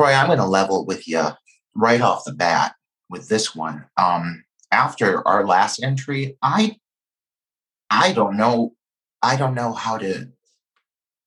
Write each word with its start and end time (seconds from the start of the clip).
Troy, 0.00 0.14
I'm 0.14 0.28
going 0.28 0.38
to 0.38 0.46
level 0.46 0.86
with 0.86 1.06
you 1.06 1.22
right 1.74 2.00
off 2.00 2.24
the 2.24 2.32
bat 2.32 2.74
with 3.10 3.28
this 3.28 3.54
one. 3.54 3.84
Um, 3.98 4.44
after 4.72 5.26
our 5.28 5.46
last 5.46 5.82
entry, 5.82 6.38
I 6.40 6.76
I 7.90 8.14
don't 8.14 8.38
know 8.38 8.76
I 9.22 9.36
don't 9.36 9.54
know 9.54 9.74
how 9.74 9.98
to 9.98 10.28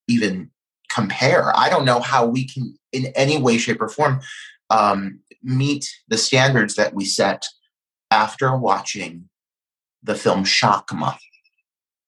even 0.07 0.49
compare. 0.89 1.55
I 1.55 1.69
don't 1.69 1.85
know 1.85 1.99
how 1.99 2.25
we 2.25 2.47
can 2.47 2.75
in 2.91 3.07
any 3.15 3.37
way, 3.37 3.59
shape, 3.59 3.79
or 3.79 3.89
form 3.89 4.21
um, 4.71 5.19
meet 5.43 5.87
the 6.07 6.17
standards 6.17 6.73
that 6.73 6.95
we 6.95 7.05
set 7.05 7.45
after 8.09 8.57
watching 8.57 9.29
the 10.01 10.15
film 10.15 10.45
Shakma 10.45 11.19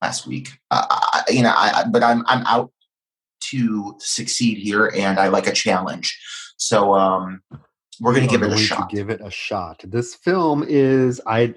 last 0.01 0.25
week. 0.25 0.49
Uh, 0.71 0.87
I, 0.89 1.23
you 1.29 1.43
know, 1.43 1.53
I, 1.55 1.83
but 1.91 2.01
I'm 2.01 2.23
I'm 2.25 2.43
out 2.47 2.71
to 3.51 3.95
succeed 3.99 4.57
here, 4.57 4.91
and 4.95 5.19
I 5.19 5.27
like 5.27 5.45
a 5.45 5.51
challenge. 5.51 6.19
So 6.57 6.93
um, 6.93 7.41
we're 7.99 8.13
going 8.13 8.27
to 8.27 8.31
give 8.31 8.43
it 8.43 8.53
a 8.53 8.57
shot. 8.57 8.89
give 8.89 9.09
it 9.09 9.21
a 9.23 9.31
shot. 9.31 9.81
This 9.85 10.15
film 10.15 10.63
is 10.67 11.21
I 11.25 11.55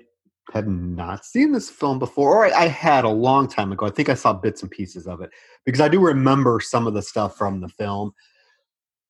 have 0.53 0.67
not 0.67 1.25
seen 1.25 1.53
this 1.53 1.71
film 1.71 1.99
before, 1.99 2.37
or 2.37 2.47
I, 2.47 2.65
I 2.65 2.69
had 2.69 3.05
a 3.05 3.11
long 3.11 3.49
time 3.49 3.73
ago. 3.73 3.87
I 3.87 3.91
think 3.91 4.09
I 4.09 4.15
saw 4.15 4.33
bits 4.33 4.63
and 4.63 4.71
pieces 4.71 5.07
of 5.07 5.21
it 5.21 5.31
because 5.65 5.81
I 5.81 5.89
do 5.89 6.01
remember 6.01 6.61
some 6.61 6.87
of 6.87 6.95
the 6.95 7.03
stuff 7.03 7.37
from 7.37 7.61
the 7.61 7.69
film. 7.69 8.13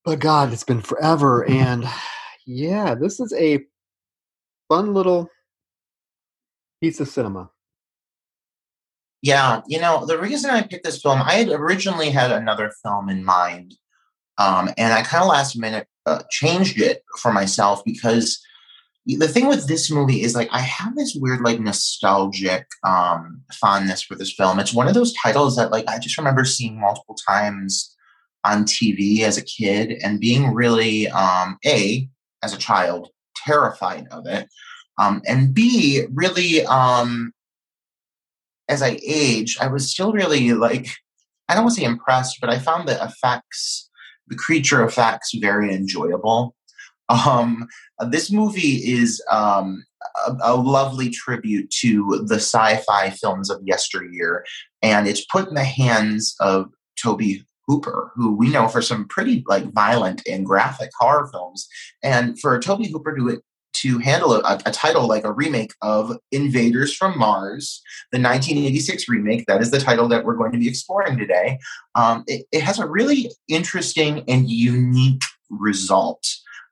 But 0.05 0.19
God, 0.21 0.53
it's 0.53 0.65
been 0.65 0.81
forever, 0.81 1.45
and 1.45 1.85
yeah, 2.47 2.95
this 2.95 3.21
is 3.21 3.33
a 3.35 3.65
fun 4.69 4.95
little 4.95 5.29
piece 6.81 7.01
of 7.01 7.09
cinema. 7.09 7.51
Yeah, 9.21 9.63
you 9.67 9.81
know, 9.81 10.07
the 10.07 10.19
reason 10.19 10.51
I 10.51 10.63
picked 10.63 10.85
this 10.85 11.03
film, 11.03 11.21
I 11.21 11.35
had 11.35 11.49
originally 11.49 12.11
had 12.11 12.31
another 12.31 12.73
film 12.83 13.09
in 13.09 13.25
mind. 13.25 13.75
Um, 14.39 14.71
and 14.79 14.93
I 14.93 15.03
kind 15.03 15.23
of 15.23 15.29
last 15.29 15.57
minute 15.57 15.87
uh, 16.07 16.23
changed 16.31 16.81
it 16.81 17.03
for 17.19 17.33
myself 17.33 17.83
because 17.85 18.41
the 19.07 19.29
thing 19.29 19.49
with 19.49 19.67
this 19.67 19.91
movie 19.91 20.23
is 20.23 20.35
like 20.35 20.49
I 20.53 20.61
have 20.61 20.95
this 20.95 21.17
weird 21.19 21.41
like 21.41 21.61
nostalgic 21.61 22.67
um, 22.85 23.43
fondness 23.53 24.03
for 24.03 24.15
this 24.15 24.33
film. 24.33 24.61
It's 24.61 24.75
one 24.75 24.87
of 24.87 24.95
those 24.95 25.15
titles 25.15 25.57
that 25.57 25.73
like 25.73 25.89
I 25.89 25.99
just 25.99 26.19
remember 26.19 26.45
seeing 26.45 26.81
multiple 26.81 27.17
times 27.27 27.95
on 28.45 28.65
TV 28.65 29.21
as 29.21 29.37
a 29.37 29.45
kid 29.45 29.99
and 30.05 30.21
being 30.21 30.55
really 30.55 31.09
um, 31.09 31.59
a 31.67 32.09
as 32.43 32.55
a 32.55 32.59
child 32.59 33.09
terrified 33.37 34.07
of 34.11 34.27
it, 34.27 34.47
um, 34.99 35.23
and 35.27 35.55
b 35.55 36.05
really 36.13 36.65
um, 36.67 37.33
as 38.69 38.83
I 38.83 38.99
aged, 39.05 39.61
I 39.61 39.69
was 39.69 39.91
still 39.91 40.13
really 40.13 40.53
like, 40.53 40.89
I 41.49 41.55
don't 41.55 41.65
want 41.65 41.75
to 41.77 41.81
say 41.81 41.87
impressed, 41.87 42.39
but 42.41 42.51
I 42.51 42.59
found 42.59 42.87
the 42.87 43.03
effects, 43.03 43.88
the 44.29 44.37
creature 44.37 44.85
effects, 44.85 45.33
very 45.35 45.73
enjoyable. 45.73 46.55
Um, 47.09 47.67
this 48.11 48.31
movie 48.31 48.83
is 48.85 49.23
um, 49.31 49.85
a, 50.27 50.37
a, 50.43 50.57
lovely 50.57 51.09
tribute 51.09 51.71
to 51.81 52.25
the 52.27 52.35
sci-fi 52.35 53.11
films 53.11 53.49
of 53.51 53.63
yesteryear, 53.65 54.45
and 54.83 55.09
it's 55.09 55.25
put 55.25 55.49
in 55.49 55.55
the 55.55 55.65
hands 55.65 56.35
of 56.41 56.71
Tobe 57.03 57.23
Hooper, 57.67 58.13
who 58.15 58.35
we 58.35 58.51
know 58.51 58.69
for 58.69 58.83
some 58.83 59.07
pretty 59.09 59.43
like 59.47 59.73
violent 59.73 60.23
and 60.29 60.45
graphic 60.45 60.91
horror 60.99 61.29
films, 61.33 61.67
and 62.03 62.39
for 62.39 62.59
Tobe 62.59 62.87
Hooper 62.87 63.17
to 63.17 63.41
to 63.83 63.99
handle 63.99 64.35
a, 64.35 64.61
a, 64.67 64.71
title 64.71 65.07
like 65.07 65.25
a 65.25 65.33
remake 65.33 65.73
of 65.83 66.17
Invaders 66.33 66.95
from 66.95 67.19
Mars, 67.19 67.83
the 68.13 68.19
1986 68.19 69.09
remake. 69.09 69.47
That 69.47 69.61
is 69.61 69.71
the 69.71 69.81
title 69.81 70.09
that 70.09 70.25
we're 70.25 70.37
going 70.37 70.53
to 70.53 70.59
be 70.59 70.69
exploring 70.69 71.19
today. 71.19 71.59
Um, 71.95 72.25
it, 72.27 72.47
it, 72.53 72.63
has 72.63 72.79
a 72.79 72.87
really 72.87 73.31
interesting 73.49 74.25
and 74.29 74.51
unique 74.51 75.23
result. 75.51 76.25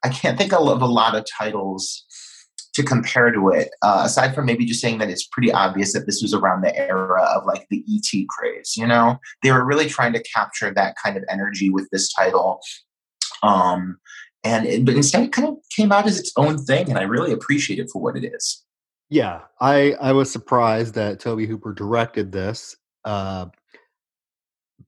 I 0.04 0.08
can't 0.08 0.38
think 0.38 0.52
of 0.52 0.82
a 0.82 0.86
lot 0.86 1.14
of 1.14 1.24
titles 1.38 2.04
to 2.74 2.82
compare 2.82 3.30
to 3.30 3.48
it, 3.48 3.70
uh, 3.82 4.02
aside 4.04 4.34
from 4.34 4.44
maybe 4.44 4.66
just 4.66 4.82
saying 4.82 4.98
that 4.98 5.08
it's 5.08 5.26
pretty 5.26 5.50
obvious 5.50 5.94
that 5.94 6.04
this 6.04 6.20
was 6.20 6.34
around 6.34 6.62
the 6.62 6.76
era 6.76 7.22
of 7.22 7.46
like 7.46 7.66
the 7.70 7.82
ET 7.88 8.26
craze. 8.28 8.74
You 8.76 8.86
know, 8.86 9.18
they 9.42 9.50
were 9.50 9.64
really 9.64 9.88
trying 9.88 10.12
to 10.12 10.22
capture 10.22 10.72
that 10.74 10.94
kind 11.02 11.16
of 11.16 11.24
energy 11.30 11.70
with 11.70 11.88
this 11.90 12.12
title. 12.12 12.60
Um, 13.42 13.96
and 14.46 14.66
it, 14.66 14.84
but 14.84 14.94
instead 14.94 15.24
it 15.24 15.32
kind 15.32 15.48
of 15.48 15.56
came 15.74 15.90
out 15.92 16.06
as 16.06 16.18
its 16.18 16.32
own 16.36 16.58
thing 16.58 16.88
and 16.88 16.98
i 16.98 17.02
really 17.02 17.32
appreciate 17.32 17.78
it 17.78 17.90
for 17.92 18.00
what 18.00 18.16
it 18.16 18.24
is. 18.24 18.64
Yeah 19.08 19.42
i 19.60 19.94
i 20.00 20.12
was 20.12 20.30
surprised 20.30 20.94
that 20.94 21.20
tobe 21.20 21.40
hooper 21.40 21.72
directed 21.72 22.32
this 22.32 22.76
uh, 23.04 23.46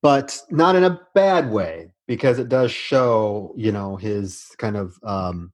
but 0.02 0.40
not 0.50 0.74
in 0.74 0.84
a 0.84 1.00
bad 1.14 1.50
way 1.50 1.90
because 2.06 2.38
it 2.38 2.48
does 2.48 2.72
show 2.72 3.54
you 3.56 3.72
know 3.72 3.96
his 3.96 4.48
kind 4.58 4.76
of 4.76 4.98
um, 5.02 5.52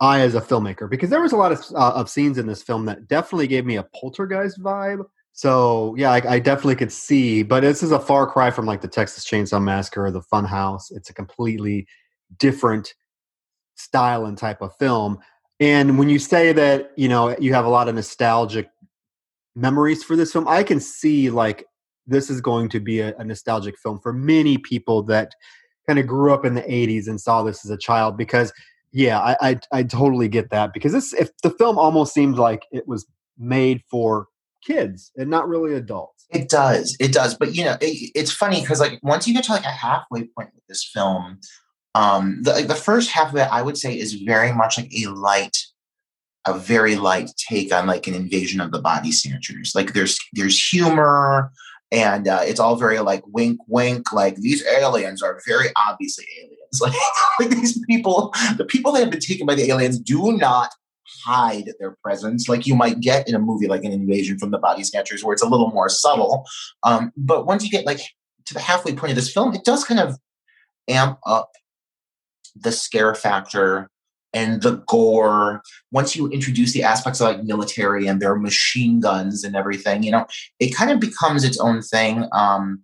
eye 0.00 0.20
as 0.20 0.34
a 0.34 0.40
filmmaker 0.40 0.88
because 0.88 1.10
there 1.10 1.20
was 1.20 1.32
a 1.32 1.36
lot 1.36 1.52
of, 1.52 1.60
uh, 1.74 1.92
of 1.94 2.08
scenes 2.08 2.38
in 2.38 2.46
this 2.46 2.62
film 2.62 2.86
that 2.86 3.08
definitely 3.08 3.46
gave 3.46 3.66
me 3.66 3.76
a 3.76 3.82
poltergeist 3.94 4.60
vibe. 4.60 5.04
So 5.32 5.94
yeah 5.98 6.10
I, 6.10 6.34
I, 6.34 6.38
definitely 6.38 6.76
could 6.76 6.92
see 6.92 7.42
but 7.42 7.60
this 7.60 7.82
is 7.82 7.92
a 7.92 8.00
far 8.00 8.26
cry 8.26 8.50
from 8.50 8.66
like 8.66 8.80
the 8.80 8.88
texas 8.88 9.24
chainsaw 9.24 9.62
massacre 9.62 10.06
or 10.06 10.10
the 10.10 10.22
fun 10.22 10.44
house 10.44 10.90
it's 10.90 11.10
a 11.10 11.14
completely 11.14 11.86
different 12.38 12.94
style 13.78 14.26
and 14.26 14.36
type 14.36 14.60
of 14.60 14.76
film. 14.76 15.18
And 15.60 15.98
when 15.98 16.08
you 16.08 16.18
say 16.18 16.52
that, 16.52 16.92
you 16.96 17.08
know, 17.08 17.36
you 17.38 17.54
have 17.54 17.64
a 17.64 17.70
lot 17.70 17.88
of 17.88 17.94
nostalgic 17.94 18.68
memories 19.56 20.04
for 20.04 20.16
this 20.16 20.32
film, 20.32 20.46
I 20.46 20.62
can 20.62 20.80
see 20.80 21.30
like 21.30 21.64
this 22.06 22.30
is 22.30 22.40
going 22.40 22.68
to 22.70 22.80
be 22.80 23.00
a, 23.00 23.14
a 23.16 23.24
nostalgic 23.24 23.78
film 23.78 23.98
for 23.98 24.12
many 24.12 24.58
people 24.58 25.02
that 25.04 25.32
kind 25.86 25.98
of 25.98 26.06
grew 26.06 26.32
up 26.32 26.44
in 26.44 26.54
the 26.54 26.62
80s 26.62 27.08
and 27.08 27.20
saw 27.20 27.42
this 27.42 27.64
as 27.64 27.70
a 27.70 27.76
child 27.76 28.16
because 28.16 28.52
yeah, 28.92 29.18
I, 29.18 29.36
I, 29.40 29.60
I 29.72 29.82
totally 29.82 30.28
get 30.28 30.50
that 30.50 30.72
because 30.72 30.92
this 30.92 31.12
if 31.12 31.30
the 31.42 31.50
film 31.50 31.78
almost 31.78 32.14
seemed 32.14 32.36
like 32.36 32.66
it 32.72 32.88
was 32.88 33.06
made 33.38 33.82
for 33.90 34.28
kids 34.64 35.12
and 35.16 35.30
not 35.30 35.48
really 35.48 35.74
adults. 35.74 36.26
It 36.30 36.48
does, 36.48 36.96
it 36.98 37.12
does. 37.12 37.36
But 37.36 37.54
you 37.54 37.64
know, 37.64 37.76
it, 37.80 38.10
it's 38.14 38.32
funny 38.32 38.60
because 38.60 38.80
like 38.80 38.98
once 39.02 39.26
you 39.26 39.34
get 39.34 39.44
to 39.44 39.52
like 39.52 39.64
a 39.64 39.70
halfway 39.70 40.24
point 40.24 40.50
with 40.54 40.66
this 40.68 40.84
film, 40.84 41.40
um, 41.94 42.42
the, 42.42 42.64
the 42.66 42.74
first 42.74 43.10
half 43.10 43.30
of 43.30 43.36
it, 43.36 43.48
I 43.50 43.62
would 43.62 43.78
say, 43.78 43.98
is 43.98 44.14
very 44.14 44.52
much 44.52 44.78
like 44.78 44.92
a 44.94 45.06
light, 45.06 45.56
a 46.46 46.56
very 46.56 46.96
light 46.96 47.30
take 47.36 47.72
on 47.72 47.86
like 47.86 48.06
an 48.06 48.14
invasion 48.14 48.60
of 48.60 48.72
the 48.72 48.80
body 48.80 49.12
snatchers. 49.12 49.72
Like 49.74 49.92
there's 49.92 50.18
there's 50.32 50.58
humor, 50.58 51.50
and 51.90 52.28
uh, 52.28 52.40
it's 52.42 52.60
all 52.60 52.76
very 52.76 53.00
like 53.00 53.22
wink, 53.26 53.58
wink. 53.66 54.12
Like 54.12 54.36
these 54.36 54.64
aliens 54.66 55.22
are 55.22 55.40
very 55.46 55.68
obviously 55.76 56.26
aliens. 56.38 56.54
Like, 56.82 56.92
like 57.40 57.48
these 57.48 57.82
people, 57.86 58.30
the 58.58 58.66
people 58.66 58.92
that 58.92 59.00
have 59.00 59.10
been 59.10 59.20
taken 59.20 59.46
by 59.46 59.54
the 59.54 59.70
aliens 59.70 59.98
do 59.98 60.36
not 60.36 60.70
hide 61.24 61.70
their 61.80 61.96
presence 62.02 62.46
like 62.48 62.66
you 62.66 62.74
might 62.74 63.00
get 63.00 63.26
in 63.26 63.34
a 63.34 63.38
movie 63.38 63.66
like 63.66 63.84
an 63.84 63.92
invasion 63.92 64.38
from 64.38 64.50
the 64.50 64.58
body 64.58 64.84
snatchers 64.84 65.24
where 65.24 65.32
it's 65.32 65.42
a 65.42 65.48
little 65.48 65.70
more 65.70 65.88
subtle 65.88 66.44
um, 66.82 67.10
but 67.16 67.46
once 67.46 67.64
you 67.64 67.70
get 67.70 67.86
like 67.86 68.00
to 68.44 68.52
the 68.52 68.60
halfway 68.60 68.94
point 68.94 69.10
of 69.10 69.16
this 69.16 69.32
film 69.32 69.54
it 69.54 69.64
does 69.64 69.84
kind 69.84 69.98
of 69.98 70.18
amp 70.88 71.18
up 71.26 71.50
the 72.62 72.72
scare 72.72 73.14
factor 73.14 73.88
and 74.34 74.62
the 74.62 74.82
gore. 74.86 75.62
Once 75.90 76.14
you 76.14 76.28
introduce 76.28 76.72
the 76.72 76.82
aspects 76.82 77.20
of 77.20 77.28
like 77.28 77.44
military 77.44 78.06
and 78.06 78.20
their 78.20 78.36
machine 78.36 79.00
guns 79.00 79.44
and 79.44 79.56
everything 79.56 80.02
you 80.02 80.10
know 80.10 80.26
it 80.60 80.74
kind 80.74 80.90
of 80.90 81.00
becomes 81.00 81.44
its 81.44 81.58
own 81.58 81.80
thing 81.80 82.26
um 82.32 82.82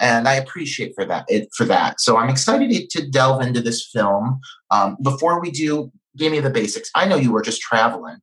and 0.00 0.28
i 0.28 0.34
appreciate 0.34 0.92
for 0.94 1.04
that 1.04 1.24
it 1.28 1.48
for 1.56 1.64
that. 1.64 2.00
So 2.00 2.16
i'm 2.18 2.28
excited 2.28 2.90
to 2.90 3.10
delve 3.10 3.42
into 3.42 3.60
this 3.60 3.88
film. 3.90 4.40
Um 4.70 4.96
before 5.02 5.40
we 5.40 5.50
do 5.50 5.90
give 6.16 6.32
me 6.32 6.40
the 6.40 6.50
basics. 6.50 6.90
I 6.94 7.06
know 7.06 7.16
you 7.16 7.32
were 7.32 7.42
just 7.42 7.60
traveling. 7.60 8.18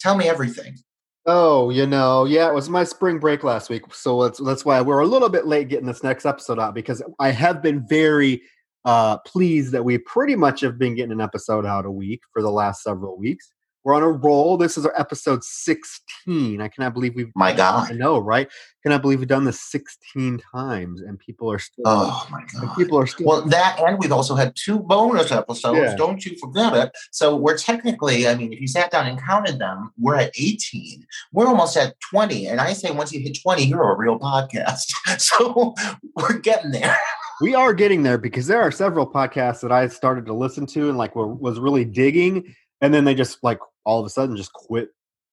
Tell 0.00 0.16
me 0.16 0.28
everything. 0.28 0.76
Oh, 1.24 1.70
you 1.70 1.86
know, 1.86 2.24
yeah, 2.24 2.48
it 2.48 2.54
was 2.54 2.68
my 2.68 2.82
spring 2.82 3.20
break 3.20 3.44
last 3.44 3.70
week, 3.70 3.82
so 3.94 4.24
that's 4.24 4.40
that's 4.40 4.64
why 4.64 4.80
we're 4.80 4.98
a 4.98 5.06
little 5.06 5.28
bit 5.28 5.46
late 5.46 5.68
getting 5.68 5.86
this 5.86 6.02
next 6.02 6.26
episode 6.26 6.58
out 6.58 6.74
because 6.74 7.00
I 7.20 7.30
have 7.30 7.62
been 7.62 7.86
very 7.86 8.42
uh, 8.84 9.18
pleased 9.18 9.72
that 9.72 9.84
we 9.84 9.98
pretty 9.98 10.36
much 10.36 10.60
have 10.60 10.78
been 10.78 10.94
getting 10.94 11.12
an 11.12 11.20
episode 11.20 11.66
out 11.66 11.86
a 11.86 11.90
week 11.90 12.22
for 12.32 12.42
the 12.42 12.50
last 12.50 12.82
several 12.82 13.16
weeks. 13.16 13.52
We're 13.84 13.94
on 13.94 14.02
a 14.02 14.10
roll. 14.10 14.56
This 14.56 14.78
is 14.78 14.86
our 14.86 14.98
episode 14.98 15.42
16. 15.42 16.60
I 16.60 16.68
cannot 16.68 16.94
believe 16.94 17.16
we've. 17.16 17.32
My 17.34 17.52
God. 17.52 17.90
I 17.90 17.94
know, 17.94 18.18
right? 18.18 18.48
Cannot 18.84 19.02
believe 19.02 19.18
we've 19.18 19.28
done 19.28 19.44
this 19.44 19.60
16 19.60 20.40
times, 20.54 21.00
and 21.00 21.18
people 21.18 21.50
are 21.50 21.58
still. 21.58 21.82
Oh 21.84 22.26
my 22.30 22.44
God. 22.52 22.76
People 22.76 22.96
are 22.98 23.08
still. 23.08 23.26
Well, 23.26 23.42
that 23.46 23.80
and 23.80 23.98
we've 23.98 24.12
also 24.12 24.36
had 24.36 24.54
two 24.54 24.78
bonus 24.78 25.32
episodes. 25.32 25.78
Yeah. 25.78 25.96
Don't 25.96 26.24
you 26.24 26.36
forget 26.38 26.74
it. 26.74 26.92
So 27.10 27.34
we're 27.34 27.58
technically, 27.58 28.28
I 28.28 28.36
mean, 28.36 28.52
if 28.52 28.60
you 28.60 28.68
sat 28.68 28.92
down 28.92 29.08
and 29.08 29.20
counted 29.20 29.58
them, 29.58 29.92
we're 29.98 30.16
at 30.16 30.32
18. 30.38 31.04
We're 31.32 31.48
almost 31.48 31.76
at 31.76 31.96
20. 32.10 32.46
And 32.46 32.60
I 32.60 32.74
say 32.74 32.92
once 32.92 33.12
you 33.12 33.20
hit 33.20 33.38
20, 33.42 33.64
you're 33.64 33.92
a 33.92 33.96
real 33.96 34.18
podcast. 34.18 34.92
So 35.18 35.74
we're 36.16 36.38
getting 36.38 36.72
there. 36.72 36.98
We 37.42 37.54
are 37.54 37.74
getting 37.74 38.04
there 38.04 38.18
because 38.18 38.46
there 38.46 38.62
are 38.62 38.70
several 38.70 39.06
podcasts 39.06 39.60
that 39.60 39.72
I 39.72 39.88
started 39.88 40.24
to 40.26 40.32
listen 40.32 40.64
to 40.66 40.88
and 40.88 40.96
like 40.96 41.16
were, 41.16 41.26
was 41.26 41.58
really 41.58 41.84
digging, 41.84 42.54
and 42.80 42.94
then 42.94 43.04
they 43.04 43.14
just 43.14 43.42
like 43.42 43.58
all 43.84 43.98
of 43.98 44.06
a 44.06 44.10
sudden 44.10 44.36
just 44.36 44.52
quit 44.52 44.90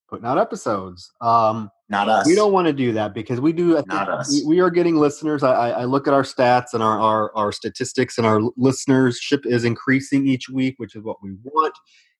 putting 0.09 0.25
out 0.25 0.39
episodes. 0.39 1.11
Um, 1.21 1.69
Not 1.87 2.09
us. 2.09 2.25
we 2.25 2.33
don't 2.33 2.51
want 2.51 2.65
to 2.65 2.73
do 2.73 2.93
that 2.93 3.13
because 3.13 3.39
we 3.39 3.53
do. 3.53 3.73
I 3.77 3.81
think 3.81 3.89
Not 3.89 4.09
us. 4.09 4.31
We, 4.31 4.55
we 4.55 4.59
are 4.59 4.71
getting 4.71 4.97
listeners. 4.97 5.43
I, 5.43 5.53
I 5.53 5.69
I 5.69 5.83
look 5.85 6.07
at 6.07 6.13
our 6.13 6.23
stats 6.23 6.73
and 6.73 6.81
our, 6.81 6.99
our 6.99 7.35
our 7.35 7.51
statistics, 7.51 8.17
and 8.17 8.25
our 8.25 8.39
listenership 8.59 9.45
is 9.45 9.63
increasing 9.63 10.27
each 10.27 10.49
week, 10.49 10.75
which 10.77 10.95
is 10.95 11.03
what 11.03 11.17
we 11.21 11.35
want. 11.43 11.73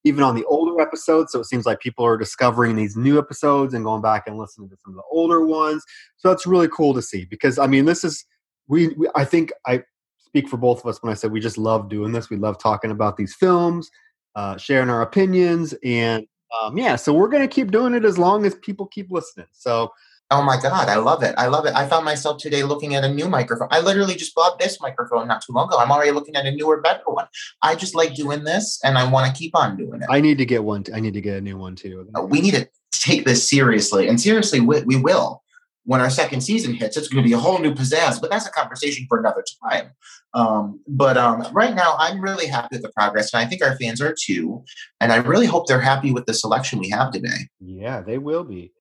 Even 0.05 0.23
on 0.23 0.33
the 0.33 0.45
older 0.45 0.79
episodes, 0.79 1.33
so 1.33 1.41
it 1.41 1.45
seems 1.45 1.65
like 1.65 1.81
people 1.81 2.05
are 2.05 2.15
discovering 2.15 2.77
these 2.77 2.95
new 2.95 3.19
episodes 3.19 3.73
and 3.73 3.83
going 3.83 4.01
back 4.01 4.27
and 4.27 4.37
listening 4.37 4.69
to 4.69 4.77
some 4.85 4.93
of 4.93 4.95
the 4.95 5.03
older 5.11 5.45
ones. 5.45 5.83
So 6.15 6.29
that's 6.29 6.47
really 6.47 6.69
cool 6.69 6.93
to 6.93 7.01
see 7.01 7.25
because 7.25 7.59
I 7.59 7.67
mean, 7.67 7.83
this 7.83 8.05
is 8.05 8.23
we, 8.69 8.89
we 8.89 9.09
I 9.15 9.25
think 9.25 9.51
I 9.67 9.83
speak 10.17 10.47
for 10.47 10.57
both 10.57 10.79
of 10.79 10.85
us 10.85 11.03
when 11.03 11.11
I 11.11 11.15
said 11.15 11.31
we 11.31 11.41
just 11.41 11.57
love 11.57 11.89
doing 11.89 12.13
this. 12.13 12.29
We 12.29 12.37
love 12.37 12.57
talking 12.57 12.91
about 12.91 13.17
these 13.17 13.35
films, 13.35 13.89
uh, 14.35 14.55
sharing 14.55 14.89
our 14.89 15.01
opinions, 15.01 15.73
and 15.83 16.25
um, 16.61 16.77
yeah, 16.77 16.95
so 16.95 17.13
we're 17.13 17.27
going 17.27 17.47
to 17.47 17.53
keep 17.53 17.71
doing 17.71 17.93
it 17.93 18.05
as 18.05 18.17
long 18.17 18.45
as 18.45 18.55
people 18.55 18.87
keep 18.87 19.11
listening. 19.11 19.47
So 19.51 19.91
Oh 20.31 20.43
my 20.43 20.61
God, 20.61 20.89
I 20.89 20.97
love 20.97 21.23
it. 21.23 21.33
I 21.39 21.47
love 21.47 21.65
it. 21.65 21.73
I 21.73 21.87
found 21.87 22.05
myself 22.05 22.39
today 22.39 22.61
looking 22.61 22.93
at 22.93 23.03
a 23.03 23.11
new 23.11 23.27
microphone. 23.27 23.67
I 23.71 23.79
literally 23.79 24.13
just 24.13 24.35
bought 24.35 24.59
this 24.59 24.79
microphone 24.79 25.27
not 25.27 25.41
too 25.41 25.53
long 25.53 25.67
ago. 25.67 25.79
I'm 25.79 25.91
already 25.91 26.11
looking 26.11 26.35
at 26.35 26.45
a 26.45 26.51
newer, 26.51 26.81
better 26.81 27.01
one. 27.05 27.25
I 27.63 27.73
just 27.73 27.95
like 27.95 28.13
doing 28.13 28.43
this 28.43 28.79
and 28.83 28.95
I 28.99 29.09
want 29.09 29.25
to 29.25 29.37
keep 29.37 29.55
on 29.55 29.75
doing 29.75 30.03
it. 30.03 30.07
I 30.07 30.21
need 30.21 30.37
to 30.37 30.45
get 30.45 30.63
one. 30.63 30.83
T- 30.83 30.93
I 30.93 30.99
need 30.99 31.15
to 31.15 31.21
get 31.21 31.37
a 31.37 31.41
new 31.41 31.57
one 31.57 31.75
too. 31.75 32.07
Uh, 32.15 32.21
we 32.21 32.41
need 32.41 32.53
to 32.53 32.69
take 32.91 33.25
this 33.25 33.49
seriously. 33.49 34.07
And 34.07 34.21
seriously, 34.21 34.59
we, 34.59 34.83
we 34.83 34.97
will. 34.97 35.41
When 35.89 36.01
our 36.01 36.11
second 36.11 36.41
season 36.41 36.75
hits, 36.75 36.97
it's 36.97 37.07
going 37.07 37.23
to 37.23 37.27
be 37.27 37.33
a 37.33 37.39
whole 37.39 37.57
new 37.57 37.73
pizzazz, 37.73 38.21
but 38.21 38.29
that's 38.29 38.45
a 38.45 38.51
conversation 38.51 39.07
for 39.09 39.17
another 39.17 39.43
time. 39.63 39.89
Um, 40.35 40.81
but 40.87 41.17
um, 41.17 41.47
right 41.51 41.73
now, 41.73 41.95
I'm 41.97 42.21
really 42.21 42.45
happy 42.45 42.67
with 42.73 42.83
the 42.83 42.91
progress, 42.91 43.33
and 43.33 43.41
I 43.43 43.49
think 43.49 43.63
our 43.63 43.75
fans 43.75 43.99
are 43.99 44.13
too. 44.13 44.63
And 45.01 45.11
I 45.11 45.15
really 45.15 45.47
hope 45.47 45.65
they're 45.65 45.81
happy 45.81 46.11
with 46.11 46.27
the 46.27 46.35
selection 46.35 46.77
we 46.77 46.91
have 46.91 47.11
today. 47.11 47.47
Yeah, 47.59 48.01
they 48.01 48.19
will 48.19 48.43
be. 48.43 48.71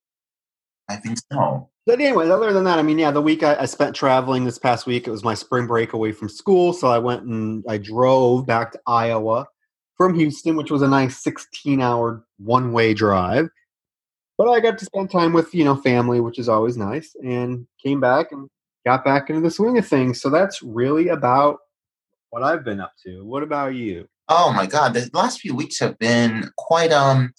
I 0.90 0.96
think 0.96 1.16
so. 1.32 1.70
But 1.87 1.99
anyways, 1.99 2.28
other 2.28 2.52
than 2.52 2.64
that, 2.64 2.78
I 2.78 2.82
mean, 2.82 2.99
yeah, 2.99 3.10
the 3.10 3.22
week 3.22 3.43
I, 3.43 3.56
I 3.60 3.64
spent 3.64 3.96
traveling 3.96 4.44
this 4.44 4.58
past 4.58 4.84
week, 4.84 5.08
it 5.08 5.10
was 5.10 5.25
my 5.25 5.32
spring 5.32 5.66
break 5.66 5.94
away 5.94 6.12
from 6.12 6.28
school. 6.28 6.75
So 6.75 6.88
I 6.88 6.99
went 6.99 7.22
and 7.22 7.64
I 7.66 7.78
drove 7.78 8.44
back 8.44 8.72
to 8.72 8.81
Iowa 8.87 9.46
from 9.96 10.14
Houston, 10.14 10.56
which 10.56 10.70
was 10.70 10.82
a 10.82 10.88
nice 10.88 11.16
16 11.25 11.81
hour 11.81 12.22
one 12.37 12.72
way 12.72 12.93
drive. 12.93 13.49
But 14.38 14.49
I 14.49 14.61
got 14.61 14.79
to 14.79 14.85
spend 14.85 15.11
time 15.11 15.32
with, 15.32 15.52
you 15.52 15.64
know, 15.64 15.76
family, 15.76 16.20
which 16.20 16.38
is 16.38 16.49
always 16.49 16.76
nice, 16.76 17.14
and 17.23 17.67
came 17.85 18.00
back 18.00 18.31
and 18.31 18.49
got 18.87 19.05
back 19.05 19.29
into 19.29 19.43
the 19.43 19.50
swing 19.50 19.76
of 19.76 19.87
things. 19.87 20.23
So 20.23 20.31
that's 20.31 20.62
really 20.62 21.08
about 21.08 21.58
what 22.31 22.44
I've 22.44 22.64
been 22.64 22.81
up 22.81 22.93
to. 23.05 23.25
What 23.25 23.43
about 23.43 23.75
you? 23.75 24.08
Oh 24.29 24.52
my 24.52 24.67
God, 24.67 24.94
the 24.94 25.11
last 25.12 25.40
few 25.40 25.55
weeks 25.55 25.81
have 25.81 25.99
been 25.99 26.50
quite 26.56 26.93
um 26.93 27.32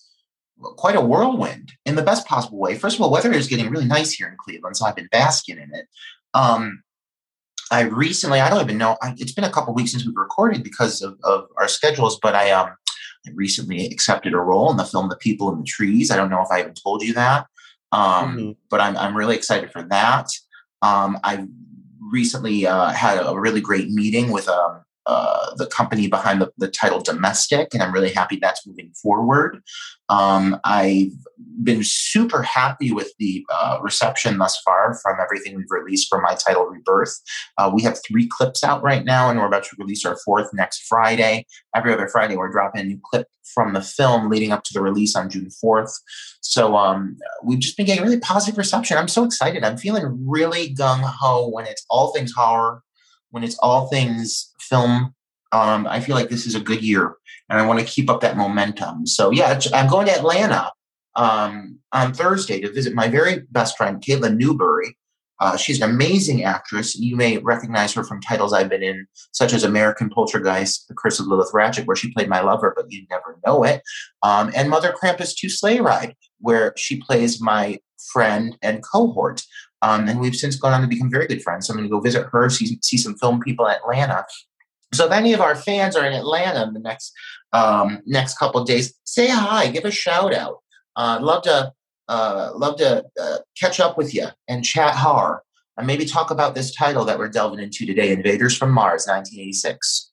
quite 0.59 0.95
a 0.95 1.01
whirlwind 1.01 1.71
in 1.85 1.95
the 1.95 2.01
best 2.01 2.27
possible 2.27 2.59
way. 2.59 2.75
First 2.75 2.97
of 2.97 3.01
all, 3.01 3.11
weather 3.11 3.31
is 3.31 3.47
getting 3.47 3.69
really 3.69 3.85
nice 3.85 4.11
here 4.11 4.27
in 4.27 4.35
Cleveland, 4.37 4.75
so 4.75 4.85
I've 4.85 4.95
been 4.95 5.07
basking 5.11 5.57
in 5.57 5.73
it. 5.73 5.85
Um, 6.33 6.83
I 7.71 7.81
recently, 7.81 8.39
I 8.39 8.49
don't 8.49 8.63
even 8.63 8.77
know, 8.77 8.97
it's 9.17 9.31
been 9.31 9.43
a 9.43 9.51
couple 9.51 9.73
weeks 9.73 9.91
since 9.91 10.05
we've 10.05 10.15
recorded 10.15 10.63
because 10.63 11.01
of, 11.01 11.17
of 11.23 11.45
our 11.57 11.67
schedules, 11.67 12.19
but 12.21 12.35
I 12.35 12.51
um 12.51 12.71
I 13.27 13.31
recently 13.35 13.85
accepted 13.87 14.33
a 14.33 14.37
role 14.37 14.71
in 14.71 14.77
the 14.77 14.85
film 14.85 15.09
The 15.09 15.17
People 15.17 15.51
in 15.51 15.59
the 15.59 15.65
Trees. 15.65 16.09
I 16.11 16.15
don't 16.17 16.29
know 16.29 16.41
if 16.41 16.49
I 16.51 16.61
even 16.61 16.73
told 16.73 17.01
you 17.03 17.13
that, 17.13 17.47
um, 17.91 18.37
Mhm. 18.37 18.55
but 18.69 18.79
I'm 18.81 18.97
I'm 18.97 19.15
really 19.15 19.35
excited 19.35 19.71
for 19.71 19.83
that. 19.83 20.27
Um, 20.81 21.19
I 21.23 21.45
recently 22.11 22.65
uh, 22.65 22.89
had 22.91 23.17
a 23.23 23.37
really 23.37 23.61
great 23.61 23.89
meeting 23.89 24.31
with 24.31 24.47
um, 24.47 24.81
uh, 25.09 25.55
the 25.55 25.65
company 25.65 26.07
behind 26.07 26.39
the, 26.39 26.51
the 26.59 26.67
title 26.67 26.99
Domestic, 26.99 27.73
and 27.73 27.81
I'm 27.81 27.91
really 27.91 28.13
happy 28.13 28.37
that's 28.39 28.67
moving 28.67 28.91
forward. 28.91 29.59
Um, 30.07 30.59
I've 30.63 31.13
been 31.63 31.83
super 31.83 32.43
happy 32.43 32.91
with 32.91 33.11
the 33.17 33.43
uh, 33.51 33.79
reception 33.81 34.37
thus 34.37 34.61
far 34.61 34.93
from 35.01 35.17
everything 35.19 35.55
we've 35.57 35.71
released 35.71 36.09
for 36.09 36.21
my 36.21 36.35
title 36.35 36.65
Rebirth. 36.65 37.19
Uh, 37.57 37.71
we 37.73 37.81
have 37.81 37.97
three 38.07 38.27
clips 38.27 38.63
out 38.63 38.83
right 38.83 39.03
now, 39.03 39.31
and 39.31 39.39
we're 39.39 39.47
about 39.47 39.63
to 39.63 39.75
release 39.79 40.05
our 40.05 40.15
fourth 40.23 40.53
next 40.53 40.83
Friday. 40.83 41.47
Every 41.75 41.91
other 41.91 42.07
Friday, 42.07 42.37
we're 42.37 42.51
dropping 42.51 42.81
a 42.81 42.83
new 42.83 42.99
clip 43.03 43.25
from 43.51 43.73
the 43.73 43.81
film 43.81 44.29
leading 44.29 44.51
up 44.51 44.63
to 44.65 44.73
the 44.75 44.81
release 44.81 45.15
on 45.15 45.27
June 45.27 45.49
4th. 45.63 45.91
So 46.41 46.75
um, 46.75 47.17
we've 47.43 47.57
just 47.57 47.77
been 47.77 47.87
getting 47.87 48.03
really 48.03 48.19
positive 48.19 48.59
reception. 48.59 48.95
I'm 48.95 49.07
so 49.07 49.23
excited. 49.23 49.63
I'm 49.63 49.77
feeling 49.77 50.23
really 50.27 50.75
gung 50.75 51.01
ho 51.01 51.49
when 51.49 51.65
it's 51.65 51.83
all 51.89 52.13
things 52.13 52.31
horror, 52.31 52.83
when 53.31 53.43
it's 53.43 53.57
all 53.57 53.87
things 53.87 54.48
film. 54.69 55.13
Um, 55.51 55.87
I 55.87 55.99
feel 55.99 56.15
like 56.15 56.29
this 56.29 56.45
is 56.45 56.55
a 56.55 56.59
good 56.59 56.83
year, 56.83 57.15
and 57.49 57.59
I 57.59 57.65
want 57.65 57.79
to 57.79 57.85
keep 57.85 58.09
up 58.09 58.21
that 58.21 58.37
momentum. 58.37 59.07
So 59.07 59.31
yeah, 59.31 59.59
I'm 59.73 59.89
going 59.89 60.05
to 60.07 60.15
Atlanta 60.15 60.71
um, 61.15 61.79
on 61.91 62.13
Thursday 62.13 62.61
to 62.61 62.71
visit 62.71 62.93
my 62.93 63.07
very 63.07 63.41
best 63.49 63.75
friend, 63.77 64.01
Caitlin 64.01 64.37
Newberry. 64.37 64.95
Uh, 65.41 65.55
she's 65.55 65.81
an 65.81 65.89
amazing 65.89 66.43
actress. 66.43 66.95
You 66.95 67.15
may 67.15 67.37
recognize 67.37 67.93
her 67.93 68.03
from 68.03 68.19
titles 68.21 68.51
I've 68.51 68.69
been 68.69 68.83
in, 68.83 69.07
such 69.31 69.53
as 69.53 69.63
American 69.63 70.09
Poltergeist, 70.09 70.87
The 70.89 70.93
Curse 70.93 71.19
of 71.19 71.27
Lilith 71.27 71.51
Ratchet, 71.53 71.87
where 71.87 71.95
she 71.95 72.11
played 72.11 72.27
my 72.27 72.41
lover, 72.41 72.73
but 72.75 72.91
you'd 72.91 73.09
never 73.09 73.39
know 73.45 73.63
it, 73.63 73.81
um, 74.21 74.51
and 74.55 74.69
Mother 74.69 74.93
Krampus 75.01 75.35
2 75.35 75.49
Sleigh 75.49 75.79
Ride, 75.79 76.15
where 76.39 76.73
she 76.77 77.01
plays 77.01 77.41
my 77.41 77.79
friend 78.11 78.57
and 78.61 78.83
cohort. 78.83 79.41
Um, 79.81 80.09
and 80.09 80.19
we've 80.19 80.35
since 80.35 80.57
gone 80.57 80.73
on 80.73 80.81
to 80.81 80.87
become 80.87 81.09
very 81.09 81.27
good 81.27 81.41
friends. 81.41 81.67
So 81.67 81.73
I'm 81.73 81.77
going 81.77 81.89
to 81.89 81.91
go 81.91 82.01
visit 82.01 82.27
her, 82.31 82.49
see, 82.49 82.77
see 82.81 82.97
some 82.97 83.15
film 83.15 83.39
people 83.39 83.65
in 83.65 83.75
Atlanta. 83.75 84.25
So 84.93 85.05
if 85.05 85.11
any 85.11 85.33
of 85.33 85.41
our 85.41 85.55
fans 85.55 85.95
are 85.95 86.05
in 86.05 86.13
Atlanta 86.13 86.63
in 86.63 86.73
the 86.73 86.79
next 86.79 87.13
um, 87.53 88.01
next 88.05 88.37
couple 88.37 88.63
days, 88.63 88.93
say 89.03 89.27
hi, 89.27 89.69
give 89.69 89.85
a 89.85 89.91
shout 89.91 90.33
out. 90.33 90.57
Uh, 90.95 91.19
love 91.21 91.43
to 91.43 91.71
uh, 92.07 92.51
love 92.55 92.77
to 92.77 93.05
uh, 93.19 93.37
catch 93.59 93.79
up 93.79 93.97
with 93.97 94.13
you 94.13 94.27
and 94.47 94.65
chat 94.65 94.95
horror 94.95 95.43
and 95.77 95.87
maybe 95.87 96.05
talk 96.05 96.29
about 96.29 96.55
this 96.55 96.75
title 96.75 97.05
that 97.05 97.17
we're 97.17 97.29
delving 97.29 97.59
into 97.59 97.85
today, 97.85 98.11
Invaders 98.11 98.57
from 98.57 98.71
Mars, 98.71 99.05
1986. 99.07 100.08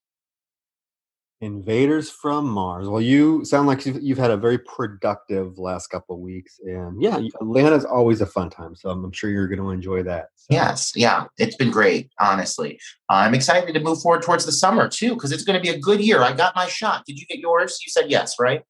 Invaders 1.43 2.11
from 2.11 2.49
Mars. 2.49 2.89
Well, 2.89 3.03
you 3.03 3.45
sound 3.45 3.67
like 3.67 3.85
you've, 3.85 4.03
you've 4.03 4.17
had 4.17 4.31
a 4.31 4.39
very 4.39 4.57
productive 4.57 5.59
last 5.59 5.89
couple 5.89 6.15
of 6.15 6.23
weeks, 6.23 6.59
and 6.65 7.01
yeah, 7.03 7.19
Atlanta's 7.43 7.85
always 7.85 8.23
a 8.23 8.27
fun 8.27 8.49
time. 8.49 8.75
So 8.75 8.89
I'm, 8.89 9.13
sure 9.13 9.29
you're 9.29 9.47
going 9.47 9.61
to 9.61 9.69
enjoy 9.71 10.03
that. 10.05 10.29
So, 10.37 10.47
Yes, 10.49 10.93
yeah, 10.97 11.25
it's 11.37 11.55
been 11.57 11.71
great, 11.71 12.11
honestly. 12.19 12.81
I'm 13.11 13.35
excited 13.35 13.75
to 13.75 13.81
move 13.81 14.01
forward 14.01 14.23
towards 14.23 14.47
the 14.47 14.53
summer 14.53 14.89
too, 14.89 15.11
because 15.13 15.31
it's 15.31 15.45
going 15.45 15.59
to 15.59 15.63
be 15.63 15.69
a 15.69 15.79
good 15.79 16.01
year. 16.01 16.23
I 16.23 16.33
got 16.33 16.57
my 16.57 16.69
shot. 16.69 17.05
Did 17.07 17.19
you 17.19 17.27
get 17.27 17.39
yours? 17.39 17.81
You 17.85 17.91
said 17.91 18.11
yes, 18.11 18.37
right? 18.41 18.63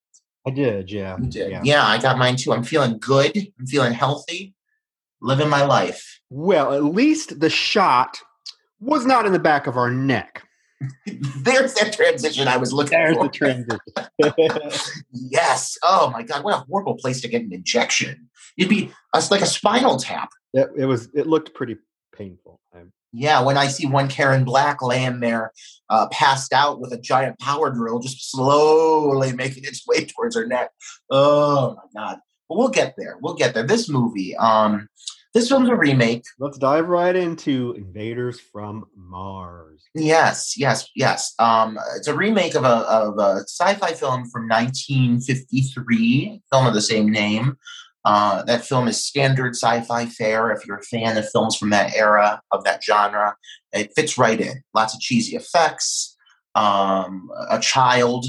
I 0.45 0.51
did. 0.51 0.91
Yeah, 0.91 1.19
You 1.21 1.29
did. 1.29 1.51
yeah. 1.53 1.61
Yeah, 1.63 1.87
I 1.87 1.99
got 1.99 2.19
mine 2.19 2.35
too. 2.35 2.53
I'm 2.53 2.65
feeling 2.65 2.99
good. 2.99 3.37
I'm 3.61 3.67
feeling 3.67 3.93
healthy, 3.93 4.55
living 5.21 5.49
my 5.49 5.65
life. 5.65 6.21
Well, 6.31 6.73
at 6.75 6.83
least 6.85 7.39
the 7.39 7.51
shot 7.51 8.19
was 8.81 9.07
not 9.07 9.25
in 9.25 9.33
the 9.33 9.39
back 9.39 9.69
of 9.69 9.77
our 9.77 9.91
neck. 9.91 10.43
There's 11.07 11.75
that 11.75 11.93
transition 11.95 12.49
I 12.49 12.57
was 12.57 12.73
looking 12.73 12.99
There's 12.99 13.17
for. 13.17 13.25
the 13.25 13.31
transition. 13.31 13.81
yes. 15.13 15.79
Oh 15.83 16.11
my 16.11 16.23
God, 16.23 16.45
what 16.45 16.55
a 16.55 16.65
horrible 16.69 16.97
place 16.97 17.21
to 17.23 17.29
get 17.29 17.43
an 17.43 17.53
injection. 17.53 18.29
It'd 18.59 18.71
be 18.71 18.93
a, 19.15 19.23
like 19.31 19.41
a 19.43 19.47
spinal 19.47 19.97
tap. 19.97 20.31
it, 20.53 20.69
it 20.77 20.85
was. 20.87 21.09
It 21.15 21.27
looked 21.27 21.55
pretty 21.55 21.77
painful. 22.15 22.61
I'm- 22.75 22.93
Yeah, 23.13 23.43
when 23.43 23.57
I 23.57 23.69
see 23.69 23.87
one 23.87 24.09
Karen 24.09 24.45
Black 24.45 24.83
laying 24.83 25.21
there, 25.21 25.53
uh, 25.89 26.09
passed 26.09 26.53
out 26.53 26.81
with 26.81 26.93
a 26.93 26.99
giant 27.01 27.39
power 27.39 27.71
drill, 27.71 27.99
just 27.99 28.31
slowly 28.31 29.33
making 29.33 29.65
its 29.65 29.87
way 29.87 30.05
towards 30.05 30.37
her 30.37 30.47
neck. 30.47 30.71
Oh 31.11 31.77
my 31.77 32.01
God! 32.01 32.19
But 32.49 32.59
we'll 32.59 32.69
get 32.69 32.95
there. 32.99 33.17
We'll 33.21 33.35
get 33.35 33.55
there. 33.55 33.67
This 33.67 33.89
movie, 33.89 34.37
um, 34.37 34.89
this 35.37 35.49
film's 35.51 35.69
a 35.69 35.77
remake. 35.77 36.25
Let's 36.39 36.57
dive 36.57 36.89
right 36.89 37.15
into 37.15 37.75
Invaders 37.77 38.41
from 38.41 38.87
Mars. 38.97 39.85
Yes, 39.95 40.55
yes, 40.57 40.89
yes. 40.97 41.35
Um, 41.39 41.79
it's 41.95 42.09
a 42.09 42.15
remake 42.15 42.55
of 42.55 42.65
a 42.65 42.69
of 42.69 43.19
a 43.19 43.41
sci-fi 43.41 43.93
film 43.93 44.31
from 44.31 44.49
1953, 44.49 46.41
film 46.51 46.67
of 46.67 46.73
the 46.73 46.81
same 46.81 47.11
name. 47.11 47.59
Uh, 48.07 48.45
that 48.45 48.65
film 48.65 48.89
is 48.89 49.05
standard 49.05 49.55
sci-fi 49.55 50.07
fare. 50.07 50.51
If 50.53 50.67
you're 50.67 50.79
a 50.79 50.83
fan 50.83 51.19
of 51.19 51.29
films 51.29 51.55
from 51.55 51.69
that 51.69 51.95
era 51.95 52.41
of 52.51 52.65
that 52.65 52.83
genre, 52.83 53.37
it 53.75 53.93
fits 53.95 54.17
right 54.17 54.41
in. 54.41 54.63
Lots 54.75 54.95
of 54.95 55.01
cheesy 55.01 55.37
effects. 55.37 56.17
Um, 56.55 57.29
a 57.51 57.61
child 57.61 58.25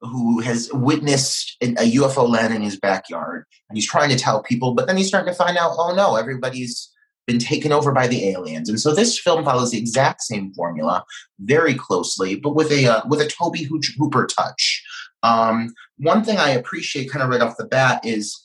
who 0.00 0.40
has 0.40 0.70
witnessed 0.72 1.56
a 1.60 1.92
UFO 1.96 2.28
land 2.28 2.54
in 2.54 2.62
his 2.62 2.78
backyard, 2.78 3.44
and 3.68 3.76
he's 3.76 3.86
trying 3.86 4.08
to 4.10 4.16
tell 4.16 4.42
people, 4.42 4.74
but 4.74 4.86
then 4.86 4.96
he's 4.96 5.08
starting 5.08 5.32
to 5.32 5.36
find 5.36 5.58
out, 5.58 5.72
oh 5.76 5.94
no, 5.94 6.16
everybody's 6.16 6.90
been 7.26 7.38
taken 7.38 7.70
over 7.70 7.92
by 7.92 8.06
the 8.06 8.28
aliens. 8.30 8.68
And 8.68 8.80
so 8.80 8.94
this 8.94 9.18
film 9.18 9.44
follows 9.44 9.70
the 9.70 9.78
exact 9.78 10.22
same 10.22 10.52
formula 10.54 11.04
very 11.40 11.74
closely, 11.74 12.36
but 12.36 12.54
with 12.54 12.72
a 12.72 12.86
uh, 12.86 13.02
with 13.08 13.20
a 13.20 13.28
Tobe 13.28 13.56
Hooper 13.56 14.26
touch. 14.26 14.82
Um, 15.22 15.74
one 15.98 16.24
thing 16.24 16.38
I 16.38 16.50
appreciate 16.50 17.10
kind 17.10 17.22
of 17.22 17.28
right 17.28 17.42
off 17.42 17.58
the 17.58 17.66
bat 17.66 18.04
is 18.04 18.42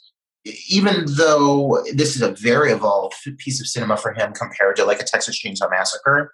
even 0.69 1.05
though 1.07 1.83
this 1.93 2.15
is 2.15 2.21
a 2.21 2.31
very 2.33 2.71
evolved 2.71 3.15
piece 3.37 3.59
of 3.59 3.67
cinema 3.67 3.97
for 3.97 4.13
him 4.13 4.33
compared 4.33 4.75
to 4.75 4.85
like 4.85 4.99
a 4.99 5.05
Texas 5.05 5.41
Chainsaw 5.41 5.69
Massacre, 5.71 6.31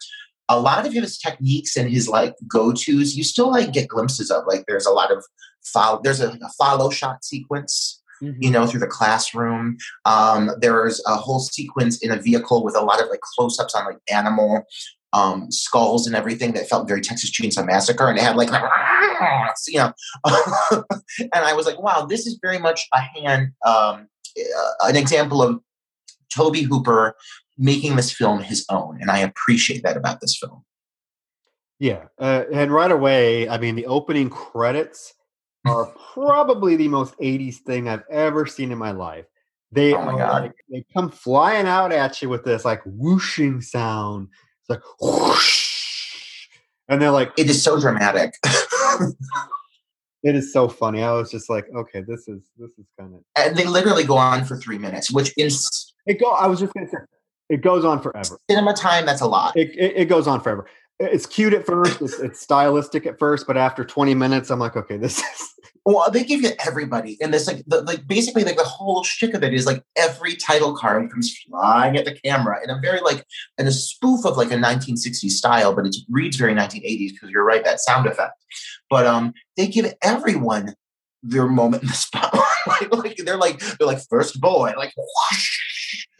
a 0.51 0.60
lot 0.60 0.86
of 0.86 0.93
his 0.93 1.17
techniques 1.17 1.77
and 1.77 1.89
his 1.89 2.10
like 2.10 2.36
go-tos 2.48 3.15
you 3.15 3.24
still 3.24 3.50
like 3.50 3.72
get 3.72 3.88
glimpses 3.88 4.29
of. 4.29 4.43
Like 4.46 4.65
there's 4.67 4.86
a 4.86 4.91
lot 4.91 5.12
of 5.12 5.24
follow, 5.63 6.01
there's 6.03 6.20
a, 6.20 6.29
a 6.29 6.50
follow 6.58 6.89
shot 6.89 7.24
sequence 7.24 7.98
Mm-hmm. 8.22 8.43
you 8.43 8.51
know, 8.51 8.67
through 8.67 8.81
the 8.81 8.86
classroom. 8.86 9.77
Um, 10.05 10.51
there's 10.60 11.01
a 11.08 11.15
whole 11.15 11.39
sequence 11.39 11.98
in 12.03 12.12
a 12.12 12.22
vehicle 12.22 12.63
with 12.63 12.75
a 12.75 12.81
lot 12.81 13.01
of 13.01 13.10
like 13.10 13.22
close-ups 13.22 13.74
on 13.74 13.84
like 13.86 13.98
animal 14.12 14.63
um, 15.12 15.51
skulls 15.51 16.05
and 16.05 16.15
everything 16.15 16.53
that 16.53 16.70
felt 16.70 16.88
very 16.88 17.01
Texas 17.01 17.31
Chainsaw 17.31 17.65
Massacre, 17.65 18.08
and 18.08 18.20
it 18.20 18.22
had 18.22 18.36
like, 18.36 18.50
you 19.67 19.79
know, 19.79 19.91
and 21.20 21.46
I 21.46 21.53
was 21.53 21.65
like, 21.65 21.81
wow, 21.81 22.05
this 22.05 22.27
is 22.27 22.38
very 22.43 22.60
much 22.60 22.88
a 22.93 23.00
hand, 23.00 23.53
um, 23.65 24.08
uh, 24.38 24.72
an 24.81 24.96
example 24.96 25.41
of 25.41 25.60
Tobe 26.31 26.58
Hooper 26.58 27.15
making 27.61 27.95
this 27.95 28.11
film 28.11 28.41
his 28.41 28.65
own, 28.69 28.97
and 28.99 29.09
I 29.09 29.19
appreciate 29.19 29.83
that 29.83 29.95
about 29.95 30.19
this 30.19 30.37
film. 30.37 30.65
Yeah, 31.79 32.05
uh, 32.19 32.43
and 32.51 32.71
right 32.71 32.91
away, 32.91 33.47
I 33.47 33.57
mean, 33.57 33.75
the 33.75 33.85
opening 33.85 34.29
credits 34.29 35.13
are 35.65 35.85
probably 36.13 36.75
the 36.75 36.87
most 36.87 37.17
'80s 37.19 37.57
thing 37.57 37.87
I've 37.87 38.03
ever 38.09 38.45
seen 38.45 38.71
in 38.71 38.77
my 38.77 38.91
life. 38.91 39.25
They 39.71 39.93
oh 39.93 40.15
like, 40.15 40.53
they 40.69 40.83
come 40.93 41.09
flying 41.09 41.67
out 41.67 41.93
at 41.93 42.21
you 42.21 42.27
with 42.27 42.43
this 42.43 42.65
like 42.65 42.81
whooshing 42.85 43.61
sound 43.61 44.27
It's 44.59 44.69
like 44.69 44.81
whoosh, 44.99 46.47
and 46.89 47.01
they're 47.01 47.11
like 47.11 47.31
it 47.37 47.49
is 47.49 47.63
so 47.63 47.79
dramatic. 47.79 48.33
it 50.23 50.35
is 50.35 50.51
so 50.51 50.67
funny. 50.67 51.03
I 51.03 51.13
was 51.13 51.31
just 51.31 51.49
like, 51.49 51.67
okay, 51.73 52.01
this 52.05 52.27
is 52.27 52.41
this 52.57 52.71
is 52.77 52.85
kind 52.99 53.13
of. 53.15 53.21
And 53.37 53.55
they 53.55 53.65
literally 53.65 54.03
go 54.03 54.17
on 54.17 54.45
for 54.45 54.57
three 54.57 54.77
minutes, 54.77 55.11
which 55.11 55.31
is 55.37 55.93
it 56.05 56.19
go. 56.19 56.31
I 56.31 56.47
was 56.47 56.59
just 56.59 56.73
gonna 56.73 56.89
say 56.89 56.97
it 57.51 57.62
goes 57.62 57.84
on 57.84 58.01
forever. 58.01 58.38
Cinema 58.50 58.74
time, 58.74 59.05
that's 59.05 59.20
a 59.20 59.27
lot. 59.27 59.58
It, 59.58 59.72
it, 59.77 59.98
it 59.98 60.05
goes 60.05 60.25
on 60.25 60.39
forever. 60.39 60.65
It's 61.00 61.25
cute 61.25 61.53
at 61.53 61.65
first. 61.65 62.01
It's, 62.01 62.17
it's 62.20 62.39
stylistic 62.39 63.05
at 63.05 63.20
first, 63.20 63.46
but 63.46 63.58
after 63.58 63.84
20 63.84 64.15
minutes, 64.15 64.50
I'm 64.50 64.60
like, 64.60 64.77
okay, 64.77 64.96
this 64.96 65.20
is 65.20 65.53
well, 65.86 66.10
they 66.10 66.24
give 66.24 66.41
you 66.41 66.51
everybody, 66.65 67.17
and 67.22 67.34
this 67.34 67.48
like 67.48 67.63
the, 67.67 67.81
like 67.81 68.08
basically 68.08 68.46
like 68.46 68.55
the 68.55 68.63
whole 68.63 69.03
shtick 69.03 69.34
of 69.34 69.43
it 69.43 69.53
is 69.53 69.65
like 69.65 69.84
every 69.98 70.36
title 70.36 70.77
card 70.77 71.12
comes 71.12 71.36
flying 71.39 71.98
at 71.98 72.05
the 72.05 72.17
camera 72.24 72.60
in 72.63 72.70
a 72.70 72.79
very 72.79 73.01
like 73.01 73.25
in 73.58 73.67
a 73.67 73.72
spoof 73.72 74.25
of 74.25 74.38
like 74.38 74.51
a 74.51 74.55
1960s 74.55 75.31
style, 75.31 75.75
but 75.75 75.86
it 75.86 75.96
reads 76.10 76.38
very 76.38 76.53
1980s 76.53 77.12
because 77.12 77.31
you're 77.31 77.43
right 77.43 77.65
that 77.65 77.81
sound 77.81 78.08
effect. 78.08 78.41
But 78.89 79.05
um, 79.05 79.34
they 79.58 79.67
give 79.67 79.91
everyone 80.01 80.75
their 81.24 81.48
moment 81.48 81.84
in 81.84 81.89
the 81.89 81.96
spotlight. 81.96 82.43
like, 82.67 82.96
like 83.03 83.17
they're 83.17 83.38
like 83.38 83.60
they're 83.60 83.88
like 83.88 84.01
first 84.10 84.39
boy, 84.39 84.74
like 84.77 84.93
whoosh, 84.96 85.60
like, 85.60 85.70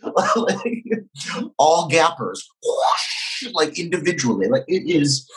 all 1.58 1.88
gappers, 1.88 2.48
whoosh, 2.64 3.54
like 3.54 3.80
individually, 3.80 4.48
like 4.48 4.64
it 4.68 4.90
is 4.90 5.30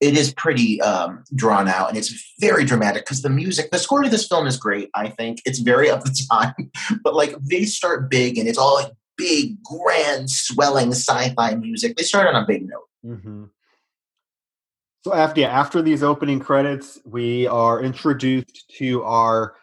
it 0.00 0.16
is 0.16 0.32
pretty 0.32 0.80
um, 0.80 1.24
drawn 1.34 1.66
out 1.66 1.88
and 1.88 1.98
it's 1.98 2.34
very 2.38 2.64
dramatic 2.64 3.04
because 3.04 3.22
the 3.22 3.28
music, 3.28 3.70
the 3.72 3.78
score 3.78 4.02
to 4.02 4.08
this 4.08 4.28
film 4.28 4.46
is 4.46 4.56
great. 4.56 4.90
I 4.94 5.08
think 5.08 5.42
it's 5.44 5.58
very 5.58 5.90
of 5.90 6.04
the 6.04 6.26
time, 6.30 6.70
but 7.02 7.14
like 7.14 7.34
they 7.40 7.64
start 7.64 8.08
big 8.08 8.38
and 8.38 8.48
it's 8.48 8.58
all 8.58 8.74
like 8.74 8.92
big, 9.16 9.60
grand, 9.62 10.30
swelling 10.30 10.92
sci-fi 10.92 11.56
music. 11.56 11.96
They 11.96 12.04
start 12.04 12.28
on 12.28 12.40
a 12.40 12.46
big 12.46 12.68
note. 12.68 12.88
Mm-hmm. 13.04 13.44
So 15.04 15.14
after 15.14 15.40
yeah, 15.40 15.48
after 15.48 15.82
these 15.82 16.02
opening 16.02 16.40
credits, 16.40 16.98
we 17.04 17.46
are 17.46 17.82
introduced 17.82 18.70
to 18.78 19.02
our 19.02 19.54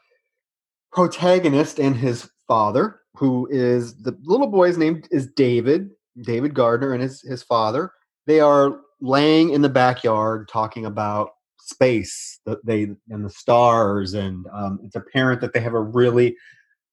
protagonist 0.92 1.80
and 1.80 1.96
his 1.96 2.30
father, 2.48 3.02
who 3.18 3.48
is 3.52 3.96
the 3.98 4.18
little 4.24 4.48
boy's 4.48 4.78
name 4.78 5.04
is 5.12 5.28
David, 5.28 5.90
David 6.22 6.54
Gardner, 6.54 6.94
and 6.94 7.02
his 7.02 7.22
his 7.22 7.44
father. 7.44 7.92
They 8.28 8.40
are 8.40 8.80
laying 9.02 9.52
in 9.52 9.62
the 9.62 9.70
backyard 9.70 10.48
talking 10.48 10.86
about 10.86 11.32
space 11.66 12.40
they 12.64 12.84
and 13.10 13.26
the 13.26 13.30
stars 13.30 14.14
and 14.14 14.46
um, 14.54 14.80
it's 14.84 14.96
apparent 14.96 15.42
that 15.42 15.52
they 15.52 15.60
have 15.60 15.74
a 15.74 15.82
really 15.82 16.36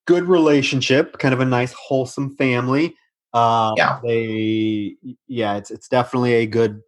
good 0.07 0.25
relationship 0.25 1.19
kind 1.19 1.35
of 1.35 1.41
a 1.41 1.45
nice 1.45 1.75
wholesome 1.75 2.35
family 2.37 2.95
uh, 3.35 3.73
yeah 3.76 4.00
they 4.02 4.97
yeah 5.29 5.57
it's 5.57 5.71
it's 5.71 5.88
definitely 5.88 6.33
a 6.35 6.47
good 6.47 6.81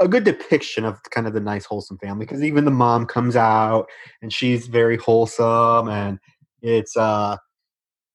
a 0.00 0.06
good 0.06 0.24
depiction 0.24 0.84
of 0.84 0.98
kind 1.10 1.26
of 1.26 1.32
the 1.32 1.40
nice 1.40 1.64
wholesome 1.64 1.96
family 1.98 2.26
because 2.26 2.44
even 2.44 2.66
the 2.66 2.70
mom 2.70 3.06
comes 3.06 3.36
out 3.36 3.88
and 4.20 4.30
she's 4.30 4.66
very 4.66 4.98
wholesome 4.98 5.88
and 5.88 6.18
it's 6.60 6.94
uh 6.96 7.36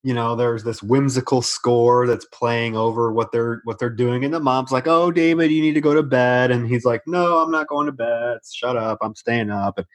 you 0.04 0.14
know 0.14 0.36
there's 0.36 0.64
this 0.64 0.84
whimsical 0.84 1.42
score 1.42 2.06
that's 2.06 2.26
playing 2.26 2.76
over 2.76 3.12
what 3.12 3.32
they're 3.32 3.62
what 3.64 3.80
they're 3.80 3.90
doing 3.90 4.26
and 4.26 4.34
the 4.34 4.40
mom's 4.40 4.72
like 4.72 4.86
oh 4.86 5.10
david 5.12 5.50
you 5.50 5.62
need 5.62 5.74
to 5.74 5.82
go 5.82 5.94
to 5.94 6.04
bed 6.04 6.52
and 6.52 6.68
he's 6.68 6.84
like 6.84 7.02
no 7.08 7.40
i'm 7.40 7.52
not 7.52 7.68
going 7.68 7.86
to 7.86 7.92
bed. 7.92 8.40
Shut 8.52 8.78
up. 8.78 9.00
I'm 9.02 9.16
staying 9.16 9.50
up. 9.50 9.78
And 9.78 9.88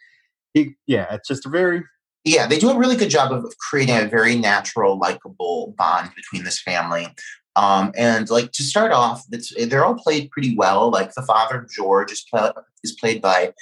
he 0.54 0.74
yeah 0.86 1.12
it's 1.12 1.28
just 1.28 1.46
a 1.46 1.48
very 1.48 1.82
yeah 2.24 2.46
they 2.46 2.58
do 2.58 2.70
a 2.70 2.78
really 2.78 2.96
good 2.96 3.10
job 3.10 3.32
of 3.32 3.52
creating 3.58 3.96
a 3.96 4.06
very 4.06 4.34
natural 4.34 4.98
likable 4.98 5.74
bond 5.76 6.10
between 6.16 6.44
this 6.44 6.60
family. 6.60 7.08
Um, 7.56 7.92
and 7.96 8.30
like 8.30 8.52
to 8.52 8.62
start 8.62 8.92
off, 8.92 9.24
they're 9.66 9.84
all 9.84 9.96
played 9.96 10.30
pretty 10.30 10.54
well. 10.54 10.90
Like 10.90 11.14
the 11.14 11.22
father 11.22 11.66
George 11.74 12.12
is, 12.12 12.24
play, 12.32 12.52
is 12.84 12.92
played 12.92 13.20
by 13.20 13.52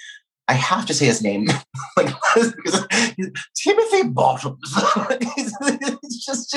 I 0.48 0.54
have 0.54 0.86
to 0.86 0.94
say 0.94 1.06
his 1.06 1.22
name, 1.22 1.46
like 1.96 2.14
Timothy 3.56 4.08
Bottoms. 4.08 4.58
it's 5.10 6.24
just 6.24 6.56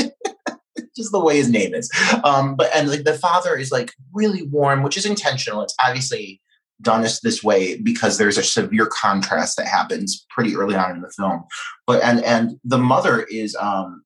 just 0.95 1.11
the 1.11 1.19
way 1.19 1.37
his 1.37 1.49
name 1.49 1.73
is. 1.73 1.89
Um, 2.23 2.55
but 2.55 2.69
and 2.75 2.89
like 2.89 3.03
the 3.03 3.13
father 3.13 3.55
is 3.55 3.71
like 3.71 3.91
really 4.13 4.43
warm, 4.43 4.83
which 4.83 4.97
is 4.97 5.05
intentional. 5.05 5.61
It's 5.61 5.75
obviously 5.81 6.41
done 6.81 7.01
this 7.01 7.19
this 7.21 7.43
way 7.43 7.77
because 7.77 8.17
there's 8.17 8.37
a 8.37 8.43
severe 8.43 8.85
contrast 8.85 9.57
that 9.57 9.67
happens 9.67 10.25
pretty 10.29 10.55
early 10.55 10.75
on 10.75 10.91
in 10.91 11.01
the 11.01 11.11
film. 11.11 11.43
But 11.87 12.03
and 12.03 12.23
and 12.23 12.59
the 12.63 12.77
mother 12.77 13.23
is 13.23 13.55
um 13.55 14.03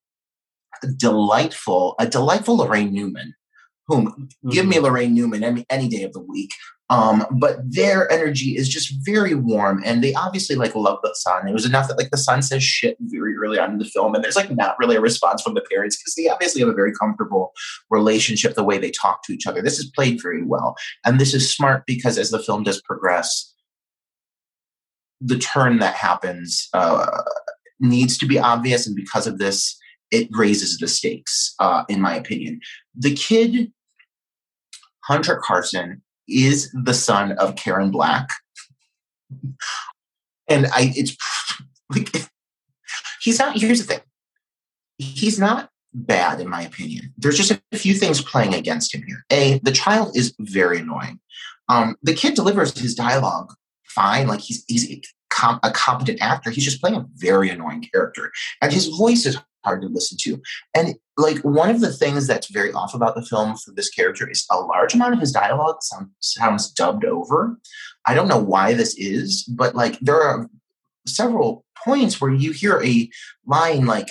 delightful, 0.98 1.96
a 2.00 2.08
delightful 2.08 2.58
Laraine 2.58 2.92
Newman 2.92 3.34
whom 3.88 4.08
mm-hmm. 4.08 4.50
give 4.50 4.66
me 4.66 4.78
mm-hmm. 4.78 5.14
Newman 5.14 5.44
any, 5.44 5.66
any 5.70 5.90
day 5.90 6.04
of 6.04 6.14
the 6.14 6.20
week. 6.20 6.52
Um, 6.94 7.26
but 7.32 7.58
their 7.64 8.12
energy 8.12 8.56
is 8.56 8.70
just 8.70 8.94
very 9.04 9.34
warm, 9.34 9.82
and 9.84 10.04
they 10.04 10.14
obviously 10.14 10.56
like 10.56 10.76
love 10.76 11.00
the 11.02 11.16
son. 11.16 11.48
It 11.48 11.54
was 11.54 11.66
enough 11.66 11.88
that 11.88 11.98
like 11.98 12.12
the 12.12 12.18
son 12.18 12.44
says 12.44 12.62
shit 12.64 12.98
very 13.00 13.36
early 13.36 13.58
on 13.58 13.72
in 13.72 13.78
the 13.80 13.86
film, 13.86 14.14
and 14.14 14.24
there's 14.24 14.36
like 14.36 14.52
not 14.52 14.78
really 14.78 14.96
a 14.96 15.02
response 15.02 15.42
from 15.42 15.56
the 15.56 15.66
parents 15.72 15.98
because 15.98 16.14
they 16.14 16.30
obviously 16.30 16.62
have 16.62 16.70
a 16.70 16.74
very 16.74 16.94
comfortable 16.94 17.52
relationship 17.90 18.54
the 18.54 18.64
way 18.64 18.78
they 18.78 18.92
talk 18.92 19.24
to 19.24 19.34
each 19.34 19.48
other. 19.48 19.60
This 19.60 19.80
is 19.80 19.90
played 19.90 20.22
very 20.22 20.44
well, 20.44 20.76
and 21.04 21.20
this 21.20 21.34
is 21.34 21.52
smart 21.52 21.84
because 21.88 22.20
as 22.20 22.30
the 22.30 22.38
film 22.38 22.62
does 22.62 22.80
progress, 22.84 23.52
the 25.20 25.40
turn 25.40 25.80
that 25.80 25.96
happens 25.96 26.70
uh, 26.76 27.24
needs 27.80 28.20
to 28.20 28.28
be 28.28 28.38
obvious, 28.38 28.86
and 28.86 28.96
because 28.96 29.26
of 29.26 29.40
this, 29.40 29.76
it 30.12 30.28
raises 30.32 30.78
the 30.78 30.88
stakes, 30.88 31.56
uh, 31.58 31.86
in 31.90 32.00
my 32.02 32.16
opinion. 32.16 32.60
The 32.96 33.16
kid, 33.16 33.74
Hunter 35.06 35.42
Carson, 35.44 36.03
is 36.28 36.72
the 36.74 36.94
son 36.94 37.34
of 37.34 37.56
Karen 37.56 37.92
Black. 37.92 38.30
and 40.48 40.68
I 40.68 40.94
it's 40.96 41.16
like 41.90 42.10
he's 43.22 43.40
not 43.40 43.58
here's 43.58 43.80
the 43.86 43.94
thing. 43.94 44.04
He's 44.98 45.40
not 45.40 45.70
bad 45.94 46.40
in 46.40 46.50
my 46.50 46.62
opinion. 46.64 47.14
There's 47.18 47.38
just 47.38 47.52
a 47.52 47.78
few 47.78 47.94
things 47.94 48.22
playing 48.22 48.54
against 48.54 48.94
him 48.94 49.04
here. 49.06 49.26
A, 49.32 49.60
the 49.64 49.72
child 49.72 50.16
is 50.16 50.34
very 50.40 50.80
annoying. 50.80 51.20
Um, 51.70 51.96
the 52.02 52.14
kid 52.14 52.34
delivers 52.34 52.78
his 52.78 52.96
dialogue 52.96 53.54
fine. 53.94 54.28
Like 54.28 54.42
he's 54.42 54.64
he's 54.68 54.90
a, 54.92 55.02
a 55.64 55.72
competent 55.72 56.22
actor. 56.22 56.50
He's 56.50 56.66
just 56.66 56.82
playing 56.82 56.98
a 56.98 57.06
very 57.16 57.50
annoying 57.50 57.88
character, 57.94 58.32
and 58.62 58.72
his 58.72 58.88
voice 58.88 59.26
is 59.26 59.38
hard 59.64 59.82
to 59.82 59.88
listen 59.88 60.18
to. 60.22 60.42
And 60.76 60.96
like 61.18 61.38
one 61.40 61.70
of 61.70 61.82
the 61.82 61.92
things 61.92 62.28
that's 62.28 62.50
very 62.50 62.72
off 62.74 62.94
about 62.94 63.16
the 63.16 63.26
film 63.26 63.56
for 63.56 63.72
this 63.72 63.90
character 63.90 64.30
is 64.30 64.46
a 64.52 64.60
large 64.60 64.94
amount 64.94 65.14
of 65.14 65.20
his 65.20 65.32
dialogue 65.32 65.82
sound, 65.82 66.10
sounds 66.20 66.72
dubbed 66.72 67.06
over. 67.06 67.58
I 68.06 68.14
don't 68.14 68.28
know 68.28 68.42
why 68.42 68.74
this 68.74 68.96
is, 68.98 69.44
but 69.44 69.76
like 69.76 70.00
there 70.00 70.22
are 70.22 70.50
several 71.06 71.66
points 71.84 72.20
where 72.20 72.34
you 72.34 72.52
hear 72.52 72.82
a 72.82 73.10
line 73.46 73.86
like 73.86 74.10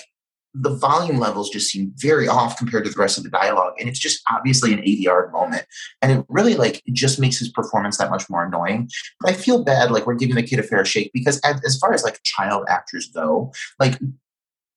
the 0.53 0.69
volume 0.69 1.17
levels 1.17 1.49
just 1.49 1.71
seem 1.71 1.91
very 1.95 2.27
off 2.27 2.57
compared 2.57 2.85
to 2.85 2.91
the 2.91 2.99
rest 2.99 3.17
of 3.17 3.23
the 3.23 3.29
dialogue 3.29 3.73
and 3.79 3.89
it's 3.89 3.97
just 3.97 4.21
obviously 4.31 4.71
an 4.71 4.81
ADR 4.81 5.31
moment 5.31 5.65
and 6.01 6.11
it 6.11 6.25
really 6.29 6.53
like 6.53 6.83
just 6.91 7.19
makes 7.19 7.39
his 7.39 7.49
performance 7.49 7.97
that 7.97 8.11
much 8.11 8.29
more 8.29 8.45
annoying 8.45 8.87
but 9.19 9.31
i 9.31 9.33
feel 9.33 9.63
bad 9.63 9.89
like 9.89 10.05
we're 10.05 10.13
giving 10.13 10.35
the 10.35 10.43
kid 10.43 10.59
a 10.59 10.63
fair 10.63 10.85
shake 10.85 11.11
because 11.11 11.39
as, 11.39 11.59
as 11.65 11.77
far 11.79 11.91
as 11.93 12.03
like 12.03 12.21
child 12.23 12.65
actors 12.69 13.09
go 13.15 13.51
like 13.79 13.99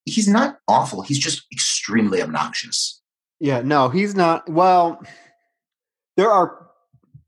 he's 0.07 0.27
not 0.27 0.57
awful 0.67 1.01
he's 1.01 1.19
just 1.19 1.45
extremely 1.51 2.21
obnoxious 2.21 3.01
yeah 3.39 3.61
no 3.61 3.89
he's 3.89 4.15
not 4.15 4.47
well 4.49 5.01
there 6.15 6.31
are 6.31 6.67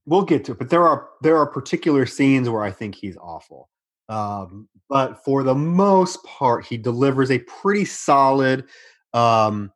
we'll 0.06 0.24
get 0.24 0.46
to 0.46 0.54
it 0.54 0.58
but 0.58 0.70
there 0.70 0.88
are 0.88 1.10
there 1.22 1.38
are 1.38 1.46
particular 1.46 2.06
scenes 2.06 2.50
where 2.50 2.64
i 2.64 2.72
think 2.72 2.96
he's 2.96 3.18
awful 3.18 3.70
um, 4.10 4.68
but 4.90 5.24
for 5.24 5.44
the 5.44 5.56
most 5.56 6.24
part, 6.24 6.66
he 6.66 6.76
delivers 6.76 7.30
a 7.30 7.40
pretty 7.40 7.86
solid 7.86 8.66
um, 9.14 9.72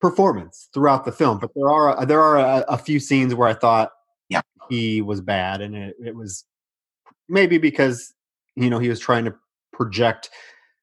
performance 0.00 0.68
throughout 0.74 1.04
the 1.04 1.12
film. 1.12 1.38
But 1.38 1.52
there 1.54 1.70
are 1.70 2.04
there 2.04 2.20
are 2.20 2.36
a, 2.36 2.64
a 2.68 2.76
few 2.76 2.98
scenes 2.98 3.34
where 3.34 3.48
I 3.48 3.54
thought 3.54 3.92
yeah. 4.28 4.42
he 4.68 5.00
was 5.00 5.20
bad, 5.20 5.60
and 5.60 5.76
it, 5.76 5.96
it 6.04 6.16
was 6.16 6.44
maybe 7.28 7.58
because 7.58 8.12
you 8.56 8.68
know 8.68 8.80
he 8.80 8.88
was 8.88 8.98
trying 8.98 9.24
to 9.26 9.34
project 9.72 10.30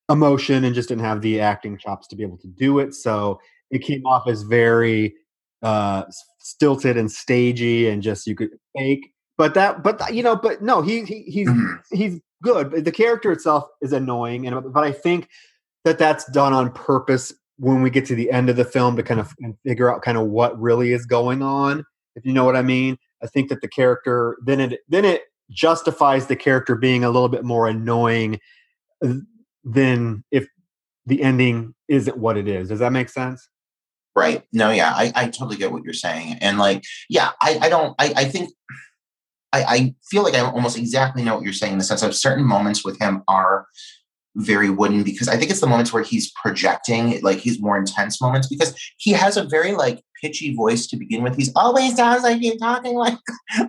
emotion 0.09 0.63
and 0.63 0.73
just 0.73 0.89
didn't 0.89 1.03
have 1.03 1.21
the 1.21 1.39
acting 1.39 1.77
chops 1.77 2.07
to 2.07 2.15
be 2.15 2.23
able 2.23 2.37
to 2.37 2.47
do 2.47 2.79
it. 2.79 2.93
So 2.93 3.39
it 3.71 3.79
came 3.79 4.05
off 4.05 4.27
as 4.27 4.43
very 4.43 5.15
uh, 5.61 6.03
stilted 6.39 6.97
and 6.97 7.11
stagey, 7.11 7.89
and 7.89 8.01
just 8.01 8.27
you 8.27 8.35
could 8.35 8.51
fake. 8.77 9.13
But 9.37 9.53
that, 9.53 9.83
but 9.83 10.13
you 10.13 10.23
know, 10.23 10.35
but 10.35 10.61
no, 10.61 10.81
he, 10.81 11.03
he 11.03 11.23
he's 11.23 11.47
mm-hmm. 11.47 11.95
he's 11.95 12.19
good. 12.41 12.71
But 12.71 12.85
The 12.85 12.91
character 12.91 13.31
itself 13.31 13.65
is 13.81 13.93
annoying, 13.93 14.47
and 14.47 14.73
but 14.73 14.83
I 14.83 14.91
think 14.91 15.29
that 15.83 15.97
that's 15.97 16.29
done 16.31 16.53
on 16.53 16.71
purpose 16.71 17.33
when 17.57 17.81
we 17.81 17.89
get 17.89 18.05
to 18.05 18.15
the 18.15 18.31
end 18.31 18.49
of 18.49 18.55
the 18.55 18.65
film 18.65 18.95
to 18.95 19.03
kind 19.03 19.19
of 19.19 19.33
figure 19.65 19.93
out 19.93 20.01
kind 20.01 20.17
of 20.17 20.27
what 20.27 20.59
really 20.59 20.91
is 20.91 21.05
going 21.05 21.41
on. 21.41 21.83
If 22.15 22.25
you 22.25 22.33
know 22.33 22.45
what 22.45 22.55
I 22.55 22.61
mean, 22.61 22.97
I 23.23 23.27
think 23.27 23.49
that 23.49 23.61
the 23.61 23.67
character 23.67 24.37
then 24.45 24.59
it 24.59 24.79
then 24.87 25.05
it 25.05 25.23
justifies 25.49 26.27
the 26.27 26.35
character 26.35 26.75
being 26.75 27.03
a 27.03 27.09
little 27.09 27.29
bit 27.29 27.43
more 27.43 27.67
annoying 27.67 28.39
uh, 29.05 29.13
than 29.67 30.23
if 30.31 30.47
the 31.05 31.21
ending 31.21 31.73
isn't 31.87 32.17
what 32.17 32.37
it 32.37 32.47
is. 32.47 32.69
Does 32.69 32.79
that 32.79 32.91
make 32.91 33.09
sense? 33.09 33.47
Right. 34.15 34.43
No, 34.51 34.71
yeah, 34.71 34.93
I, 34.95 35.11
I 35.15 35.25
totally 35.25 35.57
get 35.57 35.71
what 35.71 35.83
you're 35.83 35.93
saying. 35.93 36.37
And 36.41 36.57
like, 36.57 36.83
yeah, 37.09 37.31
I, 37.41 37.59
I 37.61 37.69
don't 37.69 37.93
I, 37.99 38.13
I 38.15 38.25
think 38.25 38.49
I, 39.53 39.63
I 39.63 39.95
feel 40.09 40.23
like 40.23 40.33
I 40.33 40.39
almost 40.39 40.77
exactly 40.77 41.23
know 41.23 41.35
what 41.35 41.43
you're 41.43 41.53
saying 41.53 41.73
in 41.73 41.79
the 41.79 41.85
sense 41.85 42.01
of 42.01 42.15
certain 42.15 42.45
moments 42.45 42.83
with 42.83 42.99
him 42.99 43.23
are 43.27 43.67
very 44.35 44.69
wooden 44.69 45.03
because 45.03 45.27
I 45.27 45.37
think 45.37 45.51
it's 45.51 45.61
the 45.61 45.67
moments 45.67 45.93
where 45.93 46.03
he's 46.03 46.31
projecting, 46.31 47.19
like 47.21 47.39
he's 47.39 47.61
more 47.61 47.77
intense 47.77 48.21
moments 48.21 48.47
because 48.47 48.75
he 48.97 49.11
has 49.11 49.37
a 49.37 49.43
very 49.43 49.73
like 49.73 50.03
pitchy 50.21 50.53
voice 50.55 50.87
to 50.87 50.97
begin 50.97 51.23
with. 51.23 51.35
He's 51.35 51.51
always 51.55 51.95
sounds 51.95 52.23
like 52.23 52.39
he's 52.39 52.59
talking 52.59 52.95
like 52.95 53.17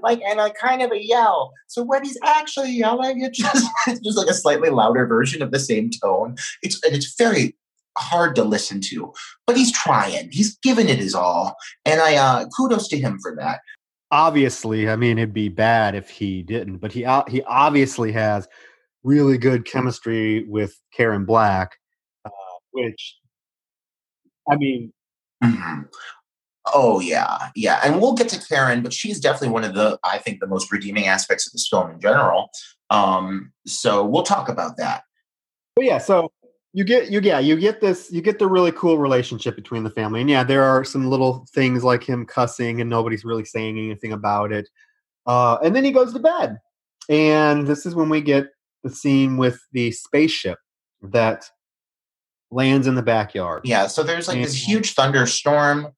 like 0.02 0.21
and 0.23 0.40
a 0.40 0.50
kind 0.52 0.83
of 0.83 0.93
a 0.93 1.05
yell. 1.05 1.52
So 1.67 1.83
when 1.83 2.05
he's 2.05 2.19
actually 2.25 2.73
yelling, 2.73 3.23
it 3.23 3.35
just 3.35 3.67
it's 3.87 4.00
just 4.00 4.19
like 4.19 4.28
a 4.28 4.35
slightly 4.35 4.71
louder 4.71 5.07
version 5.07 5.43
of 5.43 5.50
the 5.50 5.61
same 5.61 5.90
tone. 6.02 6.37
It's 6.62 6.83
and 6.85 6.95
it's 6.95 7.14
very 7.17 7.57
hard 7.97 8.37
to 8.37 8.45
listen 8.45 8.81
to, 8.81 9.12
but 9.47 9.57
he's 9.57 9.73
trying. 9.73 10.31
He's 10.31 10.57
giving 10.59 10.88
it 10.88 10.99
his 10.99 11.14
all, 11.14 11.57
and 11.85 12.00
I 12.00 12.17
uh, 12.17 12.47
kudos 12.57 12.88
to 12.88 12.99
him 12.99 13.19
for 13.21 13.35
that 13.37 13.61
obviously, 14.11 14.88
I 14.88 14.97
mean, 14.97 15.19
it'd 15.19 15.35
be 15.35 15.49
bad 15.49 15.95
if 15.95 16.09
he 16.09 16.43
didn't, 16.43 16.78
but 16.78 16.93
he 16.93 17.07
he 17.28 17.43
obviously 17.43 18.12
has 18.12 18.49
really 19.02 19.38
good 19.38 19.64
chemistry 19.64 20.45
with 20.49 20.75
Karen 20.93 21.25
Black, 21.25 21.76
uh, 22.25 22.31
which 22.73 23.17
I 24.50 24.57
mean. 24.57 24.93
Mm-hmm. 25.43 25.83
Oh 26.75 27.01
yeah, 27.01 27.51
yeah, 27.55 27.81
and 27.85 28.01
we'll 28.01 28.15
get 28.15 28.29
to 28.31 28.41
Karen, 28.41 28.83
but 28.83 28.93
she's 28.93 29.21
definitely 29.21 29.51
one 29.51 29.65
of 29.65 29.75
the 29.75 29.99
I 30.05 30.19
think 30.19 30.41
the 30.41 30.47
most 30.47 30.71
redeeming 30.73 31.07
aspects 31.07 31.47
of 31.47 31.53
this 31.53 31.69
film 31.69 31.91
in 31.91 32.01
general. 32.01 32.51
Um, 32.91 33.53
so 33.67 34.05
we'll 34.05 34.23
talk 34.23 34.49
about 34.49 34.77
that. 34.79 35.03
But 35.77 35.85
yeah, 35.85 35.99
so 35.99 36.33
you 36.73 36.85
get 36.85 37.11
you 37.11 37.21
yeah 37.21 37.39
you 37.39 37.57
get 37.57 37.81
this 37.81 38.11
you 38.13 38.21
get 38.21 38.39
the 38.39 38.47
really 38.47 38.73
cool 38.73 38.99
relationship 38.99 39.57
between 39.57 39.85
the 39.85 39.90
family 39.90 40.21
and 40.21 40.29
yeah 40.29 40.45
there 40.45 40.62
are 40.62 40.85
some 40.85 41.09
little 41.09 41.47
things 41.53 41.83
like 41.83 42.05
him 42.05 42.27
cussing 42.27 42.81
and 42.81 42.90
nobody's 42.90 43.25
really 43.25 43.45
saying 43.45 43.79
anything 43.79 44.12
about 44.12 44.53
it 44.53 44.69
uh, 45.27 45.59
and 45.62 45.75
then 45.75 45.85
he 45.85 45.90
goes 45.90 46.12
to 46.12 46.19
bed 46.19 46.59
and 47.09 47.66
this 47.66 47.87
is 47.87 47.95
when 47.95 48.09
we 48.09 48.21
get 48.21 48.47
the 48.85 48.90
scene 48.90 49.37
with 49.37 49.61
the 49.73 49.90
spaceship 49.90 50.59
that 51.03 51.47
lands 52.51 52.87
in 52.87 52.95
the 52.95 53.03
backyard 53.03 53.62
yeah 53.64 53.87
so 53.87 54.03
there's 54.03 54.29
like 54.29 54.37
and, 54.37 54.45
this 54.45 54.55
huge 54.55 54.95
thunderstorm 54.95 55.88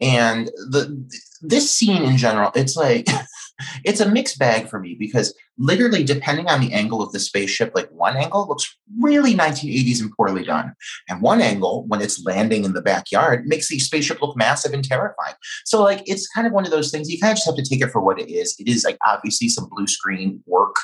and 0.00 0.46
the 0.70 1.08
this 1.42 1.70
scene 1.70 2.02
in 2.02 2.16
general 2.16 2.50
it's 2.54 2.76
like 2.76 3.06
it's 3.84 4.00
a 4.00 4.08
mixed 4.08 4.38
bag 4.38 4.68
for 4.68 4.80
me 4.80 4.96
because 4.98 5.34
literally 5.58 6.02
depending 6.02 6.48
on 6.48 6.60
the 6.60 6.72
angle 6.72 7.00
of 7.02 7.12
the 7.12 7.20
spaceship 7.20 7.70
like 7.74 7.88
one 7.90 8.16
angle 8.16 8.46
looks 8.48 8.76
really 9.00 9.34
1980s 9.34 10.00
and 10.00 10.12
poorly 10.16 10.44
done. 10.44 10.74
And 11.08 11.22
one 11.22 11.40
angle 11.40 11.84
when 11.86 12.00
it's 12.00 12.24
landing 12.24 12.64
in 12.64 12.72
the 12.72 12.82
backyard 12.82 13.46
makes 13.46 13.68
the 13.68 13.78
spaceship 13.78 14.20
look 14.20 14.36
massive 14.36 14.72
and 14.72 14.84
terrifying. 14.84 15.34
So 15.64 15.82
like 15.82 16.02
it's 16.06 16.28
kind 16.28 16.46
of 16.46 16.52
one 16.52 16.64
of 16.64 16.70
those 16.70 16.90
things 16.90 17.08
you 17.08 17.20
kind 17.20 17.32
of 17.32 17.36
just 17.36 17.46
have 17.46 17.56
to 17.56 17.62
take 17.62 17.80
it 17.80 17.90
for 17.90 18.00
what 18.00 18.20
it 18.20 18.30
is. 18.30 18.56
It 18.58 18.68
is 18.68 18.84
like 18.84 18.98
obviously 19.06 19.48
some 19.48 19.68
blue 19.70 19.86
screen 19.86 20.42
work 20.46 20.76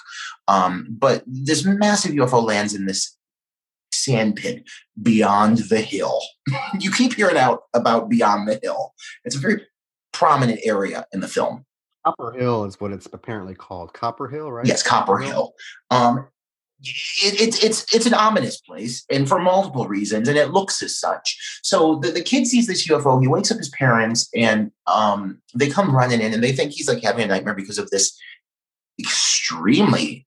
um, 0.49 0.87
but 0.91 1.23
this 1.27 1.65
massive 1.65 2.13
ufo 2.13 2.43
lands 2.43 2.75
in 2.75 2.87
this 2.87 3.17
sand 3.93 4.37
pit 4.37 4.69
beyond 5.03 5.59
the 5.69 5.81
hill 5.81 6.21
you 6.79 6.91
keep 6.91 7.15
hearing 7.15 7.37
out 7.37 7.63
about 7.75 8.09
beyond 8.09 8.49
the 8.49 8.59
hill 8.63 8.95
it's 9.25 9.37
a 9.37 9.41
very 9.41 9.63
prominent 10.13 10.61
area 10.65 11.05
in 11.13 11.21
the 11.21 11.29
film 11.29 11.65
Copper 12.05 12.33
Hill 12.33 12.65
is 12.65 12.81
what 12.81 12.93
it's 12.93 13.07
apparently 13.13 13.55
called. 13.55 13.93
Copper 13.93 14.27
Hill, 14.27 14.51
right? 14.51 14.67
Yes, 14.67 14.83
Copper 14.83 15.19
Hill. 15.19 15.53
Um, 15.91 16.29
it, 16.83 17.41
it's 17.41 17.63
it's 17.63 17.95
it's 17.95 18.07
an 18.07 18.15
ominous 18.15 18.61
place, 18.61 19.05
and 19.11 19.29
for 19.29 19.39
multiple 19.39 19.87
reasons, 19.87 20.29
and 20.29 20.39
it 20.39 20.51
looks 20.51 20.83
as 20.83 20.99
such. 20.99 21.61
So 21.63 21.97
the, 21.97 22.11
the 22.11 22.23
kid 22.23 22.47
sees 22.47 22.67
this 22.67 22.89
UFO. 22.89 23.21
He 23.21 23.29
wakes 23.29 23.51
up 23.51 23.59
his 23.59 23.69
parents, 23.71 24.29
and 24.35 24.73
um, 24.87 25.43
they 25.55 25.69
come 25.69 25.95
running 25.95 26.21
in, 26.21 26.33
and 26.33 26.43
they 26.43 26.53
think 26.53 26.73
he's 26.73 26.89
like 26.89 27.03
having 27.03 27.25
a 27.25 27.29
nightmare 27.29 27.55
because 27.55 27.79
of 27.79 27.91
this 27.91 28.19
extremely 28.99 30.27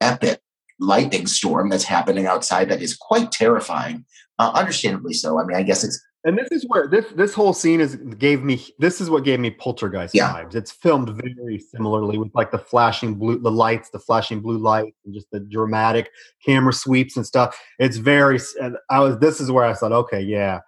epic 0.00 0.40
lightning 0.80 1.26
storm 1.26 1.68
that's 1.68 1.84
happening 1.84 2.26
outside 2.26 2.68
that 2.68 2.82
is 2.82 2.96
quite 2.96 3.30
terrifying. 3.32 4.04
Uh, 4.38 4.50
understandably 4.54 5.12
so. 5.12 5.38
I 5.38 5.44
mean, 5.44 5.56
I 5.56 5.62
guess 5.62 5.84
it's 5.84 6.02
and 6.24 6.38
this 6.38 6.48
is 6.50 6.66
where 6.68 6.86
this 6.86 7.06
this 7.12 7.32
whole 7.32 7.54
scene 7.54 7.80
is 7.80 7.96
gave 7.96 8.42
me 8.42 8.62
this 8.78 9.00
is 9.00 9.08
what 9.08 9.24
gave 9.24 9.40
me 9.40 9.50
poltergeist 9.50 10.14
yeah. 10.14 10.34
vibes. 10.34 10.54
It's 10.54 10.70
filmed 10.70 11.08
very 11.08 11.58
similarly 11.58 12.18
with 12.18 12.30
like 12.34 12.50
the 12.50 12.58
flashing 12.58 13.14
blue 13.14 13.38
the 13.38 13.50
lights, 13.50 13.90
the 13.90 13.98
flashing 13.98 14.40
blue 14.40 14.58
lights, 14.58 14.96
and 15.04 15.14
just 15.14 15.30
the 15.30 15.40
dramatic 15.40 16.10
camera 16.44 16.74
sweeps 16.74 17.16
and 17.16 17.26
stuff. 17.26 17.58
It's 17.78 17.96
very 17.96 18.38
and 18.60 18.76
I 18.90 19.00
was 19.00 19.18
this 19.18 19.40
is 19.40 19.50
where 19.50 19.64
I 19.64 19.72
thought, 19.72 19.92
okay, 19.92 20.20
yeah, 20.20 20.60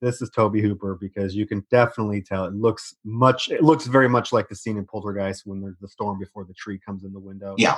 this 0.00 0.22
is 0.22 0.30
Tobe 0.30 0.56
Hooper 0.56 0.96
because 0.98 1.34
you 1.34 1.46
can 1.46 1.66
definitely 1.70 2.22
tell 2.22 2.46
it 2.46 2.54
looks 2.54 2.94
much 3.04 3.50
it 3.50 3.62
looks 3.62 3.86
very 3.86 4.08
much 4.08 4.32
like 4.32 4.48
the 4.48 4.56
scene 4.56 4.78
in 4.78 4.86
Poltergeist 4.86 5.42
when 5.44 5.60
there's 5.60 5.78
the 5.82 5.88
storm 5.88 6.18
before 6.18 6.44
the 6.44 6.54
tree 6.54 6.78
comes 6.78 7.04
in 7.04 7.12
the 7.12 7.20
window. 7.20 7.54
Yeah. 7.58 7.76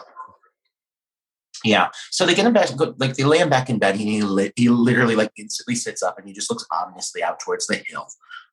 Yeah. 1.66 1.88
So 2.10 2.24
they 2.24 2.34
get 2.34 2.46
him 2.46 2.52
back, 2.52 2.70
like 2.98 3.14
they 3.14 3.24
lay 3.24 3.38
him 3.38 3.48
back 3.48 3.68
in 3.68 3.78
bed. 3.78 3.96
And 3.96 4.00
he 4.00 4.22
li- 4.22 4.52
he 4.56 4.68
literally 4.68 5.16
like 5.16 5.32
instantly 5.36 5.74
sits 5.74 6.02
up 6.02 6.18
and 6.18 6.26
he 6.26 6.32
just 6.32 6.50
looks 6.50 6.66
ominously 6.70 7.22
out 7.22 7.40
towards 7.40 7.66
the 7.66 7.82
hill. 7.86 8.06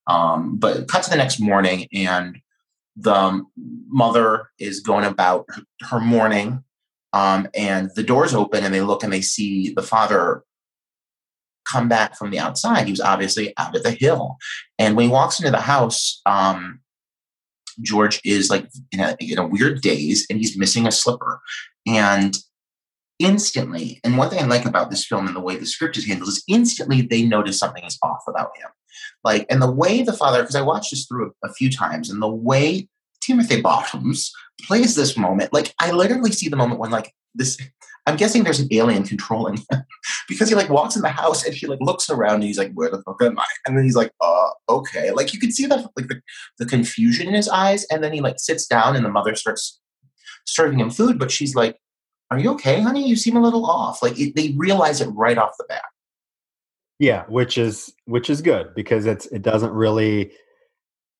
Um, 0.08 0.58
but 0.58 0.88
cut 0.88 1.04
to 1.04 1.10
the 1.10 1.15
next 1.15 1.39
morning, 1.39 1.88
and 1.93 2.38
the 2.95 3.43
mother 3.88 4.49
is 4.60 4.82
going 4.82 5.06
about 5.06 5.47
her 5.82 5.99
morning, 5.99 6.63
um, 7.13 7.47
and 7.56 7.89
the 7.95 8.04
doors 8.04 8.34
open, 8.34 8.63
and 8.63 8.73
they 8.73 8.82
look 8.82 9.04
and 9.04 9.13
they 9.13 9.21
see 9.21 9.73
the 9.73 9.82
father 9.82 10.43
come 11.65 11.88
back 11.88 12.17
from 12.17 12.32
the 12.32 12.39
outside. 12.39 12.86
He 12.86 12.91
was 12.91 12.99
obviously 12.99 13.54
out 13.58 13.76
at 13.76 13.84
the 13.84 13.91
hill, 13.91 14.36
and 14.78 14.97
when 14.97 15.06
he 15.06 15.12
walks 15.12 15.39
into 15.39 15.52
the 15.52 15.62
house, 15.62 16.21
um, 16.26 16.82
George 17.82 18.19
is 18.26 18.49
like 18.49 18.67
in 18.91 18.99
a, 18.99 19.15
in 19.19 19.39
a 19.39 19.47
weird 19.47 19.82
daze, 19.82 20.26
and 20.30 20.38
he's 20.38 20.58
missing 20.58 20.86
a 20.86 20.91
slipper, 20.91 21.39
and 21.88 22.38
instantly, 23.24 24.00
and 24.04 24.18
one 24.18 24.30
thing 24.30 24.40
I 24.40 24.46
like 24.46 24.66
about 24.66 24.92
this 24.92 25.06
film 25.06 25.28
and 25.28 25.36
the 25.36 25.42
way 25.42 25.56
the 25.56 25.66
script 25.66 25.98
is 25.98 26.06
handled 26.06 26.30
is 26.30 26.44
instantly 26.48 27.02
they 27.02 27.24
notice 27.24 27.58
something 27.58 27.84
is 27.84 27.98
off 28.04 28.24
about 28.28 28.56
him. 28.58 28.70
Like, 29.24 29.46
and 29.50 29.62
the 29.62 29.72
way 29.72 30.04
the 30.04 30.14
father, 30.14 30.42
because 30.42 30.56
I 30.56 30.62
watched 30.62 30.92
this 30.92 31.06
through 31.06 31.34
a, 31.44 31.48
a 31.48 31.54
few 31.54 31.72
times, 31.72 32.10
and 32.10 32.22
the 32.22 32.28
way 32.28 32.88
Timothy 33.22 33.62
Bottoms 33.62 34.32
plays 34.62 34.96
this 34.96 35.18
moment, 35.18 35.54
like 35.54 35.74
I 35.80 35.92
literally 35.92 36.32
see 36.32 36.50
the 36.50 36.58
moment 36.58 36.80
when 36.80 36.92
like 36.92 37.14
this 37.34 37.58
I'm 38.06 38.18
guessing 38.18 38.44
there's 38.44 38.60
an 38.60 38.68
alien 38.72 39.04
controlling 39.04 39.58
him 39.58 39.84
because 40.28 40.50
he 40.50 40.56
like 40.56 40.70
walks 40.70 40.96
in 40.96 41.02
the 41.02 41.10
house 41.10 41.46
and 41.46 41.56
he 41.56 41.68
like 41.68 41.80
looks 41.80 42.10
around 42.10 42.36
and 42.36 42.44
he's 42.44 42.58
like, 42.58 42.74
"Where 42.74 42.90
the 42.90 43.02
fuck 43.04 43.22
am 43.22 43.40
I?" 43.40 43.46
And 43.66 43.78
then 43.78 43.86
he's 43.86 43.96
like, 43.96 44.12
"Uh, 44.20 44.50
okay." 44.70 45.12
Like 45.12 45.34
you 45.34 45.40
can 45.40 45.52
see 45.52 45.66
that 45.68 45.86
like 45.96 46.08
the, 46.08 46.22
the 46.60 46.66
confusion 46.66 47.28
in 47.28 47.34
his 47.34 47.48
eyes, 47.48 47.86
and 47.90 48.04
then 48.04 48.12
he 48.12 48.20
like 48.20 48.40
sits 48.40 48.68
down 48.68 48.96
and 48.96 49.06
the 49.06 49.10
mother 49.10 49.36
starts 49.36 49.80
serving 50.46 50.80
him 50.80 50.90
food, 50.90 51.18
but 51.18 51.32
she's 51.32 51.56
like, 51.56 51.78
are 52.34 52.39
you 52.39 52.52
okay, 52.52 52.82
honey? 52.82 53.08
You 53.08 53.15
seem 53.15 53.36
a 53.36 53.41
little 53.41 53.65
off. 53.65 54.02
Like 54.02 54.19
it, 54.19 54.36
they 54.36 54.54
realize 54.58 55.02
it 55.02 55.10
right 55.10 55.38
off 55.38 55.56
the 55.58 55.65
bat. 55.69 55.84
Yeah, 57.00 57.26
which 57.28 57.58
is 57.58 57.93
which 58.06 58.30
is 58.30 58.41
good 58.41 58.74
because 58.76 59.06
it's 59.06 59.26
it 59.28 59.41
doesn't 59.41 59.72
really 59.72 60.32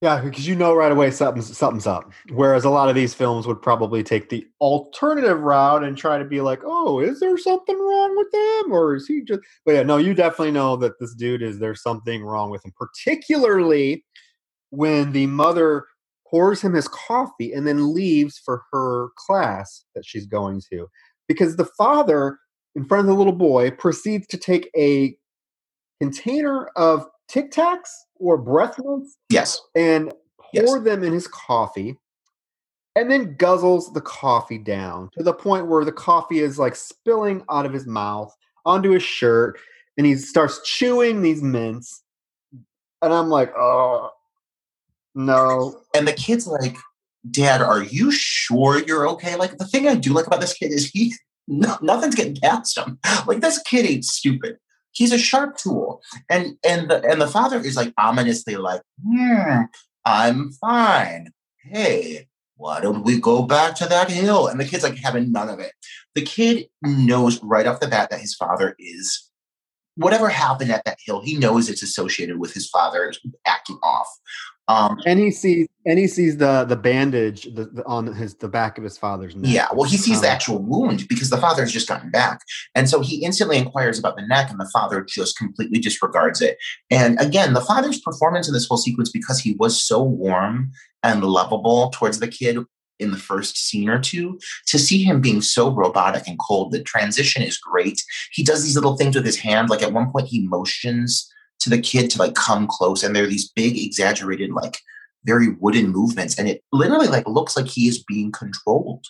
yeah, 0.04 0.20
because 0.20 0.46
you 0.46 0.56
know 0.56 0.76
right 0.76 0.92
away 0.92 1.12
something's 1.12 1.58
something's 1.58 1.88
up. 1.88 2.12
Whereas 2.30 2.66
a 2.66 2.70
lot 2.70 2.90
of 2.90 2.96
these 2.96 3.14
films 3.14 3.48
would 3.48 3.62
probably 3.62 4.04
take 4.04 4.28
the 4.28 4.46
alternative 4.60 5.40
route 5.40 5.82
and 5.82 5.98
try 5.98 6.18
to 6.18 6.26
be 6.26 6.42
like, 6.42 6.60
"Oh, 6.66 7.00
is 7.00 7.22
there 7.22 7.38
something 7.38 7.80
wrong 7.80 8.18
with 8.18 8.30
them, 8.32 8.74
or 8.74 8.96
is 8.96 9.08
he 9.08 9.22
just?" 9.22 9.40
But 9.66 9.76
yeah, 9.76 9.84
no, 9.84 9.96
you 9.96 10.14
definitely 10.14 10.52
know 10.52 10.76
that 10.76 11.00
this 11.00 11.16
dude 11.16 11.42
is 11.42 11.58
there's 11.58 11.82
something 11.82 12.22
wrong 12.22 12.50
with 12.50 12.66
him, 12.66 12.74
particularly 12.78 14.04
when 14.72 15.14
the 15.14 15.28
mother 15.28 15.86
pours 16.34 16.62
him 16.64 16.74
his 16.74 16.88
coffee 16.88 17.54
and 17.54 17.68
then 17.68 17.94
leaves 17.94 18.42
for 18.44 18.64
her 18.72 19.10
class 19.18 19.86
that 19.94 20.04
she's 20.04 20.26
going 20.26 20.60
to, 20.72 20.88
because 21.28 21.58
the 21.58 21.70
father, 21.78 22.40
in 22.76 22.84
front 22.86 23.02
of 23.02 23.06
the 23.08 23.14
little 23.14 23.32
boy, 23.34 23.70
proceeds 23.70 24.26
to 24.26 24.38
take 24.38 24.68
a 24.76 25.16
container 26.02 26.66
of 26.76 27.06
Tic 27.28 27.52
Tacs 27.52 27.90
or 28.16 28.38
breath 28.38 28.80
mints 28.84 29.16
Yes. 29.30 29.62
and 29.76 30.12
Yes. 30.54 30.66
pour 30.66 30.80
them 30.80 31.04
in 31.04 31.14
his 31.14 31.28
coffee 31.28 31.98
and 32.96 33.10
then 33.12 33.36
guzzles 33.38 33.94
the 33.94 34.02
coffee 34.02 34.58
down 34.58 35.10
to 35.18 35.24
the 35.24 35.34
point 35.34 35.68
where 35.68 35.86
the 35.86 35.92
coffee 35.92 36.40
is 36.40 36.58
like 36.60 36.76
spilling 36.76 37.44
out 37.50 37.66
of 37.66 37.74
his 37.74 37.86
mouth 37.88 38.36
onto 38.66 38.90
his 38.92 39.04
shirt 39.04 39.58
and 39.98 40.06
he 40.08 40.16
starts 40.16 40.62
chewing 40.64 41.22
these 41.22 41.42
mints 41.42 42.04
and 43.02 43.12
i'm 43.14 43.30
like 43.30 43.52
oh 43.58 44.10
no 45.16 45.82
And 45.96 46.08
the 46.08 46.14
kid's 46.14 46.48
like, 46.48 46.78
Dad, 47.30 47.62
are 47.62 47.82
you 47.82 48.12
sure 48.12 48.84
you're 48.86 49.08
okay? 49.10 49.36
Like, 49.36 49.58
the 49.58 49.66
thing 49.66 49.88
I 49.88 49.96
do 49.96 50.14
like 50.14 50.28
about 50.28 50.42
this 50.42 50.54
kid 50.54 50.72
is 50.72 50.90
he, 50.90 51.16
no, 51.48 51.78
nothing's 51.82 52.16
getting 52.16 52.36
past 52.36 52.78
him. 52.78 53.00
Like, 53.28 53.42
this 53.42 53.60
kid 53.60 53.86
ain't 53.86 54.06
stupid. 54.06 54.58
He's 54.92 55.12
a 55.12 55.18
sharp 55.18 55.58
tool. 55.58 56.02
And 56.30 56.58
and 56.64 56.90
the 56.90 57.04
and 57.04 57.20
the 57.20 57.28
father 57.28 57.58
is 57.58 57.76
like 57.76 57.94
ominously 57.98 58.58
like, 58.58 58.82
hmm, 59.04 59.64
I'm 60.06 60.52
fine. 60.52 61.32
Hey, 61.58 62.28
why 62.58 62.80
don't 62.80 63.04
we 63.04 63.20
go 63.20 63.42
back 63.42 63.76
to 63.76 63.88
that 63.88 64.12
hill? 64.12 64.48
And 64.48 64.60
the 64.60 64.66
kid's 64.66 64.84
like 64.84 64.98
having 64.98 65.32
none 65.32 65.50
of 65.50 65.60
it. 65.60 65.72
The 66.14 66.22
kid 66.22 66.68
knows 66.84 67.42
right 67.44 67.66
off 67.66 67.80
the 67.80 67.88
bat 67.88 68.12
that 68.12 68.20
his 68.20 68.36
father 68.36 68.76
is 68.78 69.32
whatever 69.96 70.30
happened 70.30 70.72
at 70.72 70.86
that 70.86 70.98
hill, 71.04 71.22
he 71.22 71.38
knows 71.38 71.70
it's 71.70 71.84
associated 71.84 72.40
with 72.40 72.54
his 72.54 72.68
father 72.70 73.14
acting 73.46 73.78
off. 73.84 74.08
Um, 74.70 74.98
and 75.06 75.20
he 75.20 75.30
sees 75.30 75.68
and 75.86 76.00
he 76.00 76.08
sees 76.08 76.38
the 76.38 76.64
the 76.64 76.78
bandage 76.78 77.44
the, 77.54 77.66
the, 77.66 77.86
on 77.86 78.08
his 78.08 78.36
the 78.36 78.48
back 78.48 78.78
of 78.78 78.84
his 78.86 78.98
father's 78.98 79.36
neck 79.36 79.52
Yeah, 79.54 79.68
well, 79.74 79.84
he 79.84 79.98
sees 79.98 80.22
the 80.22 80.30
Um, 80.30 80.34
actual 80.34 80.60
wound 80.60 81.06
because 81.10 81.30
the 81.30 81.38
father 81.38 81.64
has 81.64 81.74
just 81.74 81.88
gotten 81.90 82.10
back. 82.12 82.40
And 82.74 82.90
so 82.90 83.02
he 83.02 83.26
instantly 83.26 83.58
inquires 83.58 84.00
about 84.00 84.16
the 84.16 84.26
neck, 84.26 84.50
and 84.50 84.60
the 84.60 84.70
father 84.72 85.04
just 85.04 85.38
completely 85.38 85.80
disregards 85.80 86.42
it. 86.42 86.58
And 86.90 87.20
again, 87.20 87.54
the 87.54 87.62
father's 87.62 88.00
performance 88.00 88.48
in 88.48 88.54
this 88.54 88.68
whole 88.68 88.78
sequence, 88.78 89.10
because 89.10 89.40
he 89.40 89.56
was 89.60 89.84
so 89.84 90.02
warm 90.02 90.72
and 91.04 91.24
lovable 91.26 91.90
towards 91.90 92.20
the 92.20 92.30
kid 92.30 92.58
in 93.00 93.12
the 93.12 93.18
first 93.18 93.58
scene 93.58 93.90
or 93.90 94.00
two, 94.00 94.40
to 94.68 94.80
see 94.80 95.04
him 95.04 95.20
being 95.20 95.42
so 95.42 95.70
robotic 95.70 96.26
and 96.26 96.40
cold, 96.40 96.72
the 96.72 96.82
transition 96.84 97.42
is 97.44 97.58
great. 97.58 98.02
He 98.32 98.44
does 98.44 98.64
these 98.64 98.76
little 98.76 98.96
things 98.96 99.16
with 99.16 99.26
his 99.26 99.40
hand. 99.40 99.70
Like 99.70 99.82
at 99.82 99.92
one 99.92 100.10
point, 100.12 100.28
he 100.28 100.48
motions 100.48 101.30
to 101.64 101.70
the 101.70 101.82
kid 101.82 102.10
to 102.12 102.20
like 102.20 102.36
come 102.36 102.68
close, 102.68 103.04
and 103.04 103.16
there 103.16 103.24
are 103.24 103.28
these 103.28 103.50
big, 103.50 103.78
exaggerated, 103.78 104.52
like 104.52 104.78
very 105.26 105.50
wooden 105.60 105.90
movements, 105.90 106.38
and 106.38 106.48
it 106.48 106.64
literally 106.72 107.08
like 107.08 107.28
looks 107.28 107.56
like 107.58 107.68
he 107.68 107.88
is 107.88 108.04
being 108.04 108.32
controlled 108.32 109.06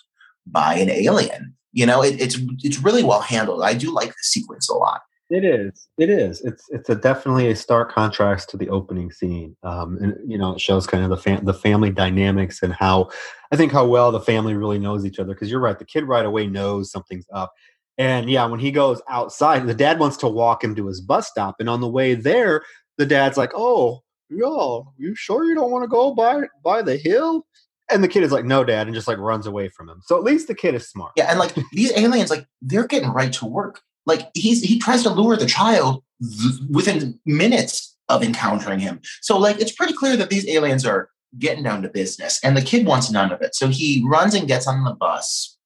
by 0.46 0.74
an 0.74 0.90
alien. 0.90 1.54
You 1.72 1.86
know, 1.86 2.02
it, 2.02 2.20
it's 2.20 2.38
it's 2.62 2.78
really 2.78 3.02
well 3.02 3.20
handled. 3.20 3.62
I 3.62 3.74
do 3.74 3.92
like 3.92 4.08
the 4.08 4.22
sequence 4.22 4.68
a 4.68 4.74
lot. 4.74 5.02
It 5.30 5.44
is. 5.44 5.88
It 5.98 6.10
is. 6.10 6.42
It's 6.42 6.64
it's 6.68 6.88
a 6.90 6.94
definitely 6.94 7.50
a 7.50 7.56
stark 7.56 7.90
contrast 7.90 8.50
to 8.50 8.56
the 8.56 8.68
opening 8.68 9.10
scene, 9.10 9.56
um, 9.62 9.98
and 10.00 10.14
you 10.30 10.36
know 10.36 10.52
it 10.52 10.60
shows 10.60 10.86
kind 10.86 11.02
of 11.02 11.10
the 11.10 11.16
fam- 11.16 11.44
the 11.44 11.54
family 11.54 11.90
dynamics 11.90 12.62
and 12.62 12.74
how 12.74 13.10
I 13.50 13.56
think 13.56 13.72
how 13.72 13.86
well 13.86 14.12
the 14.12 14.20
family 14.20 14.54
really 14.54 14.78
knows 14.78 15.06
each 15.06 15.18
other. 15.18 15.32
Because 15.32 15.50
you're 15.50 15.60
right, 15.60 15.78
the 15.78 15.86
kid 15.86 16.04
right 16.04 16.26
away 16.26 16.46
knows 16.46 16.90
something's 16.90 17.26
up, 17.32 17.52
and 17.98 18.28
yeah, 18.28 18.46
when 18.46 18.60
he 18.60 18.70
goes 18.70 19.00
outside, 19.08 19.66
the 19.66 19.74
dad 19.74 19.98
wants 19.98 20.16
to 20.18 20.28
walk 20.28 20.64
him 20.64 20.74
to 20.74 20.86
his 20.86 21.00
bus 21.00 21.28
stop, 21.28 21.56
and 21.60 21.68
on 21.68 21.80
the 21.80 21.88
way 21.88 22.14
there, 22.14 22.62
the 22.98 23.06
dad's 23.06 23.36
like, 23.36 23.52
"Oh, 23.54 24.02
yo, 24.28 24.92
you 24.96 25.14
sure 25.14 25.44
you 25.44 25.54
don't 25.54 25.70
want 25.70 25.84
to 25.84 25.88
go 25.88 26.14
by 26.14 26.42
by 26.62 26.82
the 26.82 26.96
hill?" 26.96 27.46
And 27.90 28.02
the 28.02 28.08
kid 28.08 28.22
is 28.22 28.32
like, 28.32 28.44
"No, 28.44 28.64
dad," 28.64 28.86
and 28.86 28.94
just 28.94 29.08
like 29.08 29.18
runs 29.18 29.46
away 29.46 29.68
from 29.68 29.88
him. 29.88 30.00
So 30.04 30.16
at 30.16 30.24
least 30.24 30.48
the 30.48 30.54
kid 30.54 30.74
is 30.74 30.88
smart. 30.88 31.12
Yeah, 31.16 31.30
and 31.30 31.38
like 31.38 31.54
these 31.72 31.92
aliens, 31.96 32.30
like 32.30 32.46
they're 32.62 32.86
getting 32.86 33.10
right 33.10 33.32
to 33.34 33.46
work. 33.46 33.80
Like 34.06 34.30
he's 34.34 34.62
he 34.62 34.78
tries 34.78 35.02
to 35.04 35.10
lure 35.10 35.36
the 35.36 35.46
child 35.46 36.02
th- 36.20 36.60
within 36.70 37.18
minutes 37.24 37.96
of 38.08 38.22
encountering 38.22 38.80
him. 38.80 39.00
So 39.22 39.38
like 39.38 39.60
it's 39.60 39.72
pretty 39.72 39.94
clear 39.94 40.16
that 40.16 40.30
these 40.30 40.48
aliens 40.48 40.84
are 40.84 41.10
getting 41.38 41.64
down 41.64 41.82
to 41.82 41.88
business, 41.88 42.40
and 42.42 42.56
the 42.56 42.62
kid 42.62 42.86
wants 42.86 43.10
none 43.10 43.30
of 43.30 43.40
it. 43.40 43.54
So 43.54 43.68
he 43.68 44.04
runs 44.06 44.34
and 44.34 44.48
gets 44.48 44.66
on 44.66 44.82
the 44.84 44.94
bus, 44.94 45.56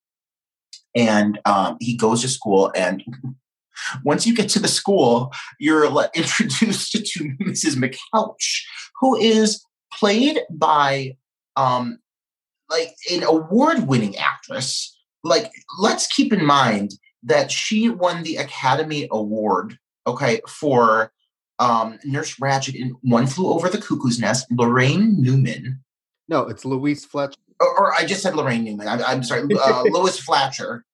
and 0.94 1.38
um, 1.44 1.77
he 1.81 1.96
goes 1.96 2.22
to 2.22 2.29
school. 2.29 2.72
And 2.74 3.03
once 4.05 4.27
you 4.27 4.35
get 4.35 4.48
to 4.51 4.59
the 4.59 4.68
school, 4.68 5.33
you're 5.59 5.85
introduced 6.14 6.92
to 6.92 7.24
Mrs. 7.40 7.77
McCouch, 7.77 8.62
who 9.01 9.16
is 9.16 9.64
played 9.92 10.40
by 10.51 11.16
um, 11.57 11.98
like 12.70 12.94
an 13.11 13.22
award-winning 13.22 14.16
actress. 14.16 14.96
Like, 15.24 15.51
let's 15.79 16.07
keep 16.07 16.33
in 16.33 16.44
mind 16.44 16.92
that 17.22 17.51
she 17.51 17.88
won 17.88 18.22
the 18.22 18.37
Academy 18.37 19.09
Award, 19.11 19.79
okay, 20.07 20.40
for 20.46 21.12
um, 21.59 21.98
Nurse 22.05 22.37
Ratched 22.37 22.74
in 22.74 22.96
One 23.03 23.27
Flew 23.27 23.48
Over 23.48 23.68
the 23.68 23.79
Cuckoo's 23.79 24.20
Nest. 24.20 24.46
Laraine 24.51 25.18
Newman, 25.18 25.81
No, 26.29 26.42
it's 26.42 26.64
Louise 26.64 27.05
Fletcher. 27.05 27.37
Or, 27.61 27.79
or 27.79 27.94
I 27.94 28.05
just 28.05 28.23
said 28.23 28.35
Laraine 28.35 28.64
Newman. 28.64 28.88
I, 28.88 29.03
I'm 29.03 29.23
sorry, 29.23 29.42
uh, 29.55 29.83
Lois 29.90 30.18
Fletcher. 30.18 30.85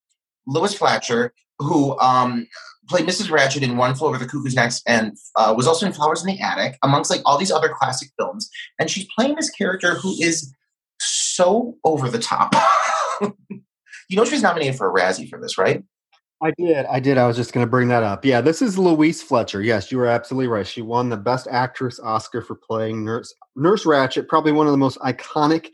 Lois 0.47 0.75
Fletcher, 0.75 1.33
who 1.59 1.99
um, 2.01 2.47
played 2.89 3.07
Mrs. 3.07 3.29
Ratched 3.31 3.63
in 3.63 3.77
One 3.77 3.95
Flew 3.95 4.09
Over 4.09 4.19
the 4.19 4.27
Cuckoo's 4.27 4.55
Nest 4.55 4.83
and 4.87 5.17
uh, 5.37 5.55
was 5.57 5.67
also 5.67 5.87
in 5.87 5.93
Flowers 5.93 6.23
in 6.25 6.35
the 6.35 6.41
Attic, 6.41 6.79
amongst 6.83 7.11
like 7.11 7.23
all 7.25 7.39
these 7.39 7.51
other 7.51 7.69
classic 7.69 8.11
films. 8.19 8.51
And 8.79 8.91
she's 8.91 9.07
playing 9.17 9.37
this 9.37 9.51
character 9.51 9.95
who 9.95 10.15
is 10.21 10.53
so 10.99 11.77
over 11.85 12.09
the 12.09 12.19
top. 12.19 12.55
you 13.21 14.17
know, 14.17 14.25
she 14.25 14.35
was 14.35 14.43
nominated 14.43 14.77
for 14.77 14.89
a 14.89 14.93
Razzie 14.93 15.29
for 15.29 15.41
this, 15.41 15.59
right? 15.59 15.83
I 16.43 16.53
did. 16.59 16.85
I 16.87 17.01
did. 17.01 17.17
I 17.17 17.27
was 17.27 17.37
just 17.37 17.55
going 17.55 17.65
to 17.65 17.71
bring 17.71 17.89
that 17.89 18.03
up. 18.03 18.25
Yeah, 18.25 18.41
this 18.41 18.61
is 18.61 18.77
Louise 18.77 19.23
Fletcher. 19.23 19.63
Yes, 19.63 19.91
you 19.91 19.97
were 19.97 20.07
absolutely 20.07 20.49
right. 20.49 20.67
She 20.67 20.83
won 20.83 21.09
the 21.09 21.17
Best 21.17 21.49
Actress 21.51 21.99
Oscar 22.01 22.43
for 22.43 22.55
playing 22.55 23.05
Nurse 23.05 23.33
Nurse 23.57 23.85
Ratched, 23.85 24.29
probably 24.29 24.53
one 24.53 24.67
of 24.67 24.73
the 24.73 24.79
most 24.79 24.99
iconic 24.99 25.69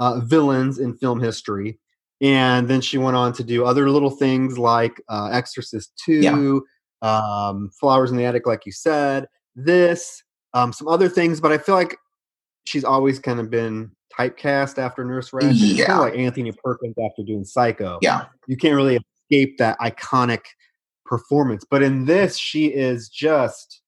uh, 0.00 0.18
villains 0.20 0.78
in 0.80 0.96
film 0.96 1.20
history. 1.20 1.78
And 2.20 2.68
then 2.68 2.80
she 2.80 2.98
went 2.98 3.16
on 3.16 3.32
to 3.34 3.44
do 3.44 3.64
other 3.64 3.88
little 3.88 4.10
things 4.10 4.58
like 4.58 5.00
uh, 5.08 5.30
Exorcist 5.32 5.92
Two, 6.04 6.66
um, 7.00 7.70
Flowers 7.78 8.10
in 8.10 8.16
the 8.16 8.24
Attic, 8.24 8.46
like 8.46 8.66
you 8.66 8.72
said. 8.72 9.28
This, 9.56 10.22
um, 10.52 10.72
some 10.72 10.88
other 10.88 11.08
things, 11.08 11.40
but 11.40 11.52
I 11.52 11.58
feel 11.58 11.76
like 11.76 11.96
she's 12.64 12.84
always 12.84 13.18
kind 13.20 13.40
of 13.40 13.48
been 13.48 13.90
typecast 14.18 14.76
after 14.76 15.04
Nurse 15.04 15.30
Ratched. 15.30 15.52
It's 15.52 15.78
Yeah. 15.78 15.86
kind 15.86 15.98
of 16.00 16.04
like 16.06 16.18
Anthony 16.18 16.52
Perkins 16.52 16.96
after 16.98 17.22
doing 17.22 17.44
Psycho 17.44 17.98
Yeah. 18.02 18.26
you 18.48 18.56
can't 18.56 18.74
really 18.74 18.98
escape 19.30 19.56
that 19.58 19.78
iconic 19.78 20.40
performance. 21.06 21.64
But 21.68 21.82
in 21.82 22.04
this, 22.04 22.36
she 22.36 22.66
is 22.66 23.08
just. 23.08 23.80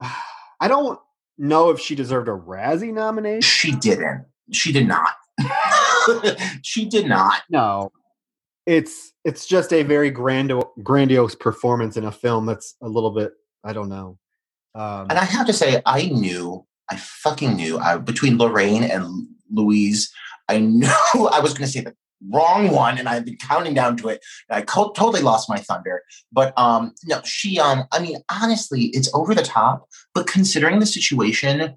I 0.60 0.66
don't 0.68 0.98
know 1.36 1.70
if 1.70 1.78
she 1.78 1.94
deserved 1.94 2.28
a 2.28 2.32
Razzie 2.32 2.92
nomination. 2.92 3.42
She 3.42 3.72
didn't. 3.72 4.24
She 4.52 4.72
did 4.72 4.88
not. 4.88 5.10
she 6.62 6.86
did 6.86 7.06
not. 7.06 7.42
No, 7.50 7.90
it's 8.66 9.12
it's 9.24 9.46
just 9.46 9.72
a 9.72 9.82
very 9.82 10.12
grando- 10.12 10.68
grandiose 10.82 11.34
performance 11.34 11.96
in 11.96 12.04
a 12.04 12.12
film 12.12 12.46
that's 12.46 12.74
a 12.82 12.88
little 12.88 13.10
bit. 13.10 13.32
I 13.64 13.72
don't 13.72 13.88
know. 13.88 14.18
Um, 14.74 15.06
And 15.10 15.18
I 15.18 15.24
have 15.24 15.46
to 15.46 15.52
say, 15.52 15.80
I 15.86 16.06
knew, 16.06 16.64
I 16.90 16.96
fucking 16.96 17.56
knew, 17.56 17.78
I, 17.78 17.96
between 17.96 18.38
Laraine 18.38 18.88
and 18.88 19.26
Louise, 19.50 20.12
I 20.48 20.58
knew 20.60 20.86
I 20.88 21.40
was 21.40 21.54
going 21.54 21.66
to 21.66 21.72
say 21.72 21.80
the 21.80 21.94
wrong 22.32 22.70
one, 22.70 22.98
and 22.98 23.08
I've 23.08 23.24
been 23.24 23.36
counting 23.36 23.74
down 23.74 23.96
to 23.98 24.08
it. 24.08 24.20
And 24.48 24.58
I 24.58 24.62
co- 24.62 24.92
totally 24.92 25.22
lost 25.22 25.48
my 25.48 25.58
thunder. 25.58 26.02
But 26.30 26.56
um, 26.58 26.92
no, 27.06 27.20
she, 27.24 27.58
um, 27.58 27.84
I 27.92 28.00
mean, 28.00 28.18
honestly, 28.30 28.86
it's 28.92 29.12
over 29.14 29.34
the 29.34 29.42
top. 29.42 29.88
But 30.14 30.26
considering 30.26 30.78
the 30.78 30.86
situation 30.86 31.76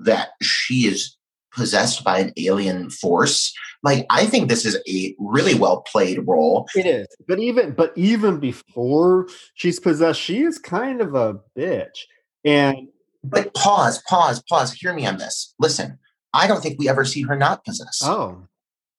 that 0.00 0.30
she 0.42 0.86
is 0.86 1.16
possessed 1.54 2.04
by 2.04 2.18
an 2.18 2.32
alien 2.36 2.90
force, 2.90 3.52
like 3.82 4.06
I 4.10 4.26
think 4.26 4.48
this 4.48 4.64
is 4.64 4.76
a 4.88 5.14
really 5.18 5.54
well 5.54 5.82
played 5.82 6.18
role. 6.26 6.68
it 6.74 6.86
is, 6.86 7.06
but 7.26 7.38
even 7.38 7.72
but 7.72 7.92
even 7.96 8.38
before 8.40 9.28
she's 9.54 9.80
possessed, 9.80 10.20
she 10.20 10.42
is 10.42 10.58
kind 10.58 11.00
of 11.00 11.14
a 11.14 11.38
bitch. 11.56 12.00
And 12.44 12.88
But 13.22 13.54
pause, 13.54 14.02
pause, 14.08 14.42
pause. 14.48 14.72
Hear 14.72 14.92
me 14.92 15.06
on 15.06 15.16
this. 15.18 15.54
Listen, 15.58 15.98
I 16.32 16.46
don't 16.46 16.62
think 16.62 16.78
we 16.78 16.88
ever 16.88 17.04
see 17.04 17.22
her 17.22 17.36
not 17.36 17.64
possessed. 17.64 18.02
oh, 18.04 18.46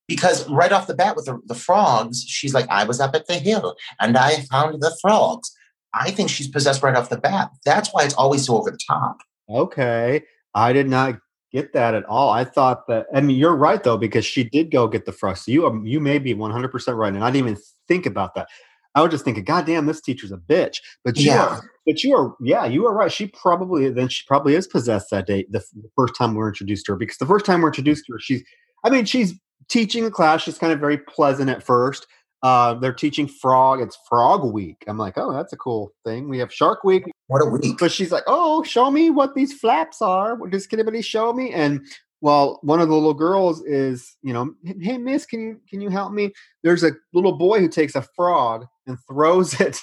because 0.07 0.47
right 0.49 0.71
off 0.71 0.85
the 0.87 0.93
bat 0.93 1.15
with 1.15 1.25
the, 1.25 1.39
the 1.45 1.55
frogs, 1.55 2.23
she's 2.27 2.53
like, 2.53 2.67
I 2.69 2.83
was 2.83 2.99
up 2.99 3.15
at 3.15 3.25
the 3.27 3.35
hill 3.39 3.75
and 3.99 4.15
I 4.17 4.41
found 4.51 4.81
the 4.81 4.95
frogs. 5.01 5.51
I 5.95 6.11
think 6.11 6.29
she's 6.29 6.47
possessed 6.47 6.83
right 6.83 6.95
off 6.95 7.09
the 7.09 7.17
bat. 7.17 7.49
That's 7.65 7.89
why 7.91 8.03
it's 8.03 8.13
always 8.13 8.45
so 8.45 8.57
over 8.57 8.69
the 8.69 8.77
top. 8.87 9.17
Okay. 9.49 10.21
I 10.53 10.73
did 10.73 10.87
not 10.87 11.19
get 11.55 11.73
that 11.73 11.95
at 11.95 12.03
all. 12.05 12.31
I 12.31 12.43
thought 12.43 12.85
that, 12.87 13.07
I 13.15 13.21
mean, 13.21 13.37
you're 13.37 13.55
right 13.55 13.81
though, 13.81 13.97
because 13.97 14.25
she 14.25 14.43
did 14.43 14.71
go 14.71 14.87
get 14.87 15.05
the. 15.05 15.13
So 15.13 15.51
you, 15.51 15.65
um, 15.65 15.85
you 15.85 15.99
may 15.99 16.19
be 16.19 16.35
100% 16.35 16.97
right. 16.97 17.13
And 17.13 17.23
I 17.23 17.31
didn't 17.31 17.49
even 17.49 17.61
think 17.87 18.05
about 18.05 18.35
that. 18.35 18.47
I 18.93 19.01
was 19.01 19.11
just 19.11 19.25
thinking, 19.25 19.43
God 19.43 19.65
damn, 19.65 19.85
this 19.85 20.01
teacher's 20.01 20.31
a 20.31 20.37
bitch. 20.37 20.77
But 21.03 21.17
you 21.17 21.31
Yeah. 21.31 21.43
are, 21.43 21.63
but 21.85 22.03
you 22.03 22.15
are, 22.15 22.35
yeah, 22.41 22.65
you 22.65 22.85
are 22.87 22.93
right. 22.93 23.11
She 23.11 23.27
probably 23.27 23.89
then 23.89 24.09
she 24.09 24.23
probably 24.27 24.55
is 24.55 24.67
possessed 24.67 25.09
that 25.11 25.27
day. 25.27 25.45
The, 25.49 25.59
the 25.59 25.89
first 25.95 26.15
time 26.17 26.33
we're 26.35 26.49
introduced 26.49 26.85
to 26.87 26.93
her, 26.93 26.97
because 26.97 27.17
the 27.17 27.25
first 27.25 27.45
time 27.45 27.61
we're 27.61 27.69
introduced 27.69 28.05
to 28.07 28.13
her, 28.13 28.19
she's, 28.19 28.43
I 28.83 28.89
mean, 28.89 29.05
she's 29.05 29.33
teaching 29.69 30.05
a 30.05 30.11
class. 30.11 30.43
She's 30.43 30.57
kind 30.57 30.73
of 30.73 30.79
very 30.79 30.97
pleasant 30.97 31.49
at 31.49 31.63
first. 31.63 32.05
Uh, 32.45 32.75
they're 32.75 32.93
teaching 32.93 33.27
frog. 33.27 33.81
It's 33.81 33.97
Frog 34.07 34.53
Week. 34.53 34.83
I'm 34.85 34.99
like, 34.99 35.17
oh, 35.17 35.33
that's 35.33 35.51
a 35.51 35.57
cool 35.57 35.95
thing. 36.05 36.29
We 36.29 36.37
have 36.37 36.53
Shark 36.53 36.83
Week. 36.83 37.03
What 37.25 37.41
a 37.41 37.45
week. 37.49 37.79
But 37.79 37.91
she's 37.91 38.11
like, 38.11 38.25
"Oh, 38.27 38.61
show 38.61 38.91
me 38.91 39.09
what 39.09 39.33
these 39.33 39.51
flaps 39.51 39.99
are. 39.99 40.37
Does 40.49 40.67
can 40.67 40.77
anybody 40.77 41.01
show 41.01 41.33
me?" 41.33 41.51
And 41.53 41.83
well, 42.21 42.59
one 42.61 42.79
of 42.79 42.87
the 42.87 42.93
little 42.93 43.15
girls 43.15 43.63
is, 43.63 44.15
you 44.21 44.31
know, 44.31 44.53
hey 44.79 44.99
miss, 44.99 45.25
can 45.25 45.39
you 45.39 45.59
can 45.67 45.81
you 45.81 45.89
help 45.89 46.13
me? 46.13 46.33
There's 46.61 46.83
a 46.83 46.91
little 47.13 47.35
boy 47.35 47.61
who 47.61 47.67
takes 47.67 47.95
a 47.95 48.05
frog 48.15 48.67
and 48.85 48.99
throws 49.09 49.59
it 49.59 49.81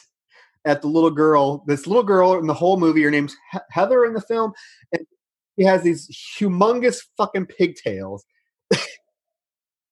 at 0.64 0.82
the 0.82 0.88
little 0.88 1.10
girl. 1.10 1.64
This 1.66 1.88
little 1.88 2.04
girl 2.04 2.38
in 2.38 2.46
the 2.46 2.54
whole 2.54 2.76
movie, 2.76 3.02
her 3.02 3.10
name's 3.10 3.34
He- 3.50 3.58
Heather 3.70 4.04
in 4.04 4.14
the 4.14 4.20
film, 4.20 4.52
and 4.92 5.04
she 5.58 5.64
has 5.64 5.82
these 5.82 6.08
humongous 6.38 7.00
fucking 7.16 7.46
pigtails. 7.46 8.24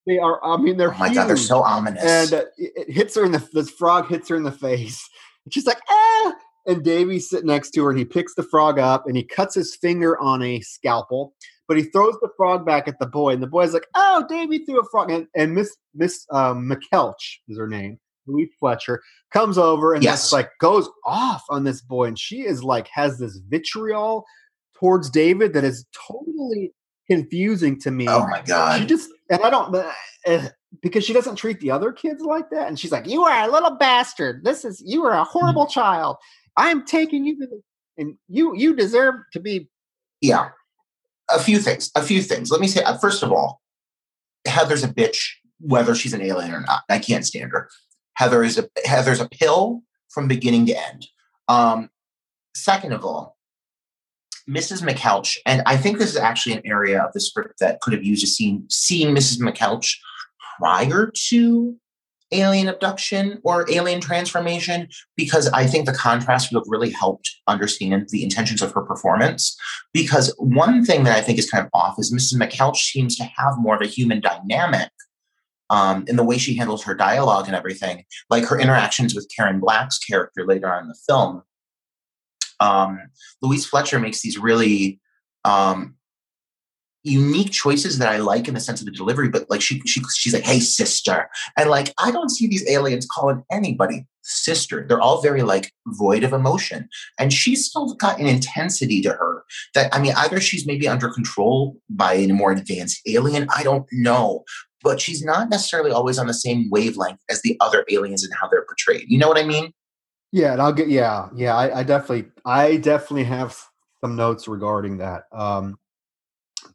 they 0.07 0.19
are, 0.19 0.43
I 0.45 0.57
mean, 0.57 0.77
they're 0.77 0.95
Oh 0.95 0.99
my 0.99 1.13
god, 1.13 1.29
they're 1.29 1.37
so 1.37 1.63
ominous. 1.63 2.03
and 2.05 2.33
uh, 2.33 2.45
it, 2.57 2.73
it 2.89 2.91
hits 2.93 3.15
her 3.17 3.25
in 3.25 3.33
the 3.33 3.47
this 3.53 3.71
frog 3.71 4.09
hits 4.09 4.29
her 4.29 4.37
in 4.37 4.43
the 4.43 4.53
face. 4.53 5.07
And 5.45 5.53
she's 5.55 5.67
like, 5.67 5.81
ah. 5.89 6.35
And 6.67 6.85
Davy's 6.85 7.29
sitting 7.31 7.47
next 7.47 7.71
to 7.73 7.85
her, 7.85 7.91
and 7.91 7.99
he 7.99 8.05
picks 8.05 8.35
the 8.35 8.43
frog 8.43 8.79
up 8.79 9.07
and 9.07 9.17
he 9.17 9.23
cuts 9.25 9.55
his 9.55 9.75
finger 9.75 10.19
on 10.21 10.43
a 10.43 10.61
scalpel, 10.61 11.33
but 11.67 11.79
he 11.79 11.85
throws 11.85 12.15
the 12.21 12.29
frog 12.37 12.67
back 12.67 12.87
at 12.87 12.99
the 12.99 13.07
boy, 13.07 13.33
and 13.33 13.43
the 13.43 13.47
boy's 13.47 13.73
like, 13.73 13.87
"Oh, 13.95 14.27
Davy 14.29 14.59
threw 14.65 14.79
a 14.81 14.85
frog!" 14.91 15.11
And, 15.11 15.27
and 15.35 15.55
Miss 15.55 15.75
Miss 15.95 16.27
um, 16.31 16.71
McKeltch 16.71 17.39
is 17.49 17.57
her 17.57 17.67
name, 17.67 17.99
Louise 18.27 18.51
Fletcher, 18.61 19.01
comes 19.33 19.57
over 19.57 19.95
and 19.95 20.05
Yes. 20.05 20.21
just 20.25 20.33
like 20.35 20.51
goes 20.61 20.87
off 21.07 21.43
on 21.49 21.65
this 21.65 21.81
boy, 21.81 22.05
and 22.09 22.19
she 22.19 22.43
is 22.43 22.63
like 22.63 22.89
has 22.89 23.19
this 23.19 23.39
vitriol 23.49 24.25
towards 24.75 25.09
David 25.09 25.55
that 25.55 25.65
is 25.65 25.87
totally 26.07 26.73
confusing 27.09 27.81
to 27.81 27.91
me 27.91 28.07
oh 28.07 28.27
my 28.29 28.43
god! 28.43 28.79
she 28.81 28.87
just 28.87 29.11
and 29.31 29.43
I 29.43 29.51
don't 29.51 29.75
uh, 29.75 30.49
because 30.83 31.05
she 31.05 31.12
doesn't 31.12 31.37
treat 31.37 31.61
the 31.61 31.71
other 31.71 31.93
kids 31.93 32.23
like 32.23 32.51
that, 32.51 32.69
and 32.69 32.79
she's 32.79 32.93
like, 32.93 33.07
"You 33.07 33.25
are 33.25 33.49
a 33.49 33.51
little 33.51 33.77
bastard. 33.77 34.45
This 34.45 34.64
is 34.64 34.83
you 34.85 35.05
are 35.05 35.12
a 35.12 35.25
horrible 35.25 35.66
child. 35.66 36.16
I'm 36.57 36.85
taking 36.85 37.25
you 37.25 37.38
to 37.40 37.47
the 37.47 37.62
and 37.97 38.16
you 38.29 38.55
you 38.57 38.75
deserve 38.75 39.14
to 39.33 39.40
be." 39.40 39.69
Yeah. 40.21 40.51
A 41.33 41.38
few 41.38 41.61
things. 41.61 41.93
A 41.95 42.03
few 42.03 42.23
things. 42.23 42.51
Let 42.51 42.61
me 42.61 42.66
say, 42.66 42.83
uh, 42.83 42.99
first 42.99 43.23
of 43.23 43.31
all, 43.31 43.61
Heather's 44.47 44.83
a 44.83 44.88
bitch, 44.88 45.29
whether 45.61 45.95
she's 45.95 46.12
an 46.12 46.23
alien 46.23 46.53
or 46.53 46.61
not. 46.61 46.83
I 46.88 46.99
can't 46.99 47.25
stand 47.25 47.53
her. 47.53 47.71
Heather 48.14 48.43
is 48.43 48.59
a 48.59 48.69
Heather's 48.85 49.21
a 49.21 49.29
pill 49.29 49.83
from 50.09 50.27
beginning 50.27 50.66
to 50.66 50.77
end. 50.77 51.07
Um, 51.49 51.88
second 52.55 52.93
of 52.93 53.05
all, 53.05 53.37
Mrs. 54.48 54.83
McCouch, 54.83 55.37
and 55.46 55.62
I 55.66 55.76
think 55.76 55.98
this 55.98 56.11
is 56.11 56.16
actually 56.16 56.55
an 56.57 56.62
area 56.64 57.03
of 57.03 57.12
the 57.12 57.20
script 57.20 57.55
that 57.61 57.81
could 57.81 57.92
have 57.92 58.05
used 58.05 58.24
a 58.24 58.26
scene 58.26 58.64
seeing 58.68 59.14
Mrs. 59.14 59.40
McCouch 59.40 59.96
prior 60.59 61.11
to 61.29 61.76
alien 62.33 62.68
abduction 62.68 63.40
or 63.42 63.68
alien 63.70 64.00
transformation, 64.00 64.88
because 65.16 65.48
I 65.48 65.66
think 65.66 65.87
the 65.87 65.92
contrast 65.92 66.53
would 66.53 66.61
have 66.61 66.68
really 66.68 66.90
helped 66.90 67.31
understand 67.46 68.09
the 68.11 68.22
intentions 68.22 68.62
of 68.62 68.72
her 68.72 68.83
performance. 68.83 69.57
Because 69.92 70.35
one 70.38 70.85
thing 70.85 71.05
that 71.05 71.16
I 71.16 71.22
think 71.22 71.38
is 71.38 71.50
kind 71.50 71.64
of 71.64 71.70
off 71.74 71.96
is 71.98 72.12
Mrs. 72.14 72.40
McCouch 72.40 72.76
seems 72.76 73.16
to 73.16 73.24
have 73.24 73.59
more 73.59 73.74
of 73.74 73.83
a 73.83 73.87
human 73.87 74.20
dynamic 74.20 74.90
um, 75.70 76.05
in 76.09 76.16
the 76.16 76.24
way 76.24 76.37
she 76.37 76.57
handles 76.57 76.85
her 76.85 76.94
dialogue 76.94 77.46
and 77.46 77.57
everything, 77.57 78.05
like 78.29 78.44
her 78.44 78.59
interactions 78.59 79.14
with 79.14 79.31
Karen 79.35 79.61
Black's 79.61 79.98
character 79.98 80.44
later 80.46 80.72
on 80.72 80.83
in 80.83 80.88
the 80.88 80.98
film. 81.09 81.42
Um, 82.61 83.01
Louise 83.42 83.66
Fletcher 83.66 83.99
makes 83.99 84.20
these 84.20 84.38
really 84.38 85.01
um, 85.44 85.96
unique 87.03 87.51
choices 87.51 87.99
that 87.99 88.12
I 88.12 88.18
like 88.18 88.49
in 88.49 88.55
the 88.55 88.61
sense 88.61 88.81
of 88.81 88.87
the 88.87 88.92
delivery, 88.92 89.29
but 89.29 89.49
like 89.49 89.62
she, 89.62 89.81
she 89.87 90.03
she's 90.14 90.35
like, 90.35 90.44
"Hey, 90.44 90.61
sister," 90.61 91.29
and 91.57 91.70
like 91.70 91.92
I 91.99 92.11
don't 92.11 92.31
see 92.31 92.46
these 92.46 92.68
aliens 92.68 93.07
calling 93.07 93.42
anybody 93.51 94.07
sister. 94.23 94.85
They're 94.87 95.01
all 95.01 95.23
very 95.23 95.42
like 95.42 95.73
void 95.87 96.25
of 96.25 96.33
emotion, 96.33 96.88
and 97.18 97.33
she's 97.33 97.66
still 97.66 97.94
got 97.94 98.20
an 98.20 98.27
intensity 98.27 99.01
to 99.03 99.11
her 99.11 99.44
that 99.75 99.94
I 99.94 100.01
mean, 100.01 100.12
either 100.16 100.40
she's 100.40 100.66
maybe 100.66 100.88
under 100.88 101.09
control 101.09 101.79
by 101.88 102.14
a 102.14 102.29
more 102.29 102.53
advanced 102.53 103.01
alien. 103.07 103.49
I 103.55 103.62
don't 103.62 103.87
know. 103.92 104.44
But 104.83 104.99
she's 104.99 105.23
not 105.23 105.51
necessarily 105.51 105.90
always 105.90 106.18
on 106.18 106.27
the 106.27 106.33
same 106.33 106.70
wavelength 106.70 107.20
as 107.29 107.42
the 107.42 107.55
other 107.61 107.85
aliens 107.90 108.25
and 108.25 108.33
how 108.40 108.49
they're 108.49 108.64
portrayed. 108.64 109.05
You 109.09 109.18
know 109.18 109.29
what 109.29 109.37
I 109.37 109.42
mean? 109.42 109.75
Yeah, 110.33 110.53
and 110.53 110.62
I'll 110.62 110.73
get 110.73 110.88
yeah 110.88 111.29
yeah. 111.35 111.57
I, 111.57 111.81
I 111.81 111.83
definitely 111.83 112.31
I 112.45 112.77
definitely 112.77 113.25
have 113.25 113.57
some 114.01 114.16
notes 114.16 114.47
regarding 114.49 114.99
that. 114.99 115.25
Um, 115.33 115.79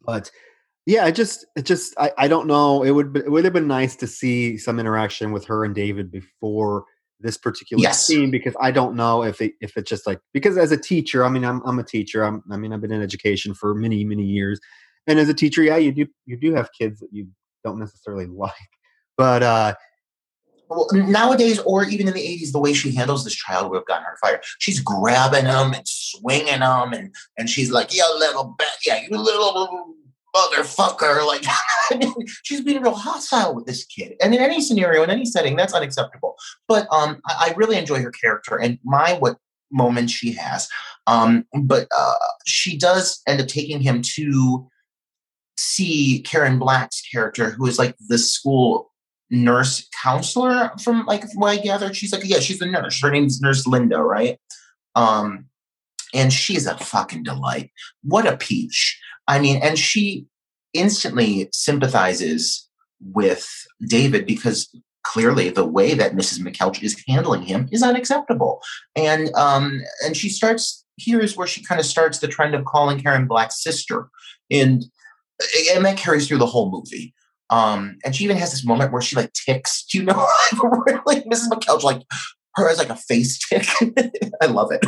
but 0.04 0.30
yeah, 0.84 1.06
it 1.06 1.12
just 1.12 1.46
it 1.56 1.62
just 1.64 1.94
I, 1.98 2.12
I 2.18 2.28
don't 2.28 2.46
know. 2.46 2.82
It 2.82 2.90
would 2.92 3.12
be, 3.12 3.20
it 3.20 3.30
would 3.30 3.44
have 3.44 3.54
been 3.54 3.66
nice 3.66 3.96
to 3.96 4.06
see 4.06 4.56
some 4.58 4.78
interaction 4.78 5.32
with 5.32 5.46
her 5.46 5.64
and 5.64 5.74
David 5.74 6.10
before 6.10 6.84
this 7.20 7.38
particular 7.38 7.82
Yes. 7.82 8.04
scene 8.06 8.30
because 8.30 8.54
I 8.60 8.70
don't 8.70 8.94
know 8.94 9.22
if 9.22 9.40
it 9.40 9.54
if 9.60 9.76
it's 9.76 9.88
just 9.88 10.06
like 10.06 10.20
because 10.32 10.58
as 10.58 10.70
a 10.70 10.76
teacher, 10.76 11.24
I 11.24 11.28
mean 11.28 11.44
I'm 11.44 11.62
I'm 11.64 11.78
a 11.78 11.84
teacher. 11.84 12.22
I'm 12.24 12.42
I 12.50 12.56
mean 12.56 12.72
I've 12.72 12.80
been 12.82 12.92
in 12.92 13.02
education 13.02 13.54
for 13.54 13.74
many 13.74 14.04
many 14.04 14.24
years, 14.24 14.60
and 15.06 15.18
as 15.18 15.28
a 15.28 15.34
teacher, 15.34 15.62
yeah, 15.62 15.76
you 15.78 15.92
do 15.92 16.06
you 16.26 16.36
do 16.36 16.54
have 16.54 16.68
kids 16.78 17.00
that 17.00 17.08
you 17.10 17.28
don't 17.64 17.78
necessarily 17.78 18.26
like, 18.30 18.52
but 19.16 19.42
uh 19.42 19.74
Well, 20.68 20.88
nowadays, 20.92 21.58
or 21.60 21.84
even 21.84 22.08
in 22.08 22.14
the 22.14 22.20
80s, 22.20 22.52
the 22.52 22.58
way 22.58 22.72
she 22.72 22.92
handles 22.92 23.24
this 23.24 23.34
child 23.34 23.70
would 23.70 23.76
have 23.76 23.86
gotten 23.86 24.04
her 24.04 24.16
fired. 24.20 24.44
She's 24.58 24.80
grabbing 24.80 25.46
him 25.46 25.72
and 25.72 25.86
swinging 25.86 26.60
him, 26.60 26.92
and, 26.92 27.14
and 27.38 27.48
she's 27.48 27.70
like, 27.70 27.94
you 27.94 28.04
little 28.18 28.54
bat, 28.58 28.68
yeah, 28.84 29.00
you 29.02 29.16
little 29.16 29.94
motherfucker. 30.34 31.26
Like, 31.26 31.44
she's 32.42 32.60
being 32.60 32.82
real 32.82 32.94
hostile 32.94 33.54
with 33.54 33.66
this 33.66 33.84
kid. 33.84 34.14
And 34.20 34.34
in 34.34 34.40
any 34.40 34.60
scenario, 34.60 35.02
in 35.02 35.10
any 35.10 35.24
setting, 35.24 35.56
that's 35.56 35.74
unacceptable. 35.74 36.36
But 36.68 36.86
um, 36.92 37.20
I, 37.26 37.50
I 37.50 37.54
really 37.56 37.78
enjoy 37.78 38.02
her 38.02 38.10
character 38.10 38.56
and 38.56 38.78
my 38.84 39.14
what 39.14 39.36
moment 39.70 40.10
she 40.10 40.32
has. 40.32 40.68
Um, 41.06 41.44
but 41.62 41.88
uh, 41.96 42.14
she 42.46 42.76
does 42.76 43.22
end 43.26 43.40
up 43.40 43.48
taking 43.48 43.80
him 43.80 44.02
to 44.14 44.68
see 45.56 46.22
Karen 46.22 46.58
Black's 46.58 47.02
character, 47.02 47.50
who 47.50 47.66
is 47.66 47.78
like 47.78 47.96
the 48.08 48.18
school 48.18 48.92
nurse 49.30 49.88
counselor 50.02 50.70
from 50.82 51.04
like 51.06 51.24
what 51.34 51.58
I 51.58 51.62
gathered. 51.62 51.96
She's 51.96 52.12
like, 52.12 52.22
yeah, 52.24 52.38
she's 52.38 52.60
a 52.60 52.66
nurse. 52.66 53.00
Her 53.00 53.10
name's 53.10 53.40
Nurse 53.40 53.66
Linda, 53.66 53.98
right? 53.98 54.38
Um, 54.94 55.46
and 56.14 56.32
she's 56.32 56.66
a 56.66 56.76
fucking 56.78 57.24
delight. 57.24 57.70
What 58.02 58.26
a 58.26 58.36
peach. 58.36 59.00
I 59.28 59.38
mean, 59.38 59.60
and 59.62 59.78
she 59.78 60.26
instantly 60.72 61.48
sympathizes 61.52 62.68
with 63.00 63.48
David 63.86 64.26
because 64.26 64.74
clearly 65.02 65.50
the 65.50 65.66
way 65.66 65.94
that 65.94 66.12
Mrs. 66.12 66.40
McKeltch 66.40 66.82
is 66.82 67.02
handling 67.06 67.42
him 67.42 67.68
is 67.72 67.82
unacceptable. 67.82 68.62
And 68.94 69.32
um, 69.34 69.82
and 70.04 70.16
she 70.16 70.28
starts 70.28 70.84
here 70.96 71.20
is 71.20 71.36
where 71.36 71.46
she 71.46 71.62
kind 71.62 71.78
of 71.78 71.86
starts 71.86 72.18
the 72.18 72.28
trend 72.28 72.54
of 72.54 72.64
calling 72.64 73.00
Karen 73.00 73.26
Black's 73.26 73.62
sister. 73.62 74.08
And 74.50 74.84
and 75.74 75.84
that 75.84 75.98
carries 75.98 76.26
through 76.26 76.38
the 76.38 76.46
whole 76.46 76.70
movie. 76.70 77.14
Um, 77.50 77.98
and 78.04 78.14
she 78.14 78.24
even 78.24 78.36
has 78.36 78.50
this 78.50 78.64
moment 78.64 78.92
where 78.92 79.02
she 79.02 79.16
like 79.16 79.32
ticks. 79.32 79.86
You 79.92 80.04
know 80.04 80.14
like 81.06 81.24
Mrs. 81.24 81.48
McKeltch 81.48 81.82
like 81.82 82.02
her 82.56 82.68
has 82.68 82.78
like 82.78 82.90
a 82.90 82.96
face 82.96 83.38
tick? 83.38 83.66
I 84.42 84.46
love 84.46 84.72
it. 84.72 84.84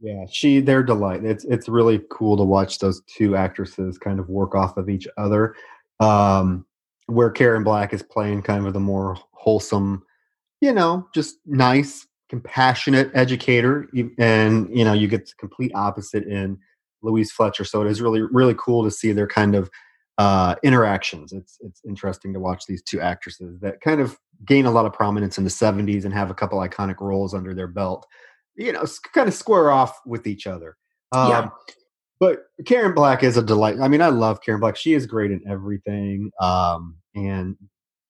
Yeah, 0.00 0.24
she 0.30 0.60
they're 0.60 0.82
delight. 0.82 1.24
It's 1.24 1.44
it's 1.44 1.68
really 1.68 2.00
cool 2.10 2.36
to 2.36 2.44
watch 2.44 2.78
those 2.78 3.02
two 3.02 3.36
actresses 3.36 3.98
kind 3.98 4.18
of 4.18 4.28
work 4.28 4.54
off 4.54 4.76
of 4.76 4.88
each 4.88 5.06
other. 5.18 5.54
Um, 5.98 6.64
where 7.06 7.30
Karen 7.30 7.64
Black 7.64 7.92
is 7.92 8.02
playing 8.02 8.42
kind 8.42 8.66
of 8.66 8.72
the 8.72 8.80
more 8.80 9.18
wholesome, 9.32 10.02
you 10.60 10.72
know, 10.72 11.06
just 11.12 11.36
nice, 11.44 12.06
compassionate 12.28 13.10
educator, 13.12 13.88
and 14.18 14.74
you 14.74 14.84
know, 14.84 14.94
you 14.94 15.08
get 15.08 15.26
the 15.26 15.32
complete 15.38 15.72
opposite 15.74 16.24
in 16.24 16.58
Louise 17.02 17.30
Fletcher. 17.30 17.64
So 17.64 17.82
it 17.82 17.90
is 17.90 18.00
really 18.00 18.22
really 18.22 18.54
cool 18.56 18.84
to 18.84 18.90
see 18.90 19.12
their 19.12 19.26
kind 19.26 19.54
of 19.54 19.70
uh, 20.20 20.54
interactions. 20.62 21.32
It's 21.32 21.56
it's 21.60 21.80
interesting 21.88 22.32
to 22.34 22.40
watch 22.40 22.66
these 22.66 22.82
two 22.82 23.00
actresses 23.00 23.58
that 23.60 23.80
kind 23.80 24.00
of 24.00 24.18
gain 24.44 24.66
a 24.66 24.70
lot 24.70 24.86
of 24.86 24.92
prominence 24.92 25.38
in 25.38 25.44
the 25.44 25.50
'70s 25.50 26.04
and 26.04 26.12
have 26.12 26.30
a 26.30 26.34
couple 26.34 26.58
iconic 26.58 27.00
roles 27.00 27.32
under 27.34 27.54
their 27.54 27.68
belt 27.68 28.06
you 28.60 28.72
know, 28.72 28.84
kind 29.14 29.26
of 29.26 29.34
square 29.34 29.70
off 29.70 29.98
with 30.06 30.26
each 30.26 30.46
other. 30.46 30.76
Um, 31.12 31.30
Yeah. 31.30 31.48
But 32.20 32.44
Karen 32.66 32.94
Black 32.94 33.22
is 33.22 33.38
a 33.38 33.42
delight. 33.42 33.80
I 33.80 33.88
mean, 33.88 34.02
I 34.02 34.08
love 34.08 34.42
Karen 34.42 34.60
Black. 34.60 34.76
She 34.76 34.92
is 34.92 35.06
great 35.06 35.30
in 35.30 35.40
everything. 35.48 36.30
Um, 36.38 36.96
and 37.14 37.56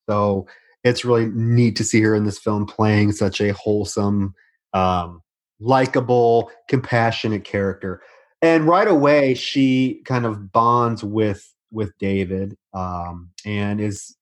so 0.08 0.48
it's 0.82 1.04
really 1.04 1.26
neat 1.26 1.76
to 1.76 1.84
see 1.84 2.00
her 2.02 2.16
in 2.16 2.24
this 2.24 2.38
film 2.38 2.66
playing 2.66 3.12
such 3.12 3.40
a 3.40 3.52
wholesome, 3.52 4.34
um, 4.72 5.22
likable, 5.60 6.50
compassionate 6.68 7.44
character. 7.44 8.02
And 8.42 8.64
right 8.64 8.88
away, 8.88 9.34
she 9.34 10.02
kind 10.04 10.26
of 10.26 10.50
bonds 10.50 11.04
with 11.04 11.54
with 11.70 11.92
David, 11.98 12.56
um, 12.74 13.30
and 13.44 13.80
is 13.80 14.16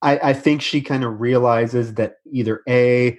I, 0.00 0.18
I 0.22 0.32
think 0.32 0.62
she 0.62 0.80
kind 0.80 1.04
of 1.04 1.20
realizes 1.20 1.94
that 1.94 2.16
either 2.30 2.62
a 2.68 3.18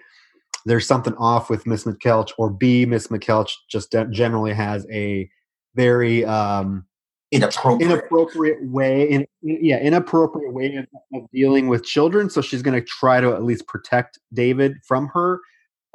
there's 0.66 0.88
something 0.88 1.16
off 1.16 1.50
with 1.50 1.68
Miss 1.68 1.84
McKeltch, 1.84 2.32
or 2.38 2.50
B 2.50 2.86
Miss 2.86 3.08
McKeltch 3.08 3.52
just 3.70 3.96
generally 4.12 4.54
has 4.54 4.86
a 4.92 5.30
very 5.76 6.24
um, 6.26 6.86
inappropriate. 7.34 7.92
inappropriate 7.92 8.64
way 8.70 9.10
in 9.10 9.26
yeah 9.42 9.80
inappropriate 9.80 10.54
way 10.54 10.76
of, 10.76 10.86
of 11.16 11.30
dealing 11.32 11.68
with 11.68 11.84
children 11.84 12.30
so 12.30 12.42
she's 12.42 12.62
going 12.62 12.80
to 12.80 12.86
try 12.86 13.20
to 13.20 13.34
at 13.34 13.44
least 13.44 13.66
protect 13.68 14.20
david 14.34 14.78
from 14.88 15.08
her 15.08 15.40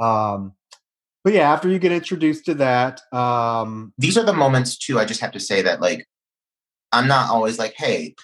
um 0.01 0.53
but 1.23 1.33
yeah 1.33 1.53
after 1.53 1.69
you 1.69 1.79
get 1.79 1.93
introduced 1.93 2.45
to 2.45 2.55
that 2.55 3.01
um 3.13 3.93
these 3.99 4.19
are 4.19 4.25
the 4.25 4.33
moments 4.33 4.77
too 4.77 4.99
i 4.99 5.05
just 5.05 5.21
have 5.21 5.31
to 5.31 5.39
say 5.39 5.63
that 5.63 5.81
like 5.81 6.09
i'm 6.93 7.09
not 7.09 7.31
always 7.31 7.59
like 7.59 7.75
hey 7.77 8.15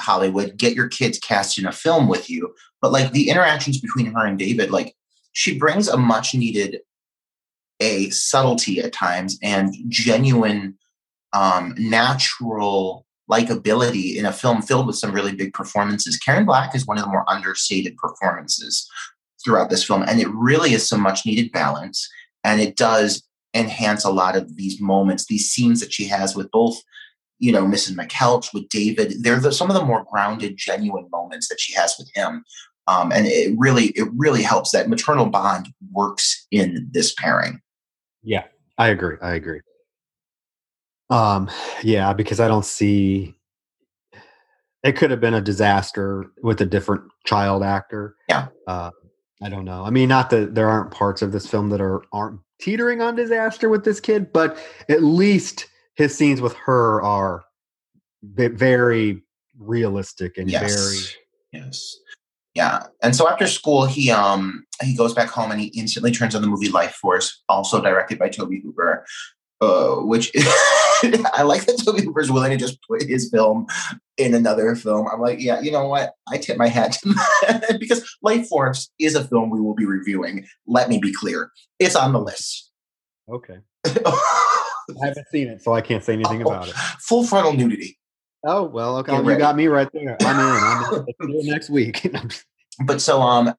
hollywood 0.00 0.56
get 0.56 0.74
your 0.74 0.88
kids 0.88 1.18
cast 1.18 1.58
in 1.58 1.66
a 1.66 1.72
film 1.72 2.08
with 2.08 2.30
you 2.30 2.54
but 2.80 2.92
like 2.92 3.12
the 3.12 3.28
interactions 3.28 3.80
between 3.80 4.12
her 4.12 4.26
and 4.26 4.38
david 4.38 4.70
like 4.70 4.94
she 5.32 5.58
brings 5.58 5.88
a 5.88 5.96
much 5.96 6.34
needed 6.34 6.80
a 7.80 8.10
subtlety 8.10 8.80
at 8.80 8.92
times 8.92 9.38
and 9.42 9.74
genuine 9.88 10.76
um, 11.32 11.74
natural 11.78 13.06
likability 13.30 14.16
in 14.16 14.26
a 14.26 14.32
film 14.32 14.60
filled 14.60 14.86
with 14.86 14.96
some 14.96 15.12
really 15.12 15.34
big 15.34 15.52
performances. 15.52 16.16
Karen 16.16 16.44
Black 16.44 16.74
is 16.74 16.86
one 16.86 16.98
of 16.98 17.04
the 17.04 17.10
more 17.10 17.24
understated 17.28 17.96
performances 17.96 18.88
throughout 19.42 19.70
this 19.70 19.84
film, 19.84 20.02
and 20.02 20.20
it 20.20 20.28
really 20.28 20.74
is 20.74 20.86
some 20.86 21.00
much 21.00 21.24
needed 21.24 21.52
balance. 21.52 22.08
And 22.44 22.60
it 22.60 22.76
does 22.76 23.22
enhance 23.54 24.04
a 24.04 24.10
lot 24.10 24.36
of 24.36 24.56
these 24.56 24.80
moments, 24.80 25.26
these 25.26 25.50
scenes 25.50 25.80
that 25.80 25.92
she 25.92 26.06
has 26.06 26.34
with 26.34 26.50
both, 26.50 26.76
you 27.40 27.50
know, 27.50 27.64
Mrs. 27.64 27.96
McKeltch, 27.96 28.54
with 28.54 28.68
David. 28.68 29.22
They're 29.22 29.40
the, 29.40 29.52
some 29.52 29.68
of 29.68 29.74
the 29.74 29.84
more 29.84 30.06
grounded, 30.10 30.56
genuine 30.56 31.08
moments 31.10 31.48
that 31.48 31.60
she 31.60 31.74
has 31.74 31.94
with 31.98 32.08
him. 32.14 32.44
Um, 32.86 33.10
and 33.12 33.26
it 33.26 33.54
really, 33.58 33.86
it 33.88 34.08
really 34.14 34.42
helps 34.42 34.70
that 34.72 34.88
maternal 34.88 35.26
bond 35.26 35.68
works 35.92 36.46
in 36.50 36.88
this 36.92 37.12
pairing. 37.14 37.60
Yeah, 38.22 38.44
I 38.78 38.88
agree. 38.88 39.16
I 39.20 39.34
agree. 39.34 39.60
Um, 41.08 41.50
yeah, 41.82 42.12
because 42.12 42.38
I 42.38 42.46
don't 42.46 42.64
see 42.64 43.34
it 44.82 44.96
could 44.96 45.10
have 45.10 45.20
been 45.20 45.34
a 45.34 45.40
disaster 45.40 46.26
with 46.42 46.60
a 46.60 46.66
different 46.66 47.02
child 47.26 47.62
actor. 47.62 48.16
Yeah. 48.28 48.48
Uh, 48.66 48.90
I 49.42 49.48
don't 49.48 49.64
know. 49.64 49.84
I 49.84 49.90
mean, 49.90 50.08
not 50.08 50.30
that 50.30 50.54
there 50.54 50.68
aren't 50.68 50.90
parts 50.90 51.22
of 51.22 51.32
this 51.32 51.46
film 51.46 51.70
that 51.70 51.80
are 51.80 52.02
aren't 52.12 52.40
teetering 52.60 53.00
on 53.00 53.14
disaster 53.14 53.68
with 53.68 53.84
this 53.84 54.00
kid, 54.00 54.32
but 54.32 54.58
at 54.88 55.02
least 55.02 55.66
his 56.00 56.16
scenes 56.16 56.40
with 56.40 56.54
her 56.54 57.02
are 57.02 57.44
very 58.22 59.22
realistic 59.58 60.38
and 60.38 60.50
yes. 60.50 60.74
very 61.52 61.62
yes 61.62 61.96
yeah 62.54 62.84
and 63.02 63.14
so 63.14 63.28
after 63.28 63.46
school 63.46 63.84
he 63.84 64.10
um 64.10 64.64
he 64.82 64.96
goes 64.96 65.12
back 65.12 65.28
home 65.28 65.50
and 65.50 65.60
he 65.60 65.66
instantly 65.68 66.10
turns 66.10 66.34
on 66.34 66.40
the 66.40 66.48
movie 66.48 66.70
lifeforce 66.70 67.30
also 67.50 67.82
directed 67.82 68.18
by 68.18 68.30
tobe 68.30 68.54
hooper 68.62 69.04
uh, 69.60 69.96
which 69.96 70.32
I 70.36 71.42
like 71.42 71.66
that 71.66 71.82
Tobe 71.84 72.00
Hooper's 72.00 72.32
willing 72.32 72.50
to 72.50 72.56
just 72.56 72.78
put 72.88 73.02
his 73.02 73.28
film 73.30 73.66
in 74.16 74.32
another 74.32 74.74
film. 74.74 75.06
I'm 75.12 75.20
like, 75.20 75.38
yeah, 75.38 75.60
you 75.60 75.70
know 75.70 75.86
what? 75.86 76.14
I 76.32 76.38
tip 76.38 76.56
my 76.56 76.68
hat 76.68 76.92
to 76.92 77.08
that 77.42 77.76
because 77.78 78.16
Lifeforce 78.24 78.88
is 78.98 79.14
a 79.14 79.22
film 79.22 79.50
we 79.50 79.60
will 79.60 79.74
be 79.74 79.84
reviewing. 79.84 80.46
Let 80.66 80.88
me 80.88 80.98
be 80.98 81.12
clear, 81.12 81.50
it's 81.78 81.94
on 81.94 82.14
the 82.14 82.20
list. 82.20 82.70
Okay. 83.28 83.58
I 85.02 85.06
haven't 85.08 85.28
seen 85.28 85.48
it, 85.48 85.62
so 85.62 85.72
I 85.72 85.80
can't 85.80 86.04
say 86.04 86.14
anything 86.14 86.42
oh, 86.42 86.50
about 86.50 86.68
it. 86.68 86.74
Full 87.00 87.24
frontal 87.24 87.52
nudity. 87.52 87.98
Oh 88.44 88.64
well, 88.64 88.96
okay, 88.98 89.16
you 89.16 89.36
got 89.36 89.56
me 89.56 89.66
right 89.66 89.88
there. 89.92 90.16
I'm 90.22 90.38
in. 90.38 91.04
I'm 91.20 91.30
in. 91.30 91.46
next 91.46 91.68
week. 91.68 92.10
but 92.84 93.00
so, 93.00 93.20
um, 93.20 93.54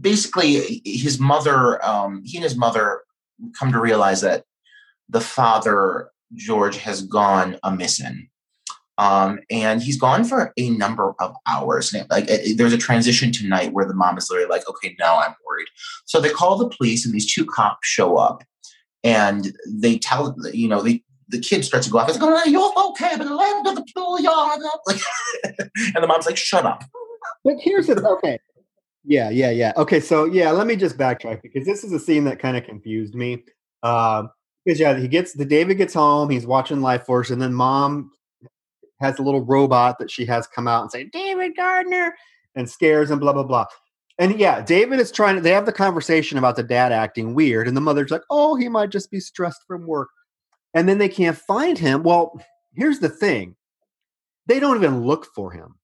basically, 0.00 0.82
his 0.84 1.18
mother, 1.18 1.84
um, 1.84 2.22
he 2.24 2.36
and 2.36 2.44
his 2.44 2.56
mother 2.56 3.02
come 3.58 3.72
to 3.72 3.80
realize 3.80 4.20
that 4.20 4.44
the 5.08 5.20
father, 5.20 6.10
George, 6.34 6.76
has 6.78 7.02
gone 7.02 7.58
a 7.62 7.72
missing. 7.72 8.28
Um, 8.98 9.38
and 9.48 9.80
he's 9.80 9.96
gone 9.96 10.24
for 10.24 10.52
a 10.56 10.70
number 10.70 11.14
of 11.20 11.34
hours. 11.46 11.94
Like 12.10 12.24
it, 12.28 12.58
there's 12.58 12.72
a 12.72 12.78
transition 12.78 13.30
tonight 13.30 13.72
where 13.72 13.86
the 13.86 13.94
mom 13.94 14.18
is 14.18 14.28
literally 14.28 14.50
like, 14.50 14.68
"Okay, 14.68 14.96
now 14.98 15.18
I'm 15.18 15.34
worried." 15.46 15.68
So 16.04 16.20
they 16.20 16.30
call 16.30 16.56
the 16.56 16.68
police, 16.68 17.06
and 17.06 17.14
these 17.14 17.32
two 17.32 17.46
cops 17.46 17.86
show 17.86 18.16
up, 18.16 18.42
and 19.04 19.52
they 19.66 19.98
tell 19.98 20.36
you 20.52 20.68
know 20.68 20.82
they 20.82 21.02
the 21.28 21.40
kid 21.40 21.64
starts 21.64 21.86
to 21.86 21.92
go 21.92 21.98
off. 21.98 22.08
It's 22.08 22.18
like, 22.18 22.46
oh, 22.46 22.48
"You're 22.48 22.72
okay, 22.90 23.16
but 23.16 23.30
land 23.30 23.66
of 23.66 23.76
the 23.76 23.84
schoolyard." 23.88 24.60
Like, 24.86 25.00
and 25.94 26.02
the 26.02 26.06
mom's 26.06 26.26
like, 26.26 26.36
"Shut 26.36 26.64
up." 26.64 26.84
But 27.44 27.56
here's 27.60 27.86
the 27.86 28.06
okay. 28.18 28.38
Yeah, 29.04 29.30
yeah, 29.30 29.50
yeah. 29.50 29.72
Okay, 29.76 30.00
so 30.00 30.24
yeah, 30.24 30.50
let 30.50 30.66
me 30.66 30.76
just 30.76 30.96
backtrack 30.98 31.42
because 31.42 31.64
this 31.66 31.84
is 31.84 31.92
a 31.92 31.98
scene 31.98 32.24
that 32.24 32.38
kind 32.38 32.56
of 32.56 32.64
confused 32.64 33.14
me. 33.14 33.44
Um, 33.82 34.30
because 34.64 34.80
yeah, 34.80 34.98
he 34.98 35.08
gets 35.08 35.32
the 35.32 35.44
David 35.44 35.76
gets 35.78 35.94
home, 35.94 36.28
he's 36.28 36.46
watching 36.46 36.78
Lifeforce, 36.78 37.30
and 37.30 37.40
then 37.40 37.54
mom 37.54 38.10
has 39.00 39.18
a 39.18 39.22
little 39.22 39.44
robot 39.44 39.98
that 39.98 40.10
she 40.10 40.24
has 40.26 40.46
come 40.46 40.68
out 40.68 40.82
and 40.82 40.90
say, 40.90 41.04
David 41.04 41.56
Gardner, 41.56 42.14
and 42.54 42.68
scares 42.68 43.10
him, 43.10 43.18
blah, 43.18 43.32
blah, 43.32 43.44
blah. 43.44 43.66
And 44.18 44.38
yeah, 44.38 44.60
David 44.60 44.98
is 44.98 45.12
trying 45.12 45.36
to, 45.36 45.40
they 45.40 45.52
have 45.52 45.66
the 45.66 45.72
conversation 45.72 46.38
about 46.38 46.56
the 46.56 46.62
dad 46.64 46.90
acting 46.90 47.34
weird, 47.34 47.68
and 47.68 47.76
the 47.76 47.80
mother's 47.80 48.10
like, 48.10 48.22
oh, 48.30 48.56
he 48.56 48.68
might 48.68 48.90
just 48.90 49.10
be 49.10 49.20
stressed 49.20 49.62
from 49.66 49.86
work. 49.86 50.08
And 50.74 50.88
then 50.88 50.98
they 50.98 51.08
can't 51.08 51.36
find 51.36 51.78
him. 51.78 52.02
Well, 52.02 52.40
here's 52.74 52.98
the 52.98 53.08
thing 53.08 53.56
they 54.46 54.58
don't 54.58 54.76
even 54.76 55.04
look 55.04 55.26
for 55.34 55.52
him. 55.52 55.76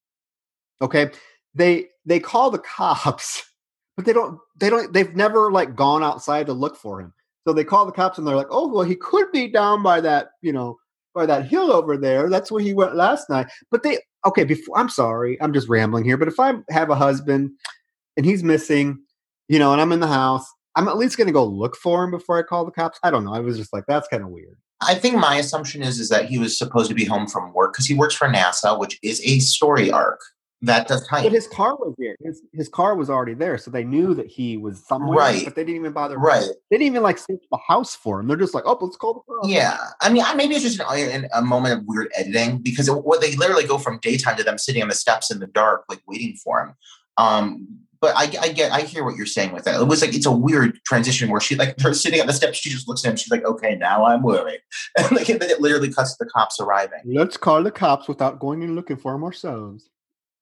Okay. 0.82 1.10
They 1.54 1.86
they 2.04 2.18
call 2.18 2.50
the 2.50 2.58
cops, 2.76 3.44
but 3.96 4.04
they 4.04 4.12
don't 4.12 4.38
they 4.58 4.70
don't 4.70 4.92
they've 4.92 5.14
never 5.14 5.52
like 5.52 5.76
gone 5.76 6.02
outside 6.02 6.46
to 6.46 6.52
look 6.52 6.76
for 6.76 7.00
him. 7.00 7.12
So 7.46 7.52
they 7.52 7.64
call 7.64 7.86
the 7.86 7.92
cops 7.92 8.18
and 8.18 8.26
they're 8.26 8.36
like, 8.36 8.48
"Oh, 8.50 8.68
well, 8.68 8.84
he 8.84 8.96
could 8.96 9.30
be 9.30 9.48
down 9.48 9.82
by 9.82 10.00
that, 10.00 10.30
you 10.40 10.52
know, 10.52 10.78
by 11.14 11.26
that 11.26 11.46
hill 11.46 11.70
over 11.70 11.96
there. 11.96 12.30
That's 12.30 12.50
where 12.50 12.62
he 12.62 12.74
went 12.74 12.96
last 12.96 13.28
night." 13.30 13.46
But 13.70 13.82
they 13.82 13.98
okay, 14.26 14.44
before 14.44 14.78
I'm 14.78 14.88
sorry, 14.88 15.40
I'm 15.40 15.52
just 15.52 15.68
rambling 15.68 16.04
here, 16.04 16.16
but 16.16 16.28
if 16.28 16.40
I 16.40 16.54
have 16.70 16.90
a 16.90 16.94
husband 16.96 17.50
and 18.16 18.26
he's 18.26 18.42
missing, 18.42 19.02
you 19.48 19.58
know, 19.58 19.72
and 19.72 19.80
I'm 19.80 19.92
in 19.92 20.00
the 20.00 20.06
house, 20.06 20.46
I'm 20.76 20.88
at 20.88 20.96
least 20.96 21.16
going 21.16 21.26
to 21.26 21.32
go 21.32 21.44
look 21.44 21.76
for 21.76 22.04
him 22.04 22.10
before 22.10 22.38
I 22.38 22.42
call 22.42 22.64
the 22.64 22.70
cops. 22.70 22.98
I 23.02 23.10
don't 23.10 23.24
know. 23.24 23.34
I 23.34 23.40
was 23.40 23.56
just 23.56 23.72
like, 23.72 23.84
that's 23.86 24.08
kind 24.08 24.22
of 24.22 24.30
weird. 24.30 24.56
I 24.80 24.94
think 24.94 25.16
my 25.16 25.36
assumption 25.36 25.82
is 25.82 25.98
is 25.98 26.08
that 26.08 26.26
he 26.26 26.38
was 26.38 26.58
supposed 26.58 26.88
to 26.88 26.94
be 26.94 27.04
home 27.04 27.26
from 27.26 27.52
work 27.54 27.72
because 27.72 27.86
he 27.86 27.94
works 27.94 28.14
for 28.14 28.28
NASA, 28.28 28.78
which 28.78 28.98
is 29.02 29.20
a 29.24 29.38
story 29.38 29.90
arc 29.90 30.20
that 30.64 30.88
does 30.88 31.06
But 31.10 31.32
his 31.32 31.46
car 31.46 31.76
was 31.76 31.94
there. 31.98 32.16
His, 32.22 32.42
his 32.52 32.68
car 32.68 32.94
was 32.96 33.10
already 33.10 33.34
there, 33.34 33.58
so 33.58 33.70
they 33.70 33.84
knew 33.84 34.14
that 34.14 34.26
he 34.26 34.56
was 34.56 34.84
somewhere. 34.86 35.18
Right. 35.18 35.44
But 35.44 35.54
they 35.54 35.62
didn't 35.62 35.76
even 35.76 35.92
bother. 35.92 36.18
Right. 36.18 36.46
They 36.70 36.78
didn't 36.78 36.86
even 36.86 37.02
like 37.02 37.18
search 37.18 37.42
the 37.50 37.58
house 37.58 37.94
for 37.94 38.20
him. 38.20 38.28
They're 38.28 38.36
just 38.36 38.54
like, 38.54 38.64
oh, 38.66 38.78
let's 38.80 38.96
call 38.96 39.14
the 39.14 39.20
car. 39.20 39.50
Yeah. 39.50 39.78
I 40.00 40.10
mean, 40.10 40.24
maybe 40.36 40.54
it's 40.54 40.64
just 40.64 40.80
an, 40.80 41.28
a 41.32 41.42
moment 41.42 41.80
of 41.80 41.86
weird 41.86 42.08
editing 42.16 42.58
because 42.58 42.88
it, 42.88 42.92
what 42.92 43.20
they 43.20 43.36
literally 43.36 43.66
go 43.66 43.78
from 43.78 43.98
daytime 44.00 44.36
to 44.36 44.42
them 44.42 44.58
sitting 44.58 44.82
on 44.82 44.88
the 44.88 44.94
steps 44.94 45.30
in 45.30 45.38
the 45.38 45.46
dark, 45.46 45.84
like 45.88 46.00
waiting 46.06 46.36
for 46.42 46.62
him. 46.62 46.74
Um, 47.16 47.68
but 48.04 48.14
I, 48.18 48.24
I 48.38 48.48
get, 48.50 48.70
I 48.70 48.82
hear 48.82 49.02
what 49.02 49.16
you're 49.16 49.24
saying 49.24 49.52
with 49.52 49.64
that. 49.64 49.80
It 49.80 49.84
was 49.84 50.02
like 50.02 50.14
it's 50.14 50.26
a 50.26 50.30
weird 50.30 50.78
transition 50.84 51.30
where 51.30 51.40
she 51.40 51.56
like 51.56 51.80
her 51.80 51.94
sitting 51.94 52.20
on 52.20 52.26
the 52.26 52.34
steps. 52.34 52.58
She 52.58 52.68
just 52.68 52.86
looks 52.86 53.02
at 53.02 53.08
him. 53.08 53.16
She's 53.16 53.30
like, 53.30 53.46
"Okay, 53.46 53.76
now 53.76 54.04
I'm 54.04 54.22
worried," 54.22 54.60
and 54.98 55.10
like 55.12 55.26
and 55.30 55.40
then 55.40 55.48
it 55.48 55.62
literally 55.62 55.90
cuts 55.90 56.14
to 56.18 56.24
the 56.24 56.30
cops 56.30 56.60
arriving. 56.60 57.00
Let's 57.06 57.38
call 57.38 57.62
the 57.62 57.70
cops 57.70 58.06
without 58.06 58.40
going 58.40 58.62
and 58.62 58.74
looking 58.74 58.98
for 58.98 59.12
them 59.12 59.24
ourselves 59.24 59.88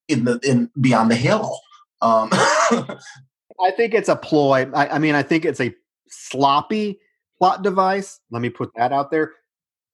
in 0.08 0.24
the 0.24 0.40
in 0.42 0.70
beyond 0.80 1.12
the 1.12 1.14
hill. 1.14 1.60
Um, 2.00 2.30
I 2.32 3.70
think 3.76 3.94
it's 3.94 4.08
a 4.08 4.16
ploy. 4.16 4.68
I, 4.74 4.88
I 4.88 4.98
mean, 4.98 5.14
I 5.14 5.22
think 5.22 5.44
it's 5.44 5.60
a 5.60 5.72
sloppy 6.08 6.98
plot 7.38 7.62
device. 7.62 8.18
Let 8.32 8.42
me 8.42 8.50
put 8.50 8.72
that 8.74 8.92
out 8.92 9.12
there 9.12 9.34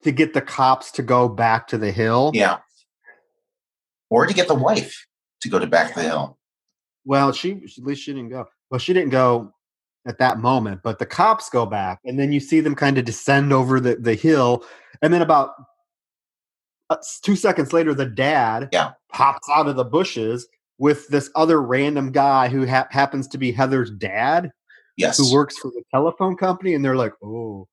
to 0.04 0.10
get 0.10 0.32
the 0.32 0.40
cops 0.40 0.90
to 0.92 1.02
go 1.02 1.28
back 1.28 1.66
to 1.68 1.76
the 1.76 1.92
hill. 1.92 2.30
Yeah. 2.32 2.60
Or 4.08 4.24
to 4.24 4.32
get 4.32 4.48
the 4.48 4.54
wife 4.54 5.06
to 5.42 5.50
go 5.50 5.58
to 5.58 5.66
back 5.66 5.94
the 5.94 6.00
hill. 6.00 6.37
Well, 7.08 7.32
she 7.32 7.52
at 7.52 7.84
least 7.84 8.02
she 8.02 8.12
didn't 8.12 8.28
go. 8.28 8.46
Well, 8.70 8.78
she 8.78 8.92
didn't 8.92 9.10
go 9.10 9.50
at 10.06 10.18
that 10.18 10.40
moment, 10.40 10.82
but 10.84 10.98
the 10.98 11.06
cops 11.06 11.48
go 11.48 11.64
back, 11.64 12.00
and 12.04 12.18
then 12.18 12.32
you 12.32 12.38
see 12.38 12.60
them 12.60 12.74
kind 12.74 12.98
of 12.98 13.06
descend 13.06 13.50
over 13.50 13.80
the, 13.80 13.96
the 13.96 14.14
hill, 14.14 14.62
and 15.00 15.12
then 15.12 15.22
about 15.22 15.52
uh, 16.90 16.96
two 17.22 17.34
seconds 17.34 17.72
later, 17.72 17.94
the 17.94 18.04
dad 18.04 18.68
yeah. 18.72 18.90
pops 19.10 19.48
out 19.48 19.68
of 19.68 19.76
the 19.76 19.86
bushes 19.86 20.46
with 20.76 21.08
this 21.08 21.30
other 21.34 21.62
random 21.62 22.12
guy 22.12 22.48
who 22.48 22.66
ha- 22.66 22.88
happens 22.90 23.26
to 23.28 23.38
be 23.38 23.52
Heather's 23.52 23.90
dad. 23.90 24.50
Yes. 24.98 25.16
Who 25.16 25.32
works 25.32 25.56
for 25.56 25.70
the 25.70 25.82
telephone 25.90 26.36
company. 26.36 26.74
And 26.74 26.84
they're 26.84 26.96
like, 26.96 27.14
oh. 27.24 27.66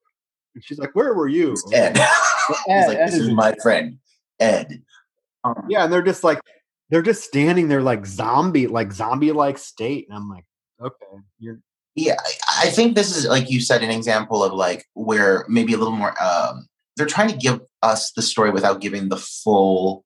And 0.53 0.63
she's 0.63 0.77
like, 0.77 0.95
where 0.95 1.13
were 1.13 1.27
you? 1.27 1.55
Ed. 1.73 1.97
Ed. 2.69 2.87
like, 2.87 2.97
this 2.97 3.15
Ed 3.15 3.21
is 3.21 3.31
my 3.31 3.53
friend, 3.61 3.97
Ed. 4.39 4.81
Um, 5.43 5.65
yeah. 5.67 5.83
And 5.83 5.91
they're 5.91 6.01
just 6.01 6.23
like, 6.23 6.39
they're 6.89 7.01
just 7.01 7.23
standing 7.23 7.67
there 7.67 7.81
like 7.81 8.05
zombie, 8.05 8.67
like 8.67 8.91
zombie 8.91 9.31
like 9.31 9.57
state. 9.57 10.07
And 10.07 10.17
I'm 10.17 10.29
like, 10.29 10.45
okay, 10.81 11.21
you're, 11.39 11.59
Yeah, 11.95 12.17
I 12.59 12.69
think 12.69 12.95
this 12.95 13.15
is 13.15 13.25
like 13.25 13.49
you 13.49 13.59
said, 13.59 13.83
an 13.83 13.91
example 13.91 14.43
of 14.43 14.53
like 14.53 14.85
where 14.93 15.45
maybe 15.47 15.73
a 15.73 15.77
little 15.77 15.95
more. 15.95 16.13
Um, 16.21 16.67
they're 16.95 17.05
trying 17.05 17.29
to 17.29 17.35
give 17.35 17.59
us 17.83 18.11
the 18.11 18.21
story 18.21 18.51
without 18.51 18.79
giving 18.79 19.09
the 19.09 19.17
full 19.17 20.05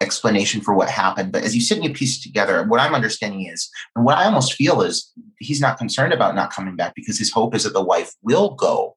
explanation 0.00 0.62
for 0.62 0.74
what 0.74 0.88
happened. 0.88 1.32
But 1.32 1.44
as 1.44 1.54
you 1.54 1.60
sit 1.60 1.76
and 1.76 1.84
you 1.84 1.92
piece 1.92 2.22
together, 2.22 2.64
what 2.64 2.80
I'm 2.80 2.94
understanding 2.94 3.46
is, 3.46 3.68
and 3.94 4.04
what 4.04 4.16
I 4.16 4.24
almost 4.24 4.54
feel 4.54 4.80
is, 4.80 5.12
he's 5.38 5.60
not 5.60 5.76
concerned 5.76 6.14
about 6.14 6.34
not 6.34 6.52
coming 6.52 6.76
back 6.76 6.94
because 6.94 7.18
his 7.18 7.30
hope 7.30 7.54
is 7.54 7.64
that 7.64 7.74
the 7.74 7.84
wife 7.84 8.12
will 8.22 8.54
go 8.54 8.96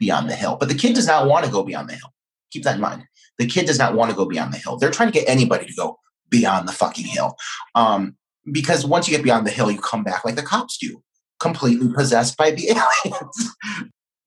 beyond 0.00 0.28
the 0.28 0.34
hill. 0.34 0.56
But 0.58 0.68
the 0.68 0.74
kid 0.74 0.94
does 0.94 1.06
not 1.06 1.28
want 1.28 1.44
to 1.44 1.50
go 1.50 1.62
beyond 1.62 1.88
the 1.88 1.94
hill. 1.94 2.12
Keep 2.50 2.64
that 2.64 2.74
in 2.74 2.80
mind. 2.80 3.04
The 3.38 3.46
kid 3.46 3.66
does 3.66 3.78
not 3.78 3.94
want 3.94 4.10
to 4.10 4.16
go 4.16 4.26
beyond 4.26 4.52
the 4.52 4.58
hill. 4.58 4.76
They're 4.76 4.90
trying 4.90 5.12
to 5.12 5.18
get 5.18 5.28
anybody 5.28 5.66
to 5.66 5.74
go 5.74 5.98
beyond 6.30 6.66
the 6.68 6.72
fucking 6.72 7.06
hill. 7.06 7.36
Um, 7.74 8.16
because 8.50 8.86
once 8.86 9.06
you 9.08 9.16
get 9.16 9.22
beyond 9.24 9.46
the 9.46 9.50
hill, 9.50 9.70
you 9.70 9.80
come 9.80 10.02
back 10.02 10.24
like 10.24 10.36
the 10.36 10.42
cops 10.42 10.78
do, 10.78 11.02
completely 11.38 11.92
possessed 11.92 12.36
by 12.36 12.50
the 12.50 12.68
aliens. 13.04 13.54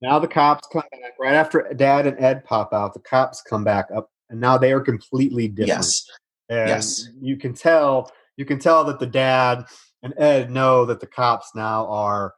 Now 0.00 0.18
the 0.18 0.28
cops 0.28 0.68
come 0.72 0.82
back 0.92 1.12
right 1.18 1.34
after 1.34 1.66
Dad 1.74 2.06
and 2.06 2.18
Ed 2.22 2.44
pop 2.44 2.72
out. 2.72 2.94
The 2.94 3.00
cops 3.00 3.42
come 3.42 3.64
back 3.64 3.86
up, 3.94 4.08
and 4.30 4.40
now 4.40 4.56
they 4.58 4.72
are 4.72 4.80
completely 4.80 5.48
different. 5.48 5.68
yes. 5.68 6.06
And 6.50 6.68
Yes. 6.68 7.08
you 7.20 7.36
can 7.38 7.54
tell 7.54 8.10
you 8.36 8.44
can 8.44 8.58
tell 8.58 8.84
that 8.84 8.98
the 8.98 9.06
dad 9.06 9.64
and 10.02 10.12
Ed 10.18 10.50
know 10.50 10.84
that 10.84 11.00
the 11.00 11.06
cops 11.06 11.52
now 11.54 11.86
are 11.86 12.34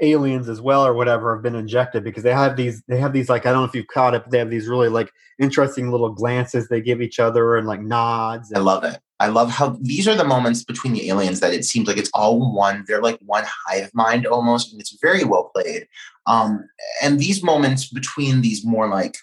aliens 0.00 0.48
as 0.48 0.60
well 0.60 0.86
or 0.86 0.94
whatever 0.94 1.34
have 1.34 1.42
been 1.42 1.54
injected 1.54 2.04
because 2.04 2.22
they 2.22 2.32
have 2.32 2.56
these 2.56 2.82
they 2.88 2.98
have 2.98 3.12
these 3.12 3.28
like 3.28 3.46
I 3.46 3.52
don't 3.52 3.62
know 3.62 3.68
if 3.68 3.74
you've 3.74 3.86
caught 3.86 4.14
it 4.14 4.22
but 4.22 4.30
they 4.30 4.38
have 4.38 4.50
these 4.50 4.68
really 4.68 4.88
like 4.88 5.12
interesting 5.38 5.90
little 5.90 6.10
glances 6.10 6.68
they 6.68 6.80
give 6.80 7.00
each 7.00 7.18
other 7.18 7.56
and 7.56 7.66
like 7.66 7.80
nods 7.80 8.52
I 8.52 8.58
love 8.58 8.84
it. 8.84 8.98
I 9.20 9.26
love 9.26 9.50
how 9.50 9.76
these 9.82 10.08
are 10.08 10.14
the 10.14 10.24
moments 10.24 10.64
between 10.64 10.94
the 10.94 11.10
aliens 11.10 11.40
that 11.40 11.52
it 11.52 11.66
seems 11.66 11.86
like 11.86 11.98
it's 11.98 12.10
all 12.14 12.54
one. 12.54 12.84
They're 12.88 13.02
like 13.02 13.18
one 13.20 13.44
hive 13.66 13.90
mind 13.92 14.26
almost, 14.26 14.72
and 14.72 14.80
it's 14.80 14.96
very 14.98 15.24
well 15.24 15.50
played. 15.54 15.86
Um, 16.26 16.66
and 17.02 17.20
these 17.20 17.42
moments 17.42 17.86
between 17.86 18.40
these 18.40 18.64
more 18.64 18.88
like 18.88 19.16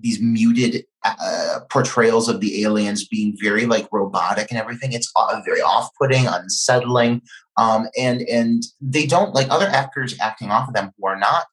these 0.00 0.20
muted 0.20 0.84
uh, 1.04 1.60
portrayals 1.70 2.28
of 2.28 2.40
the 2.40 2.62
aliens 2.62 3.06
being 3.06 3.36
very 3.40 3.66
like 3.66 3.88
robotic 3.92 4.50
and 4.50 4.58
everything, 4.58 4.92
it's 4.92 5.10
uh, 5.16 5.40
very 5.44 5.60
off-putting, 5.60 6.26
unsettling, 6.26 7.22
um, 7.56 7.88
and 7.96 8.22
and 8.22 8.62
they 8.80 9.06
don't 9.06 9.34
like 9.34 9.48
other 9.50 9.66
actors 9.66 10.16
acting 10.20 10.50
off 10.50 10.68
of 10.68 10.74
them 10.74 10.90
who 10.98 11.06
are 11.06 11.18
not 11.18 11.46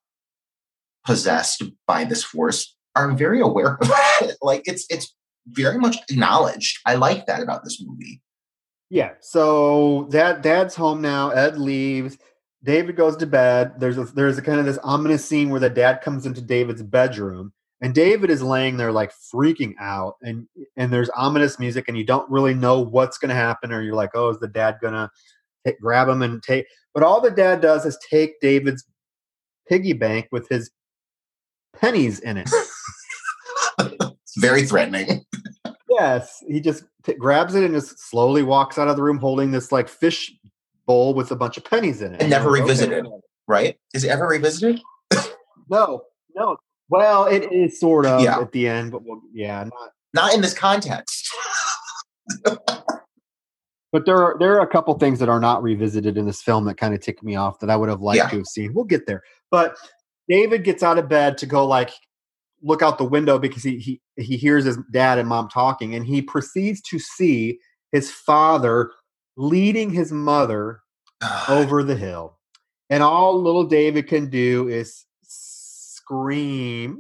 possessed 1.06 1.64
by 1.88 2.04
this 2.04 2.24
force 2.24 2.76
are 2.95 3.12
very 3.14 3.39
aware 3.39 3.78
of 3.82 3.91
it. 4.22 4.38
like 4.41 4.64
it's 4.66 4.86
it's 4.89 5.14
very 5.48 5.78
much 5.78 5.98
acknowledged. 6.10 6.80
I 6.86 6.95
like 6.95 7.26
that 7.28 7.41
about 7.41 7.64
this 7.64 7.82
movie. 7.82 8.22
Yeah. 8.89 9.12
So 9.22 10.08
that 10.12 10.41
dad's 10.41 10.76
home 10.76 11.02
now. 11.02 11.30
Ed 11.30 11.58
leaves. 11.58 12.18
David 12.64 12.95
goes 12.95 13.16
to 13.18 13.28
bed. 13.28 13.80
There's 13.80 13.98
a, 13.98 14.06
there's 14.06 14.38
a 14.38 14.41
kind 14.41 14.60
of 14.60 14.66
this 14.66 14.80
ominous 14.80 15.24
scene 15.24 15.50
where 15.50 15.60
the 15.60 15.70
dad 15.70 16.02
comes 16.02 16.26
into 16.26 16.41
David's 16.41 16.84
bedroom, 16.84 17.54
and 17.82 17.93
David 17.93 18.30
is 18.30 18.41
laying 18.41 18.78
there 18.78 18.91
like 18.91 19.11
freaking 19.34 19.73
out, 19.80 20.15
and 20.21 20.47
and 20.75 20.91
there's 20.91 21.09
ominous 21.09 21.59
music, 21.59 21.86
and 21.88 21.97
you 21.97 22.03
don't 22.03 22.30
really 22.30 22.53
know 22.53 22.80
what's 22.80 23.17
going 23.17 23.30
to 23.30 23.36
happen, 23.36 23.71
or 23.71 23.82
you're 23.82 23.95
like, 23.95 24.11
oh, 24.13 24.30
is 24.30 24.39
the 24.39 24.47
dad 24.47 24.78
gonna 24.82 25.11
grab 25.82 26.07
him 26.07 26.21
and 26.21 26.41
take? 26.41 26.65
But 26.93 27.03
all 27.03 27.21
the 27.21 27.32
dad 27.32 27.61
does 27.61 27.86
is 27.86 27.97
take 28.09 28.39
David's 28.39 28.84
piggy 29.67 29.93
bank 29.93 30.28
with 30.32 30.47
his 30.49 30.71
pennies 31.75 32.19
in 32.19 32.38
it. 32.38 32.49
It's 33.80 34.38
very 34.38 34.63
threatening. 34.63 35.25
Yes, 35.89 36.43
he 36.47 36.59
just 36.59 36.84
t- 37.03 37.13
grabs 37.13 37.55
it 37.55 37.63
and 37.63 37.73
just 37.73 37.99
slowly 37.99 38.43
walks 38.43 38.78
out 38.78 38.88
of 38.88 38.95
the 38.95 39.03
room 39.03 39.17
holding 39.17 39.51
this 39.51 39.71
like 39.71 39.88
fish 39.88 40.32
bowl 40.86 41.13
with 41.13 41.32
a 41.32 41.36
bunch 41.36 41.57
of 41.57 41.65
pennies 41.65 42.01
in 42.01 42.15
it. 42.15 42.21
And 42.21 42.30
never 42.30 42.45
you're 42.45 42.57
okay, 42.57 42.61
revisited. 42.63 43.05
Right? 43.47 43.78
Is 43.93 44.03
it 44.03 44.09
ever 44.09 44.28
revisited? 44.28 44.82
No, 45.69 46.01
no. 46.36 46.57
Well, 46.90 47.26
it 47.26 47.52
is 47.52 47.80
sort 47.80 48.06
of 48.06 48.22
Yeah. 48.22 48.40
at 48.40 48.52
the 48.52 48.68
end, 48.68 48.92
but 48.92 49.04
we'll, 49.04 49.22
yeah, 49.34 49.64
not. 49.64 49.92
Not 50.14 50.34
in 50.34 50.42
this 50.42 50.54
context. 50.54 51.30
But 53.94 54.06
there 54.06 54.22
are 54.22 54.36
there 54.38 54.54
are 54.58 54.62
a 54.62 54.68
couple 54.68 54.94
things 55.00 55.18
that 55.20 55.30
are 55.30 55.40
not 55.40 55.64
revisited 55.64 56.18
in 56.18 56.26
this 56.26 56.42
film 56.42 56.66
that 56.66 56.76
kind 56.76 56.94
of 56.94 57.00
tick 57.00 57.24
me 57.24 57.36
off 57.36 57.60
that 57.60 57.70
I 57.70 57.76
would 57.78 57.90
have 57.90 58.02
liked 58.02 58.18
Yeah. 58.18 58.28
to 58.30 58.38
have 58.38 58.46
seen. 58.46 58.74
We'll 58.74 58.84
get 58.86 59.08
there. 59.08 59.24
But 59.50 59.78
David 60.28 60.64
gets 60.66 60.84
out 60.84 61.00
of 61.00 61.08
bed 61.08 61.38
to 61.40 61.46
go 61.46 61.66
like 61.66 61.92
look 62.62 62.82
out 62.82 62.98
the 62.98 63.06
window 63.06 63.40
because 63.40 63.64
he 63.64 63.78
he 63.80 64.02
he 64.18 64.36
hears 64.36 64.66
his 64.66 64.78
dad 64.92 65.20
and 65.20 65.30
mom 65.30 65.48
talking, 65.48 65.96
and 65.96 66.06
he 66.06 66.22
proceeds 66.22 66.82
to 66.82 67.00
see 67.00 67.60
his 67.94 68.12
father 68.12 68.92
leading 69.38 69.90
his 69.90 70.12
mother 70.12 70.82
over 71.48 71.82
the 71.82 71.96
hill. 71.96 72.38
And 72.90 73.02
all 73.02 73.42
little 73.42 73.64
David 73.64 74.08
can 74.08 74.30
do 74.30 74.68
is 74.68 75.06
scream. 76.08 76.97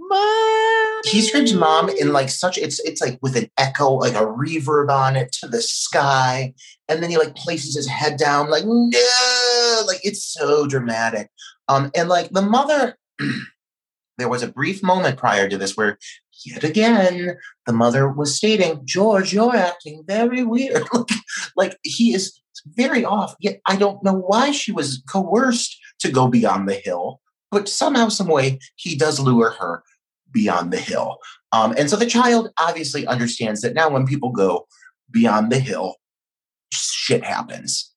He 1.05 1.21
screams 1.21 1.53
mom 1.53 1.89
in 1.89 2.11
like 2.11 2.29
such 2.29 2.57
it's 2.57 2.79
it's 2.81 3.01
like 3.01 3.17
with 3.21 3.37
an 3.37 3.49
echo 3.57 3.91
like 3.93 4.13
a 4.13 4.25
reverb 4.25 4.89
on 4.89 5.15
it 5.15 5.31
to 5.33 5.47
the 5.47 5.61
sky 5.61 6.53
and 6.89 7.01
then 7.01 7.09
he 7.09 7.17
like 7.17 7.35
places 7.35 7.75
his 7.75 7.87
head 7.87 8.17
down 8.17 8.49
like 8.49 8.63
no! 8.65 9.83
Like 9.87 9.99
it's 10.03 10.23
so 10.23 10.67
dramatic. 10.67 11.29
Um 11.69 11.91
and 11.95 12.09
like 12.09 12.31
the 12.31 12.41
mother 12.41 12.97
there 14.17 14.29
was 14.29 14.43
a 14.43 14.51
brief 14.51 14.83
moment 14.83 15.17
prior 15.17 15.47
to 15.47 15.57
this 15.57 15.77
where 15.77 15.97
yet 16.45 16.63
again 16.63 17.37
the 17.65 17.73
mother 17.73 18.09
was 18.09 18.35
stating 18.35 18.81
george 18.83 19.33
you're 19.33 19.55
acting 19.55 20.03
very 20.05 20.43
weird. 20.43 20.83
Like, 20.93 21.09
like 21.55 21.77
he 21.83 22.13
is 22.13 22.41
very 22.65 23.05
off 23.05 23.35
yet 23.39 23.59
i 23.67 23.75
don't 23.75 24.03
know 24.03 24.13
why 24.13 24.51
she 24.51 24.71
was 24.71 25.03
coerced 25.07 25.77
to 25.99 26.11
go 26.11 26.27
beyond 26.27 26.67
the 26.67 26.75
hill 26.75 27.21
but 27.51 27.69
somehow 27.69 28.09
some 28.09 28.27
way 28.27 28.59
he 28.75 28.95
does 28.95 29.19
lure 29.19 29.51
her 29.51 29.83
beyond 30.31 30.71
the 30.71 30.79
hill. 30.79 31.17
Um, 31.51 31.73
and 31.77 31.89
so 31.89 31.95
the 31.95 32.05
child 32.05 32.49
obviously 32.59 33.07
understands 33.07 33.61
that 33.61 33.73
now 33.73 33.89
when 33.89 34.05
people 34.05 34.31
go 34.31 34.67
beyond 35.09 35.51
the 35.51 35.59
hill, 35.59 35.95
shit 36.73 37.23
happens. 37.23 37.93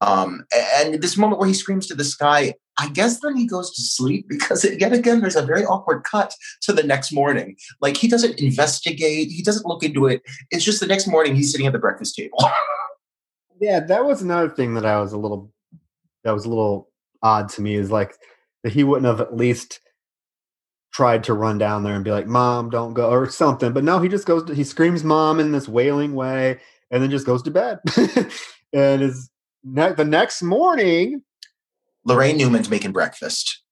Um, 0.00 0.44
and 0.76 1.00
this 1.02 1.16
moment 1.16 1.38
where 1.38 1.48
he 1.48 1.54
screams 1.54 1.86
to 1.86 1.94
the 1.94 2.04
sky, 2.04 2.54
I 2.78 2.88
guess 2.88 3.20
then 3.20 3.36
he 3.36 3.46
goes 3.46 3.74
to 3.74 3.82
sleep 3.82 4.26
because 4.28 4.64
yet 4.78 4.92
again, 4.92 5.20
there's 5.20 5.36
a 5.36 5.46
very 5.46 5.64
awkward 5.64 6.04
cut 6.04 6.34
to 6.62 6.72
the 6.72 6.82
next 6.82 7.12
morning. 7.12 7.56
Like 7.80 7.96
he 7.96 8.08
doesn't 8.08 8.40
investigate, 8.40 9.28
he 9.28 9.42
doesn't 9.42 9.66
look 9.66 9.82
into 9.82 10.06
it. 10.06 10.22
It's 10.50 10.64
just 10.64 10.80
the 10.80 10.86
next 10.86 11.06
morning 11.06 11.34
he's 11.34 11.52
sitting 11.52 11.66
at 11.66 11.72
the 11.72 11.78
breakfast 11.78 12.16
table. 12.16 12.38
Yeah, 13.60 13.80
that 13.80 14.04
was 14.04 14.20
another 14.20 14.50
thing 14.50 14.74
that 14.74 14.84
I 14.84 15.00
was 15.00 15.12
a 15.12 15.16
little 15.16 15.52
that 16.24 16.32
was 16.32 16.44
a 16.44 16.48
little 16.48 16.90
odd 17.22 17.48
to 17.50 17.62
me 17.62 17.76
is 17.76 17.90
like 17.90 18.14
that 18.64 18.72
he 18.72 18.82
wouldn't 18.82 19.06
have 19.06 19.20
at 19.20 19.36
least 19.36 19.78
tried 20.92 21.22
to 21.24 21.34
run 21.34 21.58
down 21.58 21.84
there 21.84 21.94
and 21.94 22.02
be 22.04 22.10
like, 22.10 22.26
"Mom, 22.26 22.70
don't 22.70 22.94
go" 22.94 23.10
or 23.10 23.28
something. 23.28 23.72
But 23.72 23.84
no, 23.84 24.00
he 24.00 24.08
just 24.08 24.26
goes. 24.26 24.42
To, 24.44 24.54
he 24.54 24.64
screams 24.64 25.04
"Mom" 25.04 25.38
in 25.38 25.52
this 25.52 25.68
wailing 25.68 26.14
way, 26.14 26.58
and 26.90 27.02
then 27.02 27.10
just 27.10 27.26
goes 27.26 27.42
to 27.42 27.50
bed. 27.52 27.78
and 28.72 29.02
is 29.02 29.30
ne- 29.62 29.92
the 29.92 30.04
next 30.04 30.42
morning, 30.42 31.22
Laraine 32.08 32.38
Newman's 32.38 32.70
making 32.70 32.92
breakfast. 32.92 33.62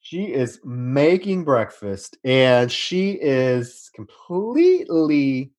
she 0.00 0.24
is 0.32 0.60
making 0.64 1.44
breakfast, 1.44 2.18
and 2.24 2.70
she 2.70 3.12
is 3.12 3.90
completely 3.94 5.52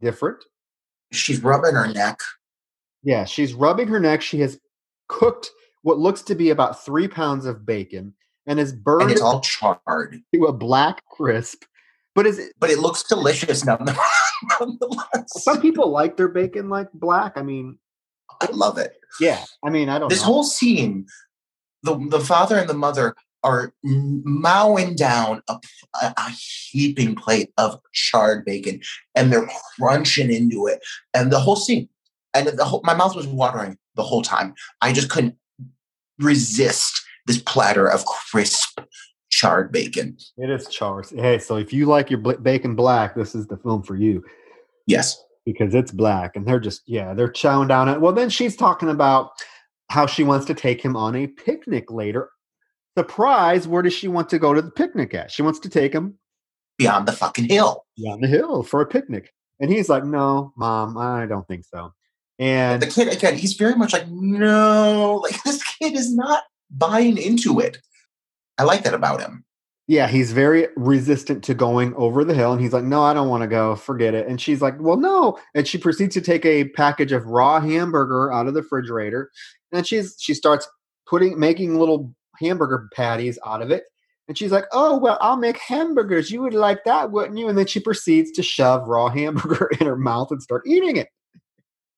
different. 0.00 0.44
She's 1.10 1.42
rubbing 1.42 1.74
her 1.74 1.88
neck. 1.88 2.20
Yeah, 3.02 3.24
she's 3.24 3.54
rubbing 3.54 3.88
her 3.88 3.98
neck. 3.98 4.20
She 4.20 4.40
has 4.40 4.60
cooked 5.08 5.50
what 5.82 5.98
looks 5.98 6.22
to 6.22 6.34
be 6.34 6.50
about 6.50 6.84
three 6.84 7.08
pounds 7.08 7.46
of 7.46 7.64
bacon 7.64 8.14
and 8.46 8.58
is 8.58 8.72
burned 8.72 9.02
And 9.02 9.12
it's 9.12 9.20
all 9.20 9.40
charred, 9.40 10.20
to 10.34 10.44
a 10.46 10.52
black 10.52 11.04
crisp. 11.06 11.64
But 12.14 12.26
is 12.26 12.38
it, 12.38 12.52
but 12.58 12.70
it 12.70 12.80
looks 12.80 13.04
delicious 13.04 13.64
nonetheless. 13.64 13.98
some 15.28 15.60
people 15.60 15.90
like 15.90 16.16
their 16.16 16.28
bacon 16.28 16.68
like 16.68 16.88
black? 16.92 17.34
I 17.36 17.42
mean, 17.42 17.78
I 18.40 18.46
love 18.52 18.78
it. 18.78 18.94
yeah. 19.20 19.44
I 19.64 19.70
mean, 19.70 19.88
I 19.88 19.98
don't 19.98 20.08
this 20.08 20.20
know. 20.20 20.26
whole 20.26 20.44
scene, 20.44 21.06
the 21.82 21.96
the 22.08 22.20
father 22.20 22.56
and 22.56 22.68
the 22.68 22.74
mother 22.74 23.14
are 23.42 23.72
mowing 23.82 24.94
down 24.96 25.42
a, 25.48 25.56
a, 26.02 26.14
a 26.16 26.30
heaping 26.70 27.14
plate 27.14 27.52
of 27.56 27.78
charred 27.92 28.44
bacon, 28.44 28.80
and 29.14 29.32
they're 29.32 29.48
crunching 29.78 30.32
into 30.32 30.66
it, 30.66 30.80
and 31.14 31.30
the 31.32 31.38
whole 31.40 31.56
scene, 31.56 31.88
and 32.34 32.48
the 32.48 32.64
whole 32.64 32.80
my 32.84 32.94
mouth 32.94 33.14
was 33.14 33.26
watering 33.26 33.78
the 33.94 34.02
whole 34.02 34.22
time. 34.22 34.54
I 34.80 34.92
just 34.92 35.10
couldn't 35.10 35.36
resist 36.20 37.02
this 37.26 37.42
platter 37.42 37.86
of 37.86 38.04
crisp 38.06 38.80
charred 39.30 39.70
bacon. 39.72 40.16
it 40.38 40.50
is 40.50 40.66
charred. 40.68 41.06
Hey, 41.14 41.38
so 41.38 41.56
if 41.56 41.72
you 41.72 41.86
like 41.86 42.10
your 42.10 42.18
bacon 42.18 42.74
black, 42.74 43.14
this 43.14 43.34
is 43.34 43.46
the 43.46 43.56
film 43.58 43.82
for 43.82 43.96
you 43.96 44.24
Yes, 44.86 45.22
because 45.46 45.74
it's 45.74 45.92
black 45.92 46.34
and 46.34 46.46
they're 46.46 46.58
just 46.60 46.82
yeah 46.86 47.14
they're 47.14 47.28
chowing 47.30 47.68
down 47.68 47.88
it. 47.88 48.00
Well, 48.00 48.12
then 48.12 48.28
she's 48.28 48.56
talking 48.56 48.88
about 48.88 49.30
how 49.88 50.06
she 50.06 50.24
wants 50.24 50.46
to 50.46 50.54
take 50.54 50.82
him 50.82 50.96
on 50.96 51.14
a 51.14 51.26
picnic 51.28 51.90
later. 51.90 52.30
Surprise! 52.98 53.68
Where 53.68 53.82
does 53.82 53.92
she 53.92 54.08
want 54.08 54.28
to 54.30 54.38
go 54.38 54.52
to 54.52 54.60
the 54.62 54.70
picnic 54.70 55.14
at? 55.14 55.30
She 55.30 55.42
wants 55.42 55.60
to 55.60 55.68
take 55.68 55.92
him 55.92 56.18
beyond 56.76 57.06
the 57.06 57.12
fucking 57.12 57.48
hill. 57.48 57.84
Beyond 57.96 58.22
the 58.24 58.28
hill 58.28 58.62
for 58.64 58.80
a 58.80 58.86
picnic. 58.86 59.32
And 59.60 59.70
he's 59.70 59.88
like, 59.88 60.04
No, 60.04 60.52
mom, 60.56 60.98
I 60.98 61.26
don't 61.26 61.46
think 61.46 61.64
so. 61.64 61.92
And 62.40 62.80
The 62.80 62.86
kid 62.86 63.08
again, 63.08 63.36
he's 63.36 63.52
very 63.52 63.76
much 63.76 63.92
like 63.92 64.08
no, 64.08 65.16
like 65.22 65.40
this 65.44 65.62
kid 65.62 65.94
is 65.94 66.12
not 66.12 66.42
buying 66.70 67.18
into 67.18 67.60
it. 67.60 67.78
I 68.58 68.64
like 68.64 68.82
that 68.82 68.94
about 68.94 69.20
him. 69.20 69.44
Yeah, 69.86 70.06
he's 70.06 70.32
very 70.32 70.68
resistant 70.76 71.42
to 71.44 71.54
going 71.54 71.94
over 71.94 72.24
the 72.24 72.34
hill. 72.34 72.52
And 72.52 72.60
he's 72.60 72.72
like, 72.72 72.84
no, 72.84 73.02
I 73.02 73.12
don't 73.12 73.28
want 73.28 73.42
to 73.42 73.48
go. 73.48 73.74
Forget 73.74 74.14
it. 74.14 74.28
And 74.28 74.40
she's 74.40 74.62
like, 74.62 74.74
well, 74.78 74.96
no. 74.96 75.36
And 75.54 75.66
she 75.66 75.78
proceeds 75.78 76.14
to 76.14 76.20
take 76.20 76.46
a 76.46 76.68
package 76.68 77.10
of 77.10 77.26
raw 77.26 77.60
hamburger 77.60 78.32
out 78.32 78.46
of 78.46 78.54
the 78.54 78.62
refrigerator. 78.62 79.30
And 79.72 79.86
she's 79.86 80.16
she 80.18 80.32
starts 80.32 80.68
putting 81.06 81.38
making 81.38 81.78
little 81.78 82.14
hamburger 82.38 82.88
patties 82.94 83.38
out 83.44 83.62
of 83.62 83.70
it. 83.70 83.84
And 84.28 84.38
she's 84.38 84.52
like, 84.52 84.66
oh, 84.72 84.96
well, 84.96 85.18
I'll 85.20 85.36
make 85.36 85.58
hamburgers. 85.58 86.30
You 86.30 86.40
would 86.42 86.54
like 86.54 86.84
that, 86.84 87.10
wouldn't 87.10 87.36
you? 87.36 87.48
And 87.48 87.58
then 87.58 87.66
she 87.66 87.80
proceeds 87.80 88.30
to 88.32 88.42
shove 88.44 88.86
raw 88.86 89.08
hamburger 89.10 89.68
in 89.80 89.86
her 89.86 89.96
mouth 89.96 90.28
and 90.30 90.40
start 90.40 90.62
eating 90.66 90.96
it. 90.96 91.08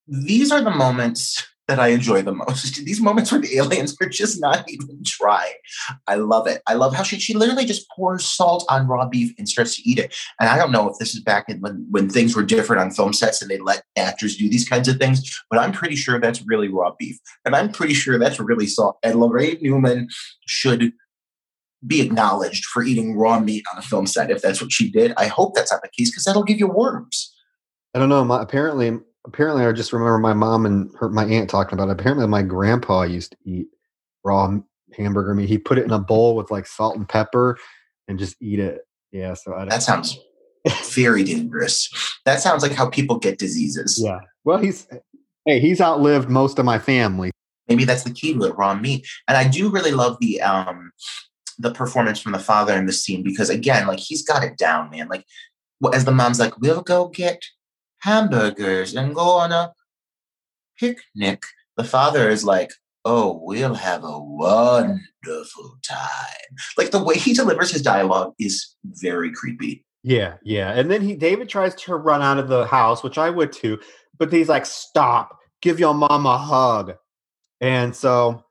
These 0.07 0.51
are 0.51 0.61
the 0.61 0.71
moments 0.71 1.45
that 1.67 1.79
I 1.79 1.89
enjoy 1.89 2.21
the 2.21 2.33
most. 2.33 2.75
These 2.85 2.99
moments 2.99 3.31
where 3.31 3.39
the 3.39 3.57
aliens 3.57 3.95
are 4.01 4.09
just 4.09 4.41
not 4.41 4.69
even 4.69 5.01
trying. 5.05 5.53
I 6.07 6.15
love 6.15 6.47
it. 6.47 6.61
I 6.67 6.73
love 6.73 6.93
how 6.93 7.03
she 7.03 7.19
she 7.19 7.33
literally 7.33 7.65
just 7.65 7.89
pours 7.89 8.25
salt 8.25 8.65
on 8.69 8.87
raw 8.87 9.07
beef 9.07 9.33
and 9.37 9.47
starts 9.47 9.75
to 9.77 9.89
eat 9.89 9.99
it. 9.99 10.13
And 10.39 10.49
I 10.49 10.57
don't 10.57 10.71
know 10.71 10.89
if 10.89 10.97
this 10.99 11.15
is 11.15 11.21
back 11.21 11.45
in 11.47 11.61
when 11.61 11.85
when 11.89 12.09
things 12.09 12.35
were 12.35 12.43
different 12.43 12.81
on 12.81 12.91
film 12.91 13.13
sets 13.13 13.41
and 13.41 13.49
they 13.49 13.59
let 13.59 13.83
actors 13.95 14.35
do 14.35 14.49
these 14.49 14.67
kinds 14.67 14.87
of 14.87 14.97
things, 14.97 15.41
but 15.49 15.59
I'm 15.59 15.71
pretty 15.71 15.95
sure 15.95 16.19
that's 16.19 16.45
really 16.45 16.67
raw 16.67 16.93
beef. 16.99 17.17
And 17.45 17.55
I'm 17.55 17.71
pretty 17.71 17.93
sure 17.93 18.19
that's 18.19 18.39
really 18.39 18.67
salt. 18.67 18.97
And 19.03 19.15
Laraine 19.15 19.61
Newman 19.61 20.09
should 20.45 20.91
be 21.85 22.01
acknowledged 22.01 22.65
for 22.65 22.83
eating 22.83 23.17
raw 23.17 23.39
meat 23.39 23.63
on 23.71 23.77
a 23.79 23.81
film 23.81 24.07
set 24.07 24.31
if 24.31 24.41
that's 24.41 24.61
what 24.61 24.71
she 24.71 24.89
did. 24.89 25.13
I 25.17 25.27
hope 25.27 25.53
that's 25.53 25.71
not 25.71 25.81
the 25.81 25.89
case 25.89 26.11
because 26.11 26.23
that'll 26.23 26.43
give 26.43 26.59
you 26.59 26.67
worms. 26.67 27.33
I 27.93 27.99
don't 27.99 28.09
know. 28.09 28.23
My, 28.23 28.41
apparently, 28.41 28.99
apparently, 29.25 29.65
I 29.65 29.71
just 29.71 29.93
remember 29.93 30.17
my 30.17 30.33
mom 30.33 30.65
and 30.65 30.91
her, 30.97 31.09
my 31.09 31.25
aunt 31.25 31.49
talking 31.49 31.73
about 31.73 31.89
it. 31.89 31.99
Apparently, 31.99 32.27
my 32.27 32.41
grandpa 32.41 33.03
used 33.03 33.31
to 33.31 33.37
eat 33.45 33.67
raw 34.23 34.57
hamburger 34.95 35.33
meat. 35.33 35.49
He 35.49 35.57
put 35.57 35.77
it 35.77 35.85
in 35.85 35.91
a 35.91 35.99
bowl 35.99 36.35
with 36.35 36.51
like 36.51 36.67
salt 36.67 36.95
and 36.95 37.07
pepper 37.07 37.57
and 38.07 38.19
just 38.19 38.35
eat 38.41 38.59
it. 38.59 38.81
Yeah, 39.11 39.33
so 39.33 39.53
I 39.53 39.65
that 39.65 39.83
sounds 39.83 40.19
very 40.93 41.23
dangerous. 41.23 41.89
That 42.25 42.41
sounds 42.41 42.63
like 42.63 42.73
how 42.73 42.89
people 42.89 43.17
get 43.17 43.37
diseases. 43.37 43.99
Yeah. 44.03 44.19
Well, 44.43 44.57
he's 44.57 44.87
hey, 45.45 45.59
he's 45.59 45.81
outlived 45.81 46.29
most 46.29 46.59
of 46.59 46.65
my 46.65 46.79
family. 46.79 47.31
Maybe 47.67 47.85
that's 47.85 48.03
the 48.03 48.11
key 48.11 48.33
to 48.33 48.43
it, 48.43 48.57
raw 48.57 48.75
meat. 48.75 49.07
And 49.27 49.37
I 49.37 49.47
do 49.47 49.69
really 49.69 49.91
love 49.91 50.17
the 50.19 50.41
um 50.41 50.91
the 51.59 51.71
performance 51.71 52.19
from 52.19 52.31
the 52.31 52.39
father 52.39 52.73
in 52.73 52.87
the 52.87 52.93
scene 52.93 53.23
because 53.23 53.49
again, 53.49 53.87
like 53.87 53.99
he's 53.99 54.23
got 54.23 54.43
it 54.43 54.57
down, 54.57 54.89
man. 54.89 55.07
Like 55.07 55.25
as 55.93 56.05
the 56.05 56.11
mom's 56.11 56.39
like, 56.39 56.59
we'll 56.59 56.81
go 56.81 57.09
get 57.09 57.43
hamburgers 58.03 58.95
and 58.95 59.15
go 59.15 59.21
on 59.21 59.51
a 59.51 59.73
picnic. 60.77 61.41
The 61.77 61.85
father 61.85 62.29
is 62.29 62.43
like, 62.43 62.69
oh, 63.05 63.39
we'll 63.43 63.73
have 63.73 64.03
a 64.03 64.19
wonderful 64.19 65.77
time. 65.87 66.57
Like 66.77 66.91
the 66.91 67.03
way 67.03 67.15
he 67.15 67.33
delivers 67.33 67.71
his 67.71 67.81
dialogue 67.81 68.33
is 68.37 68.75
very 68.83 69.31
creepy. 69.31 69.85
Yeah, 70.03 70.35
yeah. 70.43 70.71
And 70.73 70.91
then 70.91 71.01
he 71.01 71.15
David 71.15 71.47
tries 71.47 71.75
to 71.75 71.95
run 71.95 72.21
out 72.21 72.37
of 72.37 72.49
the 72.49 72.65
house, 72.65 73.03
which 73.03 73.17
I 73.17 73.29
would 73.29 73.53
too, 73.53 73.79
but 74.19 74.33
he's 74.33 74.49
like, 74.49 74.65
stop, 74.65 75.39
give 75.61 75.79
your 75.79 75.93
mom 75.93 76.25
a 76.25 76.37
hug. 76.37 76.95
And 77.61 77.95
so 77.95 78.43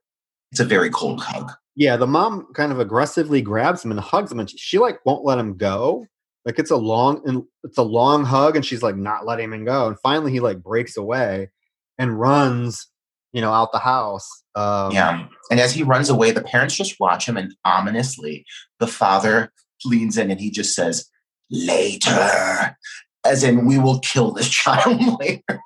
it's 0.51 0.61
a 0.61 0.65
very 0.65 0.89
cold 0.89 1.23
hug. 1.23 1.53
Yeah, 1.77 1.97
the 1.97 2.07
mom 2.07 2.49
kind 2.55 2.73
of 2.73 2.81
aggressively 2.81 3.43
grabs 3.43 3.85
him 3.85 3.91
and 3.91 4.01
hugs 4.01 4.33
him, 4.33 4.41
and 4.41 4.49
she 4.49 4.79
like 4.79 5.05
won't 5.05 5.25
let 5.27 5.39
him 5.39 5.59
go. 5.59 6.07
Like 6.45 6.59
it's 6.59 6.71
a 6.71 6.77
long 6.77 7.23
and 7.25 7.45
it's 7.63 7.79
a 7.79 7.83
long 7.83 8.25
hug, 8.25 8.57
and 8.57 8.65
she's 8.65 8.83
like 8.83 8.97
not 8.97 9.27
letting 9.27 9.53
him 9.53 9.65
go. 9.65 9.87
And 9.87 9.99
finally, 10.01 10.33
he 10.33 10.41
like 10.41 10.63
breaks 10.63 10.97
away 10.97 11.51
and 11.99 12.19
runs, 12.19 12.89
you 13.33 13.41
know, 13.41 13.53
out 13.53 13.73
the 13.73 13.79
house. 13.79 14.29
Um, 14.55 14.93
yeah, 14.93 15.27
and 15.51 15.61
as 15.61 15.73
he 15.73 15.83
runs 15.83 16.09
away, 16.09 16.33
the 16.33 16.43
parents 16.43 16.75
just 16.75 16.99
watch 16.99 17.27
him, 17.29 17.37
and 17.37 17.55
ominously, 17.65 18.45
the 18.81 18.89
father 18.89 19.53
leans 19.85 20.19
in 20.19 20.31
and 20.31 20.41
he 20.41 20.51
just 20.51 20.75
says, 20.75 21.09
"Later," 21.51 22.77
as 23.25 23.45
in, 23.45 23.65
"We 23.67 23.79
will 23.79 24.01
kill 24.01 24.33
this 24.33 24.49
child 24.51 25.01
later." 25.21 25.63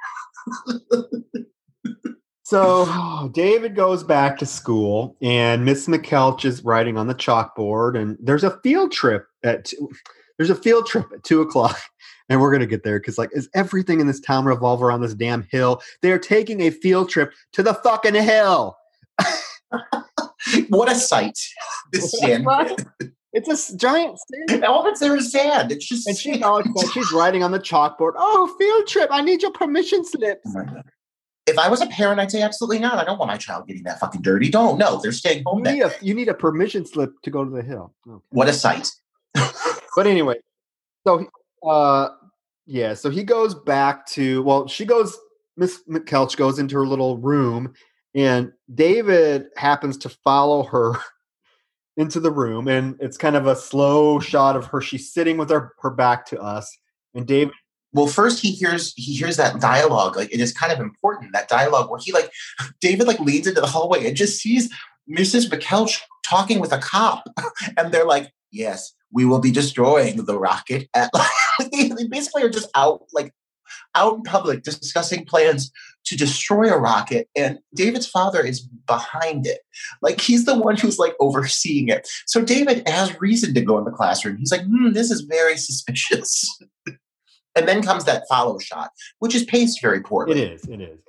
So 2.47 3.29
David 3.35 3.75
goes 3.75 4.05
back 4.05 4.39
to 4.39 4.47
school, 4.47 5.17
and 5.21 5.65
Miss 5.65 5.89
McKeltch 5.89 6.45
is 6.45 6.65
writing 6.65 6.97
on 6.97 7.09
the 7.09 7.15
chalkboard, 7.15 7.99
and 8.01 8.17
there's 8.21 8.45
a 8.45 8.61
field 8.61 8.93
trip 8.93 9.27
at 9.43 9.73
there's 10.37 10.51
a 10.51 10.55
field 10.55 10.87
trip 10.87 11.07
at 11.13 11.25
two 11.25 11.41
o'clock, 11.41 11.79
and 12.29 12.41
we're 12.41 12.53
gonna 12.53 12.67
get 12.67 12.83
there 12.83 12.99
because 12.99 13.19
like 13.19 13.31
is 13.33 13.49
everything 13.55 14.01
in 14.01 14.07
this 14.07 14.21
town 14.21 14.45
revolve 14.45 14.83
around 14.83 15.01
this 15.01 15.15
damn 15.15 15.43
hill? 15.51 15.83
They're 16.03 16.19
taking 16.19 16.63
a 16.63 16.71
field 16.71 17.11
trip 17.11 17.33
to 17.53 17.63
the 17.63 17.75
fucking 17.75 18.15
hill. 18.15 18.77
what 20.69 20.91
a 20.91 20.95
sight! 20.95 21.39
This 21.93 22.11
sand. 22.19 22.47
It's 23.33 23.73
a 23.73 23.77
giant 23.77 24.19
sand. 24.49 24.65
All 24.65 24.83
that's 24.83 25.01
there 25.01 25.15
is 25.15 25.31
sand. 25.31 25.71
It's 25.71 25.87
just 25.87 26.07
and 26.07 26.17
she's, 26.17 26.43
she's 26.93 27.13
writing 27.13 27.43
on 27.43 27.53
the 27.53 27.61
chalkboard. 27.61 28.13
Oh, 28.17 28.55
field 28.59 28.87
trip! 28.87 29.11
I 29.13 29.21
need 29.21 29.43
your 29.43 29.53
permission 29.53 30.05
slips. 30.05 30.55
Oh 30.57 30.83
if 31.47 31.59
I 31.59 31.69
was 31.69 31.81
a 31.81 31.87
parent, 31.87 32.21
I'd 32.21 32.31
say 32.31 32.43
absolutely 32.43 32.81
not. 32.81 32.99
I 32.99 33.05
don't 33.05 33.19
want 33.19 33.31
my 33.31 33.37
child 33.37 33.69
getting 33.69 33.85
that 33.85 34.01
fucking 34.01 34.23
dirty. 34.23 34.51
Don't. 34.51 34.79
No, 34.79 35.01
they're 35.01 35.13
staying 35.13 35.45
home. 35.47 35.65
You 35.65 35.73
need, 35.73 35.83
a, 35.83 35.93
you 36.03 36.15
need 36.15 36.29
a 36.29 36.35
permission 36.35 36.85
slip 36.85 37.13
to 37.23 37.31
go 37.31 37.45
to 37.45 37.51
the 37.51 37.63
hill. 37.63 37.95
Okay. 38.09 38.21
What 38.31 38.49
a 38.49 38.53
sight. 38.53 38.91
But 39.97 40.07
anyway, 40.07 40.37
so 41.07 41.27
uh, 41.67 42.11
yeah, 42.67 42.95
so 42.95 43.11
he 43.11 43.25
goes 43.25 43.55
back 43.55 44.07
to 44.09 44.43
well, 44.43 44.69
she 44.69 44.85
goes. 44.85 45.19
Miss 45.59 45.83
McKeltch 45.89 46.37
goes 46.37 46.59
into 46.59 46.77
her 46.77 46.87
little 46.87 47.17
room, 47.17 47.73
and 48.15 48.53
David 48.75 49.47
happens 49.57 49.97
to 49.99 50.11
follow 50.11 50.65
her 50.65 50.93
into 51.97 52.21
the 52.21 52.31
room, 52.31 52.69
and 52.69 52.95
it's 53.01 53.17
kind 53.17 53.37
of 53.37 53.47
a 53.47 53.57
slow 53.57 54.21
shot 54.21 54.55
of 54.55 54.67
her. 54.67 54.83
She's 54.83 55.13
sitting 55.13 55.39
with 55.39 55.49
her 55.49 55.73
her 55.81 55.91
back 55.91 56.27
to 56.27 56.41
us, 56.41 56.77
and 57.15 57.27
David 57.27 57.55
well 57.93 58.07
first 58.07 58.41
he 58.41 58.51
hears 58.53 58.93
he 58.95 59.15
hears 59.15 59.37
that 59.37 59.61
dialogue 59.61 60.17
like 60.17 60.33
it 60.33 60.41
is 60.41 60.53
kind 60.53 60.73
of 60.73 60.81
important 60.81 61.33
that 61.33 61.49
dialogue 61.49 61.89
where 61.89 62.01
he 62.03 62.13
like 62.13 62.31
david 62.81 63.07
like 63.07 63.19
leads 63.21 63.47
into 63.47 63.61
the 63.61 63.67
hallway 63.67 64.05
and 64.07 64.17
just 64.17 64.41
sees 64.41 64.69
mrs 65.09 65.49
mckeltch 65.49 66.01
talking 66.25 66.59
with 66.59 66.73
a 66.73 66.79
cop 66.79 67.25
and 67.77 67.93
they're 67.93 68.05
like 68.05 68.33
yes 68.51 68.93
we 69.17 69.25
will 69.25 69.41
be 69.41 69.51
destroying 69.51 70.25
the 70.27 70.39
rocket 70.39 70.89
at 70.95 71.11
they 71.73 72.05
basically 72.11 72.43
are 72.43 72.51
just 72.51 72.69
out 72.75 73.01
like 73.15 73.33
out 73.95 74.17
in 74.17 74.23
public 74.23 74.63
discussing 74.63 75.25
plans 75.25 75.73
to 76.05 76.17
destroy 76.17 76.71
a 76.71 76.79
rocket 76.79 77.27
and 77.35 77.59
david's 77.75 78.07
father 78.07 78.45
is 78.45 78.61
behind 78.87 79.47
it 79.47 79.61
like 80.03 80.21
he's 80.21 80.45
the 80.45 80.57
one 80.57 80.77
who's 80.77 80.99
like 80.99 81.15
overseeing 81.19 81.89
it 81.89 82.07
so 82.27 82.43
david 82.43 82.87
has 82.87 83.19
reason 83.21 83.55
to 83.55 83.63
go 83.63 83.79
in 83.79 83.85
the 83.85 83.91
classroom 83.91 84.37
he's 84.37 84.53
like 84.53 84.63
hmm, 84.63 84.93
this 84.93 85.11
is 85.11 85.23
very 85.23 85.57
suspicious 85.69 86.61
and 87.57 87.67
then 87.67 87.83
comes 87.83 88.05
that 88.05 88.25
follow 88.29 88.59
shot, 88.59 88.91
which 89.19 89.35
is 89.35 89.45
paced 89.45 89.81
very 89.81 90.03
poorly. 90.03 90.33
It 90.33 90.53
is. 90.53 90.65
It 90.69 90.81
is. 90.83 91.01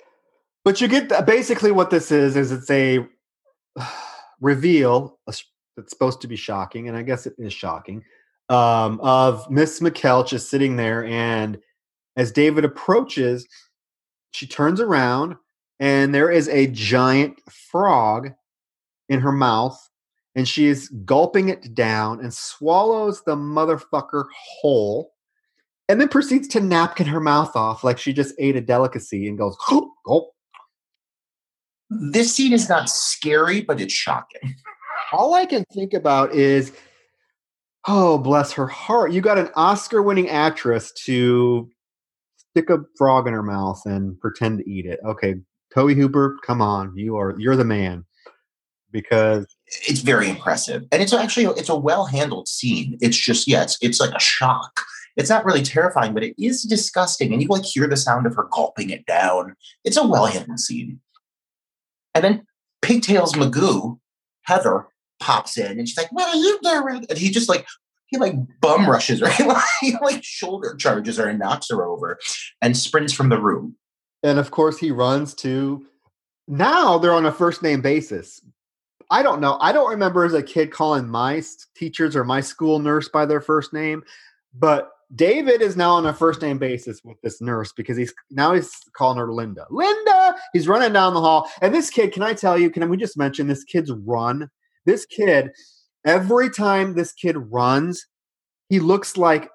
But 0.64 0.82
you 0.82 0.88
get 0.88 1.26
basically 1.26 1.72
what 1.72 1.89
this 1.89 2.10
is 2.10 2.38
is 2.38 2.51
it's 2.51 2.72
a 2.72 3.05
reveal 4.39 5.20
that's 5.78 5.92
supposed 5.92 6.20
to 6.22 6.28
be 6.28 6.36
shocking, 6.36 6.90
and 6.90 6.98
I 6.98 7.04
guess 7.04 7.26
it 7.26 7.36
is 7.38 7.54
shocking. 7.54 8.04
Um, 8.50 9.00
of 9.02 9.50
Miss 9.50 9.80
McKeltch 9.80 10.34
is 10.34 10.50
sitting 10.50 10.76
there, 10.76 11.06
and 11.06 11.60
as 12.18 12.32
David 12.32 12.66
approaches, 12.66 13.48
she 14.32 14.48
turns 14.48 14.82
around, 14.82 15.36
and 15.80 16.14
there 16.14 16.32
is 16.32 16.50
a 16.50 16.68
giant 16.68 17.40
frog 17.50 18.32
in 19.08 19.20
her 19.20 19.32
mouth, 19.32 19.80
and 20.36 20.48
she 20.48 20.66
is 20.66 20.90
gulping 21.06 21.50
it 21.50 21.74
down 21.76 22.20
and 22.20 22.34
swallows 22.34 23.24
the 23.24 23.36
motherfucker 23.36 24.26
whole 24.34 25.14
and 25.90 26.02
then 26.02 26.10
proceeds 26.10 26.48
to 26.50 26.60
napkin 26.60 27.08
her 27.08 27.20
mouth 27.20 27.56
off 27.56 27.84
like 27.84 27.98
she 27.98 28.14
just 28.14 28.36
ate 28.40 28.56
a 28.56 28.62
delicacy 28.62 29.28
and 29.28 29.38
goes, 29.38 29.56
gulp. 30.06 30.34
This 31.90 32.36
scene 32.36 32.52
is 32.52 32.68
not 32.68 32.90
scary, 32.90 33.62
but 33.62 33.80
it's 33.80 33.94
shocking. 33.94 34.56
All 35.12 35.34
I 35.34 35.45
can 35.45 35.64
think 35.74 35.93
about 35.93 36.34
is, 36.34 36.72
oh, 37.88 38.18
bless 38.18 38.51
her 38.53 38.68
heart. 38.68 39.12
You 39.12 39.22
got 39.22 39.38
an 39.38 39.49
Oscar 39.55 40.01
winning 40.01 40.30
actress 40.30 40.91
to 41.05 41.70
stick 42.36 42.70
a 42.70 42.80
frog 42.97 43.28
in 43.28 43.34
her 43.34 43.43
mouth 43.43 43.82
and 43.86 44.20
pretend 44.20 44.60
to 44.60 44.70
eat 44.70 44.86
it. 44.86 44.99
Okay, 45.05 45.36
Tobe 45.74 45.95
Hooper, 45.95 46.38
come 46.45 46.62
on. 46.62 46.95
You 46.95 47.18
are 47.18 47.36
you're 47.38 47.55
the 47.55 47.66
man. 47.66 48.05
Because 48.89 49.45
it's 49.68 49.99
very 49.99 50.30
impressive. 50.30 50.84
And 50.93 51.01
it's 51.01 51.14
actually 51.14 51.45
it's 51.45 51.70
a 51.70 51.76
well 51.76 52.05
handled 52.05 52.47
scene. 52.47 52.97
It's 53.01 53.18
just, 53.18 53.47
yeah, 53.47 53.64
it's 53.64 53.78
it's 53.82 53.99
like 53.99 54.14
a 54.14 54.20
shock 54.20 54.82
it's 55.18 55.32
not 55.32 55.43
really 55.43 55.64
terrifying, 55.64 56.14
but 56.14 56.24
it 56.24 56.36
is 56.38 56.62
disgusting. 56.62 57.34
And 57.34 57.41
you 57.41 57.47
like 57.49 57.66
hear 57.66 57.88
the 57.88 57.97
sound 57.97 58.28
of 58.28 58.36
her 58.36 58.47
gulping 58.51 58.91
it 58.91 59.05
down. 59.08 59.55
It's 59.84 59.97
a 59.97 60.08
well 60.08 60.28
hidden 60.28 60.58
scene. 60.60 61.01
And 62.14 62.24
then 62.24 62.45
Pigtails 62.84 63.34
Magoo, 63.34 63.99
Heather, 64.43 64.88
pops 65.20 65.57
in 65.57 65.80
and 65.80 65.88
she's 65.88 65.97
like, 65.97 66.11
What 66.11 66.34
are 66.34 66.39
you 66.39 66.59
doing? 66.61 67.05
And 67.09 67.18
he 67.18 67.30
just 67.30 67.49
like 67.49 67.65
he 68.07 68.18
like 68.18 68.36
bum 68.61 68.89
rushes 68.89 69.20
her, 69.20 69.30
he 69.82 69.93
like 70.01 70.24
shoulder 70.24 70.76
charges 70.76 71.18
her 71.18 71.28
and 71.28 71.39
knocks 71.39 71.68
her 71.70 71.86
over 71.86 72.18
and 72.61 72.76
sprints 72.76 73.13
from 73.13 73.30
the 73.30 73.39
room. 73.39 73.76
And 74.24 74.39
of 74.39 74.51
course 74.51 74.78
he 74.78 74.91
runs 74.91 75.34
to 75.36 75.86
now 76.47 76.97
they're 76.97 77.13
on 77.13 77.26
a 77.26 77.32
first 77.32 77.61
name 77.61 77.82
basis. 77.82 78.41
I 79.09 79.24
don't 79.24 79.39
know. 79.39 79.57
I 79.61 79.72
don't 79.72 79.89
remember 79.89 80.26
as 80.26 80.34
a 80.34 80.43
kid 80.43 80.72
calling 80.72 81.07
my 81.07 81.41
teachers 81.76 82.15
or 82.15 82.24
my 82.24 82.41
school 82.41 82.80
nurse 82.80 83.07
by 83.07 83.26
their 83.26 83.39
first 83.39 83.74
name, 83.74 84.03
but 84.53 84.91
David 85.15 85.61
is 85.61 85.78
now 85.78 85.91
on 85.91 86.05
a 86.05 86.13
first 86.13 86.41
name 86.41 86.57
basis 86.57 87.01
with 87.03 87.20
this 87.22 87.39
nurse 87.39 87.72
because 87.72 87.95
he's 87.95 88.13
now 88.30 88.53
he's 88.53 88.72
calling 88.93 89.18
her 89.18 89.32
Linda. 89.32 89.65
Linda, 89.70 90.36
he's 90.51 90.68
running 90.68 90.91
down 90.91 91.13
the 91.13 91.22
hall. 91.22 91.49
And 91.61 91.74
this 91.74 91.89
kid, 91.89 92.11
can 92.11 92.24
I 92.24 92.34
tell 92.34 92.57
you, 92.57 92.70
can 92.70 92.88
we 92.89 92.97
just 92.97 93.18
mention 93.18 93.47
this 93.47 93.63
kid's 93.63 93.91
run? 93.91 94.49
This 94.88 95.06
kid, 95.06 95.52
every 96.06 96.50
time 96.50 96.96
this 96.96 97.12
kid 97.12 97.36
runs, 97.38 98.08
he 98.70 98.80
looks 98.80 99.18
like 99.18 99.50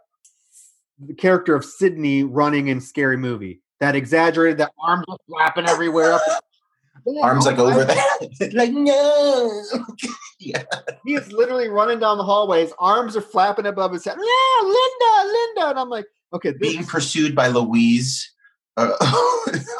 the 0.99 1.15
character 1.15 1.55
of 1.55 1.65
Sidney 1.65 2.23
running 2.23 2.69
in 2.69 2.83
Scary 2.83 3.17
Movie. 3.17 3.63
That 3.81 3.97
exaggerated, 3.97 4.59
that 4.59 4.73
arms 4.79 5.07
are 5.09 5.17
flapping 5.27 5.67
everywhere. 5.67 6.13
Up. 6.13 6.23
Arms 7.23 7.47
like 7.47 7.59
over 7.59 7.85
there. 7.85 8.51
like, 8.53 8.71
no. 8.71 9.65
yeah. 10.39 10.63
He 11.05 11.15
is 11.15 11.33
literally 11.33 11.69
running 11.69 11.99
down 11.99 12.17
the 12.17 12.23
hallways. 12.23 12.73
Arms 12.79 13.17
are 13.17 13.23
flapping 13.23 13.67
above 13.67 13.93
his 13.93 14.05
head. 14.05 14.17
Yeah, 14.17 14.63
Linda, 14.63 15.33
Linda. 15.33 15.71
And 15.71 15.79
I'm 15.81 15.89
like, 15.89 16.07
okay. 16.33 16.53
Being 16.61 16.85
pursued 16.85 17.35
by 17.35 17.49
Louise, 17.49 18.31
uh, 18.77 18.97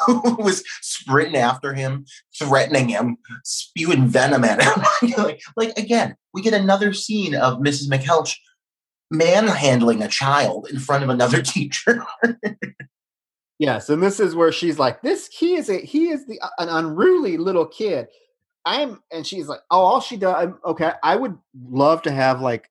who 0.05 0.35
was 0.43 0.63
sprinting 0.81 1.35
after 1.35 1.73
him, 1.73 2.05
threatening 2.37 2.89
him, 2.89 3.17
spewing 3.43 4.07
venom 4.07 4.43
at 4.43 4.61
him. 4.61 5.11
like, 5.17 5.41
like, 5.55 5.77
again, 5.77 6.15
we 6.33 6.41
get 6.41 6.53
another 6.53 6.93
scene 6.93 7.35
of 7.35 7.59
Mrs. 7.59 7.89
McKeltch 7.89 8.35
manhandling 9.11 10.01
a 10.01 10.07
child 10.07 10.67
in 10.71 10.79
front 10.79 11.03
of 11.03 11.09
another 11.09 11.41
teacher. 11.41 12.05
yes, 13.59 13.89
and 13.89 14.01
this 14.01 14.19
is 14.19 14.35
where 14.35 14.51
she's 14.51 14.79
like, 14.79 15.01
"This 15.01 15.27
he 15.27 15.55
is 15.55 15.69
a 15.69 15.79
he 15.79 16.09
is 16.09 16.25
the 16.27 16.39
an 16.57 16.69
unruly 16.69 17.37
little 17.37 17.65
kid." 17.65 18.07
I'm 18.65 19.01
and 19.11 19.25
she's 19.25 19.47
like, 19.47 19.61
"Oh, 19.69 19.81
all 19.81 20.01
she 20.01 20.17
does 20.17 20.53
okay, 20.65 20.93
I 21.03 21.15
would 21.15 21.37
love 21.69 22.03
to 22.03 22.11
have 22.11 22.41
like 22.41 22.69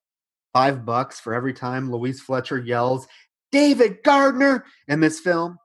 5 0.55 0.85
bucks 0.85 1.21
for 1.21 1.35
every 1.35 1.53
time 1.53 1.91
Louise 1.91 2.21
Fletcher 2.21 2.59
yells 2.59 3.07
David 3.51 4.03
Gardner 4.03 4.65
in 4.89 5.01
this 5.01 5.21
film." 5.21 5.59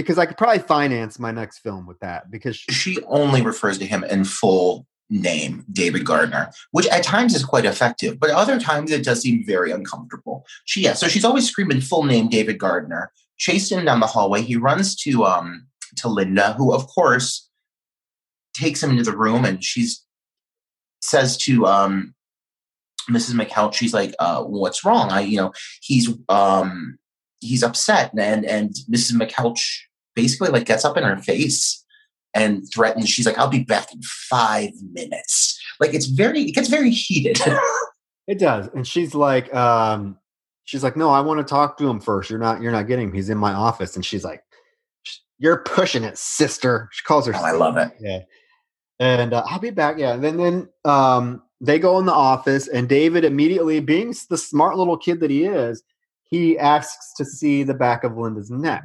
Because 0.00 0.18
I 0.18 0.26
could 0.26 0.36
probably 0.36 0.60
finance 0.60 1.18
my 1.18 1.30
next 1.30 1.58
film 1.58 1.86
with 1.86 2.00
that 2.00 2.30
because 2.30 2.56
she, 2.56 2.72
she 2.72 3.02
only 3.04 3.42
refers 3.42 3.78
to 3.78 3.86
him 3.86 4.04
in 4.04 4.24
full 4.24 4.86
name, 5.10 5.64
David 5.70 6.06
Gardner, 6.06 6.50
which 6.70 6.86
at 6.86 7.02
times 7.02 7.34
is 7.34 7.44
quite 7.44 7.64
effective, 7.64 8.18
but 8.18 8.30
other 8.30 8.58
times 8.58 8.90
it 8.90 9.04
does 9.04 9.20
seem 9.20 9.44
very 9.44 9.72
uncomfortable. 9.72 10.46
She, 10.64 10.82
yeah, 10.82 10.94
so 10.94 11.08
she's 11.08 11.24
always 11.24 11.48
screaming 11.48 11.80
full 11.80 12.04
name 12.04 12.28
David 12.28 12.58
Gardner, 12.58 13.12
chasing 13.36 13.80
him 13.80 13.84
down 13.84 14.00
the 14.00 14.06
hallway. 14.06 14.42
He 14.42 14.56
runs 14.56 14.96
to 15.02 15.24
um 15.24 15.66
to 15.96 16.08
Linda, 16.08 16.54
who 16.54 16.72
of 16.72 16.86
course 16.86 17.48
takes 18.54 18.82
him 18.82 18.90
into 18.90 19.02
the 19.02 19.16
room 19.16 19.44
and 19.44 19.62
she's 19.62 20.04
says 21.02 21.36
to 21.38 21.66
um 21.66 22.14
Mrs. 23.10 23.34
McKeltch, 23.34 23.74
she's 23.74 23.94
like, 23.94 24.14
uh, 24.20 24.44
what's 24.44 24.84
wrong? 24.84 25.10
I, 25.10 25.22
you 25.22 25.36
know, 25.36 25.52
he's 25.82 26.08
um 26.28 26.98
he's 27.40 27.62
upset 27.62 28.12
and 28.16 28.44
and 28.44 28.70
Mrs. 28.90 29.20
McKeltch 29.20 29.80
basically 30.14 30.50
like 30.50 30.66
gets 30.66 30.84
up 30.84 30.96
in 30.96 31.04
her 31.04 31.16
face 31.16 31.84
and 32.34 32.62
threatens 32.72 33.08
she's 33.08 33.26
like 33.26 33.38
i'll 33.38 33.48
be 33.48 33.64
back 33.64 33.92
in 33.92 34.00
five 34.02 34.70
minutes. 34.92 35.58
Like 35.80 35.94
it's 35.94 36.06
very 36.06 36.42
it 36.42 36.54
gets 36.54 36.68
very 36.68 36.90
heated. 36.90 37.40
It 38.26 38.38
does 38.38 38.68
and 38.74 38.86
she's 38.86 39.12
like 39.12 39.52
um 39.52 40.16
she's 40.64 40.84
like 40.84 40.96
no 40.96 41.10
i 41.10 41.20
want 41.20 41.38
to 41.38 41.44
talk 41.44 41.76
to 41.78 41.88
him 41.88 41.98
first. 41.98 42.30
You're 42.30 42.38
not 42.38 42.62
you're 42.62 42.70
not 42.70 42.86
getting 42.86 43.08
him 43.08 43.12
he's 43.14 43.28
in 43.28 43.38
my 43.38 43.52
office 43.52 43.96
and 43.96 44.04
she's 44.04 44.22
like 44.22 44.44
you're 45.38 45.64
pushing 45.64 46.04
it 46.04 46.16
sister. 46.16 46.88
She 46.92 47.02
calls 47.02 47.26
her 47.26 47.32
oh, 47.34 47.42
i 47.42 47.50
love 47.50 47.76
it. 47.76 47.90
yeah. 47.98 48.20
And 49.00 49.32
uh, 49.32 49.42
i'll 49.48 49.58
be 49.58 49.70
back. 49.70 49.98
Yeah 49.98 50.12
and 50.12 50.22
then 50.22 50.36
then 50.36 50.68
um 50.84 51.42
they 51.60 51.80
go 51.80 51.98
in 51.98 52.06
the 52.06 52.12
office 52.12 52.68
and 52.68 52.88
david 52.88 53.24
immediately 53.24 53.80
being 53.80 54.14
the 54.28 54.38
smart 54.38 54.76
little 54.76 54.96
kid 54.96 55.18
that 55.20 55.30
he 55.30 55.44
is 55.46 55.82
he 56.22 56.56
asks 56.56 57.12
to 57.16 57.24
see 57.24 57.64
the 57.64 57.74
back 57.74 58.04
of 58.04 58.16
linda's 58.16 58.50
neck 58.50 58.84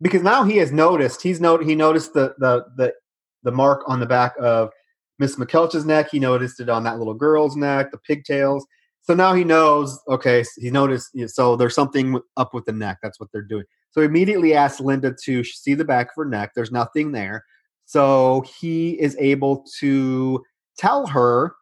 because 0.00 0.22
now 0.22 0.44
he 0.44 0.56
has 0.58 0.72
noticed 0.72 1.22
he's 1.22 1.40
not 1.40 1.62
he 1.62 1.74
noticed 1.74 2.14
the 2.14 2.34
the 2.38 2.64
the 2.76 2.94
the 3.42 3.52
mark 3.52 3.82
on 3.86 4.00
the 4.00 4.06
back 4.06 4.34
of 4.40 4.70
Miss 5.18 5.36
McKeltch's 5.36 5.84
neck. 5.84 6.08
He 6.10 6.18
noticed 6.18 6.60
it 6.60 6.68
on 6.68 6.84
that 6.84 6.98
little 6.98 7.14
girl's 7.14 7.56
neck, 7.56 7.90
the 7.90 7.98
pigtails. 7.98 8.66
So 9.02 9.14
now 9.14 9.34
he 9.34 9.44
knows. 9.44 9.98
Okay, 10.08 10.44
he 10.58 10.70
noticed. 10.70 11.10
So 11.28 11.56
there's 11.56 11.74
something 11.74 12.20
up 12.36 12.54
with 12.54 12.66
the 12.66 12.72
neck. 12.72 12.98
That's 13.02 13.18
what 13.18 13.30
they're 13.32 13.42
doing. 13.42 13.64
So 13.90 14.00
he 14.00 14.06
immediately 14.06 14.54
asks 14.54 14.80
Linda 14.80 15.14
to 15.24 15.42
see 15.42 15.74
the 15.74 15.84
back 15.84 16.08
of 16.08 16.14
her 16.16 16.24
neck. 16.24 16.52
There's 16.54 16.72
nothing 16.72 17.12
there. 17.12 17.44
So 17.86 18.44
he 18.60 19.00
is 19.00 19.16
able 19.18 19.64
to 19.78 20.44
tell 20.76 21.06
her 21.06 21.54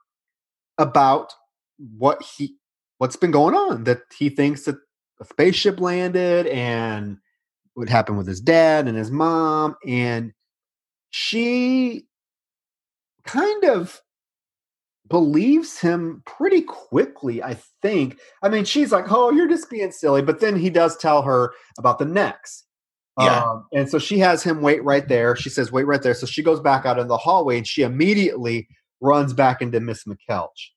about 0.79 1.33
what 1.97 2.21
he 2.23 2.57
what's 2.99 3.17
been 3.17 3.31
going 3.31 3.55
on. 3.55 3.85
That 3.85 4.01
he 4.19 4.29
thinks 4.29 4.65
that 4.65 4.77
a 5.21 5.25
spaceship 5.25 5.81
landed 5.81 6.49
and 6.49 7.19
what 7.77 7.89
happened 7.89 8.19
with 8.19 8.27
his 8.27 8.41
dad 8.41 8.89
and 8.89 8.97
his 8.97 9.11
mom 9.11 9.77
and 9.87 10.33
she 11.11 12.07
kind 13.25 13.65
of 13.65 14.01
believes 15.09 15.79
him 15.79 16.23
pretty 16.27 16.63
quickly 16.63 17.43
i 17.43 17.57
think. 17.83 18.19
I 18.43 18.49
mean 18.49 18.65
she's 18.65 18.93
like 18.93 19.11
oh 19.11 19.31
you're 19.31 19.49
just 19.49 19.71
being 19.71 19.93
silly 19.93 20.23
but 20.23 20.41
then 20.41 20.57
he 20.57 20.71
does 20.71 20.97
tell 20.97 21.23
her 21.23 21.53
about 21.79 21.99
the 21.99 22.05
necks 22.07 22.65
yeah. 23.19 23.43
Um, 23.45 23.67
and 23.73 23.89
so 23.89 23.99
she 23.99 24.19
has 24.19 24.43
him 24.43 24.61
wait 24.61 24.85
right 24.85 25.09
there. 25.09 25.37
She 25.37 25.49
says 25.49 25.73
wait 25.73 25.85
right 25.85 26.03
there. 26.03 26.13
So 26.13 26.27
she 26.27 26.43
goes 26.43 26.61
back 26.61 26.85
out 26.85 26.99
in 26.99 27.09
the 27.09 27.17
hallway 27.17 27.57
and 27.57 27.67
she 27.67 27.81
immediately 27.81 28.69
runs 29.01 29.33
back 29.33 29.63
into 29.63 29.81
miss 29.81 30.05
mckeltch 30.05 30.71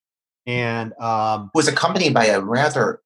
and 0.46 0.94
um 1.00 1.50
was 1.54 1.68
accompanied 1.68 2.14
by 2.14 2.26
a 2.26 2.42
rather 2.42 3.02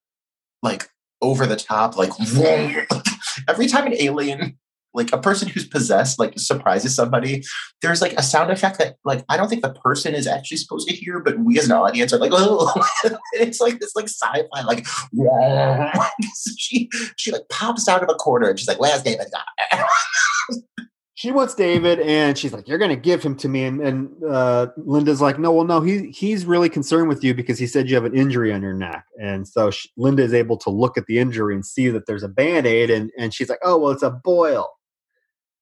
like 0.62 0.90
over 1.22 1.46
the 1.46 1.56
top 1.56 1.98
like 1.98 2.10
every 3.48 3.68
time 3.68 3.88
an 3.88 3.96
alien 4.00 4.58
like 4.94 5.12
a 5.12 5.18
person 5.18 5.48
who's 5.48 5.68
possessed 5.68 6.20
like 6.20 6.38
surprises 6.38 6.96
somebody 6.96 7.44
there's 7.82 8.02
like 8.02 8.14
a 8.14 8.24
sound 8.24 8.52
effect 8.52 8.78
that 8.78 8.96
like 9.04 9.24
i 9.30 9.38
don't 9.38 9.50
think 9.50 9.62
the 9.62 9.74
person 9.74 10.14
is 10.14 10.28
actually 10.28 10.58
supposed 10.58 10.88
to 10.88 10.96
hear 10.96 11.20
but 11.20 11.38
we 11.40 11.58
as 11.58 11.66
an 11.66 11.72
audience 11.72 12.14
are 12.14 12.20
like 12.20 12.32
oh. 12.34 12.72
It's 13.34 13.60
like 13.60 13.80
this 13.80 13.96
like 13.96 14.06
sci-fi 14.06 14.62
like 14.66 14.86
she 16.58 16.90
she 17.18 17.32
like 17.32 17.48
pops 17.50 17.88
out 17.88 18.04
of 18.04 18.10
a 18.10 18.16
corner 18.16 18.50
and 18.50 18.60
she's 18.60 18.68
like 18.68 18.80
where's 18.80 19.04
david 19.04 19.28
she 21.24 21.32
wants 21.32 21.56
David, 21.56 22.02
and 22.02 22.38
she's 22.38 22.52
like, 22.52 22.68
"You're 22.68 22.78
going 22.78 22.90
to 22.90 22.98
give 22.98 23.24
him 23.24 23.34
to 23.38 23.48
me." 23.48 23.64
And, 23.64 23.80
and 23.80 24.24
uh, 24.26 24.68
Linda's 24.76 25.22
like, 25.22 25.40
"No, 25.40 25.54
well, 25.54 25.64
no. 25.64 25.80
He 25.80 26.12
he's 26.12 26.46
really 26.46 26.68
concerned 26.68 27.08
with 27.08 27.24
you 27.24 27.34
because 27.34 27.58
he 27.58 27.66
said 27.66 27.90
you 27.90 27.96
have 27.96 28.04
an 28.04 28.14
injury 28.14 28.52
on 28.52 28.62
your 28.62 28.74
neck." 28.74 29.06
And 29.22 29.48
so 29.48 29.72
she, 29.72 29.90
Linda 29.96 30.22
is 30.22 30.34
able 30.34 30.58
to 30.58 30.70
look 30.70 30.98
at 30.98 31.06
the 31.06 31.20
injury 31.20 31.56
and 31.56 31.66
see 31.66 31.88
that 31.88 32.08
there's 32.08 32.24
a 32.24 32.28
band 32.28 32.68
aid, 32.68 32.90
and 32.90 33.10
and 33.18 33.34
she's 33.34 33.48
like, 33.48 33.62
"Oh, 33.64 33.78
well, 33.78 33.92
it's 33.92 34.04
a 34.04 34.10
boil." 34.10 34.70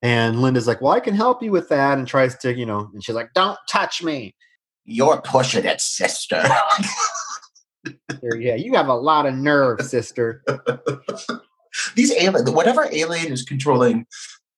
And 0.02 0.42
Linda's 0.42 0.66
like, 0.66 0.82
"Well, 0.82 0.94
I 0.94 1.00
can 1.00 1.14
help 1.14 1.44
you 1.44 1.52
with 1.52 1.70
that," 1.70 2.00
and 2.00 2.08
tries 2.08 2.36
to, 2.38 2.58
you 2.58 2.66
know, 2.66 2.90
and 2.92 3.04
she's 3.04 3.14
like, 3.14 3.30
"Don't 3.36 3.60
touch 3.70 4.02
me." 4.02 4.34
You're 4.84 5.22
pushing 5.22 5.66
it, 5.66 5.80
sister. 5.80 6.42
yeah, 8.40 8.56
you 8.56 8.74
have 8.74 8.88
a 8.88 8.96
lot 8.96 9.28
of 9.28 9.36
nerve, 9.36 9.80
sister. 9.84 10.44
These 11.96 12.14
aliens, 12.14 12.50
whatever 12.50 12.90
alien 12.92 13.32
is 13.32 13.44
controlling 13.44 14.08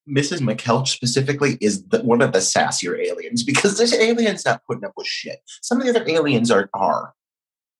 Mrs. 0.09 0.39
McKeltch 0.39 0.89
specifically 0.89 1.57
is 1.61 1.83
the, 1.85 2.01
one 2.01 2.21
of 2.21 2.33
the 2.33 2.39
sassier 2.39 2.99
aliens 2.99 3.43
because 3.43 3.77
this 3.77 3.93
alien's 3.93 4.45
not 4.45 4.61
putting 4.67 4.83
up 4.83 4.93
with 4.97 5.07
shit. 5.07 5.39
Some 5.61 5.79
of 5.79 5.85
the 5.85 5.91
other 5.91 6.07
aliens 6.07 6.51
are 6.51 6.69
are. 6.73 7.13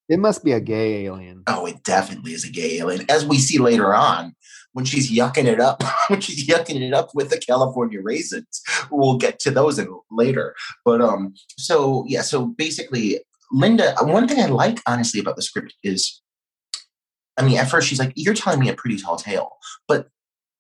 It 0.09 0.19
must 0.19 0.43
be 0.43 0.51
a 0.51 0.59
gay 0.59 1.05
alien. 1.05 1.43
Oh, 1.47 1.65
it 1.65 1.84
definitely 1.84 2.34
is 2.34 2.45
a 2.45 2.51
gay 2.51 2.78
alien, 2.78 3.05
as 3.09 3.26
we 3.26 3.38
see 3.38 3.57
later 3.57 3.93
on 3.93 4.36
when 4.74 4.86
she's 4.86 5.11
yucking 5.11 5.45
it 5.45 5.59
up. 5.59 5.84
when 6.07 6.21
she's 6.21 6.47
yucking 6.47 6.82
it 6.82 6.93
up 6.93 7.09
with 7.13 7.30
the 7.30 7.38
California 7.38 8.01
raisins. 8.01 8.61
We'll 8.91 9.17
get 9.17 9.39
to 9.39 9.51
those 9.51 9.80
in, 9.80 9.88
later. 10.11 10.55
But 10.86 11.01
um, 11.01 11.34
so 11.57 12.05
yeah, 12.07 12.21
so 12.21 12.47
basically, 12.47 13.21
Linda. 13.51 13.95
One 14.01 14.28
thing 14.28 14.39
I 14.39 14.47
like 14.47 14.80
honestly 14.88 15.19
about 15.19 15.36
the 15.36 15.41
script 15.41 15.74
is 15.84 16.21
I 17.38 17.43
mean, 17.43 17.57
at 17.57 17.69
first 17.69 17.88
she's 17.88 17.99
like, 17.99 18.13
"You're 18.15 18.34
telling 18.34 18.59
me 18.59 18.69
a 18.69 18.76
pretty 18.76 18.97
tall 18.97 19.15
tale," 19.17 19.57
but 19.88 20.09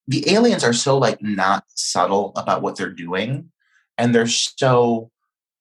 the 0.07 0.29
aliens 0.31 0.63
are 0.63 0.73
so 0.73 0.97
like 0.97 1.21
not 1.21 1.63
subtle 1.69 2.33
about 2.35 2.61
what 2.61 2.77
they're 2.77 2.89
doing 2.89 3.49
and 3.97 4.13
they're 4.13 4.27
so 4.27 5.09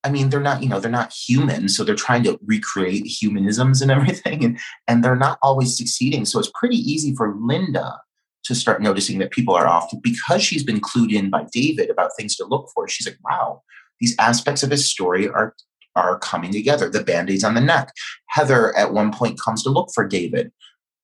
i 0.05 0.11
mean 0.11 0.31
they're 0.31 0.41
not 0.41 0.63
you 0.63 0.69
know 0.69 0.81
they're 0.81 0.91
not 0.91 1.13
human 1.13 1.69
so 1.69 1.85
they're 1.85 1.95
trying 1.95 2.23
to 2.23 2.39
recreate 2.45 3.07
humanisms 3.07 3.81
and 3.81 3.91
everything 3.97 4.45
and 4.45 4.59
and 4.89 5.05
they're 5.05 5.17
not 5.17 5.39
always 5.43 5.77
succeeding. 5.77 6.25
So 6.25 6.39
it's 6.39 6.51
pretty 6.55 6.77
easy 6.77 7.15
for 7.15 7.35
linda 7.39 8.01
to 8.45 8.57
start 8.57 8.83
noticing 8.83 9.21
that 9.21 9.31
people 9.31 9.55
are 9.55 9.69
off 9.69 9.93
because 10.03 10.43
she's 10.43 10.65
been 10.65 10.81
clued 10.81 11.13
in 11.13 11.31
by 11.31 11.47
david 11.53 11.91
about 11.91 12.11
things 12.17 12.37
to 12.37 12.45
look 12.45 12.69
for. 12.75 12.89
She's 12.89 13.07
like 13.07 13.19
wow 13.25 13.63
these 14.01 14.17
aspects 14.19 14.63
of 14.63 14.71
his 14.71 14.91
story 14.91 15.29
are 15.29 15.55
are 15.95 16.19
coming 16.19 16.51
together. 16.51 16.89
The 16.89 17.05
band-aids 17.05 17.45
on 17.45 17.55
the 17.55 17.61
neck. 17.61 17.93
Heather 18.29 18.75
at 18.77 18.95
one 18.95 19.13
point 19.13 19.39
comes 19.39 19.63
to 19.63 19.71
look 19.71 19.91
for 19.95 20.09
david 20.09 20.51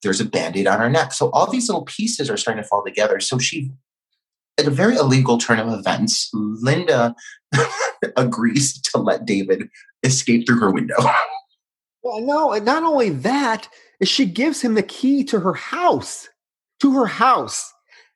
there's 0.02 0.20
a 0.20 0.24
band-aid 0.24 0.66
on 0.66 0.78
her 0.78 0.90
neck. 0.90 1.12
So 1.12 1.30
all 1.30 1.50
these 1.50 1.68
little 1.68 1.84
pieces 1.84 2.30
are 2.30 2.36
starting 2.36 2.62
to 2.62 2.68
fall 2.68 2.84
together. 2.84 3.20
So 3.20 3.38
she, 3.38 3.70
at 4.58 4.66
a 4.66 4.70
very 4.70 4.96
illegal 4.96 5.38
turn 5.38 5.58
of 5.58 5.72
events, 5.72 6.30
Linda 6.32 7.14
agrees 8.16 8.80
to 8.82 8.98
let 8.98 9.24
David 9.24 9.68
escape 10.02 10.46
through 10.46 10.60
her 10.60 10.70
window. 10.70 10.96
Well, 12.02 12.20
no, 12.20 12.52
and 12.52 12.64
not 12.64 12.84
only 12.84 13.10
that 13.10 13.68
she 14.02 14.24
gives 14.24 14.62
him 14.62 14.74
the 14.74 14.82
key 14.82 15.24
to 15.24 15.40
her 15.40 15.54
house, 15.54 16.28
to 16.80 16.94
her 16.94 17.06
house, 17.06 17.72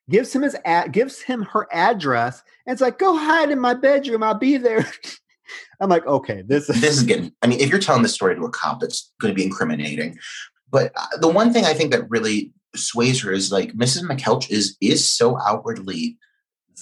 gives 0.08 0.34
him 0.34 0.42
his 0.42 0.56
ad, 0.64 0.92
gives 0.92 1.20
him 1.20 1.42
her 1.42 1.66
address, 1.72 2.42
and 2.66 2.72
it's 2.72 2.80
like, 2.80 2.98
go 2.98 3.16
hide 3.16 3.50
in 3.50 3.58
my 3.58 3.74
bedroom. 3.74 4.22
I'll 4.22 4.34
be 4.34 4.56
there. 4.56 4.86
I'm 5.80 5.90
like, 5.90 6.06
okay, 6.06 6.42
this 6.46 6.68
is 6.70 6.80
this 6.80 6.96
is 6.96 7.02
getting. 7.02 7.32
I 7.42 7.46
mean, 7.46 7.60
if 7.60 7.68
you're 7.68 7.80
telling 7.80 8.02
the 8.02 8.08
story 8.08 8.36
to 8.36 8.44
a 8.44 8.50
cop, 8.50 8.82
it's 8.82 9.12
going 9.20 9.34
to 9.34 9.36
be 9.36 9.44
incriminating. 9.44 10.16
But 10.72 10.90
uh, 10.96 11.18
the 11.20 11.28
one 11.28 11.52
thing 11.52 11.64
I 11.64 11.74
think 11.74 11.92
that 11.92 12.10
really 12.10 12.52
sways 12.74 13.22
her 13.22 13.30
is 13.30 13.52
like 13.52 13.74
Mrs. 13.74 14.02
McKeltch 14.02 14.50
is 14.50 14.76
is 14.80 15.08
so 15.08 15.38
outwardly 15.38 16.16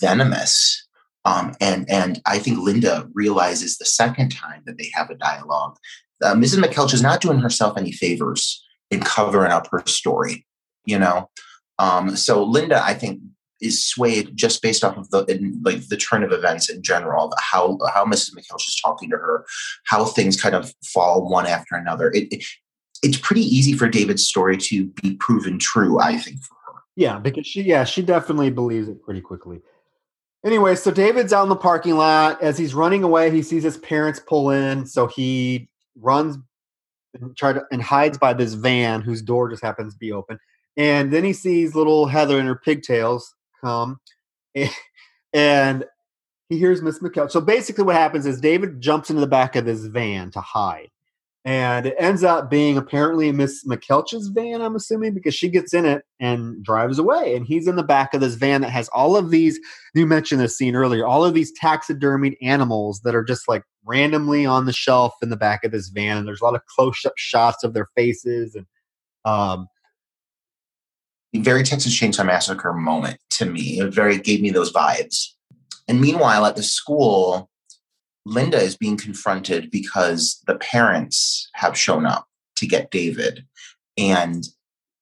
venomous. 0.01 0.87
Um, 1.27 1.55
and 1.61 1.91
and 1.91 2.23
I 2.25 2.39
think 2.39 2.61
Linda 2.61 3.09
realizes 3.13 3.77
the 3.77 3.85
second 3.85 4.31
time 4.31 4.63
that 4.65 4.79
they 4.79 4.91
have 4.95 5.11
a 5.11 5.17
dialogue, 5.17 5.77
uh, 6.23 6.35
Mrs. 6.35 6.65
McKeltch 6.65 6.95
is 6.95 7.03
not 7.03 7.21
doing 7.21 7.41
herself 7.41 7.77
any 7.77 7.93
favors 7.93 8.65
in 8.91 9.01
covering 9.01 9.53
up 9.53 9.67
her 9.71 9.83
story. 9.87 10.47
You 10.87 10.99
know, 10.99 11.29
um, 11.79 12.17
so 12.17 12.43
Linda, 12.43 12.83
I 12.83 12.95
think, 12.95 13.21
is 13.61 13.85
swayed 13.85 14.35
just 14.37 14.63
based 14.63 14.83
off 14.83 14.97
of 14.97 15.11
the 15.11 15.25
in, 15.25 15.61
like 15.65 15.87
the 15.89 15.97
turn 15.97 16.23
of 16.23 16.33
events 16.33 16.71
in 16.71 16.83
general, 16.83 17.33
how 17.39 17.79
how 17.93 18.05
Mrs. 18.07 18.31
McKeltch 18.35 18.67
is 18.67 18.81
talking 18.83 19.11
to 19.11 19.17
her, 19.17 19.45
how 19.85 20.05
things 20.05 20.41
kind 20.41 20.55
of 20.55 20.73
fall 20.85 21.29
one 21.29 21.47
after 21.47 21.75
another. 21.75 22.11
It, 22.15 22.45
it's 23.03 23.19
pretty 23.19 23.43
easy 23.43 23.73
for 23.73 23.89
David's 23.89 24.27
story 24.27 24.57
to 24.57 24.87
be 25.03 25.15
proven 25.15 25.59
true, 25.59 25.99
I 26.01 26.17
think, 26.17 26.43
for 26.43 26.55
her. 26.67 26.81
Yeah, 26.97 27.19
because 27.19 27.47
she 27.47 27.63
yeah, 27.63 27.85
she 27.85 28.03
definitely 28.03 28.51
believes 28.51 28.89
it 28.89 29.03
pretty 29.03 29.21
quickly. 29.21 29.61
Anyway, 30.45 30.75
so 30.75 30.91
David's 30.91 31.33
out 31.33 31.43
in 31.43 31.49
the 31.49 31.57
parking 31.57 31.97
lot. 31.97 32.43
As 32.43 32.57
he's 32.57 32.75
running 32.75 33.03
away, 33.03 33.31
he 33.31 33.43
sees 33.43 33.63
his 33.63 33.77
parents 33.79 34.21
pull 34.21 34.51
in. 34.51 34.87
So 34.87 35.07
he 35.07 35.69
runs 35.97 36.39
and 37.15 37.37
to 37.37 37.65
and 37.71 37.83
hides 37.83 38.19
by 38.19 38.33
this 38.33 38.55
van 38.55 39.01
whose 39.01 39.23
door 39.23 39.49
just 39.49 39.63
happens 39.63 39.95
to 39.95 39.99
be 39.99 40.13
open. 40.13 40.39
And 40.77 41.13
then 41.13 41.25
he 41.25 41.33
sees 41.33 41.75
little 41.75 42.07
Heather 42.07 42.39
and 42.39 42.49
her 42.49 42.55
pigtails 42.55 43.35
come, 43.61 44.01
and, 44.55 44.71
and 45.33 45.85
he 46.49 46.59
hears 46.59 46.83
Miss 46.83 47.01
McKeltch. 47.01 47.31
So 47.31 47.41
basically, 47.41 47.85
what 47.85 47.97
happens 47.97 48.27
is 48.27 48.41
David 48.41 48.81
jumps 48.81 49.11
into 49.11 49.21
the 49.21 49.27
back 49.27 49.57
of 49.57 49.65
this 49.65 49.87
van 49.87 50.31
to 50.33 50.41
hide 50.41 50.91
and 51.51 51.85
it 51.85 51.97
ends 51.99 52.23
up 52.23 52.49
being 52.49 52.79
apparently 52.79 53.33
Miss 53.33 53.65
McKeltch's 53.65 54.29
van, 54.29 54.63
I'm 54.63 54.77
assuming, 54.77 55.15
because 55.15 55.35
she 55.35 55.49
gets 55.49 55.75
in 55.75 55.85
it 55.85 56.05
and 56.21 56.63
drives 56.63 56.97
away. 56.97 57.35
And 57.35 57.45
he's 57.45 57.67
in 57.67 57.75
the 57.75 57.83
back 57.83 58.15
of 58.15 58.21
this 58.21 58.37
van 58.37 58.61
that 58.61 58.71
has 58.71 58.89
all 58.91 59.17
of 59.17 59.33
these, 59.33 59.59
you 59.93 60.07
mentioned 60.07 60.41
this 60.41 60.57
scene 60.57 60.77
earlier, 60.77 61.05
all 61.05 61.25
of 61.25 61.35
these 61.35 61.53
taxidermied 61.61 62.37
animals 62.41 63.01
that 63.01 63.17
are 63.17 63.25
just 63.25 63.49
like 63.49 63.65
randomly 63.85 64.47
on 64.47 64.67
the 64.67 64.73
shelf 64.73 65.13
in 65.23 65.31
the 65.31 65.37
back 65.37 65.65
of 65.65 65.73
this 65.73 65.89
van. 65.89 66.19
And 66.19 66.29
there's 66.29 66.41
a 66.41 66.45
lot 66.45 66.55
of 66.55 66.65
close 66.67 67.05
up 67.05 67.15
shots 67.17 67.65
of 67.65 67.75
their 67.75 67.89
faces. 67.97 68.55
And 68.55 68.67
um, 69.25 69.67
very 71.35 71.65
Texas 71.65 71.99
Chainsaw 71.99 72.25
Massacre 72.25 72.73
moment 72.73 73.19
to 73.31 73.45
me. 73.45 73.81
It 73.81 73.93
very 73.93 74.19
gave 74.19 74.41
me 74.41 74.51
those 74.51 74.73
vibes. 74.73 75.31
And 75.89 76.01
meanwhile, 76.01 76.47
at 76.47 76.55
the 76.55 76.63
school, 76.63 77.51
Linda 78.27 78.59
is 78.59 78.77
being 78.77 78.97
confronted 78.97 79.71
because 79.71 80.43
the 80.47 80.57
parents 80.57 81.49
have 81.55 81.77
shown 81.77 82.07
up 82.07 82.27
to 82.57 82.67
get 82.67 82.91
David 82.91 83.47
and 83.97 84.45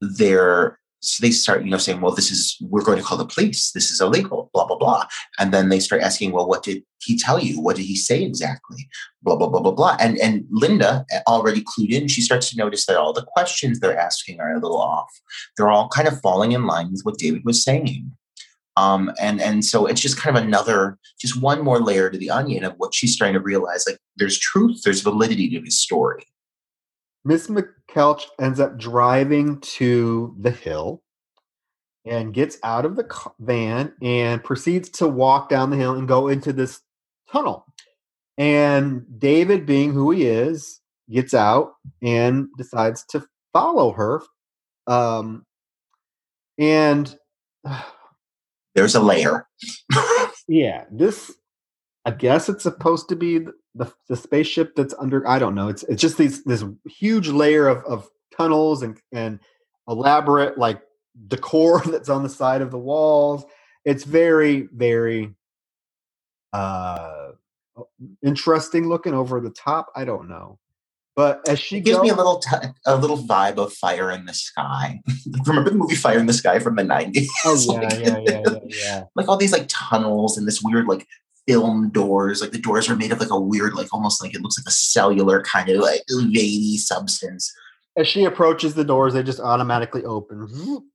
they're 0.01 0.79
so 1.01 1.25
they 1.25 1.31
start 1.31 1.65
you 1.65 1.71
know 1.71 1.79
saying 1.79 2.01
well 2.01 2.13
this 2.13 2.31
is 2.33 2.57
we're 2.61 2.83
going 2.83 2.99
to 2.99 3.05
call 3.05 3.19
the 3.19 3.25
police. 3.25 3.71
This 3.71 3.91
is 3.91 4.01
illegal 4.01 4.51
blah 4.53 4.67
blah 4.67 4.77
blah. 4.77 5.07
And 5.39 5.53
then 5.55 5.69
they 5.69 5.79
start 5.79 6.03
asking 6.03 6.33
well 6.33 6.49
what 6.49 6.63
did 6.63 6.83
he 7.01 7.17
tell 7.17 7.39
you? 7.39 7.61
What 7.61 7.77
did 7.77 7.85
he 7.85 7.97
say 7.97 8.23
exactly? 8.23 8.89
blah 9.23 9.37
blah 9.37 9.49
blah 9.49 9.61
blah 9.61 9.73
blah. 9.73 9.97
And 10.01 10.19
and 10.19 10.45
linda 10.51 11.05
eh, 11.13 11.21
already 11.29 11.63
clued 11.63 11.91
in 11.91 12.09
she 12.09 12.21
starts 12.21 12.51
to 12.51 12.57
notice 12.57 12.87
that 12.87 12.97
all 12.97 13.13
the 13.13 13.27
questions 13.27 13.79
they're 13.79 13.99
asking 13.99 14.41
are 14.41 14.53
a 14.53 14.61
little 14.61 14.81
off. 14.81 15.11
They're 15.57 15.71
all 15.71 15.89
kind 15.89 16.09
of 16.09 16.21
falling 16.21 16.53
in 16.53 16.67
line 16.67 16.91
with 16.91 17.03
what 17.03 17.19
david 17.19 17.45
was 17.45 17.63
saying 17.63 18.11
um, 18.79 19.11
and 19.21 19.41
and 19.41 19.65
so 19.65 19.87
it's 19.87 20.01
just 20.01 20.19
kind 20.19 20.37
of 20.37 20.45
another, 20.45 20.99
just 21.21 21.41
one 21.41 21.63
more 21.63 21.81
layer 21.81 22.11
to 22.11 22.17
the 22.17 22.31
onion 22.31 22.63
of 22.63 22.75
what 22.77 22.95
she's 22.95 23.17
trying 23.17 23.33
to 23.33 23.41
realize. 23.41 23.85
Like 23.89 23.99
there's 24.17 24.39
truth, 24.39 24.83
there's 24.85 25.01
validity 25.01 25.49
to 25.51 25.61
his 25.61 25.81
story. 25.81 26.25
Miss 27.25 27.49
McKeltch 27.49 28.23
ends 28.41 28.61
up 28.61 28.79
driving 28.79 29.61
to 29.61 30.35
the 30.39 30.53
hill 30.53 31.03
and 32.07 32.33
gets 32.33 32.57
out 32.63 32.85
of 32.85 32.95
the 32.95 33.33
van 33.41 33.93
and 34.01 34.45
proceeds 34.45 34.89
to 34.91 35.09
walk 35.09 35.49
down 35.49 35.71
the 35.71 35.77
hill 35.77 35.95
and 35.95 36.07
go 36.07 36.29
into 36.29 36.53
this 36.53 36.81
tunnel. 37.33 37.67
And 38.39 39.05
David, 39.19 39.67
being 39.67 39.93
who 39.93 40.13
he 40.13 40.27
is, 40.27 40.81
gets 41.11 41.35
out 41.35 41.73
and 42.01 42.47
decides 42.57 43.05
to 43.07 43.27
follow 43.53 43.91
her. 43.93 44.23
Um, 44.87 45.45
and 46.57 47.15
there's 48.79 48.95
a 48.95 49.01
layer. 49.01 49.49
yeah, 50.49 50.85
this 50.91 51.35
I 52.05 52.13
guess 52.13 52.49
it's 52.49 52.63
supposed 52.63 53.09
to 53.09 53.17
be 53.17 53.39
the, 53.75 53.93
the, 54.09 54.17
spaceship 54.17 54.75
that's 54.77 54.95
under. 54.99 55.29
I 55.29 55.39
don't 55.39 55.55
know. 55.55 55.69
It's 55.69 55.83
it's 55.85 56.01
just 56.01 56.17
these 56.17 56.45
this 56.45 56.65
huge 56.87 57.29
layer 57.29 57.67
of, 57.67 57.85
of 57.85 58.09
tunnels 58.37 58.83
and 58.83 58.97
and 59.13 59.41
elaborate 59.89 60.59
like 60.59 60.81
decor 61.27 61.83
that's 61.87 62.09
on 62.09 62.23
the 62.23 62.29
side 62.29 62.63
of 62.63 62.71
the 62.71 62.79
walls. 62.79 63.45
It's 63.85 64.05
very 64.05 64.69
very 64.73 65.35
uh 66.53 67.33
interesting 68.23 68.89
looking 68.89 69.15
over 69.15 69.41
the 69.41 69.51
top. 69.51 69.89
I 69.97 70.05
don't 70.05 70.29
know. 70.29 70.59
But 71.19 71.49
as 71.49 71.59
she 71.59 71.79
it 71.79 71.81
gives 71.81 71.97
goes, 71.97 72.05
me 72.05 72.11
a 72.11 72.15
little 72.15 72.39
t- 72.39 72.69
a 72.87 72.97
little 72.97 73.19
vibe 73.19 73.57
of 73.57 73.73
Fire 73.73 74.09
in 74.13 74.27
the 74.27 74.33
Sky. 74.33 75.01
Remember 75.47 75.71
the 75.71 75.77
movie 75.77 75.97
Fire 75.97 76.17
in 76.17 76.27
the 76.27 76.33
Sky 76.33 76.61
from 76.61 76.77
the 76.77 76.85
nineties? 76.85 77.29
Oh 77.45 77.61
yeah, 77.69 77.81
like, 77.81 77.93
yeah, 77.99 78.19
yeah, 78.19 78.43
yeah, 78.45 78.59
yeah. 78.69 79.05
like 79.17 79.27
all 79.27 79.37
these 79.37 79.51
like 79.51 79.65
tunnels 79.67 80.39
and 80.39 80.47
this 80.47 80.63
weird 80.63 80.87
like 80.87 81.09
film 81.49 81.91
doors. 81.91 82.41
Like 82.41 82.53
the 82.53 82.61
doors 82.61 82.89
are 82.89 82.95
made 82.95 83.11
of 83.11 83.19
like 83.19 83.33
a 83.33 83.41
weird, 83.41 83.75
like 83.75 83.93
almost 83.93 84.23
like 84.23 84.33
it 84.33 84.43
looks 84.43 84.61
like 84.61 84.69
a 84.69 84.71
cellular 84.71 85.43
kind 85.43 85.69
of 85.71 85.81
like 85.81 86.03
veiny 86.09 86.77
substance 86.77 87.53
as 87.99 88.07
she 88.07 88.25
approaches 88.25 88.75
the 88.75 88.85
doors, 88.85 89.13
they 89.13 89.25
just 89.25 89.41
automatically 89.41 90.05
open. 90.05 90.47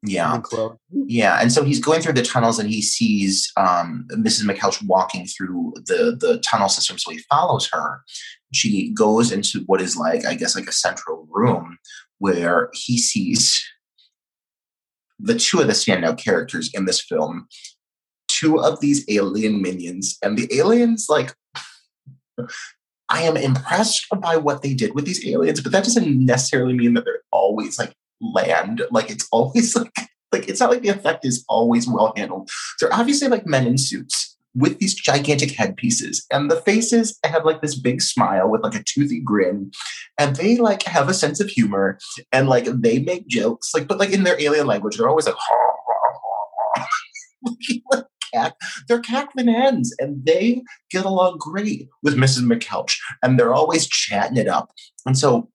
Yeah. 0.03 0.35
And 0.35 0.77
yeah. 1.05 1.41
And 1.41 1.51
so 1.51 1.63
he's 1.63 1.81
going 1.81 2.01
through 2.01 2.13
the 2.13 2.23
tunnels 2.23 2.59
and 2.59 2.69
he 2.69 2.81
sees 2.81 3.51
um, 3.57 4.07
Mrs. 4.11 4.49
McKeltch 4.49 4.81
walking 4.85 5.25
through 5.25 5.73
the, 5.75 6.15
the 6.17 6.39
tunnel 6.39 6.69
system. 6.69 6.97
So 6.97 7.11
he 7.11 7.17
follows 7.29 7.69
her. 7.73 8.01
She 8.53 8.89
goes 8.91 9.31
into 9.31 9.61
what 9.65 9.81
is 9.81 9.97
like, 9.97 10.25
I 10.25 10.35
guess, 10.35 10.55
like 10.55 10.67
a 10.67 10.73
central 10.73 11.27
room 11.29 11.77
where 12.19 12.69
he 12.73 12.97
sees 12.97 13.63
the 15.19 15.35
two 15.35 15.59
of 15.59 15.67
the 15.67 15.73
standout 15.73 16.17
characters 16.17 16.69
in 16.73 16.85
this 16.85 17.01
film, 17.01 17.47
two 18.27 18.59
of 18.59 18.79
these 18.79 19.05
alien 19.09 19.61
minions. 19.61 20.17
And 20.21 20.37
the 20.37 20.53
aliens, 20.57 21.07
like, 21.09 21.33
I 23.09 23.21
am 23.21 23.37
impressed 23.37 24.07
by 24.19 24.37
what 24.37 24.61
they 24.61 24.73
did 24.73 24.95
with 24.95 25.05
these 25.05 25.25
aliens, 25.25 25.61
but 25.61 25.71
that 25.71 25.83
doesn't 25.83 26.25
necessarily 26.25 26.73
mean 26.73 26.93
that 26.95 27.05
they're 27.05 27.21
always 27.31 27.77
like 27.77 27.93
land. 28.21 28.81
Like 28.91 29.09
it's 29.11 29.27
always 29.31 29.75
like 29.75 29.91
like 30.31 30.49
it's 30.49 30.59
not 30.59 30.71
like 30.71 30.81
the 30.81 30.89
effect 30.89 31.25
is 31.25 31.45
always 31.47 31.87
well 31.87 32.13
handled. 32.15 32.49
They're 32.79 32.93
obviously 32.93 33.27
like 33.27 33.45
men 33.45 33.67
in 33.67 33.77
suits 33.77 34.32
with 34.55 34.79
these 34.79 34.93
gigantic 34.93 35.51
headpieces, 35.51 36.25
and 36.31 36.49
the 36.49 36.61
faces 36.61 37.17
have 37.23 37.45
like 37.45 37.61
this 37.61 37.75
big 37.75 38.01
smile 38.01 38.49
with 38.49 38.61
like 38.63 38.75
a 38.75 38.83
toothy 38.83 39.19
grin, 39.19 39.71
and 40.19 40.35
they 40.35 40.57
like 40.57 40.83
have 40.83 41.09
a 41.09 41.13
sense 41.13 41.39
of 41.39 41.49
humor 41.49 41.97
and 42.31 42.47
like 42.47 42.65
they 42.65 42.99
make 42.99 43.27
jokes, 43.27 43.71
like 43.73 43.87
but 43.87 43.99
like 43.99 44.11
in 44.11 44.23
their 44.23 44.39
alien 44.39 44.67
language, 44.67 44.97
they're 44.97 45.09
always 45.09 45.25
like. 45.25 45.35
cack, 48.33 48.53
they're 48.87 48.99
cackling 48.99 49.47
hens, 49.47 49.93
and 49.99 50.25
they 50.25 50.63
get 50.89 51.05
along 51.05 51.37
great 51.39 51.87
with 52.01 52.15
Mrs. 52.15 52.43
McKeltch, 52.43 52.97
and 53.21 53.39
they're 53.39 53.53
always 53.53 53.87
chatting 53.87 54.37
it 54.37 54.47
up. 54.47 54.71
And 55.05 55.17
so 55.17 55.49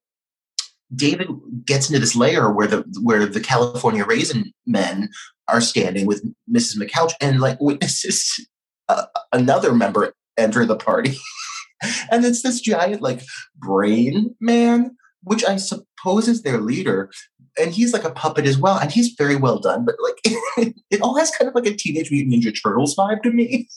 David 0.94 1.28
gets 1.64 1.88
into 1.88 2.00
this 2.00 2.16
layer 2.16 2.50
where 2.52 2.66
the 2.66 2.84
where 3.02 3.26
the 3.26 3.40
California 3.40 4.04
raisin 4.04 4.52
men 4.66 5.10
are 5.48 5.60
standing 5.60 6.06
with 6.06 6.24
Mrs. 6.50 6.76
McKeltch 6.76 7.12
and 7.20 7.40
like 7.40 7.60
witnesses 7.60 8.46
uh, 8.88 9.06
another 9.32 9.72
member 9.74 10.14
enter 10.36 10.64
the 10.64 10.76
party. 10.76 11.16
and 12.10 12.24
it's 12.24 12.42
this 12.42 12.60
giant 12.60 13.02
like 13.02 13.22
brain 13.56 14.34
man, 14.40 14.96
which 15.22 15.44
I 15.44 15.56
suppose 15.56 16.28
is 16.28 16.42
their 16.42 16.60
leader, 16.60 17.10
and 17.58 17.72
he's 17.72 17.92
like 17.92 18.04
a 18.04 18.10
puppet 18.10 18.46
as 18.46 18.58
well, 18.58 18.78
and 18.78 18.90
he's 18.90 19.14
very 19.18 19.36
well 19.36 19.58
done. 19.58 19.84
But 19.84 19.96
like, 20.00 20.18
it 20.90 21.00
all 21.00 21.16
has 21.18 21.30
kind 21.30 21.48
of 21.48 21.54
like 21.54 21.66
a 21.66 21.74
Teenage 21.74 22.10
Mutant 22.10 22.34
Ninja 22.34 22.54
Turtles 22.62 22.96
vibe 22.96 23.22
to 23.22 23.30
me. 23.30 23.68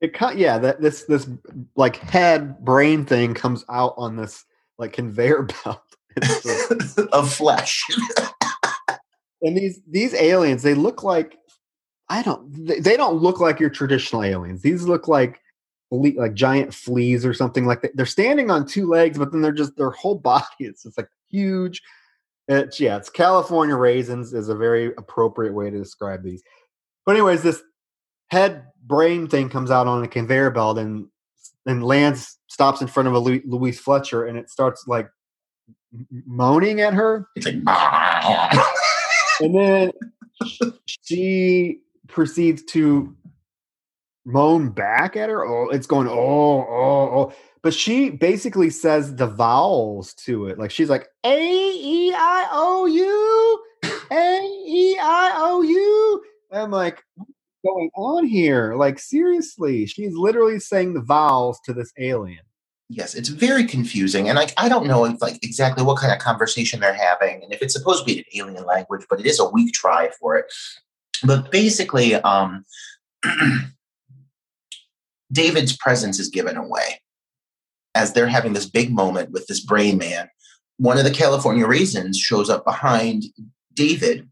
It 0.00 0.14
cut, 0.14 0.36
yeah. 0.36 0.58
That 0.58 0.80
this 0.80 1.04
this 1.04 1.28
like 1.76 1.96
head 1.96 2.64
brain 2.64 3.04
thing 3.04 3.34
comes 3.34 3.64
out 3.68 3.94
on 3.96 4.16
this 4.16 4.44
like 4.78 4.92
conveyor 4.92 5.42
belt 5.64 5.82
of 7.12 7.32
flesh. 7.32 7.84
and 9.42 9.56
these 9.56 9.80
these 9.88 10.14
aliens, 10.14 10.62
they 10.62 10.74
look 10.74 11.02
like 11.02 11.38
I 12.12 12.20
don't. 12.20 12.66
They, 12.66 12.94
don't 12.98 13.22
look 13.22 13.40
like 13.40 13.58
your 13.58 13.70
traditional 13.70 14.22
aliens. 14.22 14.60
These 14.60 14.82
look 14.82 15.08
like 15.08 15.40
like 15.90 16.34
giant 16.34 16.74
fleas 16.74 17.24
or 17.24 17.32
something 17.32 17.64
like 17.64 17.80
that. 17.80 17.96
They're 17.96 18.04
standing 18.04 18.50
on 18.50 18.66
two 18.66 18.86
legs, 18.86 19.16
but 19.16 19.32
then 19.32 19.40
they're 19.40 19.50
just 19.50 19.76
their 19.78 19.92
whole 19.92 20.14
body. 20.18 20.44
It's 20.58 20.82
just 20.82 20.98
like 20.98 21.08
huge. 21.30 21.80
It's 22.48 22.78
yeah, 22.78 22.98
it's 22.98 23.08
California 23.08 23.76
raisins 23.76 24.34
is 24.34 24.50
a 24.50 24.54
very 24.54 24.92
appropriate 24.98 25.54
way 25.54 25.70
to 25.70 25.78
describe 25.78 26.22
these. 26.22 26.42
But 27.06 27.12
anyways, 27.12 27.42
this 27.42 27.62
head 28.28 28.66
brain 28.84 29.26
thing 29.26 29.48
comes 29.48 29.70
out 29.70 29.86
on 29.86 30.04
a 30.04 30.08
conveyor 30.08 30.50
belt 30.50 30.76
and 30.76 31.06
and 31.64 31.82
lands 31.82 32.38
stops 32.48 32.82
in 32.82 32.88
front 32.88 33.08
of 33.08 33.14
a 33.14 33.18
Louise 33.18 33.80
Fletcher 33.80 34.26
and 34.26 34.36
it 34.36 34.50
starts 34.50 34.86
like 34.86 35.08
moaning 36.26 36.82
at 36.82 36.92
her. 36.92 37.26
It's 37.36 37.46
like, 37.46 37.54
and 39.40 39.54
then 39.54 39.92
she 40.86 41.80
proceeds 42.08 42.62
to 42.64 43.14
moan 44.24 44.70
back 44.70 45.16
at 45.16 45.28
her. 45.28 45.44
Oh, 45.46 45.68
it's 45.70 45.86
going, 45.86 46.08
oh, 46.08 46.12
oh, 46.12 47.10
oh. 47.14 47.34
But 47.62 47.74
she 47.74 48.10
basically 48.10 48.70
says 48.70 49.14
the 49.14 49.26
vowels 49.26 50.14
to 50.14 50.46
it. 50.46 50.58
Like 50.58 50.70
she's 50.70 50.90
like, 50.90 51.08
A 51.24 51.38
E 51.38 52.12
I 52.12 52.48
O 52.50 52.86
U, 52.86 53.90
A 54.10 54.40
E 54.66 54.98
I 55.00 55.32
O 55.36 55.62
U. 55.62 56.24
I'm 56.52 56.70
like, 56.70 57.02
what's 57.14 57.30
going 57.64 57.90
on 57.94 58.26
here? 58.26 58.74
Like, 58.74 58.98
seriously, 58.98 59.86
she's 59.86 60.14
literally 60.14 60.58
saying 60.58 60.94
the 60.94 61.00
vowels 61.00 61.60
to 61.64 61.72
this 61.72 61.92
alien. 61.98 62.40
Yes, 62.88 63.14
it's 63.14 63.30
very 63.30 63.64
confusing, 63.64 64.28
and 64.28 64.36
like 64.36 64.52
I 64.58 64.68
don't 64.68 64.86
know 64.86 65.06
if 65.06 65.22
like 65.22 65.42
exactly 65.42 65.82
what 65.82 65.96
kind 65.98 66.12
of 66.12 66.18
conversation 66.18 66.78
they're 66.78 66.92
having, 66.92 67.42
and 67.42 67.50
if 67.50 67.62
it's 67.62 67.72
supposed 67.72 68.00
to 68.00 68.04
be 68.04 68.18
an 68.18 68.24
alien 68.34 68.66
language, 68.66 69.06
but 69.08 69.18
it 69.18 69.24
is 69.24 69.40
a 69.40 69.48
weak 69.48 69.72
try 69.72 70.10
for 70.20 70.36
it. 70.36 70.44
But 71.24 71.50
basically, 71.50 72.14
um, 72.14 72.64
David's 75.32 75.76
presence 75.76 76.18
is 76.18 76.28
given 76.28 76.56
away 76.56 77.00
as 77.94 78.12
they're 78.12 78.26
having 78.26 78.52
this 78.52 78.66
big 78.66 78.92
moment 78.92 79.30
with 79.30 79.46
this 79.46 79.60
brain 79.60 79.98
man. 79.98 80.28
One 80.78 80.98
of 80.98 81.04
the 81.04 81.10
California 81.10 81.66
raisins 81.66 82.18
shows 82.18 82.50
up 82.50 82.64
behind 82.64 83.24
David 83.74 84.28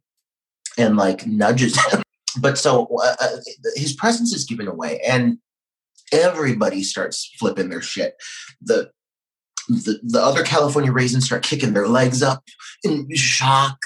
and 0.78 0.96
like 0.96 1.26
nudges 1.26 1.76
him. 1.86 2.02
But 2.38 2.58
so 2.58 2.86
uh, 3.02 3.16
uh 3.20 3.36
his 3.74 3.92
presence 3.92 4.32
is 4.32 4.44
given 4.44 4.68
away, 4.68 5.00
and 5.00 5.38
everybody 6.12 6.84
starts 6.84 7.28
flipping 7.40 7.70
their 7.70 7.82
shit. 7.82 8.14
The 8.62 8.92
the, 9.68 9.98
the 10.02 10.22
other 10.22 10.44
California 10.44 10.92
raisins 10.92 11.26
start 11.26 11.42
kicking 11.42 11.72
their 11.72 11.88
legs 11.88 12.22
up 12.22 12.44
in 12.84 13.08
shock. 13.16 13.78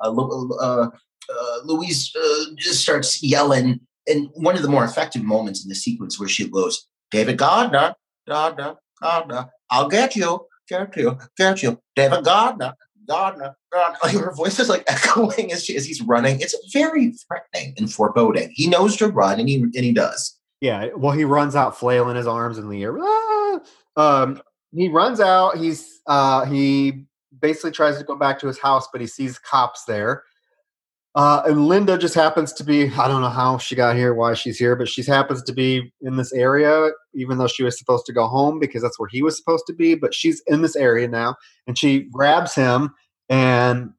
Uh, 0.00 0.14
uh, 0.60 0.90
uh, 1.28 1.58
Louise 1.64 2.12
uh, 2.16 2.44
just 2.56 2.82
starts 2.82 3.22
yelling. 3.22 3.80
And 4.06 4.28
one 4.34 4.56
of 4.56 4.62
the 4.62 4.68
more 4.68 4.84
effective 4.84 5.22
moments 5.22 5.62
in 5.62 5.68
the 5.68 5.74
sequence 5.74 6.18
where 6.18 6.28
she 6.28 6.48
goes, 6.48 6.86
David 7.10 7.38
Gardner, 7.38 7.94
Gardner, 8.26 8.76
Gardner, 9.02 9.46
I'll 9.70 9.88
get 9.88 10.16
you, 10.16 10.46
get 10.68 10.96
you, 10.96 11.18
get 11.36 11.62
you, 11.62 11.78
David 11.94 12.24
Gardner, 12.24 12.74
Gardner, 13.06 13.56
Gardner. 13.72 13.98
Like 14.02 14.16
her 14.16 14.34
voice 14.34 14.58
is 14.58 14.68
like 14.68 14.84
echoing 14.88 15.52
as, 15.52 15.64
she, 15.64 15.76
as 15.76 15.86
he's 15.86 16.02
running. 16.02 16.40
It's 16.40 16.56
very 16.72 17.12
threatening 17.12 17.74
and 17.78 17.92
foreboding. 17.92 18.50
He 18.54 18.68
knows 18.68 18.96
to 18.96 19.08
run 19.08 19.40
and 19.40 19.48
he, 19.48 19.56
and 19.56 19.74
he 19.74 19.92
does. 19.92 20.38
Yeah, 20.60 20.88
well, 20.96 21.12
he 21.12 21.24
runs 21.24 21.54
out 21.54 21.78
flailing 21.78 22.16
his 22.16 22.26
arms 22.26 22.58
in 22.58 22.68
the 22.68 22.82
air. 22.82 22.98
Ah! 23.00 23.60
Um, 23.96 24.42
he 24.72 24.88
runs 24.88 25.20
out. 25.20 25.56
He's 25.56 26.00
uh, 26.06 26.44
he 26.44 27.04
basically 27.40 27.70
tries 27.70 27.98
to 27.98 28.04
go 28.04 28.16
back 28.16 28.38
to 28.40 28.46
his 28.46 28.58
house, 28.58 28.88
but 28.90 29.00
he 29.00 29.06
sees 29.06 29.38
cops 29.38 29.84
there. 29.84 30.24
Uh, 31.18 31.42
and 31.46 31.66
Linda 31.66 31.98
just 31.98 32.14
happens 32.14 32.52
to 32.52 32.62
be, 32.62 32.88
I 32.90 33.08
don't 33.08 33.22
know 33.22 33.28
how 33.28 33.58
she 33.58 33.74
got 33.74 33.96
here, 33.96 34.14
why 34.14 34.34
she's 34.34 34.56
here, 34.56 34.76
but 34.76 34.88
she 34.88 35.02
happens 35.02 35.42
to 35.42 35.52
be 35.52 35.92
in 36.00 36.16
this 36.16 36.32
area, 36.32 36.90
even 37.12 37.38
though 37.38 37.48
she 37.48 37.64
was 37.64 37.76
supposed 37.76 38.06
to 38.06 38.12
go 38.12 38.28
home 38.28 38.60
because 38.60 38.82
that's 38.82 39.00
where 39.00 39.08
he 39.10 39.20
was 39.20 39.36
supposed 39.36 39.64
to 39.66 39.72
be. 39.72 39.96
But 39.96 40.14
she's 40.14 40.40
in 40.46 40.62
this 40.62 40.76
area 40.76 41.08
now 41.08 41.34
and 41.66 41.76
she 41.76 42.02
grabs 42.02 42.54
him 42.54 42.94
and, 43.28 43.90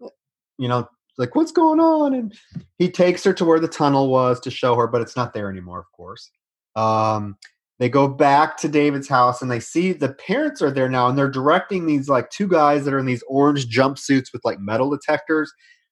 you 0.58 0.70
know, 0.70 0.88
like, 1.18 1.36
what's 1.36 1.52
going 1.52 1.82
on? 1.82 2.14
And 2.14 2.34
he 2.78 2.90
takes 2.90 3.26
her 3.26 3.34
to 3.34 3.44
where 3.44 3.60
the 3.60 3.68
tunnel 3.68 4.08
was 4.10 4.40
to 4.40 4.50
show 4.50 4.76
her, 4.76 4.88
but 4.88 5.02
it's 5.02 5.18
not 5.18 5.34
there 5.34 5.50
anymore, 5.50 5.80
of 5.80 5.92
course. 5.92 6.32
Um, 6.78 7.36
they 7.80 7.90
go 7.90 8.08
back 8.08 8.56
to 8.60 8.70
David's 8.70 9.10
house 9.10 9.42
and 9.42 9.52
they 9.52 9.60
see 9.60 9.92
the 9.92 10.14
parents 10.14 10.62
are 10.62 10.72
there 10.72 10.88
now 10.88 11.10
and 11.10 11.18
they're 11.18 11.30
directing 11.30 11.86
these 11.86 12.08
like 12.08 12.30
two 12.30 12.48
guys 12.48 12.86
that 12.86 12.94
are 12.94 13.00
in 13.00 13.06
these 13.06 13.24
orange 13.28 13.68
jumpsuits 13.68 14.32
with 14.32 14.46
like 14.46 14.62
metal 14.62 14.90
detectors. 14.90 15.52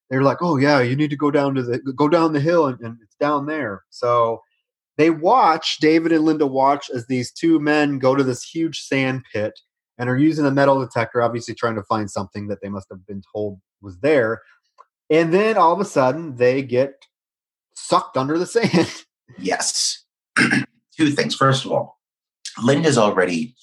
They're 0.10 0.24
like, 0.24 0.41
"Oh 0.41 0.58
yeah, 0.58 0.82
you 0.82 0.95
need 0.95 1.10
to 1.10 1.18
go 1.18 1.32
down 1.32 1.55
to 1.55 1.64
the 1.64 1.80
go 1.80 2.08
down 2.08 2.34
the 2.34 2.39
hill 2.39 2.68
and, 2.68 2.80
and 2.80 2.97
it's 3.01 3.16
down 3.16 3.45
there." 3.45 3.84
So 3.89 4.41
they 4.97 5.10
watch 5.10 5.78
David 5.80 6.12
and 6.12 6.26
Linda 6.26 6.47
watch 6.47 6.89
as 6.89 7.05
these 7.08 7.32
two 7.32 7.60
men 7.60 7.99
go 7.99 8.16
to 8.16 8.24
this 8.24 8.43
huge 8.43 8.82
sand 8.82 9.24
pit 9.32 9.60
and 9.97 10.10
are 10.10 10.18
using 10.18 10.45
a 10.45 10.51
metal 10.51 10.80
detector, 10.80 11.22
obviously 11.22 11.53
trying 11.53 11.76
to 11.76 11.84
find 11.84 12.10
something 12.10 12.47
that 12.47 12.62
they 12.62 12.70
must 12.70 12.88
have 12.89 13.05
been 13.05 13.22
told 13.34 13.60
was 13.82 13.99
there. 13.99 14.41
And 15.10 15.34
then 15.34 15.58
all 15.58 15.72
of 15.72 15.80
a 15.80 15.86
sudden 15.86 16.36
they 16.36 16.62
get 16.62 17.05
sucked 17.76 18.18
under 18.18 18.38
the 18.38 18.45
sand. 18.45 19.05
Yes. 19.38 20.03
two 20.97 21.12
things. 21.12 21.36
First 21.36 21.66
of 21.66 21.72
all, 21.72 21.99
Linda's 22.64 22.97
already, 22.97 23.55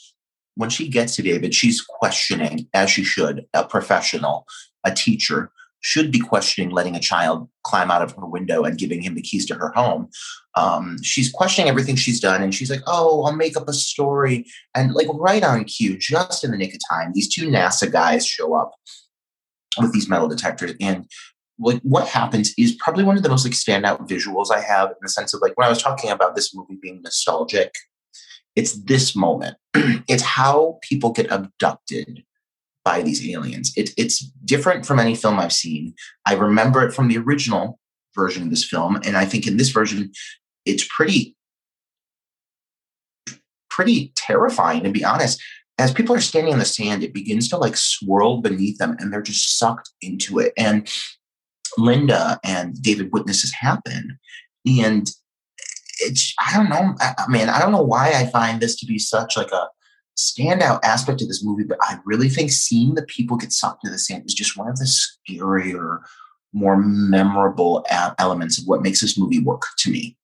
when 0.54 0.70
she 0.70 0.88
gets 0.88 1.16
to 1.16 1.22
David, 1.22 1.54
she's 1.54 1.80
questioning, 1.80 2.68
as 2.74 2.90
she 2.90 3.02
should, 3.02 3.46
a 3.54 3.64
professional, 3.64 4.46
a 4.84 4.92
teacher 4.92 5.50
should 5.84 6.10
be 6.10 6.18
questioning 6.18 6.70
letting 6.70 6.96
a 6.96 7.00
child 7.00 7.46
climb 7.62 7.90
out 7.90 8.00
of 8.00 8.12
her 8.12 8.24
window 8.24 8.64
and 8.64 8.78
giving 8.78 9.02
him 9.02 9.14
the 9.14 9.20
keys 9.20 9.44
to 9.44 9.54
her 9.54 9.70
home. 9.72 10.08
Um, 10.56 10.96
she's 11.02 11.30
questioning 11.30 11.68
everything 11.68 11.94
she's 11.94 12.20
done, 12.20 12.42
and 12.42 12.54
she's 12.54 12.70
like, 12.70 12.80
"Oh, 12.86 13.22
I'll 13.24 13.36
make 13.36 13.54
up 13.54 13.68
a 13.68 13.74
story." 13.74 14.46
And 14.74 14.94
like 14.94 15.08
right 15.12 15.44
on 15.44 15.64
cue, 15.64 15.98
just 15.98 16.42
in 16.42 16.52
the 16.52 16.56
nick 16.56 16.74
of 16.74 16.80
time, 16.90 17.12
these 17.12 17.32
two 17.32 17.48
NASA 17.48 17.92
guys 17.92 18.26
show 18.26 18.54
up 18.54 18.72
with 19.78 19.92
these 19.92 20.08
metal 20.08 20.26
detectors, 20.26 20.72
and 20.80 21.06
like 21.58 21.80
what 21.82 22.08
happens 22.08 22.54
is 22.56 22.74
probably 22.76 23.04
one 23.04 23.18
of 23.18 23.22
the 23.22 23.28
most 23.28 23.44
like 23.44 23.52
standout 23.52 24.08
visuals 24.08 24.50
I 24.50 24.60
have 24.60 24.88
in 24.88 24.96
the 25.02 25.10
sense 25.10 25.34
of 25.34 25.42
like 25.42 25.52
when 25.56 25.66
I 25.66 25.70
was 25.70 25.82
talking 25.82 26.10
about 26.10 26.34
this 26.34 26.54
movie 26.54 26.78
being 26.80 27.02
nostalgic, 27.02 27.74
it's 28.56 28.72
this 28.84 29.14
moment. 29.14 29.58
it's 29.74 30.22
how 30.22 30.78
people 30.82 31.12
get 31.12 31.30
abducted 31.30 32.24
by 32.84 33.02
these 33.02 33.26
aliens. 33.28 33.72
It, 33.76 33.90
it's 33.96 34.20
different 34.44 34.84
from 34.84 34.98
any 34.98 35.14
film 35.14 35.38
I've 35.38 35.52
seen. 35.52 35.94
I 36.26 36.34
remember 36.34 36.86
it 36.86 36.92
from 36.92 37.08
the 37.08 37.18
original 37.18 37.78
version 38.14 38.42
of 38.42 38.50
this 38.50 38.64
film, 38.64 38.96
and 39.04 39.16
I 39.16 39.24
think 39.24 39.46
in 39.46 39.56
this 39.56 39.70
version, 39.70 40.12
it's 40.64 40.86
pretty 40.88 41.36
pretty 43.68 44.12
terrifying 44.14 44.84
to 44.84 44.90
be 44.90 45.04
honest 45.04 45.42
as 45.78 45.92
people 45.92 46.14
are 46.14 46.20
standing 46.20 46.52
in 46.52 46.58
the 46.58 46.64
sand, 46.64 47.02
it 47.02 47.14
begins 47.14 47.48
to 47.48 47.56
like 47.56 47.76
swirl 47.76 48.40
beneath 48.40 48.78
them 48.78 48.96
and 48.98 49.12
they're 49.12 49.22
just 49.22 49.58
sucked 49.58 49.90
into 50.00 50.38
it. 50.38 50.52
And 50.56 50.88
Linda 51.76 52.38
and 52.44 52.80
David 52.80 53.12
witnesses 53.12 53.52
happen. 53.52 54.18
And 54.66 55.10
it's, 55.98 56.32
I 56.40 56.56
don't 56.56 56.70
know, 56.70 56.94
I, 57.00 57.14
I 57.18 57.28
mean, 57.28 57.48
I 57.48 57.58
don't 57.58 57.72
know 57.72 57.82
why 57.82 58.12
I 58.12 58.26
find 58.26 58.60
this 58.60 58.76
to 58.76 58.86
be 58.86 58.98
such 58.98 59.36
like 59.36 59.50
a 59.50 59.68
standout 60.16 60.80
aspect 60.82 61.22
of 61.22 61.28
this 61.28 61.44
movie, 61.44 61.64
but 61.64 61.78
I 61.82 61.98
really 62.04 62.28
think 62.28 62.50
seeing 62.50 62.94
the 62.94 63.02
people 63.02 63.36
get 63.36 63.52
sucked 63.52 63.84
into 63.84 63.92
the 63.92 63.98
sand 63.98 64.24
is 64.26 64.34
just 64.34 64.56
one 64.56 64.68
of 64.68 64.76
the 64.76 64.84
scarier, 64.84 65.98
more 66.52 66.76
memorable 66.76 67.84
elements 68.18 68.58
of 68.58 68.66
what 68.66 68.82
makes 68.82 69.00
this 69.00 69.18
movie 69.18 69.40
work 69.40 69.62
to 69.78 69.90
me. 69.90 70.16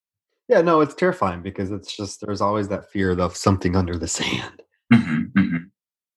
Yeah, 0.48 0.62
no, 0.62 0.80
it's 0.80 0.94
terrifying 0.94 1.42
because 1.42 1.70
it's 1.70 1.96
just 1.96 2.20
there's 2.20 2.40
always 2.40 2.68
that 2.68 2.90
fear 2.90 3.12
of 3.18 3.36
something 3.36 3.76
under 3.76 3.96
the 3.96 4.08
sand. 4.08 4.62
Mm-hmm, 4.92 5.38
mm-hmm. 5.38 5.56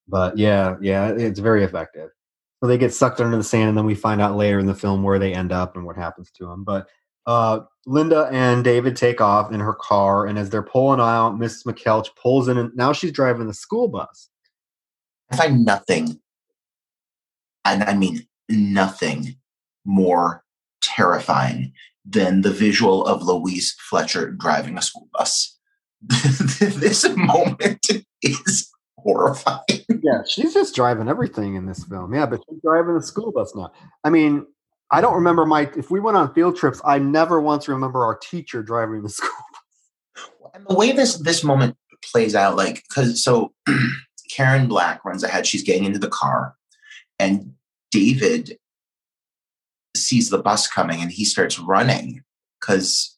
But 0.07 0.37
yeah, 0.37 0.75
yeah, 0.81 1.09
it's 1.09 1.39
very 1.39 1.63
effective. 1.63 2.09
So 2.61 2.67
they 2.67 2.77
get 2.77 2.93
sucked 2.93 3.19
under 3.19 3.37
the 3.37 3.43
sand, 3.43 3.69
and 3.69 3.77
then 3.77 3.85
we 3.85 3.95
find 3.95 4.21
out 4.21 4.37
later 4.37 4.57
in 4.57 4.65
the 4.65 4.73
film 4.73 5.03
where 5.03 5.19
they 5.19 5.33
end 5.33 5.51
up 5.51 5.75
and 5.75 5.85
what 5.85 5.97
happens 5.97 6.31
to 6.37 6.45
them. 6.45 6.63
But 6.63 6.87
uh, 7.25 7.61
Linda 7.85 8.29
and 8.31 8.63
David 8.63 8.95
take 8.95 9.21
off 9.21 9.51
in 9.51 9.59
her 9.59 9.73
car, 9.73 10.25
and 10.25 10.37
as 10.37 10.49
they're 10.49 10.63
pulling 10.63 10.99
out, 10.99 11.37
Mrs. 11.37 11.65
McKeltch 11.65 12.15
pulls 12.15 12.47
in, 12.47 12.57
and 12.57 12.75
now 12.75 12.93
she's 12.93 13.11
driving 13.11 13.47
the 13.47 13.53
school 13.53 13.87
bus. 13.87 14.29
I 15.31 15.37
find 15.37 15.65
nothing, 15.65 16.19
and 17.65 17.83
I 17.83 17.93
mean 17.93 18.27
nothing, 18.49 19.35
more 19.85 20.43
terrifying 20.81 21.73
than 22.05 22.41
the 22.41 22.51
visual 22.51 23.05
of 23.05 23.23
Louise 23.23 23.75
Fletcher 23.89 24.31
driving 24.31 24.77
a 24.77 24.81
school 24.81 25.07
bus. 25.13 25.57
this 26.01 27.07
moment 27.15 27.85
is 28.21 28.69
horrifying. 28.97 29.61
Yeah, 30.01 30.23
she's 30.27 30.53
just 30.53 30.75
driving 30.75 31.07
everything 31.07 31.55
in 31.55 31.65
this 31.65 31.83
film. 31.85 32.13
Yeah, 32.13 32.25
but 32.25 32.41
she's 32.49 32.59
driving 32.61 32.95
the 32.95 33.03
school 33.03 33.31
bus 33.31 33.55
now. 33.55 33.71
I 34.03 34.09
mean, 34.09 34.45
I 34.93 35.01
don't 35.01 35.15
remember 35.15 35.45
my 35.47 35.69
if 35.75 35.89
we 35.89 35.99
went 35.99 36.17
on 36.17 36.31
field 36.35 36.55
trips, 36.55 36.79
I 36.85 36.99
never 36.99 37.41
once 37.41 37.67
remember 37.67 38.05
our 38.05 38.15
teacher 38.15 38.61
driving 38.61 39.01
the 39.01 39.09
school. 39.19 39.31
And 40.53 40.67
the 40.67 40.75
way 40.75 40.91
this 40.91 41.15
this 41.15 41.43
moment 41.43 41.75
plays 42.11 42.35
out, 42.35 42.55
like 42.55 42.83
because 42.87 43.23
so 43.23 43.53
Karen 44.31 44.67
Black 44.67 45.03
runs 45.03 45.23
ahead, 45.23 45.47
she's 45.47 45.63
getting 45.63 45.85
into 45.85 45.97
the 45.97 46.09
car, 46.09 46.55
and 47.17 47.53
David 47.91 48.59
sees 49.95 50.29
the 50.29 50.37
bus 50.37 50.67
coming 50.67 51.01
and 51.01 51.11
he 51.11 51.25
starts 51.25 51.59
running 51.59 52.23
because 52.59 53.17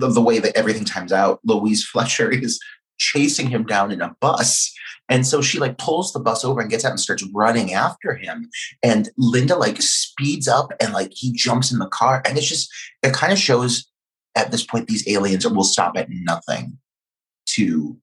of 0.00 0.14
the 0.14 0.22
way 0.22 0.38
that 0.38 0.56
everything 0.56 0.84
times 0.84 1.12
out. 1.12 1.40
Louise 1.44 1.84
Fletcher 1.90 2.30
is 2.30 2.60
chasing 3.00 3.48
him 3.48 3.64
down 3.64 3.90
in 3.90 4.00
a 4.00 4.14
bus. 4.20 4.72
And 5.08 5.26
so 5.26 5.42
she 5.42 5.58
like 5.58 5.78
pulls 5.78 6.12
the 6.12 6.20
bus 6.20 6.44
over 6.44 6.60
and 6.60 6.70
gets 6.70 6.84
out 6.84 6.90
and 6.90 7.00
starts 7.00 7.26
running 7.34 7.72
after 7.72 8.14
him. 8.14 8.48
And 8.82 9.08
Linda 9.16 9.56
like 9.56 9.82
speeds 9.82 10.46
up 10.46 10.70
and 10.80 10.92
like 10.92 11.10
he 11.12 11.32
jumps 11.32 11.72
in 11.72 11.80
the 11.80 11.88
car. 11.88 12.22
And 12.24 12.38
it's 12.38 12.46
just, 12.46 12.70
it 13.02 13.12
kind 13.12 13.32
of 13.32 13.38
shows 13.38 13.90
at 14.36 14.52
this 14.52 14.64
point 14.64 14.86
these 14.86 15.08
aliens 15.08 15.44
will 15.48 15.64
stop 15.64 15.96
at 15.96 16.06
nothing 16.10 16.78
to 17.46 17.96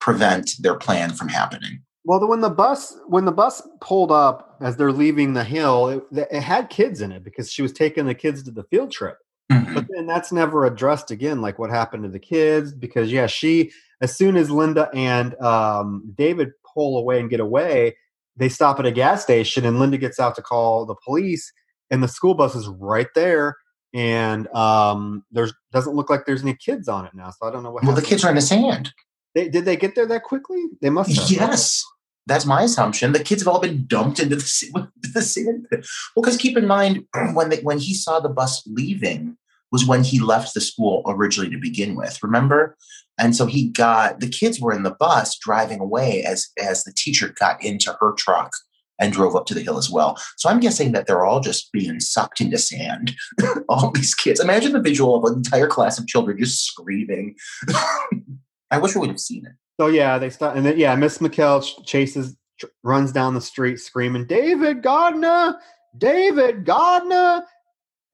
prevent 0.00 0.52
their 0.60 0.76
plan 0.76 1.10
from 1.10 1.28
happening. 1.28 1.82
Well, 2.04 2.18
the, 2.18 2.26
when 2.26 2.40
the 2.40 2.50
bus 2.50 2.96
when 3.06 3.26
the 3.26 3.32
bus 3.32 3.62
pulled 3.80 4.10
up 4.10 4.56
as 4.60 4.76
they're 4.76 4.90
leaving 4.92 5.34
the 5.34 5.44
hill, 5.44 5.88
it, 5.88 6.28
it 6.32 6.42
had 6.42 6.70
kids 6.70 7.00
in 7.00 7.12
it 7.12 7.22
because 7.22 7.52
she 7.52 7.62
was 7.62 7.72
taking 7.72 8.06
the 8.06 8.14
kids 8.14 8.42
to 8.42 8.50
the 8.50 8.64
field 8.64 8.90
trip. 8.90 9.18
Mm-hmm. 9.52 9.74
But 9.74 9.86
then 9.88 10.06
that's 10.06 10.32
never 10.32 10.64
addressed 10.64 11.10
again, 11.10 11.40
like 11.40 11.58
what 11.58 11.70
happened 11.70 12.02
to 12.04 12.08
the 12.08 12.18
kids. 12.18 12.72
Because 12.72 13.12
yeah, 13.12 13.26
she 13.26 13.70
as 14.02 14.14
soon 14.16 14.36
as 14.36 14.50
Linda 14.50 14.90
and 14.92 15.40
um, 15.40 16.12
David 16.14 16.50
pull 16.74 16.98
away 16.98 17.20
and 17.20 17.30
get 17.30 17.40
away, 17.40 17.96
they 18.36 18.48
stop 18.48 18.80
at 18.80 18.86
a 18.86 18.90
gas 18.90 19.22
station, 19.22 19.64
and 19.64 19.78
Linda 19.78 19.96
gets 19.96 20.18
out 20.18 20.34
to 20.34 20.42
call 20.42 20.84
the 20.84 20.96
police, 21.04 21.52
and 21.90 22.02
the 22.02 22.08
school 22.08 22.34
bus 22.34 22.54
is 22.54 22.68
right 22.68 23.06
there. 23.14 23.56
And 23.94 24.48
um, 24.48 25.24
there's 25.30 25.54
doesn't 25.70 25.94
look 25.94 26.10
like 26.10 26.26
there's 26.26 26.42
any 26.42 26.56
kids 26.56 26.88
on 26.88 27.04
it 27.04 27.12
now, 27.14 27.30
so 27.30 27.46
I 27.46 27.50
don't 27.50 27.62
know 27.62 27.70
what. 27.70 27.84
Well, 27.84 27.92
happened. 27.92 28.04
the 28.04 28.08
kids 28.08 28.24
are 28.24 28.30
in 28.30 28.36
the 28.36 28.42
sand. 28.42 28.92
They, 29.34 29.48
did 29.48 29.64
they 29.64 29.76
get 29.76 29.94
there 29.94 30.06
that 30.06 30.24
quickly? 30.24 30.64
They 30.80 30.90
must 30.90 31.14
have. 31.16 31.30
Yes. 31.30 31.84
That's 32.26 32.46
my 32.46 32.62
assumption. 32.62 33.12
The 33.12 33.24
kids 33.24 33.42
have 33.42 33.48
all 33.48 33.60
been 33.60 33.84
dumped 33.86 34.20
into 34.20 34.36
the, 34.36 34.88
the 35.12 35.22
sand. 35.22 35.66
Well, 35.70 36.22
because 36.22 36.36
keep 36.36 36.56
in 36.56 36.66
mind 36.66 37.04
when 37.34 37.48
they, 37.48 37.58
when 37.60 37.78
he 37.78 37.94
saw 37.94 38.20
the 38.20 38.28
bus 38.28 38.62
leaving 38.66 39.36
was 39.72 39.86
when 39.86 40.04
he 40.04 40.20
left 40.20 40.54
the 40.54 40.60
school 40.60 41.02
originally 41.08 41.50
to 41.50 41.58
begin 41.58 41.96
with. 41.96 42.22
Remember, 42.22 42.76
and 43.18 43.34
so 43.34 43.46
he 43.46 43.68
got 43.68 44.20
the 44.20 44.28
kids 44.28 44.60
were 44.60 44.72
in 44.72 44.82
the 44.82 44.94
bus 44.98 45.36
driving 45.38 45.80
away 45.80 46.22
as 46.22 46.48
as 46.62 46.84
the 46.84 46.92
teacher 46.92 47.34
got 47.40 47.62
into 47.64 47.96
her 48.00 48.12
truck 48.12 48.52
and 49.00 49.12
drove 49.12 49.34
up 49.34 49.46
to 49.46 49.54
the 49.54 49.62
hill 49.62 49.78
as 49.78 49.90
well. 49.90 50.16
So 50.36 50.48
I'm 50.48 50.60
guessing 50.60 50.92
that 50.92 51.06
they're 51.06 51.24
all 51.24 51.40
just 51.40 51.72
being 51.72 51.98
sucked 51.98 52.40
into 52.40 52.58
sand. 52.58 53.14
all 53.68 53.90
these 53.90 54.14
kids. 54.14 54.38
Imagine 54.38 54.72
the 54.72 54.80
visual 54.80 55.16
of 55.16 55.24
an 55.24 55.38
entire 55.38 55.66
class 55.66 55.98
of 55.98 56.06
children 56.06 56.38
just 56.38 56.64
screaming. 56.64 57.34
I 58.70 58.78
wish 58.78 58.94
we 58.94 59.00
would 59.00 59.10
have 59.10 59.20
seen 59.20 59.44
it. 59.44 59.52
So 59.80 59.88
yeah, 59.88 60.18
they 60.18 60.30
start, 60.30 60.56
and 60.56 60.64
then 60.64 60.78
yeah, 60.78 60.94
Miss 60.94 61.18
McKeltch 61.18 61.86
chases, 61.86 62.36
runs 62.84 63.10
down 63.10 63.34
the 63.34 63.40
street 63.40 63.80
screaming, 63.80 64.26
"David 64.26 64.82
Gardner, 64.82 65.56
David 65.98 66.64
Gardner!" 66.64 67.44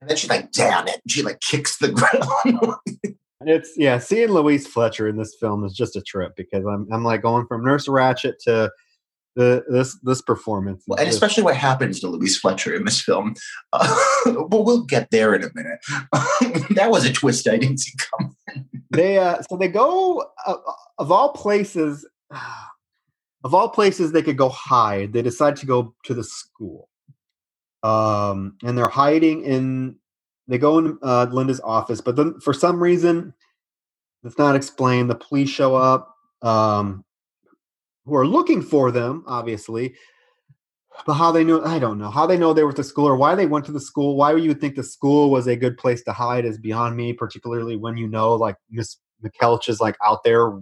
And 0.01 0.09
then 0.09 0.17
she's 0.17 0.31
like, 0.31 0.53
"Damn 0.53 0.89
it!" 0.89 1.01
She 1.09 1.23
like 1.23 1.41
kicks 1.41 1.79
the 1.79 1.89
ground. 1.93 3.17
it's 3.43 3.73
yeah, 3.77 3.99
seeing 3.99 4.31
Louise 4.31 4.67
Fletcher 4.67 5.09
in 5.09 5.17
this 5.17 5.37
film 5.41 5.65
is 5.65 5.73
just 5.73 5.97
a 5.97 6.03
trip 6.03 6.35
because 6.37 6.65
I'm 6.65 6.87
I'm 6.93 7.05
like 7.05 7.23
going 7.23 7.47
from 7.47 7.65
Nurse 7.65 7.89
Ratched 7.89 8.35
to 8.45 8.71
the, 9.39 9.65
this 9.69 9.97
this 10.03 10.21
performance. 10.21 10.83
Well, 10.87 10.99
and 10.99 11.07
just, 11.07 11.17
especially 11.17 11.45
what 11.45 11.57
happens 11.57 12.01
to 12.01 12.09
Louise 12.09 12.37
Fletcher 12.37 12.75
in 12.75 12.85
this 12.85 13.01
film. 13.01 13.35
Uh, 13.73 13.97
but 14.49 14.65
we'll 14.65 14.83
get 14.83 15.11
there 15.11 15.33
in 15.33 15.45
a 15.45 15.51
minute. 15.55 15.79
that 16.75 16.91
was 16.91 17.05
a 17.05 17.13
twist 17.13 17.49
I 17.49 17.57
didn't 17.57 17.79
see 17.79 17.93
coming. 17.97 18.35
they 18.91 19.19
uh, 19.19 19.41
so 19.49 19.57
they 19.57 19.69
go 19.69 20.25
uh, 20.47 20.57
of 20.99 21.11
all 21.11 21.33
places. 21.33 22.07
Of 23.45 23.55
all 23.55 23.69
places 23.69 24.11
they 24.11 24.21
could 24.21 24.37
go 24.37 24.49
hide, 24.49 25.13
they 25.13 25.23
decide 25.23 25.55
to 25.59 25.65
go 25.65 25.95
to 26.07 26.13
the 26.13 26.25
school. 26.25 26.89
Um, 27.83 28.57
and 28.65 28.77
they're 28.77 28.89
hiding 28.89 29.45
in. 29.45 29.97
They 30.47 30.59
go 30.59 30.79
in 30.79 30.99
uh, 31.03 31.27
Linda's 31.31 31.61
office, 31.61 32.01
but 32.01 32.17
then 32.17 32.41
for 32.41 32.55
some 32.55 32.83
reason, 32.83 33.35
it's 34.25 34.39
not 34.39 34.57
explained. 34.57 35.11
The 35.11 35.15
police 35.15 35.51
show 35.51 35.75
up. 35.77 36.15
Um, 36.41 37.05
who 38.09 38.17
are 38.17 38.27
looking 38.27 38.63
for 38.63 38.91
them, 38.91 39.23
obviously. 39.27 39.95
But 41.07 41.15
how 41.15 41.31
they 41.31 41.45
know, 41.45 41.63
I 41.65 41.79
don't 41.79 41.99
know. 41.99 42.11
How 42.11 42.27
they 42.27 42.37
know 42.37 42.53
they 42.53 42.65
were 42.65 42.71
at 42.71 42.77
the 42.77 42.83
school 42.83 43.07
or 43.07 43.17
why 43.17 43.35
they 43.35 43.47
went 43.47 43.65
to 43.67 43.73
the 43.73 43.81
school, 43.81 44.17
why 44.17 44.35
you 44.35 44.49
would 44.49 44.61
think 44.61 44.75
the 44.75 44.83
school 44.83 45.31
was 45.31 45.47
a 45.47 45.55
good 45.55 45.77
place 45.77 46.03
to 46.05 46.13
hide 46.13 46.45
is 46.45 46.59
beyond 46.59 46.97
me, 46.97 47.13
particularly 47.13 47.77
when 47.77 47.97
you 47.97 48.09
know 48.09 48.35
like 48.35 48.57
Miss 48.71 48.97
McKeltch 49.25 49.69
is 49.69 49.81
like 49.81 49.97
out 50.05 50.25
there 50.25 50.59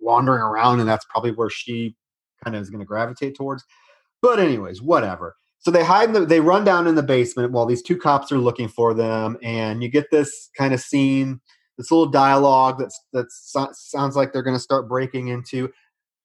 wandering 0.00 0.42
around 0.42 0.80
and 0.80 0.88
that's 0.88 1.06
probably 1.06 1.30
where 1.30 1.48
she 1.48 1.96
kind 2.44 2.56
of 2.56 2.62
is 2.62 2.68
going 2.68 2.80
to 2.80 2.86
gravitate 2.86 3.36
towards. 3.36 3.64
But 4.20 4.38
anyways, 4.38 4.82
whatever. 4.82 5.36
So 5.62 5.70
they 5.70 5.84
hide 5.84 6.08
in 6.08 6.14
the, 6.14 6.26
they 6.26 6.40
run 6.40 6.64
down 6.64 6.86
in 6.86 6.96
the 6.96 7.02
basement 7.02 7.52
while 7.52 7.66
these 7.66 7.82
two 7.82 7.96
cops 7.96 8.32
are 8.32 8.38
looking 8.38 8.68
for 8.68 8.94
them 8.94 9.38
and 9.42 9.82
you 9.82 9.88
get 9.88 10.10
this 10.10 10.50
kind 10.58 10.74
of 10.74 10.80
scene 10.80 11.40
this 11.78 11.90
little 11.90 12.06
dialogue 12.06 12.78
that's 12.78 13.00
that 13.12 13.26
sounds 13.72 14.14
like 14.14 14.32
they're 14.32 14.42
going 14.42 14.56
to 14.56 14.62
start 14.62 14.88
breaking 14.88 15.28
into 15.28 15.72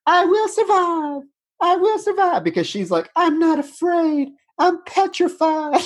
I 0.08 0.24
will 0.24 0.48
survive. 0.48 1.24
I 1.60 1.76
will 1.76 2.00
survive 2.00 2.44
because 2.44 2.66
she's 2.66 2.90
like, 2.90 3.10
I'm 3.16 3.38
not 3.40 3.60
afraid. 3.60 4.30
I'm 4.58 4.82
petrified. 4.86 5.82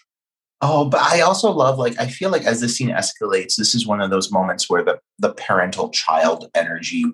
oh, 0.60 0.88
but 0.88 1.00
I 1.00 1.20
also 1.20 1.50
love 1.50 1.78
like 1.78 1.98
I 1.98 2.06
feel 2.06 2.30
like 2.30 2.44
as 2.44 2.60
the 2.60 2.68
scene 2.68 2.90
escalates, 2.90 3.56
this 3.56 3.74
is 3.74 3.86
one 3.86 4.00
of 4.00 4.10
those 4.10 4.30
moments 4.30 4.70
where 4.70 4.84
the 4.84 5.00
the 5.18 5.34
parental 5.34 5.90
child 5.90 6.48
energy 6.54 7.04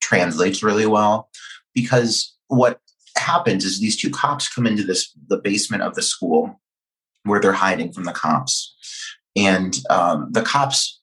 translates 0.00 0.62
really 0.62 0.86
well 0.86 1.28
because 1.74 2.34
what 2.46 2.80
happens 3.28 3.64
is 3.64 3.80
these 3.80 3.96
two 3.96 4.10
cops 4.10 4.52
come 4.52 4.66
into 4.66 4.84
this 4.84 5.12
the 5.28 5.38
basement 5.38 5.82
of 5.82 5.94
the 5.94 6.02
school 6.02 6.60
where 7.24 7.40
they're 7.40 7.52
hiding 7.52 7.92
from 7.92 8.04
the 8.04 8.12
cops. 8.12 8.74
And 9.36 9.76
um, 9.90 10.28
the 10.32 10.42
cops 10.42 11.00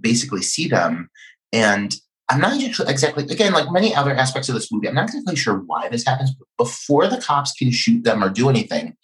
basically 0.00 0.42
see 0.42 0.68
them 0.68 1.10
and 1.52 1.94
I'm 2.30 2.40
not 2.40 2.60
exactly, 2.62 3.24
again, 3.24 3.54
like 3.54 3.72
many 3.72 3.94
other 3.94 4.14
aspects 4.14 4.48
of 4.50 4.54
this 4.54 4.70
movie, 4.70 4.86
I'm 4.86 4.94
not 4.94 5.08
exactly 5.08 5.36
sure 5.36 5.62
why 5.66 5.88
this 5.88 6.04
happens, 6.04 6.34
but 6.34 6.46
before 6.58 7.08
the 7.08 7.20
cops 7.20 7.52
can 7.52 7.70
shoot 7.70 8.04
them 8.04 8.22
or 8.22 8.28
do 8.28 8.50
anything, 8.50 8.96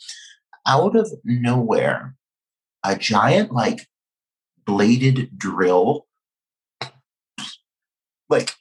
out 0.66 0.94
of 0.94 1.10
nowhere, 1.24 2.16
a 2.84 2.96
giant, 2.96 3.50
like, 3.50 3.88
bladed 4.66 5.38
drill, 5.38 6.06
like, 8.28 8.52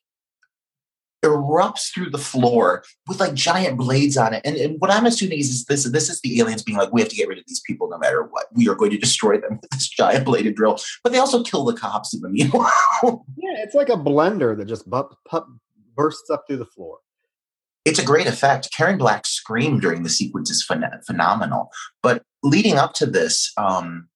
erupts 1.24 1.94
through 1.94 2.10
the 2.10 2.18
floor 2.18 2.84
with 3.08 3.20
like 3.20 3.34
giant 3.34 3.78
blades 3.78 4.18
on 4.18 4.34
it. 4.34 4.42
And, 4.46 4.58
and, 4.58 4.80
what 4.80 4.92
I'm 4.92 5.06
assuming 5.06 5.40
is, 5.40 5.50
is 5.50 5.66
this 5.66 5.84
this 5.86 6.10
is 6.10 6.20
the 6.22 6.40
aliens 6.40 6.64
being 6.64 6.78
like, 6.78 6.92
we 6.92 7.02
have 7.02 7.10
to 7.10 7.16
get 7.16 7.28
rid 7.28 7.38
of 7.38 7.46
these 7.48 7.62
people 7.66 7.90
no 7.90 7.98
matter 7.98 8.24
what. 8.24 8.48
We 8.54 8.68
are 8.68 8.76
going 8.76 8.92
to 8.92 8.98
destroy 8.98 9.40
them 9.40 9.60
with 9.62 9.70
this 9.72 9.88
giant 9.90 10.26
bladed 10.26 10.56
drill. 10.56 10.80
But 11.04 11.14
they 11.14 11.20
also 11.20 11.44
kill 11.44 11.64
the 11.64 11.74
cops 11.74 12.14
in 12.14 12.22
the 12.22 12.30
meanwhile. 12.30 12.72
yeah, 13.38 13.64
it's 13.64 13.76
like 13.76 13.90
a 13.90 13.94
blender 13.94 14.58
that 14.58 14.66
just 14.66 14.90
bu- 14.90 15.10
bursts 15.96 16.30
up 16.30 16.44
through 16.48 16.58
the 16.58 16.66
floor. 16.66 17.00
It's 17.86 18.00
a 18.00 18.06
great 18.06 18.28
effect. 18.28 18.70
Karen 18.76 18.98
Black's 18.98 19.30
scream 19.30 19.80
during 19.80 20.04
the 20.04 20.10
sequence 20.10 20.50
is 20.50 20.66
phen- 20.70 21.04
phenomenal. 21.06 21.70
But 22.02 22.24
leading 22.42 22.78
up 22.78 22.94
to 22.96 23.06
this, 23.06 23.52
um, 23.58 24.08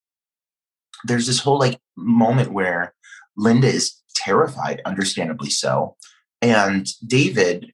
there's 1.05 1.27
this 1.27 1.39
whole 1.39 1.59
like 1.59 1.79
moment 1.95 2.51
where 2.51 2.93
Linda 3.35 3.67
is 3.67 4.01
terrified, 4.15 4.81
understandably 4.85 5.49
so 5.49 5.95
and 6.41 6.87
David, 7.05 7.73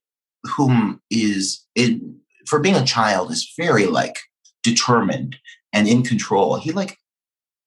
whom 0.55 1.01
is 1.09 1.65
in, 1.75 2.19
for 2.47 2.59
being 2.59 2.75
a 2.75 2.85
child, 2.85 3.31
is 3.31 3.53
very 3.57 3.85
like 3.85 4.17
determined 4.61 5.37
and 5.71 5.87
in 5.87 6.03
control. 6.03 6.57
He 6.57 6.71
like 6.71 6.97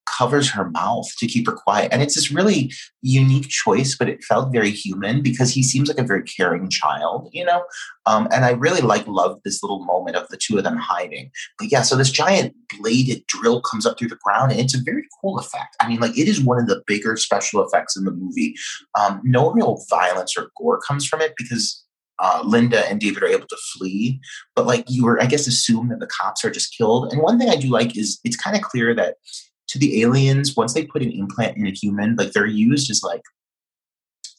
covers 0.06 0.50
her 0.50 0.70
mouth 0.70 1.06
to 1.18 1.26
keep 1.26 1.46
her 1.46 1.52
quiet. 1.52 1.92
And 1.92 2.02
it's 2.02 2.14
this 2.14 2.30
really 2.30 2.72
unique 3.02 3.48
choice, 3.48 3.96
but 3.96 4.08
it 4.08 4.24
felt 4.24 4.52
very 4.52 4.70
human 4.70 5.22
because 5.22 5.52
he 5.52 5.62
seems 5.62 5.88
like 5.88 5.98
a 5.98 6.06
very 6.06 6.22
caring 6.22 6.70
child, 6.70 7.28
you 7.32 7.44
know? 7.44 7.64
Um, 8.06 8.28
and 8.32 8.44
I 8.44 8.50
really 8.50 8.80
like 8.80 9.06
loved 9.06 9.42
this 9.44 9.62
little 9.62 9.84
moment 9.84 10.16
of 10.16 10.28
the 10.28 10.36
two 10.36 10.58
of 10.58 10.64
them 10.64 10.76
hiding. 10.76 11.30
But 11.58 11.70
yeah, 11.70 11.82
so 11.82 11.96
this 11.96 12.10
giant 12.10 12.54
bladed 12.78 13.26
drill 13.26 13.60
comes 13.60 13.84
up 13.84 13.98
through 13.98 14.08
the 14.08 14.18
ground 14.22 14.52
and 14.52 14.60
it's 14.60 14.74
a 14.74 14.82
very 14.82 15.04
cool 15.20 15.38
effect. 15.38 15.76
I 15.80 15.88
mean, 15.88 16.00
like 16.00 16.16
it 16.16 16.28
is 16.28 16.40
one 16.40 16.58
of 16.58 16.66
the 16.66 16.82
bigger 16.86 17.16
special 17.16 17.64
effects 17.64 17.96
in 17.96 18.04
the 18.04 18.12
movie. 18.12 18.54
Um, 18.98 19.20
no 19.24 19.50
real 19.52 19.84
violence 19.90 20.36
or 20.36 20.50
gore 20.56 20.80
comes 20.80 21.06
from 21.06 21.20
it 21.20 21.34
because 21.36 21.82
uh, 22.18 22.42
Linda 22.44 22.88
and 22.88 23.00
David 23.00 23.22
are 23.22 23.28
able 23.28 23.46
to 23.46 23.56
flee, 23.74 24.20
but 24.54 24.66
like 24.66 24.84
you 24.88 25.04
were, 25.04 25.20
I 25.20 25.26
guess, 25.26 25.46
assume 25.46 25.88
that 25.88 26.00
the 26.00 26.06
cops 26.06 26.44
are 26.44 26.50
just 26.50 26.74
killed. 26.76 27.12
And 27.12 27.20
one 27.20 27.38
thing 27.38 27.50
I 27.50 27.56
do 27.56 27.68
like 27.68 27.96
is 27.96 28.18
it's 28.24 28.36
kind 28.36 28.56
of 28.56 28.62
clear 28.62 28.94
that 28.94 29.16
to 29.68 29.78
the 29.78 30.02
aliens, 30.02 30.56
once 30.56 30.74
they 30.74 30.84
put 30.84 31.02
an 31.02 31.12
implant 31.12 31.56
in 31.56 31.66
a 31.66 31.70
human, 31.70 32.16
like 32.16 32.32
they're 32.32 32.46
used 32.46 32.90
as 32.90 33.02
like 33.02 33.22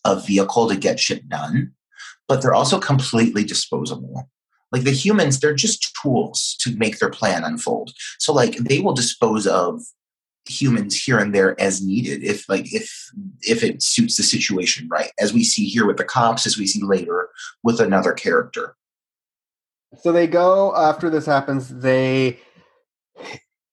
a 0.05 0.19
vehicle 0.19 0.69
to 0.69 0.75
get 0.75 0.99
shit 0.99 1.28
done, 1.28 1.73
but 2.28 2.41
they're 2.41 2.53
also 2.53 2.80
completely 2.80 3.43
disposable. 3.43 4.30
Like 4.71 4.84
the 4.84 4.91
humans, 4.91 5.39
they're 5.39 5.53
just 5.53 5.95
tools 6.01 6.55
to 6.59 6.75
make 6.75 6.99
their 6.99 7.09
plan 7.09 7.43
unfold. 7.43 7.93
So 8.19 8.34
like 8.34 8.57
they 8.57 8.80
will 8.80 8.93
dispose 8.93 9.47
of 9.47 9.82
humans 10.49 10.95
here 10.95 11.19
and 11.19 11.34
there 11.34 11.59
as 11.59 11.84
needed 11.84 12.23
if 12.23 12.47
like 12.47 12.73
if 12.73 13.09
if 13.41 13.63
it 13.63 13.84
suits 13.84 14.15
the 14.15 14.23
situation 14.23 14.88
right 14.89 15.11
as 15.19 15.34
we 15.34 15.43
see 15.43 15.65
here 15.65 15.86
with 15.86 15.97
the 15.97 16.03
cops 16.03 16.45
as 16.45 16.57
we 16.57 16.65
see 16.65 16.82
later 16.82 17.30
with 17.63 17.82
another 17.82 18.13
character 18.13 18.75
so 20.01 20.11
they 20.11 20.25
go 20.25 20.73
after 20.75 21.09
this 21.09 21.25
happens 21.25 21.67
they 21.67 22.39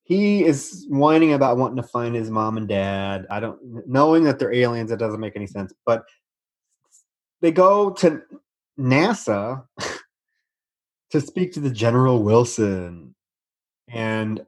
he 0.05 0.45
is 0.45 0.87
whining 0.89 1.33
about 1.33 1.57
wanting 1.57 1.77
to 1.77 1.83
find 1.83 2.15
his 2.15 2.31
mom 2.31 2.59
and 2.59 2.69
dad. 2.69 3.27
I 3.31 3.41
don't 3.41 3.59
knowing 3.89 4.25
that 4.25 4.39
they're 4.39 4.53
aliens. 4.53 4.91
It 4.91 4.99
doesn't 4.99 5.21
make 5.21 5.35
any 5.35 5.47
sense. 5.47 5.73
But 5.87 6.05
they 7.41 7.51
go 7.51 7.91
to 7.91 8.23
NASA 8.79 9.65
to 11.11 11.21
speak 11.21 11.53
to 11.55 11.61
the 11.61 11.71
General 11.71 12.23
Wilson, 12.23 13.15
and 13.89 14.45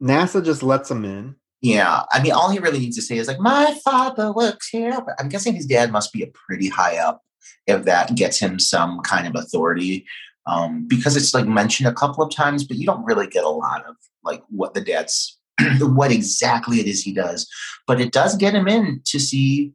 NASA 0.00 0.44
just 0.44 0.62
lets 0.62 0.90
him 0.90 1.04
in. 1.06 1.36
Yeah, 1.60 2.02
I 2.12 2.22
mean, 2.22 2.32
all 2.32 2.50
he 2.50 2.60
really 2.60 2.78
needs 2.78 2.96
to 2.96 3.02
say 3.02 3.16
is 3.16 3.28
like, 3.28 3.40
"My 3.40 3.78
father 3.82 4.30
works 4.30 4.68
here." 4.68 5.00
But 5.00 5.14
I'm 5.18 5.30
guessing 5.30 5.54
his 5.54 5.66
dad 5.66 5.90
must 5.90 6.12
be 6.12 6.22
a 6.22 6.28
pretty 6.28 6.68
high 6.68 6.98
up 6.98 7.22
if 7.66 7.84
that 7.84 8.14
gets 8.14 8.38
him 8.38 8.58
some 8.58 9.00
kind 9.00 9.26
of 9.26 9.34
authority, 9.40 10.06
um, 10.48 10.86
because 10.88 11.16
it's 11.16 11.34
like 11.34 11.46
mentioned 11.46 11.88
a 11.88 11.94
couple 11.94 12.24
of 12.24 12.34
times, 12.34 12.64
but 12.64 12.78
you 12.78 12.86
don't 12.86 13.04
really 13.04 13.26
get 13.26 13.44
a 13.44 13.48
lot 13.48 13.84
of 13.86 13.94
like 14.24 14.42
what 14.48 14.74
the 14.74 14.80
dad's 14.80 15.38
what 15.80 16.10
exactly 16.10 16.80
it 16.80 16.86
is 16.86 17.02
he 17.02 17.12
does. 17.12 17.46
But 17.86 18.00
it 18.00 18.12
does 18.12 18.36
get 18.36 18.54
him 18.54 18.66
in 18.66 19.02
to 19.06 19.20
see 19.20 19.72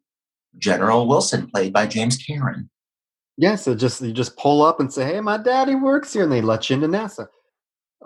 General 0.57 1.07
Wilson, 1.07 1.47
played 1.47 1.73
by 1.73 1.85
James 1.85 2.17
Karen. 2.17 2.69
Yeah, 3.37 3.55
so 3.55 3.75
just 3.75 4.01
you 4.01 4.11
just 4.11 4.35
pull 4.37 4.63
up 4.63 4.79
and 4.79 4.91
say, 4.91 5.05
"Hey, 5.05 5.21
my 5.21 5.37
daddy 5.37 5.75
works 5.75 6.13
here," 6.13 6.23
and 6.23 6.31
they 6.31 6.41
let 6.41 6.69
you 6.69 6.75
into 6.75 6.87
NASA. 6.87 7.27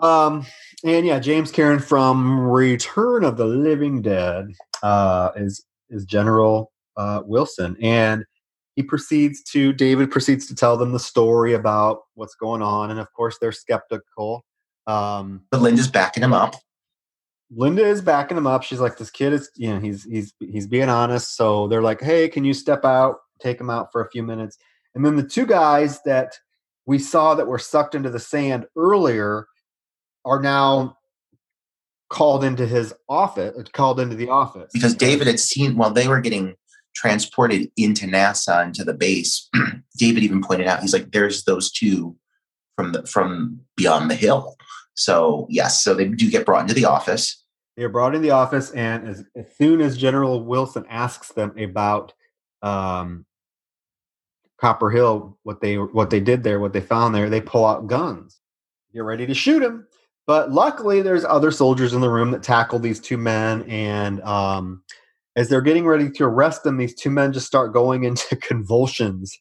Um, 0.00 0.46
and 0.84 1.06
yeah, 1.06 1.18
James 1.18 1.50
Karen 1.50 1.80
from 1.80 2.38
Return 2.38 3.24
of 3.24 3.36
the 3.36 3.46
Living 3.46 4.02
Dead 4.02 4.52
uh, 4.82 5.30
is 5.36 5.64
is 5.90 6.04
General 6.04 6.70
uh, 6.96 7.22
Wilson, 7.24 7.76
and 7.80 8.24
he 8.78 8.84
proceeds 8.84 9.42
to 9.42 9.72
David 9.72 10.08
proceeds 10.08 10.46
to 10.46 10.54
tell 10.54 10.76
them 10.76 10.92
the 10.92 11.00
story 11.00 11.52
about 11.52 12.02
what's 12.14 12.36
going 12.36 12.62
on, 12.62 12.92
and 12.92 13.00
of 13.00 13.12
course 13.12 13.36
they're 13.40 13.50
skeptical. 13.50 14.44
Um, 14.86 15.42
but 15.50 15.60
Linda's 15.60 15.88
backing 15.88 16.22
him 16.22 16.32
up. 16.32 16.54
Linda 17.50 17.84
is 17.84 18.00
backing 18.00 18.36
him 18.36 18.46
up. 18.46 18.62
She's 18.62 18.78
like, 18.78 18.96
"This 18.96 19.10
kid 19.10 19.32
is, 19.32 19.50
you 19.56 19.74
know, 19.74 19.80
he's 19.80 20.04
he's 20.04 20.32
he's 20.38 20.68
being 20.68 20.88
honest." 20.88 21.36
So 21.36 21.66
they're 21.66 21.82
like, 21.82 22.00
"Hey, 22.00 22.28
can 22.28 22.44
you 22.44 22.54
step 22.54 22.84
out, 22.84 23.16
take 23.40 23.60
him 23.60 23.68
out 23.68 23.90
for 23.90 24.00
a 24.00 24.08
few 24.10 24.22
minutes?" 24.22 24.56
And 24.94 25.04
then 25.04 25.16
the 25.16 25.26
two 25.26 25.44
guys 25.44 26.00
that 26.04 26.36
we 26.86 27.00
saw 27.00 27.34
that 27.34 27.48
were 27.48 27.58
sucked 27.58 27.96
into 27.96 28.10
the 28.10 28.20
sand 28.20 28.66
earlier 28.76 29.48
are 30.24 30.40
now 30.40 30.98
called 32.10 32.44
into 32.44 32.64
his 32.64 32.94
office, 33.08 33.56
called 33.72 33.98
into 33.98 34.14
the 34.14 34.28
office 34.28 34.70
because 34.72 34.94
David 34.94 35.26
had 35.26 35.40
seen 35.40 35.76
while 35.76 35.90
they 35.90 36.06
were 36.06 36.20
getting 36.20 36.54
transported 36.98 37.70
into 37.76 38.06
NASA 38.06 38.64
into 38.64 38.82
the 38.82 38.92
base. 38.92 39.48
David 39.96 40.24
even 40.24 40.42
pointed 40.42 40.66
out, 40.66 40.80
he's 40.80 40.92
like, 40.92 41.12
"There's 41.12 41.44
those 41.44 41.70
two 41.70 42.16
from 42.76 42.92
the 42.92 43.06
from 43.06 43.60
beyond 43.76 44.10
the 44.10 44.16
hill." 44.16 44.56
So 44.94 45.46
yes, 45.48 45.82
so 45.82 45.94
they 45.94 46.06
do 46.08 46.28
get 46.28 46.44
brought 46.44 46.62
into 46.62 46.74
the 46.74 46.86
office. 46.86 47.44
They're 47.76 47.88
brought 47.88 48.16
in 48.16 48.22
the 48.22 48.32
office, 48.32 48.72
and 48.72 49.06
as, 49.06 49.24
as 49.36 49.46
soon 49.56 49.80
as 49.80 49.96
General 49.96 50.44
Wilson 50.44 50.84
asks 50.88 51.28
them 51.28 51.56
about 51.56 52.12
um, 52.62 53.24
Copper 54.60 54.90
Hill, 54.90 55.38
what 55.44 55.60
they 55.60 55.76
what 55.76 56.10
they 56.10 56.18
did 56.18 56.42
there, 56.42 56.58
what 56.58 56.72
they 56.72 56.80
found 56.80 57.14
there, 57.14 57.30
they 57.30 57.40
pull 57.40 57.64
out 57.64 57.86
guns, 57.86 58.40
get 58.92 59.04
ready 59.04 59.24
to 59.24 59.34
shoot 59.34 59.62
him. 59.62 59.86
But 60.26 60.50
luckily, 60.50 61.00
there's 61.00 61.24
other 61.24 61.52
soldiers 61.52 61.94
in 61.94 62.00
the 62.00 62.10
room 62.10 62.32
that 62.32 62.42
tackle 62.42 62.80
these 62.80 62.98
two 62.98 63.16
men, 63.16 63.62
and 63.62 64.20
um, 64.22 64.82
as 65.38 65.48
they're 65.48 65.60
getting 65.60 65.86
ready 65.86 66.10
to 66.10 66.24
arrest 66.24 66.64
them, 66.64 66.78
these 66.78 66.94
two 66.94 67.10
men 67.10 67.32
just 67.32 67.46
start 67.46 67.72
going 67.72 68.02
into 68.10 68.36
convulsions. 68.36 69.38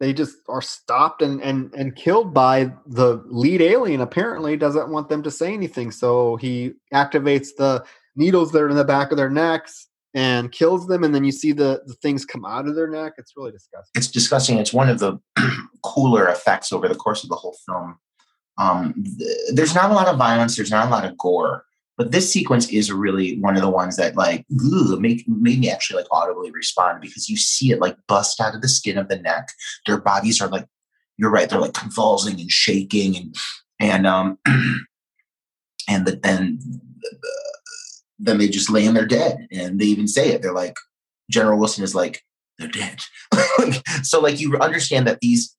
They 0.00 0.12
just 0.12 0.36
are 0.48 0.62
stopped 0.62 1.22
and 1.22 1.42
and 1.42 1.74
and 1.74 1.96
killed 1.96 2.32
by 2.32 2.72
the 2.86 3.20
lead 3.26 3.60
alien 3.60 4.00
apparently 4.00 4.56
doesn't 4.56 4.90
want 4.90 5.08
them 5.08 5.24
to 5.24 5.30
say 5.30 5.52
anything. 5.52 5.90
So 5.90 6.36
he 6.36 6.74
activates 6.94 7.48
the 7.58 7.84
needles 8.14 8.52
that 8.52 8.62
are 8.62 8.68
in 8.68 8.76
the 8.76 8.84
back 8.84 9.10
of 9.10 9.16
their 9.16 9.28
necks 9.28 9.88
and 10.14 10.52
kills 10.52 10.86
them 10.86 11.02
and 11.02 11.12
then 11.12 11.24
you 11.24 11.32
see 11.32 11.50
the 11.50 11.82
the 11.86 11.94
things 11.94 12.24
come 12.24 12.44
out 12.44 12.68
of 12.68 12.76
their 12.76 12.86
neck. 12.86 13.14
It's 13.18 13.32
really 13.36 13.50
disgusting. 13.50 13.90
It's 13.96 14.06
disgusting 14.06 14.58
it's 14.58 14.72
one 14.72 14.88
of 14.88 15.00
the 15.00 15.18
cooler 15.82 16.28
effects 16.28 16.72
over 16.72 16.88
the 16.88 16.94
course 16.94 17.24
of 17.24 17.28
the 17.28 17.36
whole 17.36 17.56
film. 17.66 17.98
Um, 18.56 18.94
th- 19.18 19.36
there's 19.52 19.74
not 19.74 19.90
a 19.90 19.94
lot 19.94 20.06
of 20.06 20.16
violence 20.16 20.54
there's 20.54 20.70
not 20.70 20.86
a 20.86 20.90
lot 20.90 21.04
of 21.04 21.18
gore 21.18 21.64
but 21.98 22.12
this 22.12 22.32
sequence 22.32 22.70
is 22.70 22.92
really 22.92 23.38
one 23.40 23.56
of 23.56 23.62
the 23.62 23.68
ones 23.68 23.96
that 23.96 24.16
like 24.16 24.46
ugh, 24.52 25.00
make 25.00 25.26
made 25.28 25.58
me 25.58 25.68
actually 25.68 26.00
like 26.00 26.06
audibly 26.12 26.52
respond 26.52 27.00
because 27.00 27.28
you 27.28 27.36
see 27.36 27.72
it 27.72 27.80
like 27.80 27.96
bust 28.06 28.40
out 28.40 28.54
of 28.54 28.62
the 28.62 28.68
skin 28.68 28.96
of 28.96 29.08
the 29.08 29.18
neck. 29.18 29.48
Their 29.84 30.00
bodies 30.00 30.40
are 30.40 30.48
like 30.48 30.66
you're 31.16 31.30
right, 31.30 31.50
they're 31.50 31.60
like 31.60 31.74
convulsing 31.74 32.40
and 32.40 32.50
shaking 32.50 33.16
and 33.16 33.36
and 33.80 34.06
um 34.06 34.38
and 35.88 36.06
the, 36.06 36.20
and 36.22 36.62
then 38.20 38.38
they 38.38 38.48
just 38.48 38.70
lay 38.70 38.86
in 38.86 38.94
their 38.94 39.06
dead 39.06 39.48
and 39.50 39.80
they 39.80 39.86
even 39.86 40.06
say 40.06 40.30
it. 40.30 40.40
They're 40.40 40.52
like 40.52 40.76
General 41.30 41.58
Wilson 41.58 41.82
is 41.82 41.96
like 41.96 42.22
they're 42.58 42.68
dead. 42.68 43.02
so 44.04 44.20
like 44.20 44.38
you 44.38 44.56
understand 44.58 45.08
that 45.08 45.18
these 45.20 45.56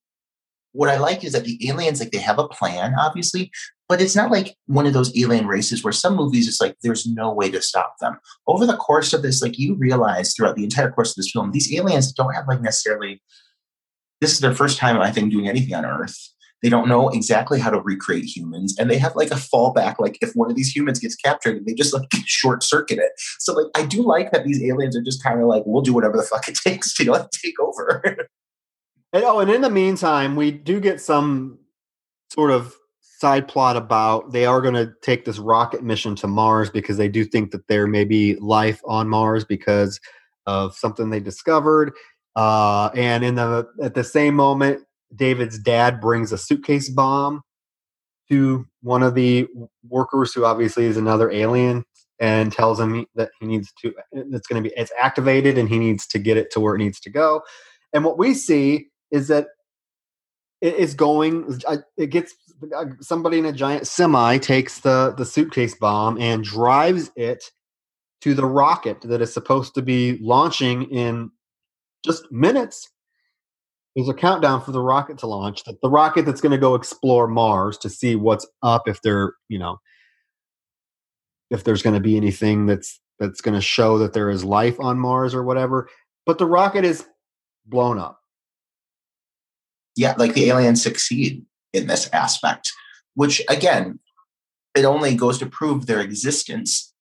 what 0.72 0.90
I 0.90 0.98
like 0.98 1.24
is 1.26 1.34
that 1.34 1.44
the 1.44 1.68
aliens, 1.68 2.00
like 2.00 2.12
they 2.12 2.20
have 2.20 2.40
a 2.40 2.48
plan, 2.48 2.94
obviously, 2.98 3.52
but 3.90 4.00
it's 4.00 4.16
not 4.16 4.32
like 4.32 4.56
one 4.68 4.86
of 4.86 4.94
those 4.94 5.16
alien 5.18 5.48
races 5.48 5.84
where 5.84 5.92
some 5.92 6.16
movies 6.16 6.48
it's 6.48 6.62
like 6.62 6.78
there's 6.84 7.08
no 7.08 7.34
way 7.34 7.50
to 7.50 7.62
stop 7.62 7.96
them. 8.00 8.20
Over 8.48 8.68
the 8.68 8.78
course 8.78 9.14
of 9.14 9.24
this, 9.24 9.42
like 9.42 9.58
you 9.58 9.76
realize 9.76 10.34
throughout 10.34 10.56
the 10.56 10.64
entire 10.64 10.92
course 10.92 11.10
of 11.10 11.16
this 11.16 11.32
film, 11.32 11.52
these 11.52 11.74
aliens 11.74 12.14
don't 12.14 12.34
have 12.36 12.48
like 12.48 12.62
necessarily 12.62 13.22
this 14.22 14.34
is 14.34 14.40
their 14.40 14.54
first 14.54 14.78
time, 14.78 15.00
I 15.00 15.12
think, 15.12 15.32
doing 15.32 15.48
anything 15.48 15.74
on 15.74 15.86
Earth. 15.86 16.16
They 16.62 16.70
don't 16.70 16.90
know 16.90 17.08
exactly 17.10 17.60
how 17.60 17.70
to 17.70 17.80
recreate 17.80 18.26
humans, 18.26 18.76
and 18.78 18.92
they 18.92 18.98
have 18.98 19.16
like 19.16 19.32
a 19.32 19.36
fallback. 19.36 19.96
Like 19.98 20.18
if 20.22 20.34
one 20.34 20.52
of 20.52 20.58
these 20.58 20.76
humans 20.76 21.00
gets 21.00 21.16
captured, 21.16 21.66
they 21.66 21.74
just 21.74 21.94
like 21.94 22.04
short 22.26 22.64
circuit 22.64 23.00
it. 23.00 23.12
So 23.40 23.54
like 23.54 23.68
I 23.76 23.86
do 23.86 24.04
like 24.04 24.32
that 24.32 24.46
these 24.46 24.62
aliens 24.62 24.96
are 24.96 25.02
just 25.02 25.24
kind 25.24 25.42
of 25.42 25.48
like, 25.48 25.64
we'll 25.66 25.82
do 25.82 25.94
whatever 25.94 26.18
the 26.18 26.24
fuck 26.24 26.48
it 26.48 26.56
takes 26.64 26.94
to 26.96 27.12
like 27.12 27.30
take 27.44 27.60
over. 27.60 28.04
And, 29.14 29.24
oh, 29.24 29.40
and 29.40 29.50
in 29.50 29.62
the 29.62 29.70
meantime, 29.72 30.36
we 30.36 30.52
do 30.52 30.80
get 30.80 31.02
some 31.02 31.60
sort 32.30 32.52
of 32.52 32.76
side 33.20 33.48
plot 33.48 33.76
about 33.76 34.32
they 34.32 34.46
are 34.46 34.62
going 34.62 34.74
to 34.74 34.94
take 35.02 35.26
this 35.26 35.40
rocket 35.40 35.84
mission 35.84 36.16
to 36.16 36.28
Mars 36.28 36.70
because 36.70 36.98
they 36.98 37.10
do 37.10 37.26
think 37.26 37.52
that 37.52 37.68
there 37.68 37.88
may 37.88 38.06
be 38.06 38.36
life 38.36 38.82
on 38.86 39.10
Mars 39.10 39.44
because 39.44 40.00
of 40.46 40.76
something 40.76 41.10
they 41.10 41.20
discovered. 41.20 41.92
Uh, 42.36 42.90
and 42.96 43.24
in 43.24 43.36
the 43.36 43.68
at 43.82 43.94
the 43.94 44.04
same 44.04 44.36
moment, 44.36 44.84
David's 45.16 45.60
dad 45.60 46.00
brings 46.00 46.32
a 46.32 46.38
suitcase 46.38 46.90
bomb 46.90 47.42
to 48.30 48.66
one 48.82 49.04
of 49.04 49.16
the 49.16 49.48
workers, 49.88 50.34
who 50.34 50.46
obviously 50.46 50.86
is 50.86 50.96
another 50.96 51.30
alien, 51.32 51.84
and 52.20 52.54
tells 52.54 52.80
him 52.80 53.06
that 53.16 53.32
he 53.40 53.48
needs 53.48 53.74
to. 53.82 53.94
It's 54.12 54.48
going 54.48 54.64
to 54.64 54.70
be 54.70 54.76
it's 54.78 54.94
activated, 54.98 55.58
and 55.58 55.68
he 55.68 55.80
needs 55.80 56.08
to 56.08 56.20
get 56.20 56.38
it 56.38 56.52
to 56.52 56.60
where 56.60 56.76
it 56.76 56.80
needs 56.80 57.00
to 57.02 57.10
go. 57.10 57.42
And 57.92 58.06
what 58.06 58.18
we 58.18 58.34
see 58.34 58.88
is 59.12 59.28
that 59.28 59.48
it 60.62 60.76
is 60.76 60.94
going 60.94 61.60
it 61.98 62.08
gets 62.08 62.34
somebody 63.02 63.40
in 63.40 63.46
a 63.46 63.52
giant 63.52 63.88
semi 63.88 64.38
takes 64.38 64.80
the 64.80 65.14
the 65.18 65.26
suitcase 65.26 65.76
bomb 65.76 66.20
and 66.20 66.44
drives 66.44 67.12
it 67.16 67.44
to 68.22 68.34
the 68.34 68.46
rocket 68.46 69.02
that 69.02 69.22
is 69.22 69.34
supposed 69.34 69.74
to 69.76 69.82
be 69.82 70.18
launching 70.22 70.84
in 70.92 71.32
just 72.06 72.30
minutes. 72.32 72.90
There's 73.96 74.10
a 74.10 74.14
countdown 74.14 74.62
for 74.62 74.72
the 74.72 74.82
rocket 74.82 75.18
to 75.20 75.28
launch 75.28 75.64
that 75.64 75.82
the 75.82 75.90
rocket 75.90 76.26
that's 76.26 76.42
going 76.42 76.52
to 76.52 76.58
go 76.58 76.76
explore 76.76 77.28
mars 77.28 77.78
to 77.80 77.90
see 77.90 78.16
what's 78.16 78.48
up 78.62 78.88
if 78.88 79.02
there 79.02 79.34
you 79.48 79.60
know 79.60 79.80
if 81.50 81.64
there's 81.64 81.82
going 81.82 81.96
to 81.96 82.00
be 82.00 82.16
anything 82.16 82.66
that's 82.66 83.00
that's 83.20 83.42
going 83.42 83.56
to 83.56 83.62
show 83.62 83.98
that 83.98 84.14
there 84.14 84.30
is 84.30 84.44
life 84.44 84.80
on 84.80 85.00
mars 85.00 85.34
or 85.34 85.44
whatever. 85.44 85.90
But 86.26 86.38
the 86.38 86.46
rocket 86.46 86.86
is 86.86 87.06
blown 87.66 88.00
up. 88.00 88.20
Yeah, 89.96 90.14
like 90.18 90.34
the 90.34 90.50
aliens 90.50 90.82
succeed 90.82 91.46
in 91.74 91.88
this 91.88 92.10
aspect, 92.14 92.72
which 93.16 93.42
again, 93.50 94.00
it 94.76 94.86
only 94.86 95.16
goes 95.16 95.38
to 95.40 95.46
prove 95.46 95.86
their 95.86 96.00
existence 96.00 96.94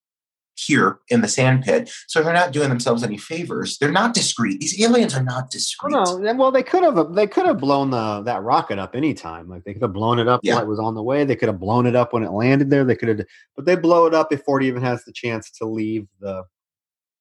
here 0.58 0.98
in 1.08 1.20
the 1.20 1.28
sandpit. 1.28 1.90
So 2.08 2.22
they're 2.22 2.32
not 2.32 2.52
doing 2.52 2.68
themselves 2.68 3.02
any 3.02 3.16
favors. 3.16 3.78
They're 3.78 3.92
not 3.92 4.14
discreet. 4.14 4.60
These 4.60 4.80
aliens 4.82 5.14
are 5.14 5.22
not 5.22 5.50
discreet. 5.50 5.94
Oh, 5.94 6.18
no, 6.18 6.34
well, 6.34 6.50
they 6.50 6.62
could 6.62 6.82
have 6.82 7.14
they 7.14 7.26
could 7.26 7.46
have 7.46 7.58
blown 7.58 7.90
the 7.90 8.22
that 8.22 8.42
rocket 8.42 8.78
up 8.78 8.96
anytime. 8.96 9.48
Like 9.48 9.64
they 9.64 9.72
could 9.72 9.82
have 9.82 9.92
blown 9.92 10.18
it 10.18 10.28
up 10.28 10.40
yeah. 10.42 10.54
while 10.54 10.64
it 10.64 10.68
was 10.68 10.80
on 10.80 10.94
the 10.94 11.02
way. 11.02 11.24
They 11.24 11.36
could 11.36 11.48
have 11.48 11.60
blown 11.60 11.86
it 11.86 11.94
up 11.94 12.12
when 12.12 12.24
it 12.24 12.32
landed 12.32 12.70
there. 12.70 12.84
They 12.84 12.96
could 12.96 13.08
have, 13.08 13.26
but 13.54 13.66
they 13.66 13.76
blow 13.76 14.06
it 14.06 14.14
up 14.14 14.30
before 14.30 14.60
it 14.60 14.66
even 14.66 14.82
has 14.82 15.04
the 15.04 15.12
chance 15.12 15.50
to 15.52 15.66
leave 15.66 16.06
the 16.20 16.44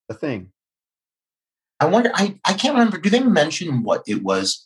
the 0.08 0.14
thing. 0.14 0.52
I 1.80 1.86
wonder. 1.86 2.10
I 2.14 2.38
I 2.44 2.54
can't 2.54 2.74
remember. 2.74 2.98
Do 2.98 3.10
they 3.10 3.20
mention 3.20 3.84
what 3.84 4.02
it 4.06 4.22
was 4.22 4.64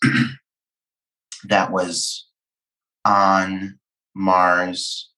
that 1.44 1.70
was 1.70 2.26
on 3.04 3.78
Mars 4.14 5.10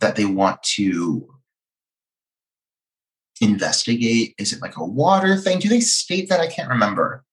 that 0.00 0.16
they 0.16 0.24
want 0.24 0.62
to 0.62 1.28
investigate? 3.40 4.34
Is 4.38 4.52
it 4.52 4.62
like 4.62 4.76
a 4.76 4.84
water 4.84 5.36
thing? 5.36 5.58
Do 5.58 5.68
they 5.68 5.80
state 5.80 6.28
that? 6.28 6.40
I 6.40 6.46
can't 6.46 6.68
remember. 6.68 7.24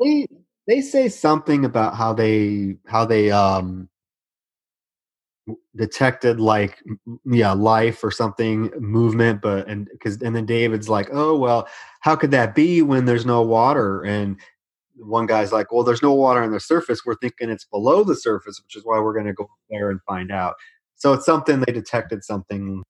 They 0.00 0.26
they 0.66 0.80
say 0.80 1.08
something 1.08 1.64
about 1.64 1.96
how 1.96 2.12
they 2.12 2.76
how 2.86 3.04
they 3.04 3.30
um 3.30 3.88
detected 5.76 6.38
like 6.38 6.82
yeah 7.24 7.52
life 7.52 8.04
or 8.04 8.10
something 8.10 8.70
movement 8.78 9.40
but 9.40 9.66
and 9.66 9.88
because 9.92 10.20
and 10.20 10.36
then 10.36 10.44
david's 10.44 10.90
like 10.90 11.08
oh 11.10 11.34
well 11.38 11.66
how 12.00 12.14
could 12.14 12.30
that 12.30 12.54
be 12.54 12.82
when 12.82 13.06
there's 13.06 13.24
no 13.24 13.40
water 13.40 14.04
and 14.04 14.38
one 14.98 15.26
guy's 15.26 15.52
like, 15.52 15.72
"Well, 15.72 15.84
there's 15.84 16.02
no 16.02 16.12
water 16.12 16.42
on 16.42 16.52
the 16.52 16.60
surface. 16.60 17.00
We're 17.04 17.16
thinking 17.16 17.50
it's 17.50 17.64
below 17.64 18.04
the 18.04 18.16
surface, 18.16 18.60
which 18.62 18.76
is 18.76 18.84
why 18.84 18.98
we're 19.00 19.14
going 19.14 19.26
to 19.26 19.32
go 19.32 19.48
there 19.70 19.90
and 19.90 20.00
find 20.06 20.30
out." 20.30 20.54
So 20.96 21.12
it's 21.12 21.26
something 21.26 21.60
they 21.60 21.72
detected 21.72 22.24
something. 22.24 22.82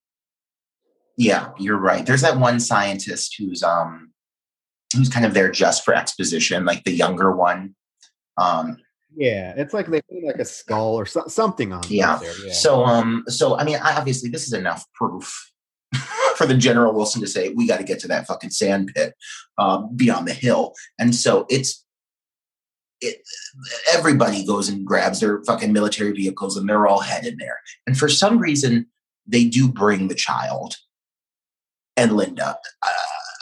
Yeah, 1.16 1.50
you're 1.58 1.78
right. 1.78 2.06
There's 2.06 2.22
that 2.22 2.38
one 2.38 2.60
scientist 2.60 3.36
who's 3.38 3.62
um 3.62 4.12
who's 4.96 5.08
kind 5.08 5.26
of 5.26 5.34
there 5.34 5.50
just 5.50 5.84
for 5.84 5.94
exposition, 5.94 6.64
like 6.64 6.84
the 6.84 6.92
younger 6.92 7.34
one. 7.34 7.74
Um, 8.38 8.78
yeah, 9.16 9.54
it's 9.56 9.74
like 9.74 9.86
they 9.86 10.00
put 10.02 10.24
like 10.24 10.36
a 10.36 10.44
skull 10.44 10.94
or 10.94 11.06
so, 11.06 11.24
something 11.26 11.72
on. 11.72 11.82
Yeah. 11.88 12.18
There. 12.18 12.46
yeah. 12.46 12.52
So 12.52 12.84
um, 12.84 13.24
so 13.26 13.58
I 13.58 13.64
mean, 13.64 13.78
I, 13.82 13.96
obviously, 13.96 14.30
this 14.30 14.46
is 14.46 14.52
enough 14.52 14.84
proof 14.94 15.50
for 16.36 16.46
the 16.46 16.54
General 16.54 16.94
Wilson 16.94 17.20
to 17.22 17.26
say 17.26 17.50
we 17.50 17.66
got 17.66 17.78
to 17.78 17.84
get 17.84 17.98
to 18.00 18.08
that 18.08 18.26
fucking 18.26 18.50
sand 18.50 18.92
pit 18.94 19.14
uh, 19.58 19.82
beyond 19.96 20.28
the 20.28 20.32
hill, 20.32 20.72
and 20.98 21.14
so 21.14 21.46
it's 21.50 21.84
it, 23.00 23.22
everybody 23.92 24.44
goes 24.44 24.68
and 24.68 24.86
grabs 24.86 25.20
their 25.20 25.42
fucking 25.44 25.72
military 25.72 26.12
vehicles 26.12 26.56
and 26.56 26.68
they're 26.68 26.86
all 26.86 27.00
headed 27.00 27.38
there. 27.38 27.60
And 27.86 27.96
for 27.96 28.08
some 28.08 28.38
reason, 28.38 28.86
they 29.26 29.44
do 29.44 29.68
bring 29.68 30.08
the 30.08 30.14
child 30.14 30.76
and 31.96 32.16
Linda. 32.16 32.56
Uh, 32.82 32.90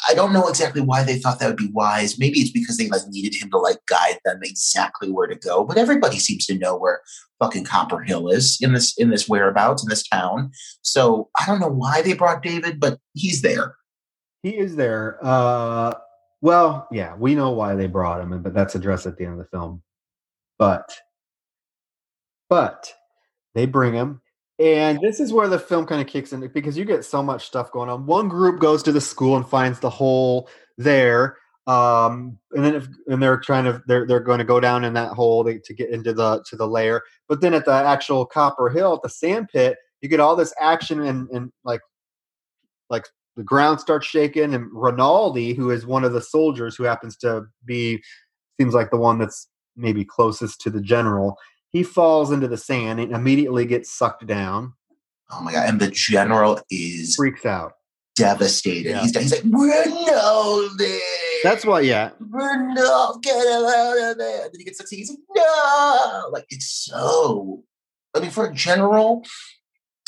I 0.09 0.15
don't 0.15 0.33
know 0.33 0.49
exactly 0.49 0.81
why 0.81 1.03
they 1.03 1.19
thought 1.19 1.41
that 1.41 1.49
would 1.49 1.57
be 1.57 1.70
wise. 1.73 2.19
Maybe 2.19 2.39
it's 2.39 2.51
because 2.51 2.77
they 2.77 2.89
like 2.89 3.07
needed 3.09 3.35
him 3.35 3.51
to 3.51 3.59
like 3.59 3.78
guide 3.87 4.19
them 4.24 4.41
exactly 4.43 5.11
where 5.11 5.27
to 5.27 5.35
go. 5.35 5.65
But 5.65 5.78
everybody 5.78 6.19
seems 6.19 6.47
to 6.47 6.59
know 6.59 6.77
where 6.77 7.01
fucking 7.41 7.65
Copper 7.65 8.01
Hill 8.01 8.28
is 8.28 8.59
in 8.61 8.73
this 8.73 8.97
in 8.97 9.11
this 9.11 9.28
whereabouts 9.28 9.83
in 9.83 9.89
this 9.89 10.07
town. 10.07 10.53
So 10.83 11.28
I 11.41 11.47
don't 11.47 11.61
know 11.61 11.69
why 11.69 12.03
they 12.03 12.12
brought 12.12 12.43
David, 12.43 12.78
but 12.78 12.99
he's 13.15 13.43
there. 13.43 13.74
He 14.43 14.57
is 14.57 14.77
there. 14.77 15.19
Uh 15.23 15.95
well, 16.40 16.86
yeah, 16.92 17.14
we 17.16 17.34
know 17.34 17.50
why 17.50 17.74
they 17.74 17.86
brought 17.86 18.20
him, 18.20 18.42
but 18.42 18.54
that's 18.54 18.74
addressed 18.74 19.06
at 19.06 19.16
the 19.16 19.24
end 19.24 19.34
of 19.34 19.38
the 19.38 19.56
film. 19.56 19.82
But, 20.58 20.96
but 22.48 22.92
they 23.54 23.66
bring 23.66 23.94
him, 23.94 24.20
and 24.58 25.00
this 25.00 25.20
is 25.20 25.32
where 25.32 25.48
the 25.48 25.58
film 25.58 25.86
kind 25.86 26.00
of 26.00 26.06
kicks 26.06 26.32
in 26.32 26.46
because 26.48 26.78
you 26.78 26.84
get 26.84 27.04
so 27.04 27.22
much 27.22 27.46
stuff 27.46 27.70
going 27.72 27.90
on. 27.90 28.06
One 28.06 28.28
group 28.28 28.60
goes 28.60 28.82
to 28.84 28.92
the 28.92 29.00
school 29.00 29.36
and 29.36 29.46
finds 29.46 29.80
the 29.80 29.90
hole 29.90 30.48
there, 30.78 31.36
um, 31.66 32.38
and 32.52 32.64
then 32.64 32.74
if, 32.74 32.88
and 33.08 33.22
they're 33.22 33.38
trying 33.38 33.64
to 33.64 33.82
they're 33.86 34.06
they're 34.06 34.20
going 34.20 34.38
to 34.38 34.44
go 34.44 34.60
down 34.60 34.84
in 34.84 34.94
that 34.94 35.12
hole 35.12 35.44
to, 35.44 35.58
to 35.58 35.74
get 35.74 35.90
into 35.90 36.14
the 36.14 36.42
to 36.48 36.56
the 36.56 36.66
layer. 36.66 37.02
But 37.28 37.40
then 37.40 37.52
at 37.54 37.64
the 37.64 37.72
actual 37.72 38.24
Copper 38.24 38.70
Hill, 38.70 38.94
at 38.94 39.02
the 39.02 39.08
sand 39.10 39.48
pit, 39.52 39.76
you 40.00 40.08
get 40.08 40.20
all 40.20 40.36
this 40.36 40.54
action 40.60 41.02
and 41.02 41.28
and 41.30 41.52
like 41.64 41.80
like 42.88 43.06
the 43.36 43.44
ground 43.44 43.80
starts 43.80 44.06
shaking, 44.06 44.54
and 44.54 44.68
Rinaldi, 44.72 45.54
who 45.54 45.70
is 45.70 45.86
one 45.86 46.04
of 46.04 46.12
the 46.12 46.22
soldiers 46.22 46.74
who 46.74 46.84
happens 46.84 47.16
to 47.18 47.44
be, 47.64 48.02
seems 48.58 48.74
like 48.74 48.90
the 48.90 48.96
one 48.96 49.18
that's 49.18 49.48
maybe 49.76 50.04
closest 50.04 50.60
to 50.62 50.70
the 50.70 50.80
general, 50.80 51.36
he 51.70 51.82
falls 51.82 52.32
into 52.32 52.48
the 52.48 52.56
sand 52.56 52.98
and 52.98 53.12
immediately 53.12 53.66
gets 53.66 53.92
sucked 53.92 54.26
down. 54.26 54.72
Oh 55.30 55.42
my 55.42 55.52
god! 55.52 55.68
And 55.68 55.80
the 55.80 55.90
general 55.90 56.60
is 56.70 57.16
freaks 57.16 57.44
out, 57.44 57.72
devastated. 58.14 58.90
Yeah. 58.90 59.02
He's 59.02 59.16
he's 59.16 59.32
like 59.32 59.42
Rinaldi. 59.44 60.98
That's 61.42 61.66
why, 61.66 61.80
yeah. 61.80 62.10
Rinaldi, 62.18 63.20
get 63.22 63.36
him 63.36 63.64
out 63.64 64.12
of 64.12 64.18
there. 64.18 64.44
And 64.44 64.52
then 64.52 64.58
he 64.58 64.64
gets 64.64 64.78
succeeded. 64.78 65.02
He's 65.02 65.10
like, 65.10 65.18
no, 65.34 66.28
like 66.32 66.46
it's 66.48 66.70
so. 66.86 67.62
I 68.14 68.20
mean, 68.20 68.30
for 68.30 68.46
a 68.46 68.54
general, 68.54 69.22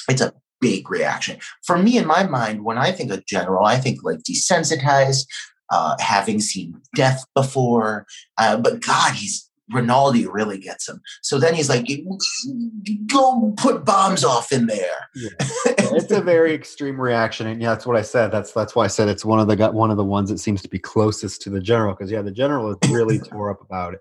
it's 0.09 0.22
a 0.22 0.32
big 0.60 0.90
reaction. 0.90 1.39
For 1.64 1.78
me, 1.78 1.98
in 1.98 2.06
my 2.06 2.24
mind, 2.24 2.64
when 2.64 2.78
I 2.78 2.93
think 2.93 3.10
of 3.10 3.26
general, 3.26 3.64
I 3.64 3.78
think 3.78 4.02
like 4.02 4.20
desensitized, 4.20 5.26
uh, 5.70 5.97
having 6.01 6.40
seen 6.40 6.80
death 6.94 7.24
before. 7.35 8.06
Uh, 8.39 8.56
but 8.56 8.80
God, 8.80 9.14
he's 9.14 9.48
Rinaldi 9.70 10.26
really 10.26 10.59
gets 10.59 10.89
him. 10.89 11.01
So 11.22 11.39
then 11.39 11.55
he's 11.55 11.68
like, 11.68 11.86
"Go 13.06 13.52
put 13.56 13.85
bombs 13.85 14.24
off 14.24 14.51
in 14.51 14.66
there." 14.66 15.09
Yeah. 15.14 15.28
it's 15.66 16.10
a 16.10 16.22
very 16.22 16.55
extreme 16.55 17.01
reaction, 17.01 17.47
and 17.47 17.60
yeah, 17.60 17.70
that's 17.70 17.86
what 17.86 17.97
I 17.97 18.02
said. 18.02 18.32
That's 18.32 18.52
that's 18.52 18.74
why 18.74 18.85
I 18.85 18.89
said 18.89 19.09
it's 19.09 19.24
one 19.24 19.40
of 19.40 19.47
the 19.47 19.70
one 19.70 19.90
of 19.90 19.97
the 19.97 20.05
ones 20.05 20.30
that 20.30 20.39
seems 20.39 20.62
to 20.62 20.68
be 20.68 20.78
closest 20.78 21.43
to 21.43 21.51
the 21.51 21.60
general 21.60 21.94
because 21.94 22.10
yeah, 22.10 22.22
the 22.22 22.30
general 22.30 22.70
is 22.70 22.90
really 22.90 23.18
tore 23.30 23.51
up 23.51 23.60
about 23.60 23.94
it 23.94 24.01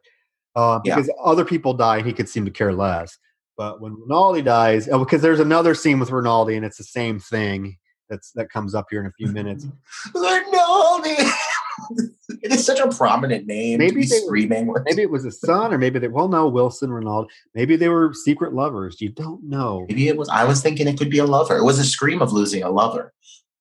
uh, 0.55 0.79
because 0.79 1.07
yeah. 1.07 1.23
other 1.23 1.45
people 1.45 1.73
die, 1.73 1.97
and 1.97 2.07
he 2.07 2.13
could 2.13 2.29
seem 2.29 2.45
to 2.45 2.51
care 2.51 2.73
less. 2.73 3.17
But 3.57 3.81
when 3.81 3.95
Rinaldi 3.99 4.43
dies, 4.43 4.87
oh, 4.87 4.99
because 4.99 5.21
there's 5.21 5.39
another 5.39 5.73
scene 5.73 5.99
with 5.99 6.11
Rinaldi, 6.11 6.55
and 6.55 6.65
it's 6.65 6.77
the 6.77 6.83
same 6.83 7.19
thing 7.19 7.77
that's 8.07 8.31
that 8.33 8.49
comes 8.49 8.75
up 8.75 8.85
here 8.89 9.01
in 9.01 9.07
a 9.07 9.11
few 9.11 9.27
minutes. 9.27 9.65
Rinaldi. 10.15 11.15
it 12.43 12.51
is 12.51 12.65
such 12.65 12.79
a 12.79 12.87
prominent 12.89 13.47
name. 13.47 13.79
Maybe 13.79 14.01
they 14.01 14.19
screaming. 14.19 14.67
Were, 14.67 14.83
maybe 14.85 15.01
it 15.01 15.09
was 15.09 15.25
a 15.25 15.31
son, 15.31 15.73
or 15.73 15.77
maybe 15.77 15.99
they. 15.99 16.07
Well, 16.07 16.27
no, 16.27 16.47
Wilson 16.47 16.91
Rinaldi. 16.91 17.29
Maybe 17.55 17.75
they 17.75 17.89
were 17.89 18.13
secret 18.13 18.53
lovers. 18.53 19.01
You 19.01 19.09
don't 19.09 19.43
know. 19.43 19.85
Maybe 19.89 20.07
it 20.07 20.17
was. 20.17 20.29
I 20.29 20.43
was 20.43 20.61
thinking 20.61 20.87
it 20.87 20.97
could 20.97 21.09
be 21.09 21.19
a 21.19 21.25
lover. 21.25 21.57
It 21.57 21.63
was 21.63 21.79
a 21.79 21.83
scream 21.83 22.21
of 22.21 22.31
losing 22.31 22.63
a 22.63 22.69
lover. 22.69 23.13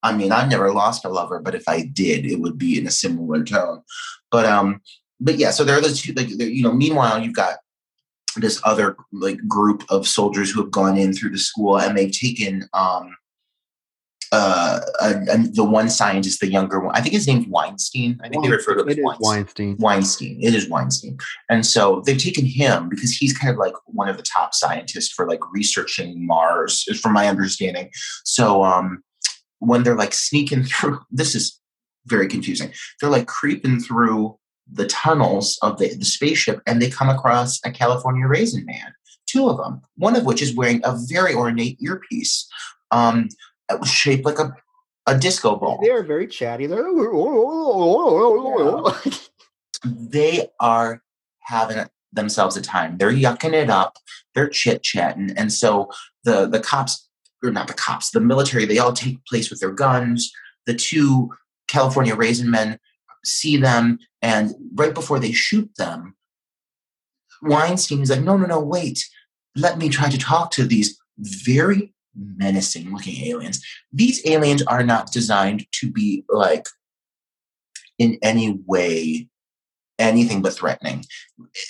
I 0.03 0.15
mean, 0.15 0.31
I've 0.31 0.51
never 0.51 0.73
lost 0.73 1.05
a 1.05 1.09
lover, 1.09 1.41
but 1.41 1.55
if 1.55 1.65
I 1.67 1.83
did, 1.83 2.27
it 2.27 2.41
would 2.41 2.59
be 2.59 2.79
in 2.79 2.87
a 2.87 2.91
similar 2.91 3.43
tone. 3.43 3.83
But 4.31 4.45
um, 4.45 4.83
but 5.21 5.37
yeah. 5.37 5.51
So 5.51 5.65
there 5.65 5.79
are 5.79 5.81
the 5.81 5.93
two. 5.93 6.13
Like 6.13 6.29
you 6.29 6.63
know, 6.63 6.73
meanwhile, 6.73 7.23
you've 7.23 7.35
got 7.35 7.57
this 8.41 8.61
other 8.65 8.97
like 9.13 9.39
group 9.49 9.85
of 9.89 10.07
soldiers 10.07 10.51
who 10.51 10.63
have 10.63 10.71
gone 10.71 10.97
in 10.97 11.13
through 11.13 11.31
the 11.31 11.39
school 11.39 11.79
and 11.79 11.97
they've 11.97 12.13
taken 12.13 12.69
um 12.73 13.17
uh, 14.33 14.81
the 15.53 15.65
one 15.65 15.89
scientist, 15.89 16.41
the 16.41 16.51
younger 16.51 16.81
one, 16.81 16.95
I 16.95 17.01
think 17.01 17.15
his 17.15 17.27
name's 17.27 17.47
Weinstein. 17.47 18.19
I 18.23 18.29
think 18.29 18.43
Weinstein. 18.43 18.51
they 18.51 18.57
refer 18.57 18.75
to 18.75 18.83
him 18.83 18.89
as 18.89 18.99
Weinstein. 18.99 19.29
Weinstein. 19.31 19.77
Weinstein. 19.79 20.39
It 20.43 20.55
is 20.55 20.69
Weinstein. 20.69 21.17
And 21.49 21.65
so 21.65 22.03
they've 22.05 22.19
taken 22.19 22.45
him 22.45 22.89
because 22.89 23.13
he's 23.13 23.37
kind 23.37 23.53
of 23.53 23.59
like 23.59 23.75
one 23.87 24.09
of 24.09 24.17
the 24.17 24.23
top 24.23 24.55
scientists 24.55 25.13
for 25.13 25.29
like 25.29 25.41
researching 25.53 26.27
Mars, 26.27 26.83
from 27.01 27.13
my 27.13 27.29
understanding. 27.29 27.91
So 28.25 28.65
um, 28.65 29.03
when 29.61 29.83
they're 29.83 29.97
like 29.97 30.13
sneaking 30.13 30.65
through, 30.65 31.01
this 31.11 31.35
is 31.35 31.61
very 32.07 32.29
confusing. 32.29 32.73
They're 33.01 33.11
like 33.11 33.27
creeping 33.27 33.81
through 33.81 34.39
the 34.71 34.87
tunnels 34.87 35.59
of 35.63 35.79
the, 35.79 35.95
the 35.95 36.05
spaceship 36.05 36.61
and 36.67 36.81
they 36.83 36.91
come 36.91 37.09
across 37.09 37.61
a 37.65 37.71
California 37.71 38.27
Raisin 38.27 38.65
Man, 38.67 38.95
two 39.27 39.49
of 39.49 39.57
them, 39.59 39.81
one 39.97 40.17
of 40.17 40.25
which 40.25 40.43
is 40.43 40.55
wearing 40.55 40.81
a 40.85 40.97
very 41.09 41.35
ornate 41.35 41.81
earpiece 41.81 42.49
um, 42.91 43.29
shaped 43.85 44.25
like 44.25 44.39
a, 44.39 44.55
a 45.07 45.17
disco 45.17 45.57
ball. 45.57 45.79
They 45.83 45.91
are 45.91 46.03
very 46.03 46.27
chatty. 46.27 46.67
They're 46.67 46.85
they 49.85 50.49
are 50.59 51.03
having 51.41 51.87
themselves 52.13 52.57
a 52.57 52.63
time. 52.63 52.99
They're 52.99 53.13
yucking 53.13 53.53
it 53.53 53.71
up. 53.71 53.99
They're 54.35 54.49
chit 54.49 54.83
chatting. 54.83 55.33
And 55.37 55.53
so 55.53 55.91
the, 56.25 56.47
the 56.47 56.61
cops, 56.61 57.09
or 57.45 57.51
not 57.51 57.69
the 57.69 57.75
cops, 57.75 58.11
the 58.11 58.21
military, 58.21 58.65
they 58.65 58.79
all 58.79 58.93
take 58.93 59.25
place 59.27 59.51
with 59.51 59.61
their 59.61 59.71
guns. 59.71 60.33
The 60.67 60.75
two 60.75 61.31
California 61.69 62.17
Raisin 62.17 62.51
men 62.51 62.79
see 63.27 63.57
them, 63.57 63.99
and 64.23 64.55
right 64.75 64.95
before 64.95 65.19
they 65.19 65.33
shoot 65.33 65.71
them, 65.77 66.17
Weinstein 67.43 68.01
is 68.01 68.11
like, 68.11 68.23
no, 68.23 68.37
no, 68.37 68.47
no, 68.47 68.61
wait. 68.61 69.05
Let 69.55 69.79
me 69.79 69.89
try 69.89 70.09
to 70.09 70.19
talk 70.19 70.51
to 70.53 70.65
these 70.65 70.99
very 71.19 71.95
menacing 72.15 72.93
looking 72.93 73.27
aliens. 73.27 73.65
These 73.93 74.27
aliens 74.27 74.63
are 74.63 74.83
not 74.83 75.13
designed 75.13 75.67
to 75.73 75.91
be 75.91 76.25
like 76.29 76.67
in 77.99 78.19
any 78.23 78.59
way 78.67 79.29
anything 79.99 80.43
but 80.43 80.53
threatening. 80.53 81.05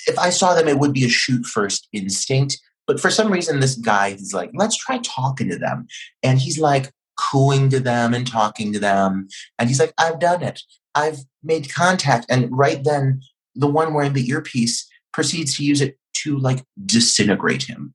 If 0.06 0.18
I 0.18 0.30
saw 0.30 0.54
them, 0.54 0.68
it 0.68 0.78
would 0.78 0.92
be 0.92 1.04
a 1.04 1.08
shoot 1.08 1.46
first 1.46 1.88
instinct. 1.92 2.58
But 2.86 3.00
for 3.00 3.10
some 3.10 3.32
reason, 3.32 3.60
this 3.60 3.76
guy 3.76 4.08
is 4.08 4.32
like, 4.32 4.50
let's 4.54 4.76
try 4.76 4.98
talking 4.98 5.48
to 5.48 5.58
them. 5.58 5.86
And 6.22 6.38
he's 6.38 6.58
like 6.58 6.92
cooing 7.16 7.68
to 7.70 7.80
them 7.80 8.14
and 8.14 8.26
talking 8.26 8.72
to 8.72 8.78
them. 8.78 9.28
And 9.58 9.68
he's 9.68 9.80
like, 9.80 9.92
I've 9.98 10.20
done 10.20 10.42
it. 10.42 10.62
I've 10.96 11.18
made 11.42 11.72
contact. 11.72 12.26
And 12.28 12.48
right 12.50 12.82
then, 12.82 13.20
the 13.54 13.66
one 13.68 13.94
wearing 13.94 14.14
the 14.14 14.28
earpiece 14.28 14.88
proceeds 15.12 15.56
to 15.56 15.64
use 15.64 15.80
it 15.80 15.98
to 16.22 16.38
like 16.38 16.64
disintegrate 16.84 17.64
him. 17.64 17.94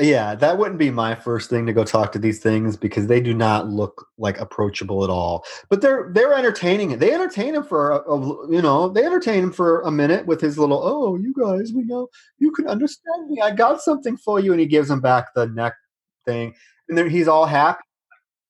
Yeah, 0.00 0.34
that 0.36 0.58
wouldn't 0.58 0.78
be 0.78 0.90
my 0.90 1.14
first 1.14 1.50
thing 1.50 1.66
to 1.66 1.72
go 1.72 1.84
talk 1.84 2.12
to 2.12 2.18
these 2.18 2.40
things 2.40 2.76
because 2.76 3.06
they 3.06 3.20
do 3.20 3.34
not 3.34 3.68
look 3.68 4.08
like 4.18 4.40
approachable 4.40 5.04
at 5.04 5.10
all. 5.10 5.44
But 5.68 5.80
they're 5.80 6.10
they're 6.12 6.34
entertaining 6.34 6.90
it. 6.90 6.98
They 6.98 7.12
entertain 7.12 7.54
him 7.54 7.62
for 7.62 7.92
a, 7.92 7.98
a, 8.10 8.50
you 8.50 8.62
know 8.62 8.88
they 8.88 9.04
entertain 9.04 9.44
him 9.44 9.52
for 9.52 9.82
a 9.82 9.90
minute 9.90 10.26
with 10.26 10.40
his 10.40 10.58
little 10.58 10.80
oh 10.82 11.16
you 11.16 11.34
guys 11.38 11.72
we 11.72 11.84
know 11.84 12.08
you 12.38 12.50
can 12.52 12.66
understand 12.66 13.28
me 13.28 13.40
I 13.42 13.52
got 13.52 13.82
something 13.82 14.16
for 14.16 14.40
you 14.40 14.52
and 14.52 14.60
he 14.60 14.66
gives 14.66 14.90
him 14.90 15.00
back 15.00 15.26
the 15.34 15.46
neck 15.46 15.74
thing 16.24 16.54
and 16.88 16.98
then 16.98 17.08
he's 17.08 17.28
all 17.28 17.46
happy. 17.46 17.84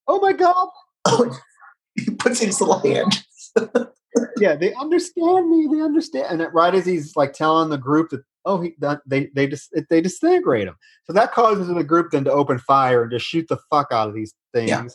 Oh 0.07 0.19
my 0.19 0.33
god! 0.33 0.69
Oh, 1.05 1.37
he 1.95 2.11
puts 2.11 2.39
his 2.39 2.59
little 2.61 2.79
hand. 2.79 3.23
Yeah, 4.37 4.55
they 4.55 4.73
understand 4.75 5.49
me. 5.49 5.67
They 5.71 5.81
understand. 5.81 6.41
And 6.41 6.53
right 6.53 6.73
as 6.73 6.85
he's 6.85 7.15
like 7.15 7.33
telling 7.33 7.69
the 7.69 7.77
group 7.77 8.09
that 8.09 8.23
oh 8.45 8.61
he 8.61 8.73
that, 8.79 9.01
they 9.05 9.29
they 9.35 9.47
just 9.47 9.73
they 9.89 10.01
disintegrate 10.01 10.67
him. 10.67 10.75
So 11.05 11.13
that 11.13 11.31
causes 11.33 11.67
the 11.67 11.83
group 11.83 12.11
then 12.11 12.23
to 12.25 12.31
open 12.31 12.59
fire 12.59 13.03
and 13.03 13.11
just 13.11 13.25
shoot 13.25 13.47
the 13.47 13.57
fuck 13.69 13.87
out 13.91 14.09
of 14.09 14.15
these 14.15 14.33
things. 14.53 14.69
Yeah. 14.69 14.85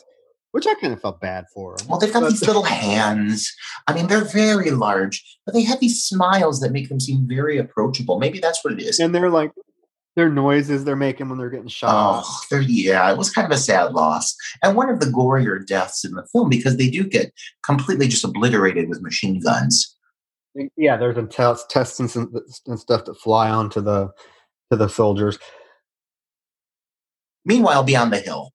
which 0.51 0.65
I 0.65 0.73
kind 0.75 0.93
of 0.93 1.01
felt 1.01 1.21
bad 1.21 1.45
for 1.53 1.77
them. 1.77 1.87
Well, 1.87 1.99
they've 1.99 2.11
got 2.11 2.21
but, 2.21 2.31
these 2.31 2.47
little 2.47 2.63
hands. 2.63 3.53
I 3.87 3.93
mean, 3.93 4.07
they're 4.07 4.23
very 4.23 4.71
large, 4.71 5.23
but 5.45 5.53
they 5.53 5.63
have 5.63 5.79
these 5.79 6.03
smiles 6.03 6.59
that 6.61 6.71
make 6.71 6.89
them 6.89 6.99
seem 6.99 7.27
very 7.27 7.57
approachable. 7.57 8.19
Maybe 8.19 8.39
that's 8.39 8.63
what 8.63 8.73
it 8.73 8.81
is. 8.81 8.99
And 8.99 9.13
they're 9.13 9.29
like, 9.29 9.51
their 10.15 10.29
noises 10.29 10.83
they're 10.83 10.95
making 10.95 11.29
when 11.29 11.37
they're 11.37 11.49
getting 11.49 11.67
shot. 11.67 12.23
Oh, 12.25 12.59
yeah, 12.59 13.11
it 13.11 13.17
was 13.17 13.29
kind 13.29 13.45
of 13.45 13.51
a 13.51 13.61
sad 13.61 13.93
loss. 13.93 14.35
And 14.63 14.75
one 14.75 14.89
of 14.89 14.99
the 14.99 15.05
gorier 15.05 15.65
deaths 15.65 16.03
in 16.03 16.13
the 16.13 16.25
film 16.31 16.49
because 16.49 16.77
they 16.77 16.89
do 16.89 17.03
get 17.03 17.31
completely 17.63 18.07
just 18.07 18.23
obliterated 18.23 18.89
with 18.89 19.01
machine 19.01 19.39
guns. 19.39 19.95
Yeah, 20.75 20.97
there's 20.97 21.17
intestines 21.17 22.15
and, 22.15 22.27
and 22.67 22.79
stuff 22.79 23.05
that 23.05 23.15
fly 23.15 23.49
onto 23.49 23.81
the 23.81 24.09
to 24.71 24.77
the 24.77 24.89
soldiers. 24.89 25.39
Meanwhile, 27.45 27.83
beyond 27.83 28.11
the 28.11 28.19
hill, 28.19 28.51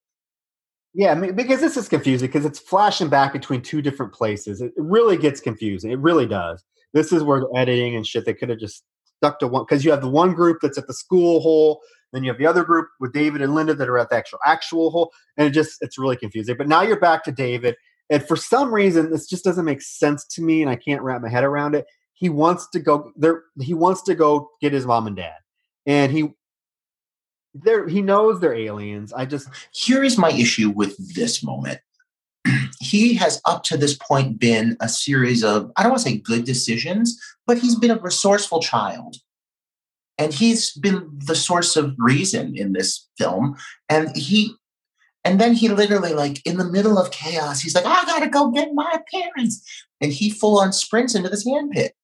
yeah, 0.94 1.10
I 1.10 1.14
mean, 1.16 1.34
because 1.34 1.60
this 1.60 1.76
is 1.76 1.88
confusing 1.88 2.28
because 2.28 2.44
it's 2.44 2.60
flashing 2.60 3.08
back 3.08 3.32
between 3.32 3.62
two 3.62 3.82
different 3.82 4.12
places. 4.12 4.60
It, 4.60 4.72
really 4.76 5.16
gets 5.16 5.40
confusing. 5.40 5.90
It 5.90 5.98
really 5.98 6.26
does. 6.26 6.62
This 6.92 7.12
is 7.12 7.24
where 7.24 7.42
editing 7.56 7.96
and 7.96 8.06
shit, 8.06 8.24
they 8.24 8.34
could 8.34 8.48
have 8.48 8.60
just 8.60 8.84
stuck 9.24 9.38
to 9.38 9.48
one 9.48 9.64
because 9.64 9.84
you 9.84 9.90
have 9.90 10.02
the 10.02 10.08
one 10.08 10.34
group 10.34 10.58
that's 10.60 10.76
at 10.76 10.86
the 10.86 10.94
school 10.94 11.40
hole, 11.40 11.80
then 12.12 12.22
you 12.22 12.30
have 12.30 12.38
the 12.38 12.46
other 12.46 12.64
group 12.64 12.88
with 13.00 13.12
David 13.12 13.40
and 13.40 13.54
Linda 13.54 13.74
that 13.74 13.88
are 13.88 13.98
at 13.98 14.10
the 14.10 14.16
actual 14.16 14.38
actual 14.44 14.90
hole, 14.90 15.12
and 15.36 15.48
it 15.48 15.50
just 15.50 15.78
it's 15.80 15.98
really 15.98 16.16
confusing. 16.16 16.56
But 16.56 16.68
now 16.68 16.82
you're 16.82 17.00
back 17.00 17.24
to 17.24 17.32
David, 17.32 17.76
and 18.10 18.22
for 18.26 18.36
some 18.36 18.72
reason 18.72 19.10
this 19.10 19.26
just 19.26 19.44
doesn't 19.44 19.64
make 19.64 19.82
sense 19.82 20.26
to 20.26 20.42
me, 20.42 20.60
and 20.60 20.70
I 20.70 20.76
can't 20.76 21.02
wrap 21.02 21.22
my 21.22 21.30
head 21.30 21.44
around 21.44 21.74
it. 21.74 21.86
He 22.12 22.28
wants 22.28 22.68
to 22.70 22.80
go 22.80 23.12
there. 23.16 23.44
He 23.60 23.74
wants 23.74 24.02
to 24.02 24.14
go 24.14 24.50
get 24.60 24.72
his 24.72 24.86
mom 24.86 25.06
and 25.06 25.16
dad, 25.16 25.38
and 25.86 26.12
he 26.12 26.34
they're 27.54 27.88
he 27.88 28.02
knows 28.02 28.40
they're 28.40 28.54
aliens. 28.54 29.12
I 29.12 29.24
just 29.24 29.48
here 29.72 30.04
is 30.04 30.18
my 30.18 30.30
issue 30.30 30.70
with 30.70 31.14
this 31.14 31.42
moment. 31.42 31.80
He 32.80 33.14
has 33.14 33.40
up 33.44 33.62
to 33.64 33.76
this 33.76 33.96
point 33.96 34.38
been 34.38 34.76
a 34.80 34.88
series 34.88 35.42
of 35.44 35.70
I 35.76 35.82
don't 35.82 35.92
want 35.92 36.02
to 36.02 36.10
say 36.10 36.18
good 36.18 36.44
decisions, 36.44 37.20
but 37.46 37.58
he's 37.58 37.76
been 37.76 37.90
a 37.90 37.98
resourceful 37.98 38.60
child. 38.60 39.16
And 40.16 40.32
he's 40.32 40.72
been 40.72 41.10
the 41.26 41.34
source 41.34 41.76
of 41.76 41.94
reason 41.98 42.56
in 42.56 42.72
this 42.72 43.08
film. 43.18 43.56
And 43.88 44.16
he 44.16 44.54
and 45.24 45.40
then 45.40 45.54
he 45.54 45.68
literally 45.68 46.12
like 46.12 46.40
in 46.44 46.58
the 46.58 46.70
middle 46.70 46.98
of 46.98 47.10
chaos, 47.10 47.60
he's 47.60 47.74
like, 47.74 47.86
I 47.86 48.04
gotta 48.04 48.28
go 48.28 48.50
get 48.50 48.74
my 48.74 49.02
parents. 49.12 49.62
And 50.00 50.12
he 50.12 50.30
full 50.30 50.58
on 50.60 50.72
sprints 50.72 51.14
into 51.14 51.28
this 51.28 51.44
sand 51.44 51.72
pit. 51.72 51.94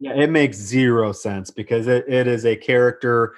Yeah, 0.00 0.14
it 0.14 0.30
makes 0.30 0.56
zero 0.56 1.12
sense 1.12 1.50
because 1.50 1.86
it, 1.86 2.04
it 2.08 2.26
is 2.26 2.44
a 2.44 2.56
character 2.56 3.34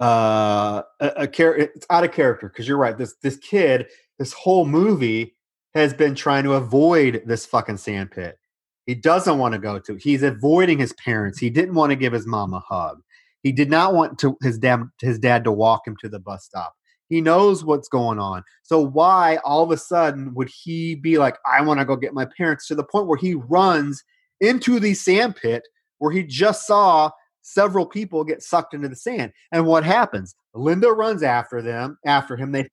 uh 0.00 0.82
a, 1.00 1.06
a 1.18 1.28
character 1.28 1.70
it's 1.74 1.86
out 1.88 2.02
of 2.02 2.10
character 2.10 2.48
because 2.48 2.66
you're 2.66 2.76
right 2.76 2.98
this 2.98 3.14
this 3.22 3.36
kid 3.36 3.86
this 4.18 4.32
whole 4.32 4.66
movie 4.66 5.36
has 5.74 5.94
been 5.94 6.14
trying 6.14 6.44
to 6.44 6.54
avoid 6.54 7.22
this 7.26 7.46
fucking 7.46 7.76
sandpit 7.76 8.38
he 8.86 8.94
doesn't 8.94 9.38
want 9.38 9.52
to 9.52 9.58
go 9.58 9.78
to 9.78 9.96
he's 9.96 10.22
avoiding 10.22 10.78
his 10.78 10.92
parents 10.94 11.38
he 11.38 11.50
didn't 11.50 11.74
want 11.74 11.90
to 11.90 11.96
give 11.96 12.12
his 12.12 12.26
mom 12.26 12.54
a 12.54 12.60
hug 12.60 13.00
he 13.42 13.52
did 13.52 13.70
not 13.70 13.94
want 13.94 14.18
to 14.18 14.36
his 14.42 14.58
dad 14.58 14.82
his 15.00 15.18
dad 15.18 15.44
to 15.44 15.52
walk 15.52 15.86
him 15.86 15.96
to 16.00 16.08
the 16.08 16.18
bus 16.18 16.44
stop 16.44 16.74
he 17.08 17.20
knows 17.20 17.64
what's 17.64 17.88
going 17.88 18.18
on 18.18 18.42
so 18.62 18.80
why 18.80 19.36
all 19.44 19.62
of 19.62 19.70
a 19.70 19.76
sudden 19.76 20.34
would 20.34 20.48
he 20.48 20.94
be 20.94 21.18
like 21.18 21.36
i 21.46 21.60
want 21.60 21.78
to 21.80 21.86
go 21.86 21.96
get 21.96 22.14
my 22.14 22.26
parents 22.36 22.66
to 22.66 22.74
the 22.74 22.84
point 22.84 23.06
where 23.06 23.18
he 23.18 23.34
runs 23.34 24.02
into 24.40 24.78
the 24.78 24.94
sandpit 24.94 25.62
where 25.98 26.12
he 26.12 26.22
just 26.22 26.66
saw 26.66 27.10
several 27.44 27.86
people 27.86 28.24
get 28.24 28.42
sucked 28.42 28.74
into 28.74 28.88
the 28.88 28.96
sand. 28.96 29.32
And 29.52 29.66
what 29.66 29.84
happens? 29.84 30.34
Linda 30.54 30.90
runs 30.90 31.22
after 31.22 31.62
them, 31.62 31.98
after 32.04 32.36
him. 32.36 32.52
They 32.52 32.68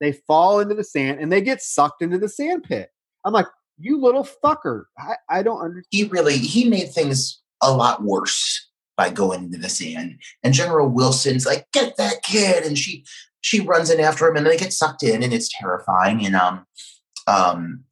they 0.00 0.12
fall 0.12 0.60
into 0.60 0.74
the 0.74 0.84
sand 0.84 1.20
and 1.20 1.32
they 1.32 1.40
get 1.40 1.62
sucked 1.62 2.02
into 2.02 2.18
the 2.18 2.28
sand 2.28 2.64
pit. 2.64 2.90
I'm 3.24 3.32
like, 3.32 3.46
you 3.78 4.00
little 4.00 4.26
fucker. 4.44 4.84
I, 4.98 5.16
I 5.28 5.42
don't 5.42 5.60
understand. 5.60 5.86
He 5.90 6.04
really 6.04 6.38
he 6.38 6.68
made 6.68 6.92
things 6.92 7.40
a 7.62 7.72
lot 7.72 8.02
worse 8.02 8.68
by 8.96 9.10
going 9.10 9.44
into 9.44 9.58
the 9.58 9.68
sand. 9.68 10.18
And 10.42 10.54
General 10.54 10.88
Wilson's 10.88 11.46
like, 11.46 11.66
get 11.72 11.96
that 11.96 12.22
kid. 12.22 12.64
And 12.64 12.78
she 12.78 13.04
she 13.40 13.60
runs 13.60 13.90
in 13.90 14.00
after 14.00 14.26
him 14.26 14.36
and 14.36 14.46
they 14.46 14.56
get 14.56 14.72
sucked 14.72 15.02
in 15.02 15.22
and 15.22 15.32
it's 15.32 15.50
terrifying. 15.58 16.24
And 16.24 16.36
um 16.36 16.66
um 17.26 17.84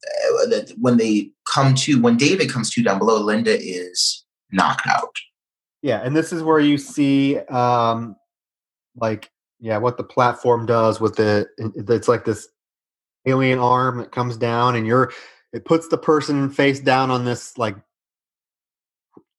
when 0.77 0.97
they 0.97 1.31
come 1.47 1.75
to 1.75 2.01
when 2.01 2.17
David 2.17 2.51
comes 2.51 2.71
to 2.71 2.83
down 2.83 2.99
below, 2.99 3.19
Linda 3.19 3.57
is 3.59 4.25
knocked 4.51 4.87
out 4.87 5.15
yeah, 5.85 6.01
and 6.03 6.15
this 6.15 6.33
is 6.33 6.41
where 6.41 6.59
you 6.59 6.79
see 6.79 7.37
um 7.37 8.15
like 8.95 9.29
yeah, 9.65 9.77
what 9.77 9.97
the 9.97 10.03
platform 10.03 10.67
does 10.67 11.01
with 11.01 11.15
the 11.15 11.49
it's 11.57 12.07
like 12.07 12.23
this 12.23 12.47
alien 13.25 13.57
arm 13.57 13.97
that 13.97 14.11
comes 14.11 14.37
down 14.37 14.75
and 14.75 14.85
you're 14.85 15.11
it 15.53 15.65
puts 15.65 15.87
the 15.87 15.97
person 15.97 16.51
face 16.51 16.79
down 16.79 17.09
on 17.09 17.25
this 17.25 17.57
like 17.57 17.75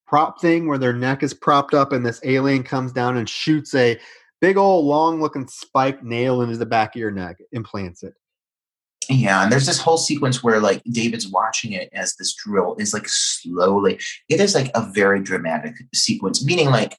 prop 0.05 0.41
thing 0.41 0.67
where 0.67 0.77
their 0.77 0.91
neck 0.91 1.23
is 1.23 1.33
propped 1.33 1.73
up 1.73 1.93
and 1.93 2.05
this 2.05 2.19
alien 2.25 2.61
comes 2.61 2.91
down 2.91 3.15
and 3.15 3.29
shoots 3.29 3.73
a 3.73 3.97
big 4.41 4.57
old 4.57 4.83
long 4.83 5.21
looking 5.21 5.47
spike 5.47 6.03
nail 6.03 6.41
into 6.41 6.57
the 6.57 6.65
back 6.65 6.93
of 6.93 6.99
your 6.99 7.09
neck 7.11 7.37
implants 7.53 8.03
it 8.03 8.13
yeah, 9.09 9.43
and 9.43 9.49
there's 9.49 9.67
this 9.67 9.79
whole 9.79 9.97
sequence 9.97 10.43
where 10.43 10.59
like 10.59 10.83
David's 10.91 11.29
watching 11.29 11.71
it 11.71 11.87
as 11.93 12.15
this 12.15 12.35
drill 12.35 12.75
is 12.77 12.93
like 12.93 13.07
slowly. 13.07 13.97
It 14.27 14.41
is 14.41 14.53
like 14.53 14.69
a 14.75 14.91
very 14.91 15.21
dramatic 15.21 15.75
sequence, 15.93 16.43
meaning 16.43 16.69
like 16.71 16.97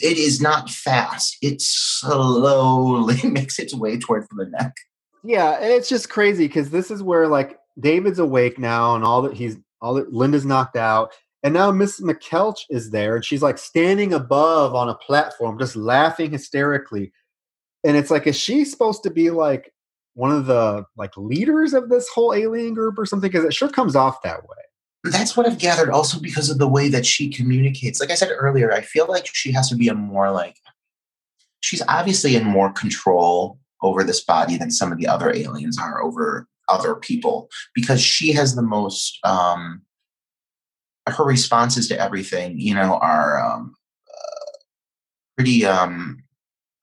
it 0.00 0.18
is 0.18 0.40
not 0.40 0.70
fast. 0.70 1.36
It 1.42 1.60
slowly 1.62 3.18
makes 3.30 3.58
its 3.58 3.74
way 3.74 3.98
towards 3.98 4.26
the 4.28 4.46
neck. 4.46 4.74
Yeah, 5.22 5.58
it's 5.60 5.88
just 5.88 6.08
crazy 6.08 6.46
because 6.46 6.70
this 6.70 6.90
is 6.90 7.02
where 7.02 7.28
like 7.28 7.58
David's 7.78 8.18
awake 8.18 8.58
now, 8.58 8.94
and 8.94 9.04
all 9.04 9.22
that 9.22 9.34
he's 9.34 9.56
all 9.80 9.94
that 9.94 10.12
Linda's 10.12 10.46
knocked 10.46 10.76
out, 10.76 11.12
and 11.42 11.52
now 11.54 11.70
Miss 11.70 12.00
McKeltch 12.00 12.60
is 12.70 12.90
there, 12.90 13.16
and 13.16 13.24
she's 13.24 13.42
like 13.42 13.58
standing 13.58 14.12
above 14.12 14.74
on 14.74 14.88
a 14.88 14.94
platform, 14.94 15.58
just 15.58 15.76
laughing 15.76 16.30
hysterically. 16.30 17.12
And 17.84 17.96
it's 17.96 18.10
like, 18.10 18.26
is 18.26 18.36
she 18.36 18.64
supposed 18.64 19.02
to 19.04 19.10
be 19.10 19.30
like 19.30 19.72
one 20.14 20.32
of 20.32 20.46
the 20.46 20.84
like 20.96 21.16
leaders 21.16 21.72
of 21.72 21.88
this 21.88 22.08
whole 22.08 22.34
alien 22.34 22.74
group 22.74 22.98
or 22.98 23.06
something? 23.06 23.30
Because 23.30 23.44
it 23.44 23.54
sure 23.54 23.68
comes 23.68 23.94
off 23.94 24.22
that 24.22 24.42
way. 24.42 24.56
That's 25.10 25.36
what 25.36 25.46
I've 25.46 25.58
gathered 25.58 25.90
also 25.90 26.20
because 26.20 26.50
of 26.50 26.58
the 26.58 26.68
way 26.68 26.88
that 26.88 27.06
she 27.06 27.28
communicates. 27.28 28.00
Like 28.00 28.10
I 28.10 28.14
said 28.14 28.30
earlier, 28.32 28.72
I 28.72 28.80
feel 28.80 29.06
like 29.08 29.26
she 29.32 29.52
has 29.52 29.68
to 29.70 29.76
be 29.76 29.88
a 29.88 29.94
more 29.94 30.30
like 30.30 30.56
she's 31.60 31.82
obviously 31.88 32.36
in 32.36 32.44
more 32.44 32.72
control 32.72 33.58
over 33.82 34.04
this 34.04 34.24
body 34.24 34.56
than 34.56 34.70
some 34.70 34.92
of 34.92 34.98
the 34.98 35.06
other 35.06 35.32
aliens 35.32 35.78
are 35.78 36.02
over 36.02 36.48
other 36.68 36.96
people 36.96 37.48
because 37.74 38.00
she 38.00 38.32
has 38.32 38.54
the 38.54 38.62
most 38.62 39.18
um 39.24 39.82
her 41.08 41.24
responses 41.24 41.86
to 41.86 42.00
everything 42.00 42.58
you 42.58 42.74
know 42.74 42.94
are 42.94 43.40
um 43.40 43.72
uh, 44.08 44.58
pretty 45.36 45.64
um 45.64 46.24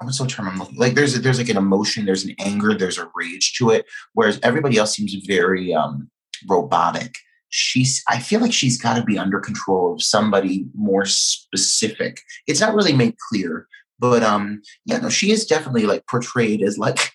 what's 0.03 0.17
the 0.17 0.27
term 0.27 0.47
I'm 0.47 0.59
looking 0.59 0.77
like 0.77 0.95
there's 0.95 1.15
a, 1.15 1.19
there's 1.19 1.39
like 1.39 1.49
an 1.49 1.57
emotion, 1.57 2.05
there's 2.05 2.25
an 2.25 2.35
anger, 2.39 2.73
there's 2.73 2.97
a 2.97 3.09
rage 3.15 3.53
to 3.57 3.69
it, 3.71 3.85
whereas 4.13 4.39
everybody 4.43 4.77
else 4.77 4.95
seems 4.95 5.13
very 5.25 5.73
um, 5.73 6.09
robotic. 6.47 7.15
She's 7.55 8.03
I 8.09 8.19
feel 8.19 8.39
like 8.39 8.51
she's 8.51 8.81
got 8.81 8.95
to 8.95 9.03
be 9.03 9.17
under 9.17 9.39
control 9.39 9.93
of 9.93 10.01
somebody 10.01 10.65
more 10.73 11.05
specific. 11.05 12.21
It's 12.47 12.59
not 12.59 12.73
really 12.73 12.93
made 12.93 13.15
clear, 13.30 13.67
but 13.99 14.23
um 14.23 14.61
yeah, 14.85 14.97
no, 14.97 15.09
she 15.09 15.31
is 15.31 15.45
definitely 15.45 15.85
like 15.85 16.07
portrayed 16.07 16.63
as 16.63 16.80
like 16.80 17.11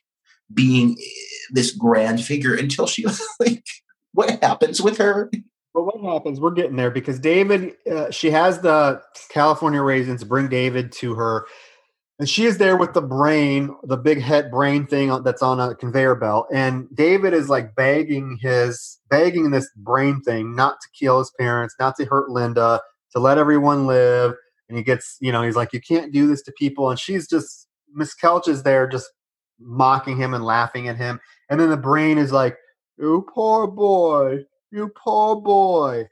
being 0.55 0.93
eh, 0.93 1.49
this 1.51 1.73
grand 1.73 2.23
figure 2.23 2.55
until 2.55 2.87
she 2.87 3.05
like 3.41 3.65
what 4.13 4.43
happens 4.43 4.81
with 4.81 4.99
her 4.99 5.29
but 5.75 5.83
what 5.83 6.13
happens? 6.13 6.41
We're 6.41 6.51
getting 6.51 6.77
there 6.77 6.91
because 6.91 7.21
David, 7.21 7.77
uh, 7.91 8.11
she 8.11 8.31
has 8.31 8.61
the 8.61 9.01
California 9.29 9.81
raisins 9.83 10.25
bring 10.25 10.49
David 10.49 10.91
to 10.93 11.15
her 11.15 11.47
and 12.19 12.29
she 12.29 12.47
is 12.47 12.59
there 12.59 12.77
with 12.77 12.95
the 12.95 13.03
brain, 13.03 13.77
the 13.85 13.97
big 13.97 14.21
head 14.21 14.51
brain 14.51 14.87
thing 14.87 15.23
that's 15.23 15.43
on 15.43 15.61
a 15.61 15.75
conveyor 15.77 16.17
belt. 16.17 16.49
And 16.53 16.89
David 16.93 17.33
is 17.33 17.49
like 17.49 17.77
begging 17.77 18.39
his, 18.41 18.99
begging 19.09 19.53
this 19.53 19.71
brain 19.77 20.21
thing 20.23 20.57
not 20.57 20.81
to 20.81 20.89
kill 20.99 21.21
his 21.21 21.31
parents, 21.39 21.77
not 21.79 21.95
to 21.97 22.07
hurt 22.07 22.29
Linda, 22.29 22.81
to 23.13 23.21
let 23.21 23.39
everyone 23.39 23.87
live. 23.87 24.35
And 24.69 24.77
he 24.77 24.83
gets, 24.83 25.17
you 25.21 25.31
know, 25.31 25.43
he's 25.43 25.55
like, 25.55 25.73
you 25.73 25.81
can't 25.81 26.13
do 26.13 26.27
this 26.27 26.43
to 26.43 26.53
people. 26.53 26.91
And 26.91 26.99
she's 26.99 27.29
just, 27.29 27.69
Miss 27.95 28.17
Kelch 28.17 28.49
is 28.49 28.65
there 28.65 28.89
just 28.89 29.09
mocking 29.61 30.17
him 30.17 30.35
and 30.35 30.45
laughing 30.45 30.89
at 30.89 30.97
him. 30.97 31.21
And 31.49 31.61
then 31.61 31.71
the 31.71 31.77
brain 31.77 32.19
is 32.19 32.33
like, 32.33 32.57
you 32.99 33.25
poor 33.33 33.69
boy, 33.69 34.45
you 34.73 34.91
poor 34.97 35.37
boy. 35.41 36.09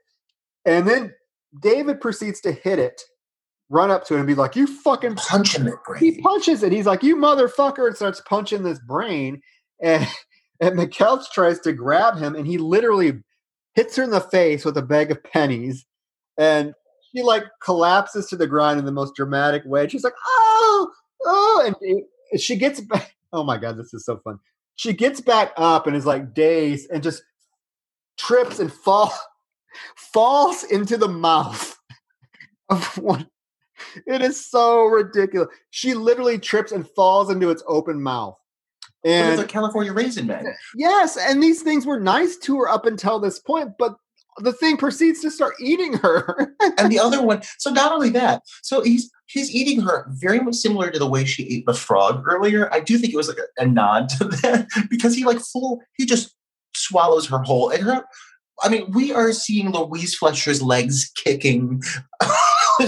And 0.64 0.86
then 0.86 1.14
David 1.60 2.00
proceeds 2.00 2.40
to 2.42 2.52
hit 2.52 2.78
it 2.78 3.02
run 3.68 3.90
up 3.90 4.04
to 4.06 4.14
him 4.14 4.20
and 4.20 4.26
be 4.26 4.34
like, 4.34 4.56
"You 4.56 4.66
fucking 4.66 5.16
punch 5.16 5.56
him 5.56 5.70
brain." 5.86 6.00
He 6.00 6.20
punches 6.20 6.62
it. 6.62 6.72
He's 6.72 6.86
like, 6.86 7.02
"You 7.02 7.16
motherfucker!" 7.16 7.86
and 7.86 7.96
starts 7.96 8.20
punching 8.28 8.62
this 8.62 8.78
brain. 8.86 9.40
And 9.82 10.06
and 10.60 10.78
McKeltch 10.78 11.30
tries 11.32 11.60
to 11.60 11.72
grab 11.72 12.18
him, 12.18 12.34
and 12.34 12.46
he 12.46 12.58
literally 12.58 13.22
hits 13.74 13.96
her 13.96 14.02
in 14.02 14.10
the 14.10 14.20
face 14.20 14.64
with 14.64 14.76
a 14.76 14.82
bag 14.82 15.10
of 15.10 15.22
pennies, 15.22 15.84
and 16.38 16.74
she 17.12 17.22
like 17.22 17.44
collapses 17.62 18.26
to 18.28 18.36
the 18.36 18.46
ground 18.46 18.78
in 18.78 18.86
the 18.86 18.92
most 18.92 19.14
dramatic 19.14 19.62
way. 19.66 19.88
She's 19.88 20.04
like, 20.04 20.14
"Oh, 20.26 20.90
oh!" 21.24 21.74
and 22.32 22.40
she 22.40 22.56
gets 22.56 22.80
back. 22.80 23.14
Oh 23.32 23.44
my 23.44 23.58
god, 23.58 23.76
this 23.78 23.92
is 23.92 24.04
so 24.04 24.18
fun. 24.24 24.38
she 24.76 24.92
gets 24.92 25.20
back 25.20 25.52
up 25.56 25.86
and 25.86 25.96
is 25.96 26.06
like 26.06 26.34
dazed 26.34 26.88
and 26.90 27.02
just 27.02 27.22
trips 28.18 28.58
and 28.58 28.72
fall 28.72 29.12
falls 29.96 30.64
into 30.64 30.96
the 30.96 31.08
mouth 31.08 31.76
of 32.70 32.98
one. 32.98 33.28
It 34.06 34.22
is 34.22 34.44
so 34.44 34.84
ridiculous. 34.84 35.48
She 35.70 35.94
literally 35.94 36.38
trips 36.38 36.72
and 36.72 36.88
falls 36.90 37.30
into 37.30 37.50
its 37.50 37.62
open 37.66 38.02
mouth. 38.02 38.36
And 39.04 39.38
the 39.38 39.44
California 39.44 39.92
Raisin 39.92 40.26
Man. 40.26 40.46
Yes, 40.74 41.16
and 41.16 41.42
these 41.42 41.62
things 41.62 41.86
were 41.86 42.00
nice 42.00 42.36
to 42.38 42.58
her 42.58 42.68
up 42.68 42.86
until 42.86 43.20
this 43.20 43.38
point, 43.38 43.72
but 43.78 43.96
the 44.38 44.52
thing 44.52 44.76
proceeds 44.76 45.20
to 45.20 45.30
start 45.30 45.54
eating 45.60 45.94
her. 45.94 46.54
and 46.78 46.90
the 46.90 46.98
other 46.98 47.22
one, 47.22 47.42
so 47.58 47.70
not 47.70 47.92
only 47.92 48.10
that, 48.10 48.42
so 48.62 48.82
he's 48.82 49.10
he's 49.26 49.54
eating 49.54 49.80
her 49.80 50.06
very 50.08 50.40
much 50.40 50.56
similar 50.56 50.90
to 50.90 50.98
the 50.98 51.06
way 51.06 51.24
she 51.24 51.44
ate 51.48 51.66
the 51.66 51.74
frog 51.74 52.24
earlier. 52.26 52.72
I 52.72 52.80
do 52.80 52.98
think 52.98 53.12
it 53.12 53.16
was 53.16 53.28
like 53.28 53.38
a, 53.38 53.62
a 53.62 53.66
nod 53.66 54.08
to 54.10 54.24
that 54.24 54.66
because 54.90 55.14
he 55.14 55.24
like 55.24 55.38
full 55.38 55.80
he 55.96 56.04
just 56.04 56.34
swallows 56.74 57.28
her 57.28 57.38
whole 57.38 57.70
and 57.70 57.82
her 57.82 58.04
I 58.62 58.68
mean, 58.70 58.90
we 58.92 59.12
are 59.12 59.32
seeing 59.32 59.70
Louise 59.70 60.14
Fletcher's 60.14 60.62
legs 60.62 61.10
kicking. 61.22 61.82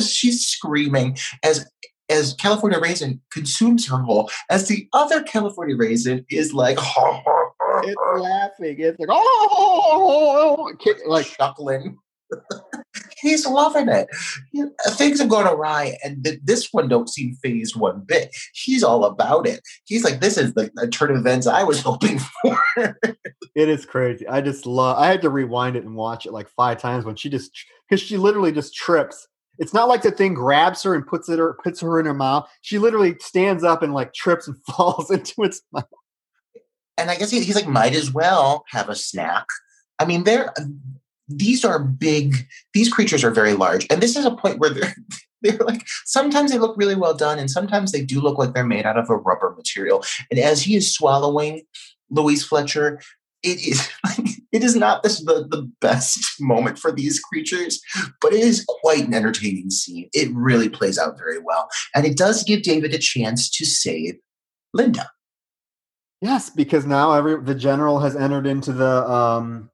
She's 0.00 0.46
screaming 0.46 1.16
as 1.42 1.68
as 2.10 2.34
California 2.34 2.80
Raisin 2.80 3.20
consumes 3.30 3.86
her 3.88 3.98
whole, 3.98 4.30
as 4.50 4.68
the 4.68 4.88
other 4.92 5.22
California 5.22 5.76
Raisin 5.76 6.24
is 6.30 6.54
like, 6.54 6.78
it's 7.82 8.00
laughing. 8.16 8.76
It's 8.78 8.98
like, 8.98 9.08
oh, 9.10 10.72
like 11.06 11.26
chuckling. 11.26 11.98
He's 13.20 13.46
loving 13.46 13.88
it. 13.88 14.06
He, 14.52 14.62
uh, 14.62 14.90
things 14.90 15.18
have 15.18 15.28
gone 15.28 15.46
awry, 15.46 15.96
and 16.04 16.22
th- 16.24 16.40
this 16.44 16.68
one 16.72 16.88
don't 16.88 17.08
seem 17.08 17.34
phased 17.42 17.74
one 17.74 18.00
bit. 18.00 18.34
He's 18.52 18.84
all 18.84 19.04
about 19.04 19.46
it. 19.46 19.60
He's 19.86 20.04
like, 20.04 20.20
this 20.20 20.36
is 20.36 20.54
the, 20.54 20.70
the 20.74 20.88
turn 20.88 21.10
of 21.10 21.16
events 21.16 21.46
I 21.46 21.62
was 21.64 21.82
hoping 21.82 22.18
for. 22.18 22.58
it 22.76 23.68
is 23.68 23.86
crazy. 23.86 24.28
I 24.28 24.40
just 24.40 24.66
love. 24.66 24.98
I 24.98 25.06
had 25.06 25.22
to 25.22 25.30
rewind 25.30 25.76
it 25.76 25.84
and 25.84 25.96
watch 25.96 26.26
it 26.26 26.32
like 26.32 26.48
five 26.50 26.78
times 26.78 27.04
when 27.04 27.16
she 27.16 27.28
just 27.28 27.50
because 27.88 28.00
she 28.04 28.16
literally 28.18 28.52
just 28.52 28.74
trips. 28.74 29.26
It's 29.58 29.74
not 29.74 29.88
like 29.88 30.02
the 30.02 30.10
thing 30.10 30.34
grabs 30.34 30.82
her 30.84 30.94
and 30.94 31.06
puts 31.06 31.28
it 31.28 31.40
or 31.40 31.58
puts 31.62 31.80
her 31.80 31.98
in 31.98 32.06
her 32.06 32.14
mouth. 32.14 32.48
She 32.62 32.78
literally 32.78 33.16
stands 33.20 33.64
up 33.64 33.82
and 33.82 33.92
like 33.92 34.14
trips 34.14 34.46
and 34.48 34.56
falls 34.66 35.10
into 35.10 35.42
its 35.42 35.60
mouth. 35.72 35.84
And 36.96 37.10
I 37.10 37.16
guess 37.16 37.30
he, 37.30 37.40
he's 37.40 37.54
like, 37.54 37.68
might 37.68 37.94
as 37.94 38.12
well 38.12 38.64
have 38.70 38.88
a 38.88 38.94
snack. 38.94 39.46
I 39.98 40.04
mean, 40.04 40.24
they're 40.24 40.52
these 41.28 41.64
are 41.64 41.78
big 41.78 42.46
these 42.72 42.90
creatures 42.90 43.22
are 43.22 43.30
very 43.30 43.52
large 43.52 43.86
and 43.90 44.02
this 44.02 44.16
is 44.16 44.24
a 44.24 44.30
point 44.30 44.58
where 44.58 44.70
they're 44.70 44.94
they're 45.42 45.58
like 45.58 45.86
sometimes 46.04 46.50
they 46.50 46.58
look 46.58 46.76
really 46.76 46.96
well 46.96 47.14
done 47.14 47.38
and 47.38 47.50
sometimes 47.50 47.92
they 47.92 48.02
do 48.02 48.20
look 48.20 48.38
like 48.38 48.54
they're 48.54 48.64
made 48.64 48.86
out 48.86 48.98
of 48.98 49.08
a 49.08 49.16
rubber 49.16 49.54
material 49.56 50.02
and 50.30 50.40
as 50.40 50.62
he 50.62 50.74
is 50.74 50.92
swallowing 50.92 51.62
louise 52.10 52.44
fletcher 52.44 53.00
it 53.42 53.60
is 53.60 53.88
it 54.52 54.64
is 54.64 54.74
not 54.74 55.02
this 55.02 55.24
the, 55.24 55.46
the 55.48 55.70
best 55.80 56.18
moment 56.40 56.78
for 56.78 56.92
these 56.92 57.20
creatures 57.20 57.80
but 58.20 58.32
it 58.32 58.40
is 58.40 58.64
quite 58.80 59.06
an 59.06 59.14
entertaining 59.14 59.70
scene 59.70 60.08
it 60.12 60.34
really 60.34 60.68
plays 60.68 60.98
out 60.98 61.18
very 61.18 61.38
well 61.38 61.68
and 61.94 62.06
it 62.06 62.16
does 62.16 62.44
give 62.44 62.62
david 62.62 62.94
a 62.94 62.98
chance 62.98 63.50
to 63.50 63.64
save 63.64 64.14
linda 64.72 65.10
yes 66.20 66.50
because 66.50 66.86
now 66.86 67.12
every 67.12 67.40
the 67.42 67.54
general 67.54 68.00
has 68.00 68.16
entered 68.16 68.46
into 68.46 68.72
the 68.72 69.08
um 69.10 69.70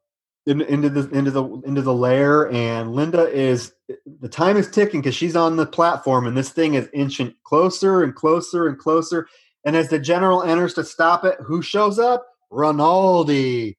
in, 0.47 0.61
into 0.63 0.91
the 0.91 1.09
into 1.17 1.31
the 1.31 1.45
into 1.65 1.83
the 1.83 1.95
lair, 1.95 2.51
and 2.53 2.95
Linda 2.95 3.29
is 3.31 3.73
the 4.21 4.29
time 4.29 4.57
is 4.57 4.71
ticking 4.71 5.01
because 5.01 5.15
she's 5.15 5.37
on 5.37 5.57
the 5.57 5.67
platform, 5.67 6.27
and 6.27 6.37
this 6.37 6.51
thing 6.51 6.75
is 6.75 6.89
inching 6.93 7.35
closer 7.45 8.03
and 8.03 8.15
closer 8.15 8.69
and 8.69 8.79
closer. 8.79 9.27
And 9.65 9.75
as 9.75 9.89
the 9.89 9.99
general 9.99 10.43
enters 10.43 10.75
to 10.75 10.85
stop 10.85 11.25
it, 11.25 11.39
who 11.41 11.63
shows 11.63 11.99
up? 11.99 12.27
Rinaldi 12.51 13.79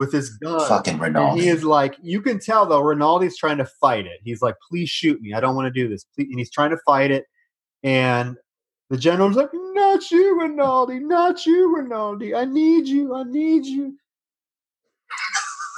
with 0.00 0.12
his 0.12 0.30
gun. 0.38 0.68
Fucking 0.68 0.98
Rinaldi. 0.98 1.32
And 1.32 1.40
he 1.40 1.48
is 1.48 1.64
like, 1.64 1.96
you 2.02 2.20
can 2.20 2.38
tell 2.38 2.66
though, 2.66 2.82
Rinaldi's 2.82 3.36
trying 3.36 3.58
to 3.58 3.66
fight 3.80 4.06
it. 4.06 4.20
He's 4.24 4.42
like, 4.42 4.56
please 4.68 4.88
shoot 4.88 5.20
me. 5.20 5.32
I 5.34 5.40
don't 5.40 5.54
want 5.54 5.72
to 5.72 5.80
do 5.80 5.88
this. 5.88 6.04
Please. 6.14 6.28
And 6.30 6.38
he's 6.38 6.50
trying 6.50 6.70
to 6.70 6.78
fight 6.84 7.10
it. 7.10 7.26
And 7.82 8.36
the 8.90 8.96
general's 8.96 9.36
like, 9.36 9.50
not 9.52 10.10
you, 10.10 10.40
Rinaldi, 10.40 10.98
not 11.00 11.46
you, 11.46 11.74
Rinaldi. 11.76 12.34
I 12.34 12.44
need 12.44 12.86
you. 12.86 13.14
I 13.14 13.24
need 13.24 13.64
you 13.64 13.96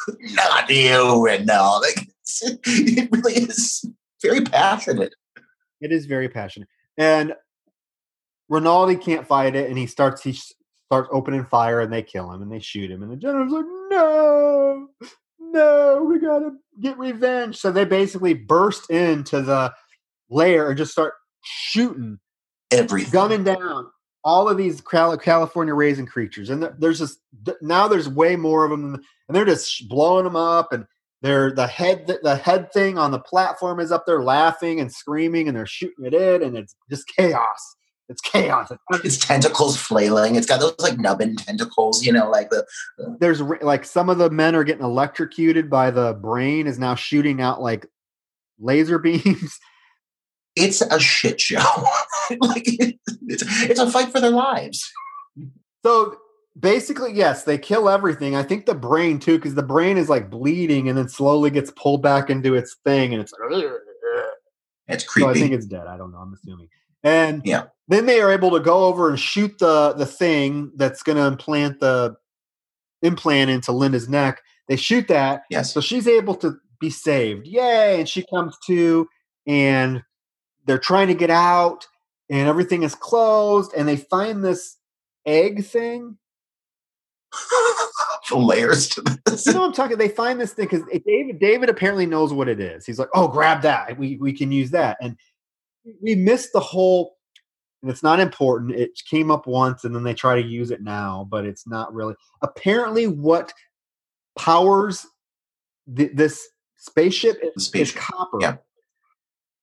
not 0.32 0.68
you 0.70 1.24
like 1.24 1.44
it 2.42 3.08
really 3.10 3.34
is 3.34 3.84
very 4.22 4.40
passionate 4.40 5.14
it 5.80 5.92
is 5.92 6.06
very 6.06 6.28
passionate 6.28 6.68
and 6.96 7.34
rinaldi 8.48 8.96
can't 8.96 9.26
fight 9.26 9.54
it 9.54 9.68
and 9.68 9.78
he 9.78 9.86
starts 9.86 10.22
he 10.22 10.38
starts 10.86 11.08
opening 11.12 11.44
fire 11.44 11.80
and 11.80 11.92
they 11.92 12.02
kill 12.02 12.30
him 12.30 12.42
and 12.42 12.52
they 12.52 12.60
shoot 12.60 12.90
him 12.90 13.02
and 13.02 13.10
the 13.10 13.16
general's 13.16 13.52
like 13.52 13.64
no 13.90 14.88
no 15.40 16.04
we 16.08 16.18
gotta 16.18 16.50
get 16.80 16.98
revenge 16.98 17.56
so 17.56 17.70
they 17.70 17.84
basically 17.84 18.34
burst 18.34 18.90
into 18.90 19.40
the 19.40 19.72
lair 20.30 20.68
and 20.68 20.78
just 20.78 20.92
start 20.92 21.14
shooting 21.42 22.18
everything 22.70 23.12
gunning 23.12 23.44
down 23.44 23.86
all 24.24 24.48
of 24.48 24.56
these 24.56 24.80
California 24.80 25.74
raisin 25.74 26.06
creatures, 26.06 26.48
and 26.48 26.70
there's 26.78 26.98
just 26.98 27.18
now 27.60 27.86
there's 27.86 28.08
way 28.08 28.36
more 28.36 28.64
of 28.64 28.70
them, 28.70 28.94
and 28.94 29.36
they're 29.36 29.44
just 29.44 29.86
blowing 29.88 30.24
them 30.24 30.36
up, 30.36 30.72
and 30.72 30.86
they're 31.20 31.52
the 31.52 31.66
head 31.66 32.06
the 32.22 32.36
head 32.36 32.72
thing 32.72 32.96
on 32.96 33.10
the 33.10 33.18
platform 33.18 33.80
is 33.80 33.92
up 33.92 34.06
there 34.06 34.22
laughing 34.22 34.80
and 34.80 34.90
screaming, 34.90 35.46
and 35.46 35.56
they're 35.56 35.66
shooting 35.66 36.06
it 36.06 36.14
in, 36.14 36.42
and 36.42 36.56
it's 36.56 36.74
just 36.90 37.06
chaos. 37.06 37.76
It's 38.08 38.20
chaos. 38.20 38.70
It's 39.02 39.16
tentacles 39.16 39.76
flailing. 39.78 40.36
It's 40.36 40.46
got 40.46 40.60
those 40.60 40.74
like 40.78 40.98
nubbin 40.98 41.36
tentacles, 41.36 42.04
you 42.04 42.12
know, 42.12 42.28
like 42.28 42.50
the, 42.50 42.66
the. 42.98 43.16
There's 43.18 43.40
like 43.40 43.84
some 43.84 44.10
of 44.10 44.18
the 44.18 44.28
men 44.28 44.54
are 44.54 44.64
getting 44.64 44.84
electrocuted 44.84 45.70
by 45.70 45.90
the 45.90 46.12
brain 46.12 46.66
is 46.66 46.78
now 46.78 46.94
shooting 46.94 47.40
out 47.40 47.62
like 47.62 47.86
laser 48.58 48.98
beams 49.00 49.58
it's 50.56 50.80
a 50.80 51.00
shit 51.00 51.40
show. 51.40 51.58
like 52.40 52.64
it's, 52.66 53.44
it's 53.62 53.80
a 53.80 53.90
fight 53.90 54.10
for 54.10 54.20
their 54.20 54.30
lives. 54.30 54.90
So 55.84 56.16
basically, 56.58 57.12
yes, 57.12 57.44
they 57.44 57.58
kill 57.58 57.88
everything. 57.88 58.36
I 58.36 58.42
think 58.42 58.66
the 58.66 58.74
brain 58.74 59.18
too, 59.18 59.36
because 59.36 59.54
the 59.54 59.62
brain 59.62 59.96
is 59.96 60.08
like 60.08 60.30
bleeding 60.30 60.88
and 60.88 60.96
then 60.96 61.08
slowly 61.08 61.50
gets 61.50 61.70
pulled 61.72 62.02
back 62.02 62.30
into 62.30 62.54
its 62.54 62.76
thing, 62.84 63.12
and 63.12 63.22
it's 63.22 63.32
like, 63.32 63.64
it's 64.88 65.04
creepy. 65.04 65.26
So 65.26 65.30
I 65.30 65.34
think 65.34 65.52
it's 65.52 65.66
dead. 65.66 65.86
I 65.86 65.96
don't 65.96 66.12
know. 66.12 66.18
I'm 66.18 66.32
assuming. 66.32 66.68
And 67.04 67.42
yeah, 67.44 67.64
then 67.86 68.06
they 68.06 68.20
are 68.20 68.32
able 68.32 68.50
to 68.52 68.60
go 68.60 68.84
over 68.84 69.08
and 69.08 69.20
shoot 69.20 69.58
the 69.58 69.92
the 69.92 70.06
thing 70.06 70.72
that's 70.76 71.02
going 71.02 71.18
to 71.18 71.26
implant 71.26 71.80
the 71.80 72.16
implant 73.02 73.50
into 73.50 73.72
Linda's 73.72 74.08
neck. 74.08 74.40
They 74.68 74.76
shoot 74.76 75.06
that. 75.08 75.42
Yes. 75.50 75.72
So 75.72 75.80
she's 75.80 76.08
able 76.08 76.34
to 76.36 76.56
be 76.80 76.90
saved. 76.90 77.46
Yay! 77.46 78.00
And 78.00 78.08
she 78.08 78.24
comes 78.34 78.56
to, 78.66 79.06
and 79.46 80.02
they're 80.66 80.78
trying 80.78 81.08
to 81.08 81.14
get 81.14 81.30
out 81.30 81.86
and 82.30 82.48
everything 82.48 82.82
is 82.82 82.94
closed 82.94 83.72
and 83.76 83.86
they 83.86 83.96
find 83.96 84.42
this 84.42 84.78
egg 85.26 85.64
thing 85.64 86.16
layers 88.32 88.88
to 88.88 89.02
this. 89.26 89.46
You 89.46 89.52
know 89.52 89.64
I'm 89.64 89.72
talking? 89.72 89.98
They 89.98 90.08
find 90.08 90.40
this 90.40 90.52
thing 90.52 90.68
because 90.70 90.86
David 91.06 91.38
David 91.38 91.68
apparently 91.68 92.06
knows 92.06 92.32
what 92.32 92.48
it 92.48 92.60
is. 92.60 92.86
He's 92.86 92.98
like, 92.98 93.10
oh, 93.14 93.28
grab 93.28 93.62
that. 93.62 93.98
We 93.98 94.16
we 94.16 94.32
can 94.32 94.50
use 94.50 94.70
that. 94.70 94.96
And 95.00 95.16
we 96.02 96.14
missed 96.14 96.52
the 96.52 96.60
whole 96.60 97.16
and 97.84 97.90
it's 97.90 98.02
not 98.02 98.18
important. 98.18 98.74
It 98.74 98.98
came 99.10 99.30
up 99.30 99.46
once 99.46 99.84
and 99.84 99.94
then 99.94 100.04
they 100.04 100.14
try 100.14 100.40
to 100.40 100.48
use 100.48 100.70
it 100.70 100.82
now, 100.82 101.28
but 101.30 101.44
it's 101.44 101.66
not 101.66 101.92
really. 101.92 102.14
Apparently, 102.40 103.06
what 103.06 103.52
powers 104.38 105.06
th- 105.94 106.12
this 106.14 106.48
spaceship, 106.78 107.36
spaceship. 107.58 107.98
is 107.98 108.02
copper. 108.02 108.38
Yeah. 108.40 108.56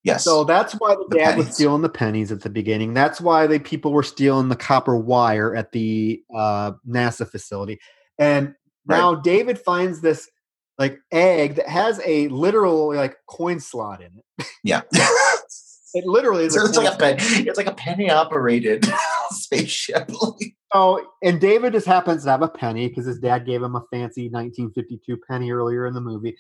Yes. 0.03 0.23
So 0.23 0.43
that's 0.43 0.73
why 0.73 0.93
the, 0.93 1.05
the 1.09 1.17
dad 1.17 1.31
pennies. 1.31 1.45
was 1.47 1.55
stealing 1.55 1.81
the 1.81 1.89
pennies 1.89 2.31
at 2.31 2.41
the 2.41 2.49
beginning. 2.51 2.93
That's 2.93 3.19
why 3.19 3.47
the 3.47 3.59
people 3.59 3.91
were 3.91 4.03
stealing 4.03 4.49
the 4.49 4.55
copper 4.55 4.95
wire 4.95 5.55
at 5.55 5.71
the 5.71 6.21
uh, 6.35 6.73
NASA 6.87 7.27
facility. 7.27 7.79
And 8.19 8.53
now 8.85 9.15
right. 9.15 9.23
David 9.23 9.57
finds 9.57 10.01
this 10.01 10.29
like 10.77 10.99
egg 11.11 11.55
that 11.55 11.67
has 11.67 11.99
a 12.05 12.27
literal 12.27 12.93
like 12.93 13.17
coin 13.27 13.59
slot 13.59 14.01
in 14.01 14.11
it. 14.37 14.47
Yeah. 14.63 14.81
it 15.93 16.05
literally 16.05 16.45
is. 16.45 16.53
So 16.53 16.65
it's 16.65 16.77
like 16.77 16.93
a 16.93 16.97
pen, 16.97 17.17
it's 17.19 17.57
like 17.57 17.67
a 17.67 17.73
penny 17.73 18.09
operated 18.09 18.85
spaceship. 19.29 20.09
oh, 20.73 21.05
and 21.23 21.39
David 21.39 21.73
just 21.73 21.87
happens 21.87 22.23
to 22.23 22.31
have 22.31 22.41
a 22.41 22.47
penny 22.47 22.87
because 22.87 23.05
his 23.05 23.19
dad 23.19 23.45
gave 23.45 23.61
him 23.61 23.75
a 23.75 23.83
fancy 23.91 24.29
1952 24.29 25.17
penny 25.29 25.51
earlier 25.51 25.85
in 25.85 25.93
the 25.93 26.01
movie 26.01 26.35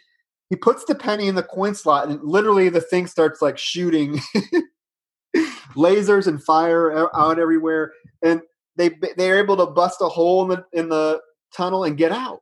he 0.51 0.57
puts 0.57 0.83
the 0.83 0.93
penny 0.93 1.29
in 1.29 1.35
the 1.35 1.43
coin 1.43 1.73
slot 1.73 2.09
and 2.09 2.21
literally 2.23 2.67
the 2.67 2.81
thing 2.81 3.07
starts 3.07 3.41
like 3.41 3.57
shooting 3.57 4.19
lasers 5.77 6.27
and 6.27 6.43
fire 6.43 7.09
out 7.15 7.39
everywhere 7.39 7.93
and 8.21 8.41
they 8.75 8.89
they're 9.15 9.39
able 9.39 9.55
to 9.55 9.65
bust 9.65 10.01
a 10.01 10.09
hole 10.09 10.43
in 10.43 10.49
the 10.49 10.65
in 10.73 10.89
the 10.89 11.21
tunnel 11.55 11.85
and 11.85 11.97
get 11.97 12.11
out 12.11 12.41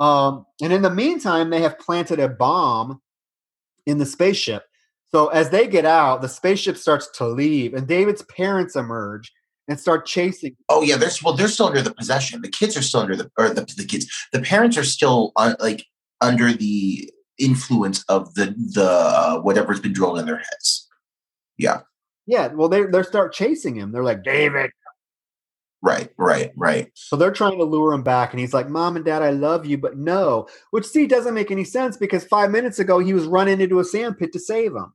um, 0.00 0.44
and 0.60 0.72
in 0.72 0.82
the 0.82 0.90
meantime 0.90 1.48
they 1.48 1.62
have 1.62 1.78
planted 1.78 2.18
a 2.18 2.28
bomb 2.28 3.00
in 3.86 3.98
the 3.98 4.06
spaceship 4.06 4.64
so 5.10 5.28
as 5.28 5.50
they 5.50 5.66
get 5.66 5.84
out 5.84 6.22
the 6.22 6.28
spaceship 6.28 6.76
starts 6.76 7.08
to 7.10 7.26
leave 7.26 7.74
and 7.74 7.86
david's 7.86 8.22
parents 8.22 8.76
emerge 8.76 9.32
and 9.68 9.78
start 9.80 10.06
chasing. 10.06 10.56
Oh 10.68 10.82
yeah, 10.82 10.96
they're 10.96 11.10
well, 11.22 11.34
they're 11.34 11.48
still 11.48 11.66
under 11.66 11.82
the 11.82 11.94
possession. 11.94 12.40
The 12.42 12.48
kids 12.48 12.76
are 12.76 12.82
still 12.82 13.00
under 13.00 13.16
the 13.16 13.30
or 13.38 13.48
the 13.48 13.62
the 13.76 13.84
kids. 13.84 14.06
The 14.32 14.40
parents 14.40 14.76
are 14.76 14.84
still 14.84 15.32
uh, 15.36 15.54
like 15.60 15.84
under 16.20 16.52
the 16.52 17.10
influence 17.38 18.04
of 18.08 18.34
the 18.34 18.54
the 18.74 18.88
uh, 18.90 19.40
whatever's 19.40 19.80
been 19.80 19.92
drilled 19.92 20.18
in 20.18 20.26
their 20.26 20.38
heads. 20.38 20.88
Yeah. 21.58 21.80
Yeah. 22.26 22.48
Well, 22.48 22.68
they 22.68 22.84
they 22.84 23.02
start 23.02 23.32
chasing 23.32 23.76
him. 23.76 23.92
They're 23.92 24.04
like 24.04 24.22
David. 24.22 24.70
Right, 25.82 26.10
right, 26.16 26.52
right. 26.56 26.90
So 26.94 27.16
they're 27.16 27.30
trying 27.32 27.58
to 27.58 27.64
lure 27.64 27.92
him 27.92 28.02
back, 28.02 28.32
and 28.32 28.40
he's 28.40 28.54
like, 28.54 28.68
"Mom 28.68 28.96
and 28.96 29.04
Dad, 29.04 29.22
I 29.22 29.30
love 29.30 29.66
you, 29.66 29.78
but 29.78 29.96
no." 29.96 30.48
Which 30.70 30.86
see 30.86 31.06
doesn't 31.06 31.34
make 31.34 31.50
any 31.50 31.64
sense 31.64 31.96
because 31.96 32.24
five 32.24 32.50
minutes 32.50 32.78
ago 32.78 32.98
he 32.98 33.12
was 33.12 33.26
running 33.26 33.60
into 33.60 33.78
a 33.78 33.84
sandpit 33.84 34.32
to 34.32 34.40
save 34.40 34.72
him. 34.74 34.92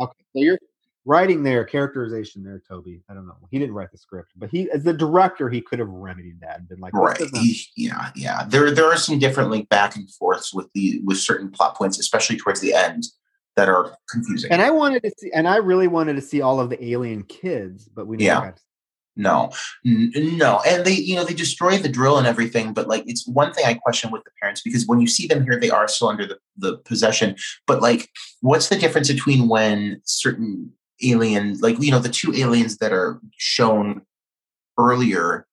Okay, 0.00 0.24
so 0.32 0.42
you're 0.42 0.58
writing 1.04 1.42
there, 1.42 1.64
characterization 1.64 2.42
there, 2.42 2.62
Tobe. 2.66 2.86
I 3.08 3.14
don't 3.14 3.26
know. 3.26 3.36
He 3.50 3.58
didn't 3.58 3.74
write 3.74 3.92
the 3.92 3.98
script, 3.98 4.32
but 4.36 4.50
he, 4.50 4.70
as 4.70 4.82
the 4.84 4.92
director, 4.92 5.48
he 5.50 5.60
could 5.60 5.78
have 5.78 5.88
remedied 5.88 6.40
that 6.40 6.58
and 6.58 6.68
been 6.68 6.80
like, 6.80 6.94
right, 6.94 7.20
he, 7.34 7.60
yeah, 7.76 8.10
yeah. 8.16 8.44
There, 8.48 8.70
there 8.70 8.86
are 8.86 8.96
some 8.96 9.18
different 9.18 9.50
like 9.50 9.68
back 9.68 9.96
and 9.96 10.10
forths 10.10 10.54
with 10.54 10.72
the 10.72 11.00
with 11.04 11.18
certain 11.18 11.50
plot 11.50 11.76
points, 11.76 11.98
especially 11.98 12.36
towards 12.36 12.60
the 12.60 12.74
end, 12.74 13.04
that 13.56 13.68
are 13.68 13.94
confusing. 14.10 14.50
And 14.50 14.62
I 14.62 14.70
wanted 14.70 15.02
to 15.02 15.12
see, 15.18 15.30
and 15.32 15.46
I 15.46 15.56
really 15.56 15.88
wanted 15.88 16.16
to 16.16 16.22
see 16.22 16.40
all 16.40 16.58
of 16.58 16.70
the 16.70 16.82
alien 16.84 17.22
kids, 17.24 17.88
but 17.88 18.06
we 18.06 18.16
never 18.16 18.24
Yeah. 18.24 18.46
got 18.46 18.56
to 18.56 18.62
No, 19.20 19.50
no, 19.84 20.60
and 20.66 20.84
they, 20.86 20.94
you 20.94 21.14
know, 21.14 21.24
they 21.24 21.34
destroy 21.34 21.76
the 21.76 21.90
drill 21.90 22.16
and 22.16 22.26
everything. 22.26 22.72
But 22.72 22.88
like, 22.88 23.04
it's 23.06 23.26
one 23.26 23.52
thing 23.52 23.66
I 23.66 23.74
question 23.74 24.10
with 24.10 24.24
the 24.24 24.30
parents 24.40 24.62
because 24.62 24.86
when 24.86 25.00
you 25.00 25.06
see 25.06 25.26
them 25.26 25.44
here, 25.44 25.60
they 25.60 25.68
are 25.68 25.86
still 25.88 26.08
under 26.08 26.26
the, 26.26 26.38
the 26.56 26.78
possession. 26.78 27.36
But 27.66 27.82
like, 27.82 28.08
what's 28.40 28.68
the 28.68 28.76
difference 28.76 29.12
between 29.12 29.48
when 29.48 30.00
certain 30.04 30.72
alien, 31.02 31.58
like 31.60 31.78
you 31.80 31.90
know, 31.90 31.98
the 31.98 32.08
two 32.08 32.34
aliens 32.34 32.78
that 32.78 32.92
are 32.92 33.20
shown 33.36 34.02
earlier 34.78 35.46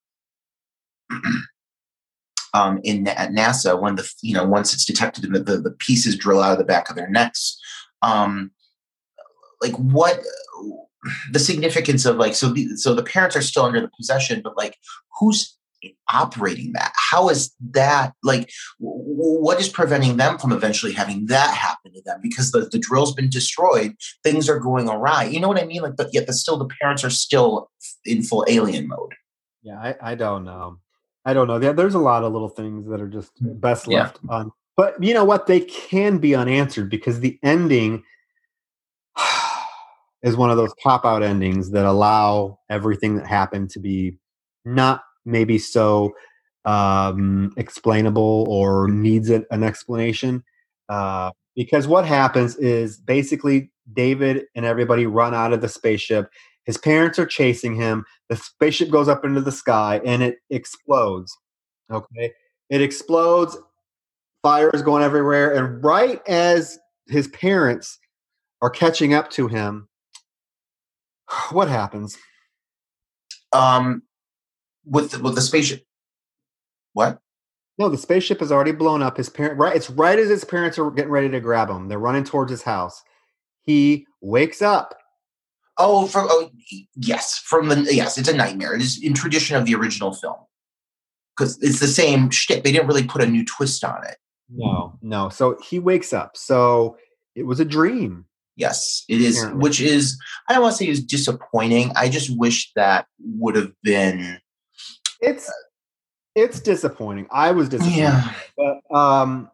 um, 2.54 2.80
in 2.84 3.08
at 3.08 3.32
NASA 3.32 3.80
when 3.80 3.96
the 3.96 4.10
you 4.22 4.34
know 4.34 4.46
once 4.46 4.74
it's 4.74 4.86
detected 4.86 5.26
and 5.26 5.36
the, 5.36 5.40
the 5.40 5.58
the 5.58 5.72
pieces 5.72 6.16
drill 6.16 6.42
out 6.42 6.54
of 6.54 6.58
the 6.58 6.64
back 6.64 6.90
of 6.90 6.96
their 6.96 7.10
necks. 7.10 7.60
Um, 8.02 8.52
like 9.62 9.74
what 9.74 10.20
the 11.32 11.40
significance 11.40 12.06
of 12.06 12.18
like 12.18 12.36
so 12.36 12.50
the 12.50 12.76
so 12.78 12.94
the 12.94 13.04
parents 13.04 13.36
are 13.36 13.42
still 13.42 13.64
under 13.64 13.82
the 13.82 13.92
possession, 13.98 14.42
but 14.44 14.58
like 14.58 14.78
who's 15.20 15.58
operating 16.12 16.74
that? 16.74 16.92
How 16.96 17.30
is 17.30 17.54
that 17.72 18.14
like? 18.24 18.50
w- 18.80 19.04
What 19.08 19.60
is 19.60 19.70
preventing 19.70 20.18
them 20.18 20.38
from 20.38 20.52
eventually 20.52 20.92
having 20.94 21.28
that 21.28 21.54
happen 21.54 21.94
to 21.94 22.02
them? 22.04 22.20
Because 22.22 22.52
the, 22.52 22.62
the 22.72 22.80
drill's 22.80 23.14
been 23.14 23.30
destroyed, 23.30 23.96
things 24.24 24.50
are 24.50 24.60
going 24.60 24.90
awry. 24.90 25.26
You 25.26 25.40
know 25.40 25.48
what 25.48 25.62
I 25.62 25.66
mean? 25.66 25.82
Like, 25.82 25.96
but 25.96 26.10
yet 26.14 26.28
the 26.28 26.34
still 26.34 26.58
the 26.58 26.70
parents 26.82 27.04
are 27.04 27.10
still 27.10 27.70
in 28.06 28.24
full 28.24 28.46
alien 28.48 28.88
mode. 28.88 29.14
Yeah, 29.62 29.78
I, 29.80 30.12
I 30.12 30.16
don't 30.16 30.44
know. 30.46 30.80
I 31.26 31.34
don't 31.34 31.48
know. 31.48 31.60
There- 31.60 31.74
There's 31.74 31.96
a 31.96 32.00
lot 32.00 32.24
of 32.24 32.34
little 32.34 32.50
things 32.50 32.88
that 32.90 33.02
are 33.02 33.08
just 33.10 33.32
mm. 33.42 33.60
best 33.60 33.88
Yeah. 33.88 34.00
left 34.04 34.20
on. 34.30 34.52
But 34.76 35.02
you 35.04 35.14
know 35.14 35.26
what? 35.26 35.48
They 35.48 35.60
can 35.62 36.20
be 36.20 36.36
unanswered 36.36 36.90
because 36.90 37.20
the 37.20 37.40
ending 37.44 38.04
is 40.24 40.36
one 40.36 40.50
of 40.50 40.58
those 40.58 40.74
pop 40.82 41.06
out 41.06 41.24
endings 41.24 41.72
that 41.72 41.86
allow 41.86 42.60
everything 42.70 43.16
that 43.18 43.28
happened 43.28 43.70
to 43.72 43.80
be 43.80 44.18
not 44.66 45.04
maybe 45.26 45.58
so 45.58 46.14
um, 46.66 47.54
explainable 47.58 48.46
or 48.50 48.88
needs 48.88 49.30
an, 49.30 49.46
an 49.52 49.64
explanation. 49.64 50.44
Uh, 50.90 51.32
because 51.56 51.88
what 51.88 52.06
happens 52.06 52.56
is 52.58 52.98
basically 52.98 53.72
David 53.94 54.46
and 54.56 54.66
everybody 54.66 55.06
run 55.06 55.34
out 55.34 55.54
of 55.54 55.62
the 55.62 55.70
spaceship. 55.70 56.30
His 56.66 56.78
parents 56.78 57.18
are 57.18 57.26
chasing 57.26 57.76
him. 57.76 58.06
The 58.30 58.36
spaceship 58.36 58.90
goes 58.90 59.08
up 59.08 59.24
into 59.24 59.42
the 59.42 59.52
sky 59.52 60.02
and 60.06 60.22
it 60.22 60.38
explodes. 60.50 61.36
Okay. 61.92 62.34
It 62.70 62.82
explodes. 62.82 63.58
Fire 64.44 64.70
is 64.74 64.82
going 64.82 65.04
everywhere. 65.04 65.54
And 65.54 65.84
right 65.84 66.22
as 66.28 66.78
his 67.08 67.28
parents 67.30 67.98
are 68.62 68.70
catching 68.70 69.14
up 69.14 69.30
to 69.32 69.48
him, 69.48 69.88
what 71.52 71.68
happens? 71.68 72.18
Um, 73.54 74.04
with 74.86 75.12
the, 75.12 75.20
with 75.20 75.36
the 75.36 75.42
spaceship. 75.42 75.84
What? 76.94 77.20
No, 77.78 77.90
the 77.90 77.98
spaceship 77.98 78.42
is 78.42 78.52
already 78.52 78.72
blown 78.72 79.04
up. 79.04 79.18
His 79.18 79.30
parent, 79.30 79.60
right? 79.60 79.76
It's 79.76 79.90
right 79.90 80.18
as 80.18 80.30
his 80.30 80.44
parents 80.44 80.80
are 80.80 80.90
getting 80.90 81.12
ready 81.12 81.30
to 81.30 81.40
grab 81.40 81.70
him. 81.70 81.88
They're 81.88 82.00
running 82.00 82.24
towards 82.24 82.50
his 82.50 82.64
house. 82.64 83.04
He 83.62 84.08
wakes 84.22 84.62
up. 84.62 84.96
Oh, 85.78 86.08
from 86.08 86.28
oh 86.30 86.50
yes, 86.96 87.38
from 87.38 87.70
the 87.70 87.94
yes, 87.94 88.18
it's 88.18 88.30
a 88.30 88.36
nightmare. 88.36 88.74
It 88.74 88.82
is 88.82 89.04
in 89.04 89.14
tradition 89.14 89.56
of 89.56 89.66
the 89.66 89.76
original 89.76 90.12
film 90.12 90.38
because 91.38 91.62
it's 91.62 91.80
the 91.80 91.88
same 91.88 92.32
shit. 92.32 92.64
They 92.64 92.72
didn't 92.72 92.88
really 92.88 93.06
put 93.06 93.22
a 93.22 93.28
new 93.28 93.46
twist 93.46 93.84
on 93.84 94.04
it. 94.08 94.18
No, 94.50 94.98
no. 95.04 95.30
So 95.30 95.60
he 95.64 95.78
wakes 95.78 96.14
up. 96.14 96.36
So 96.36 96.98
it 97.36 97.44
was 97.44 97.60
a 97.60 97.66
dream. 97.66 98.26
Yes, 98.58 99.06
it 99.08 99.22
is, 99.22 99.38
Apparently. 99.38 99.62
which 99.64 99.80
is 99.80 100.20
I 100.50 100.54
don't 100.54 100.64
want 100.64 100.74
to 100.76 100.84
say 100.84 100.90
is 100.90 101.04
disappointing. 101.04 101.92
I 101.96 102.10
just 102.10 102.36
wish 102.38 102.72
that 102.76 103.06
would 103.38 103.56
have 103.56 103.72
been. 103.84 104.40
It's 105.22 105.50
it's 106.36 106.60
disappointing. 106.60 107.28
I 107.32 107.52
was 107.52 107.70
disappointed. 107.70 107.98
Yeah, 107.98 108.34
But 108.58 108.96
um 108.96 109.50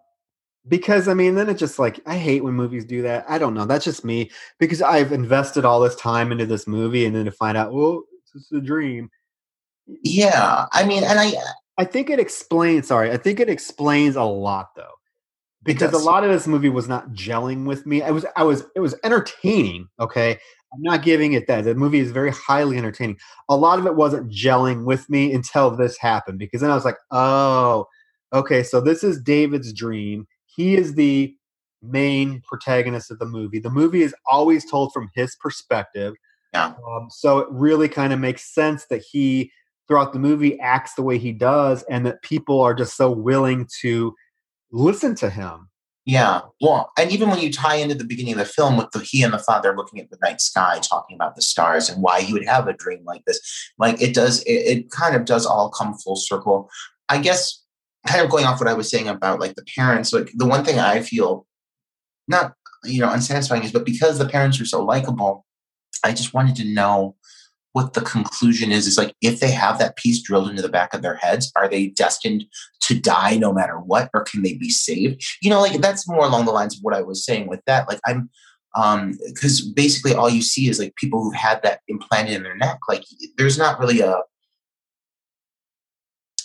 because 0.70 1.10
I 1.10 1.14
mean 1.14 1.36
then 1.36 1.50
it's 1.50 1.60
just 1.60 1.80
like 1.80 2.00
I 2.06 2.18
hate 2.18 2.44
when 2.44 2.54
movies 2.54 2.86
do 2.86 3.02
that. 3.04 3.26
I 3.28 3.38
don't 3.38 3.54
know. 3.54 3.66
That's 3.66 3.86
just 3.86 4.06
me 4.06 4.32
because 4.58 4.82
I've 4.82 5.12
invested 5.12 5.66
all 5.66 5.82
this 5.82 5.96
time 5.96 6.32
into 6.32 6.46
this 6.46 6.66
movie 6.66 7.06
and 7.06 7.14
then 7.16 7.26
to 7.26 7.32
find 7.32 7.58
out, 7.58 7.74
well, 7.74 8.04
it's 8.34 8.52
a 8.54 8.62
dream. 8.62 9.10
yeah. 10.04 10.66
I 10.72 10.86
mean, 10.86 11.04
and 11.04 11.20
I 11.20 11.34
I 11.78 11.84
think 11.86 12.10
it 12.10 12.20
explains. 12.20 12.88
Sorry, 12.88 13.12
I 13.12 13.18
think 13.18 13.40
it 13.42 13.50
explains 13.50 14.16
a 14.16 14.24
lot 14.24 14.70
though, 14.76 14.94
because 15.64 15.94
a 15.94 15.98
lot 15.98 16.24
of 16.24 16.32
this 16.32 16.48
movie 16.48 16.70
was 16.70 16.88
not 16.88 17.10
gelling 17.14 17.66
with 17.66 17.86
me. 17.86 18.02
I 18.02 18.12
was, 18.12 18.26
I 18.36 18.44
was, 18.44 18.64
it 18.76 18.80
was 18.80 18.96
entertaining. 19.04 19.88
Okay, 20.00 20.32
I'm 20.32 20.82
not 20.82 21.04
giving 21.04 21.34
it 21.34 21.48
that. 21.48 21.64
The 21.64 21.76
movie 21.76 22.00
is 22.00 22.12
very 22.12 22.32
highly 22.32 22.78
entertaining. 22.78 23.18
A 23.50 23.56
lot 23.56 23.80
of 23.80 23.86
it 23.86 23.96
wasn't 23.96 24.32
gelling 24.32 24.86
with 24.86 25.10
me 25.10 25.34
until 25.34 25.76
this 25.76 25.98
happened, 25.98 26.40
because 26.40 26.62
then 26.62 26.72
I 26.72 26.76
was 26.76 26.86
like, 26.86 26.98
oh, 27.12 27.88
okay, 28.34 28.64
so 28.64 28.82
this 28.82 29.04
is 29.04 29.22
David's 29.22 29.74
dream. 29.74 30.28
He 30.46 30.76
is 30.76 30.96
the 30.96 31.36
main 31.82 32.42
protagonist 32.48 33.12
of 33.12 33.20
the 33.20 33.26
movie. 33.26 33.60
The 33.60 33.70
movie 33.70 34.04
is 34.04 34.16
always 34.26 34.70
told 34.70 34.94
from 34.94 35.10
his 35.14 35.36
perspective. 35.36 36.14
Yeah. 36.54 36.74
Um, 36.88 37.08
so 37.10 37.40
it 37.40 37.48
really 37.52 37.90
kind 37.90 38.14
of 38.14 38.20
makes 38.20 38.54
sense 38.54 38.86
that 38.90 39.04
he 39.12 39.52
throughout 39.88 40.14
the 40.14 40.20
movie 40.20 40.60
acts 40.60 40.94
the 40.94 41.04
way 41.04 41.18
he 41.18 41.32
does 41.32 41.84
and 41.90 42.06
that 42.06 42.22
people 42.22 42.62
are 42.62 42.74
just 42.74 42.96
so 42.96 43.12
willing 43.12 43.68
to 43.82 44.16
listen 44.74 45.16
to 45.16 45.30
him 45.30 45.70
Yeah. 46.06 46.42
Well, 46.60 46.92
and 46.98 47.12
even 47.12 47.30
when 47.30 47.40
you 47.40 47.50
tie 47.50 47.76
into 47.76 47.96
the 47.96 48.04
beginning 48.04 48.34
of 48.34 48.40
the 48.40 48.46
film 48.46 48.76
with 48.76 48.92
the 48.92 49.00
he 49.00 49.24
and 49.24 49.34
the 49.34 49.40
father 49.40 49.74
looking 49.74 50.02
at 50.02 50.10
the 50.10 50.18
night 50.22 50.42
sky, 50.42 50.80
talking 50.82 51.16
about 51.16 51.36
the 51.36 51.42
stars 51.42 51.90
and 51.90 52.04
why 52.04 52.20
he 52.20 52.34
would 52.34 52.46
have 52.46 52.68
a 52.68 52.74
dream 52.74 53.06
like 53.06 53.24
this, 53.26 53.40
like 53.78 54.02
it 54.02 54.14
does, 54.14 54.42
it, 54.44 54.52
it 54.52 54.92
kind 54.92 55.16
of 55.16 55.24
does 55.24 55.46
all 55.46 55.70
come 55.70 55.94
full 55.94 56.18
circle. 56.18 56.70
I 57.08 57.20
guess, 57.20 57.64
kind 58.06 58.22
of 58.22 58.30
going 58.30 58.46
off 58.46 58.60
what 58.60 58.68
I 58.68 58.74
was 58.74 58.90
saying 58.90 59.08
about 59.08 59.40
like 59.40 59.56
the 59.56 59.64
parents, 59.78 60.12
like 60.12 60.32
the 60.36 60.46
one 60.46 60.66
thing 60.66 60.78
I 60.78 61.02
feel 61.02 61.48
not, 62.28 62.54
you 62.84 63.00
know, 63.00 63.10
unsatisfying 63.10 63.64
is, 63.64 63.72
but 63.72 63.86
because 63.86 64.18
the 64.18 64.28
parents 64.28 64.60
are 64.60 64.66
so 64.66 64.84
likable, 64.84 65.46
I 66.04 66.12
just 66.12 66.34
wanted 66.34 66.58
to 66.58 66.66
know 66.66 67.16
what 67.74 67.94
the 67.94 68.02
conclusion 68.02 68.72
is. 68.72 68.88
Is 68.88 68.98
like 68.98 69.14
if 69.22 69.40
they 69.40 69.52
have 69.52 69.78
that 69.80 69.98
piece 69.98 70.22
drilled 70.22 70.50
into 70.50 70.62
the 70.62 70.70
back 70.70 70.94
of 70.94 71.02
their 71.02 71.16
heads, 71.16 71.52
are 71.56 71.68
they 71.68 71.88
destined 71.88 72.46
to 72.82 73.00
die 73.00 73.36
no 73.36 73.52
matter 73.52 73.80
what, 73.80 74.10
or 74.14 74.24
can 74.24 74.44
they 74.44 74.54
be 74.54 74.70
saved? 74.70 75.24
You 75.42 75.50
know, 75.50 75.62
like 75.62 75.80
that's 75.82 76.08
more 76.08 76.26
along 76.26 76.46
the 76.46 76.52
lines 76.52 76.78
of 76.78 76.84
what 76.84 76.94
I 76.94 77.02
was 77.02 77.26
saying 77.26 77.48
with 77.48 77.62
that. 77.66 77.88
Like 77.90 78.00
I'm 78.08 78.30
um 78.76 79.18
because 79.28 79.62
basically 79.62 80.16
all 80.16 80.30
you 80.30 80.42
see 80.42 80.70
is 80.70 80.80
like 80.80 80.96
people 80.96 81.22
who've 81.22 81.36
had 81.36 81.62
that 81.64 81.82
implanted 81.88 82.36
in 82.36 82.44
their 82.44 82.58
neck. 82.58 82.80
Like 82.88 83.04
there's 83.38 83.58
not 83.58 83.80
really 83.80 84.00
a 84.00 84.22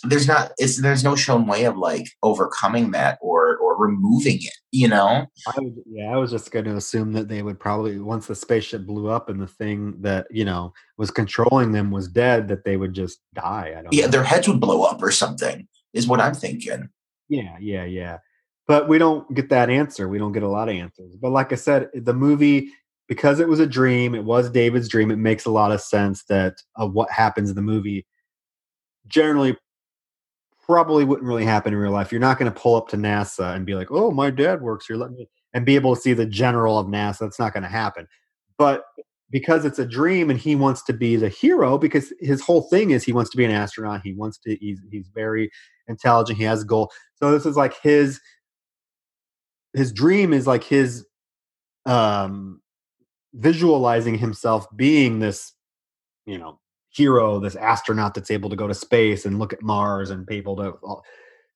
there's 0.03 0.27
not 0.27 0.51
it's 0.57 0.81
there's 0.81 1.03
no 1.03 1.15
shown 1.15 1.45
way 1.45 1.65
of 1.65 1.77
like 1.77 2.07
overcoming 2.23 2.91
that 2.91 3.17
or 3.21 3.57
or 3.57 3.68
removing 3.79 4.37
it, 4.37 4.53
you 4.71 4.87
know? 4.87 5.25
I 5.47 5.53
would, 5.57 5.75
yeah, 5.85 6.11
I 6.11 6.17
was 6.17 6.31
just 6.31 6.51
going 6.51 6.65
to 6.65 6.75
assume 6.75 7.13
that 7.13 7.27
they 7.27 7.41
would 7.41 7.59
probably 7.59 7.99
once 7.99 8.27
the 8.27 8.35
spaceship 8.35 8.85
blew 8.85 9.09
up 9.09 9.29
and 9.29 9.41
the 9.41 9.47
thing 9.47 9.99
that 10.01 10.27
you 10.29 10.45
know 10.45 10.73
was 10.97 11.11
controlling 11.11 11.71
them 11.71 11.91
was 11.91 12.07
dead, 12.07 12.47
that 12.49 12.65
they 12.65 12.77
would 12.77 12.93
just 12.93 13.19
die. 13.33 13.73
I 13.77 13.81
don't. 13.81 13.93
Yeah, 13.93 14.05
know. 14.05 14.11
their 14.11 14.23
heads 14.23 14.47
would 14.47 14.59
blow 14.59 14.83
up 14.83 15.01
or 15.01 15.11
something, 15.11 15.67
is 15.93 16.07
what 16.07 16.21
I'm 16.21 16.33
thinking. 16.33 16.89
yeah, 17.29 17.57
yeah, 17.59 17.85
yeah. 17.85 18.17
But 18.67 18.87
we 18.87 18.99
don't 18.99 19.33
get 19.33 19.49
that 19.49 19.71
answer. 19.71 20.07
We 20.07 20.19
don't 20.19 20.31
get 20.31 20.43
a 20.43 20.47
lot 20.47 20.69
of 20.69 20.75
answers. 20.75 21.15
But 21.15 21.31
like 21.31 21.51
I 21.51 21.55
said, 21.55 21.89
the 21.95 22.13
movie 22.13 22.69
because 23.07 23.39
it 23.39 23.47
was 23.47 23.59
a 23.59 23.65
dream, 23.65 24.13
it 24.13 24.23
was 24.23 24.51
David's 24.51 24.87
dream. 24.87 25.09
It 25.09 25.17
makes 25.17 25.45
a 25.45 25.51
lot 25.51 25.71
of 25.71 25.81
sense 25.81 26.23
that 26.25 26.61
of 26.75 26.93
what 26.93 27.09
happens 27.09 27.49
in 27.49 27.55
the 27.55 27.61
movie 27.61 28.05
generally 29.07 29.57
probably 30.69 31.03
wouldn't 31.03 31.27
really 31.27 31.45
happen 31.45 31.73
in 31.73 31.79
real 31.79 31.91
life. 31.91 32.11
You're 32.11 32.21
not 32.21 32.37
going 32.37 32.51
to 32.51 32.59
pull 32.59 32.75
up 32.75 32.89
to 32.89 32.95
NASA 32.95 33.55
and 33.55 33.65
be 33.65 33.73
like, 33.73 33.89
"Oh, 33.89 34.11
my 34.11 34.29
dad 34.29 34.61
works 34.61 34.85
here. 34.85 34.97
Let 34.97 35.11
me," 35.11 35.27
and 35.53 35.65
be 35.65 35.75
able 35.75 35.95
to 35.95 36.01
see 36.01 36.13
the 36.13 36.27
general 36.27 36.77
of 36.77 36.85
NASA. 36.85 37.19
That's 37.19 37.39
not 37.39 37.53
going 37.53 37.63
to 37.63 37.69
happen. 37.69 38.07
But 38.55 38.83
because 39.31 39.65
it's 39.65 39.79
a 39.79 39.85
dream 39.85 40.29
and 40.29 40.39
he 40.39 40.55
wants 40.55 40.83
to 40.83 40.93
be 40.93 41.15
the 41.15 41.29
hero 41.29 41.79
because 41.79 42.13
his 42.19 42.41
whole 42.41 42.61
thing 42.69 42.91
is 42.91 43.03
he 43.03 43.13
wants 43.13 43.31
to 43.31 43.37
be 43.37 43.45
an 43.45 43.51
astronaut 43.51 44.01
he 44.03 44.13
wants 44.13 44.39
to 44.39 44.55
he's, 44.55 44.79
he's 44.91 45.07
very 45.13 45.51
intelligent 45.87 46.35
he 46.35 46.43
has 46.43 46.63
a 46.63 46.65
goal 46.65 46.91
so 47.13 47.31
this 47.31 47.45
is 47.45 47.55
like 47.55 47.79
his 47.83 48.19
his 49.73 49.91
dream 49.91 50.33
is 50.33 50.47
like 50.47 50.63
his 50.63 51.05
um 51.85 52.59
visualizing 53.35 54.17
himself 54.17 54.65
being 54.75 55.19
this 55.19 55.53
you 56.25 56.39
know 56.39 56.59
hero 56.91 57.39
this 57.39 57.55
astronaut 57.55 58.13
that's 58.13 58.31
able 58.31 58.49
to 58.49 58.55
go 58.55 58.67
to 58.67 58.73
space 58.73 59.25
and 59.25 59.39
look 59.39 59.53
at 59.53 59.61
mars 59.61 60.09
and 60.09 60.25
be 60.25 60.35
able 60.35 60.55
to 60.55 60.73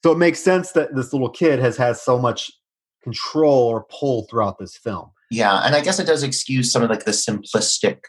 so 0.03 0.11
it 0.11 0.17
makes 0.17 0.39
sense 0.39 0.73
that 0.73 0.95
this 0.95 1.13
little 1.13 1.29
kid 1.29 1.59
has 1.59 1.77
has 1.77 2.01
so 2.01 2.19
much 2.19 2.51
control 3.01 3.67
or 3.67 3.85
pull 3.89 4.27
throughout 4.29 4.57
this 4.59 4.77
film 4.77 5.09
yeah, 5.33 5.61
and 5.65 5.73
I 5.73 5.81
guess 5.81 5.97
it 5.97 6.05
does 6.05 6.21
excuse 6.21 6.71
some 6.71 6.83
of 6.83 6.91
like 6.91 7.05
the 7.05 7.11
simplistic. 7.11 8.01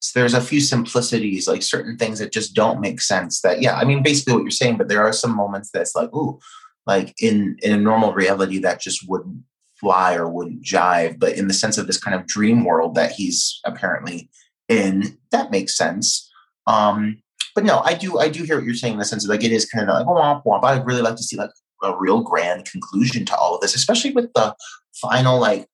So 0.00 0.20
there's 0.20 0.34
a 0.34 0.42
few 0.42 0.60
simplicities, 0.60 1.48
like 1.48 1.62
certain 1.62 1.96
things 1.96 2.18
that 2.18 2.32
just 2.32 2.54
don't 2.54 2.82
make 2.82 3.00
sense. 3.00 3.40
That 3.40 3.62
yeah, 3.62 3.76
I 3.76 3.84
mean, 3.84 4.02
basically 4.02 4.34
what 4.34 4.42
you're 4.42 4.50
saying, 4.50 4.76
but 4.76 4.88
there 4.88 5.02
are 5.02 5.12
some 5.12 5.34
moments 5.34 5.70
that's 5.72 5.94
like, 5.94 6.12
ooh, 6.14 6.38
like 6.86 7.14
in 7.18 7.56
in 7.62 7.72
a 7.72 7.78
normal 7.78 8.12
reality 8.12 8.58
that 8.58 8.82
just 8.82 9.08
wouldn't 9.08 9.42
fly 9.74 10.14
or 10.14 10.28
wouldn't 10.28 10.62
jive. 10.62 11.18
But 11.18 11.36
in 11.36 11.48
the 11.48 11.54
sense 11.54 11.78
of 11.78 11.86
this 11.86 11.98
kind 11.98 12.14
of 12.14 12.26
dream 12.26 12.64
world 12.64 12.94
that 12.94 13.12
he's 13.12 13.58
apparently 13.64 14.28
in, 14.68 15.16
that 15.30 15.50
makes 15.50 15.74
sense. 15.74 16.29
Um, 16.70 17.22
but 17.54 17.64
no, 17.64 17.80
I 17.80 17.94
do 17.94 18.18
I 18.18 18.28
do 18.28 18.44
hear 18.44 18.56
what 18.56 18.64
you're 18.64 18.74
saying 18.74 18.94
in 18.94 18.98
the 18.98 19.04
sense 19.04 19.24
of 19.24 19.30
like 19.30 19.44
it 19.44 19.52
is 19.52 19.66
kind 19.66 19.90
of 19.90 19.94
like 19.94 20.06
womp 20.06 20.44
womp. 20.44 20.64
I'd 20.64 20.86
really 20.86 21.02
like 21.02 21.16
to 21.16 21.22
see 21.22 21.36
like 21.36 21.50
a 21.82 21.96
real 21.96 22.22
grand 22.22 22.70
conclusion 22.70 23.24
to 23.26 23.36
all 23.36 23.54
of 23.54 23.60
this, 23.60 23.74
especially 23.74 24.12
with 24.12 24.32
the 24.34 24.54
final 24.94 25.40
like 25.40 25.66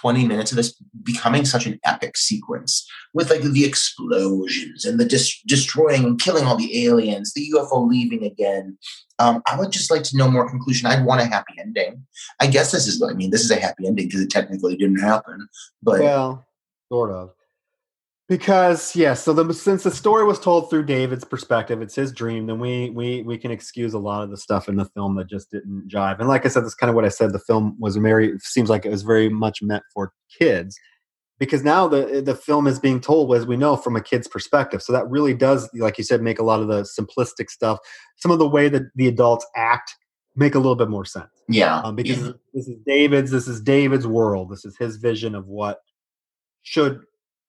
20 0.00 0.26
minutes 0.26 0.50
of 0.52 0.56
this 0.56 0.74
becoming 1.02 1.44
such 1.44 1.66
an 1.66 1.78
epic 1.84 2.16
sequence 2.16 2.88
with 3.12 3.30
like 3.30 3.42
the 3.42 3.64
explosions 3.64 4.84
and 4.84 4.98
the 4.98 5.04
dis- 5.04 5.42
destroying 5.42 6.04
and 6.04 6.20
killing 6.20 6.44
all 6.44 6.56
the 6.56 6.86
aliens, 6.86 7.32
the 7.34 7.52
UFO 7.54 7.86
leaving 7.86 8.24
again. 8.24 8.78
Um, 9.18 9.42
I 9.46 9.58
would 9.58 9.70
just 9.70 9.90
like 9.90 10.02
to 10.04 10.16
know 10.16 10.30
more 10.30 10.48
conclusion. 10.48 10.86
I'd 10.86 11.04
want 11.04 11.20
a 11.20 11.26
happy 11.26 11.54
ending. 11.58 12.06
I 12.40 12.46
guess 12.46 12.72
this 12.72 12.86
is, 12.88 13.00
what 13.00 13.10
I 13.10 13.14
mean, 13.14 13.30
this 13.30 13.44
is 13.44 13.50
a 13.50 13.60
happy 13.60 13.86
ending 13.86 14.06
because 14.06 14.22
it 14.22 14.30
technically 14.30 14.76
didn't 14.76 15.00
happen, 15.00 15.46
but 15.82 16.00
well, 16.00 16.46
sort 16.90 17.10
of 17.10 17.30
because 18.32 18.96
yeah 18.96 19.12
so 19.12 19.34
the 19.34 19.52
since 19.52 19.82
the 19.82 19.90
story 19.90 20.24
was 20.24 20.40
told 20.40 20.70
through 20.70 20.82
david's 20.82 21.24
perspective 21.24 21.82
it's 21.82 21.94
his 21.94 22.12
dream 22.12 22.46
then 22.46 22.58
we 22.58 22.88
we 22.90 23.20
we 23.22 23.36
can 23.36 23.50
excuse 23.50 23.92
a 23.92 23.98
lot 23.98 24.22
of 24.22 24.30
the 24.30 24.38
stuff 24.38 24.70
in 24.70 24.76
the 24.76 24.86
film 24.86 25.16
that 25.16 25.28
just 25.28 25.50
didn't 25.50 25.86
jive. 25.86 26.18
And 26.18 26.28
like 26.28 26.46
i 26.46 26.48
said 26.48 26.64
that's 26.64 26.74
kind 26.74 26.88
of 26.88 26.96
what 26.96 27.04
i 27.04 27.08
said 27.08 27.34
the 27.34 27.38
film 27.38 27.76
was 27.78 27.96
very 27.96 28.38
seems 28.38 28.70
like 28.70 28.86
it 28.86 28.90
was 28.90 29.02
very 29.02 29.28
much 29.28 29.60
meant 29.60 29.82
for 29.92 30.12
kids 30.38 30.78
because 31.38 31.64
now 31.64 31.88
the 31.88 32.22
the 32.24 32.36
film 32.36 32.66
is 32.66 32.78
being 32.78 33.00
told 33.00 33.34
as 33.34 33.44
we 33.44 33.56
know 33.56 33.76
from 33.76 33.96
a 33.96 34.00
kid's 34.00 34.28
perspective. 34.28 34.80
So 34.80 34.92
that 34.92 35.10
really 35.10 35.34
does 35.34 35.68
like 35.74 35.98
you 35.98 36.04
said 36.04 36.22
make 36.22 36.38
a 36.38 36.44
lot 36.44 36.60
of 36.60 36.68
the 36.68 36.82
simplistic 36.82 37.50
stuff 37.50 37.80
some 38.16 38.30
of 38.30 38.38
the 38.38 38.48
way 38.48 38.68
that 38.68 38.82
the 38.94 39.08
adults 39.08 39.44
act 39.56 39.92
make 40.36 40.54
a 40.54 40.58
little 40.58 40.76
bit 40.76 40.88
more 40.88 41.04
sense. 41.04 41.26
Yeah. 41.48 41.80
Um, 41.80 41.96
because 41.96 42.26
yeah. 42.26 42.32
this 42.54 42.68
is 42.68 42.76
david's 42.86 43.30
this 43.32 43.48
is 43.48 43.60
david's 43.60 44.06
world. 44.06 44.50
This 44.50 44.64
is 44.64 44.76
his 44.78 44.96
vision 44.96 45.34
of 45.34 45.48
what 45.48 45.80
should 46.62 47.00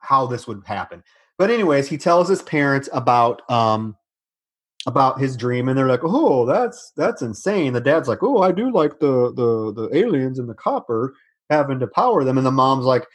how 0.04 0.28
this 0.28 0.48
would 0.48 0.64
happen. 0.66 1.04
But 1.38 1.50
anyways, 1.50 1.90
he 1.90 1.98
tells 1.98 2.30
his 2.30 2.42
parents 2.42 2.90
about 2.94 3.50
um 3.50 3.98
about 4.86 5.20
his 5.20 5.38
dream 5.38 5.70
and 5.70 5.78
they're 5.78 5.88
like, 5.88 6.04
"Oh, 6.04 6.46
that's 6.46 6.92
that's 6.96 7.22
insane." 7.22 7.74
The 7.74 7.82
dad's 7.82 8.08
like, 8.08 8.22
"Oh, 8.22 8.42
I 8.42 8.52
do 8.52 8.72
like 8.72 9.00
the 9.00 9.34
the 9.34 9.74
the 9.74 9.98
aliens 9.98 10.40
and 10.40 10.50
the 10.50 10.54
copper 10.54 11.16
having 11.50 11.80
to 11.80 11.88
power 11.88 12.24
them." 12.24 12.38
And 12.38 12.46
the 12.46 12.52
mom's 12.52 12.86
like 12.86 13.06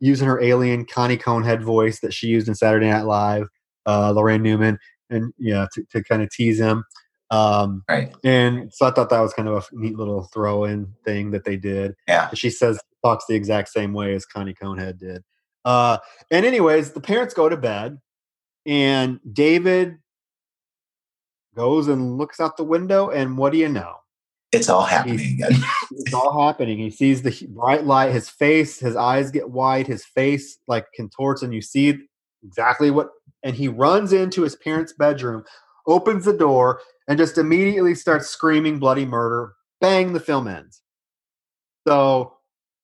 using 0.00 0.28
her 0.28 0.40
alien 0.40 0.84
Connie 0.84 1.16
Conehead 1.16 1.62
voice 1.62 2.00
that 2.00 2.12
she 2.12 2.28
used 2.28 2.48
in 2.48 2.54
Saturday 2.54 2.90
Night 2.90 3.06
Live, 3.06 3.48
uh 3.86 4.12
Laraine 4.12 4.42
Newman 4.42 4.78
and 5.10 5.32
yeah, 5.38 5.66
to, 5.72 5.84
to 5.90 6.02
kind 6.02 6.22
of 6.22 6.30
tease 6.30 6.58
him. 6.58 6.84
Um, 7.30 7.84
right. 7.88 8.14
And 8.22 8.72
so 8.72 8.86
I 8.86 8.90
thought 8.90 9.10
that 9.10 9.20
was 9.20 9.32
kind 9.32 9.48
of 9.48 9.68
a 9.72 9.76
neat 9.76 9.96
little 9.96 10.24
throw 10.32 10.64
in 10.64 10.92
thing 11.04 11.30
that 11.32 11.44
they 11.44 11.56
did. 11.56 11.94
Yeah. 12.06 12.30
She 12.34 12.50
says, 12.50 12.78
talks 13.04 13.24
the 13.26 13.34
exact 13.34 13.68
same 13.70 13.92
way 13.92 14.14
as 14.14 14.24
Connie 14.24 14.54
Conehead 14.54 14.98
did. 14.98 15.22
Uh, 15.64 15.98
and 16.30 16.44
anyways, 16.44 16.92
the 16.92 17.00
parents 17.00 17.34
go 17.34 17.48
to 17.48 17.56
bed, 17.56 17.98
and 18.66 19.20
David 19.32 19.98
goes 21.54 21.88
and 21.88 22.18
looks 22.18 22.40
out 22.40 22.56
the 22.56 22.64
window, 22.64 23.10
and 23.10 23.38
what 23.38 23.52
do 23.52 23.58
you 23.58 23.68
know? 23.68 23.94
It's 24.52 24.68
all 24.68 24.84
happening 24.84 25.34
again. 25.34 25.62
it's 25.90 26.14
all 26.14 26.46
happening. 26.46 26.78
He 26.78 26.90
sees 26.90 27.22
the 27.22 27.46
bright 27.50 27.84
light. 27.84 28.12
His 28.12 28.28
face, 28.28 28.78
his 28.78 28.94
eyes 28.94 29.30
get 29.30 29.50
wide. 29.50 29.86
His 29.86 30.04
face 30.04 30.58
like 30.68 30.86
contorts, 30.94 31.42
and 31.42 31.52
you 31.52 31.60
see 31.60 31.98
exactly 32.44 32.90
what. 32.90 33.08
And 33.42 33.56
he 33.56 33.68
runs 33.68 34.12
into 34.12 34.42
his 34.42 34.56
parents' 34.56 34.92
bedroom, 34.92 35.44
opens 35.86 36.24
the 36.24 36.32
door, 36.32 36.80
and 37.08 37.18
just 37.18 37.36
immediately 37.36 37.94
starts 37.94 38.28
screaming 38.28 38.78
bloody 38.78 39.04
murder. 39.04 39.54
Bang! 39.80 40.12
The 40.12 40.20
film 40.20 40.46
ends. 40.46 40.82
So 41.86 42.34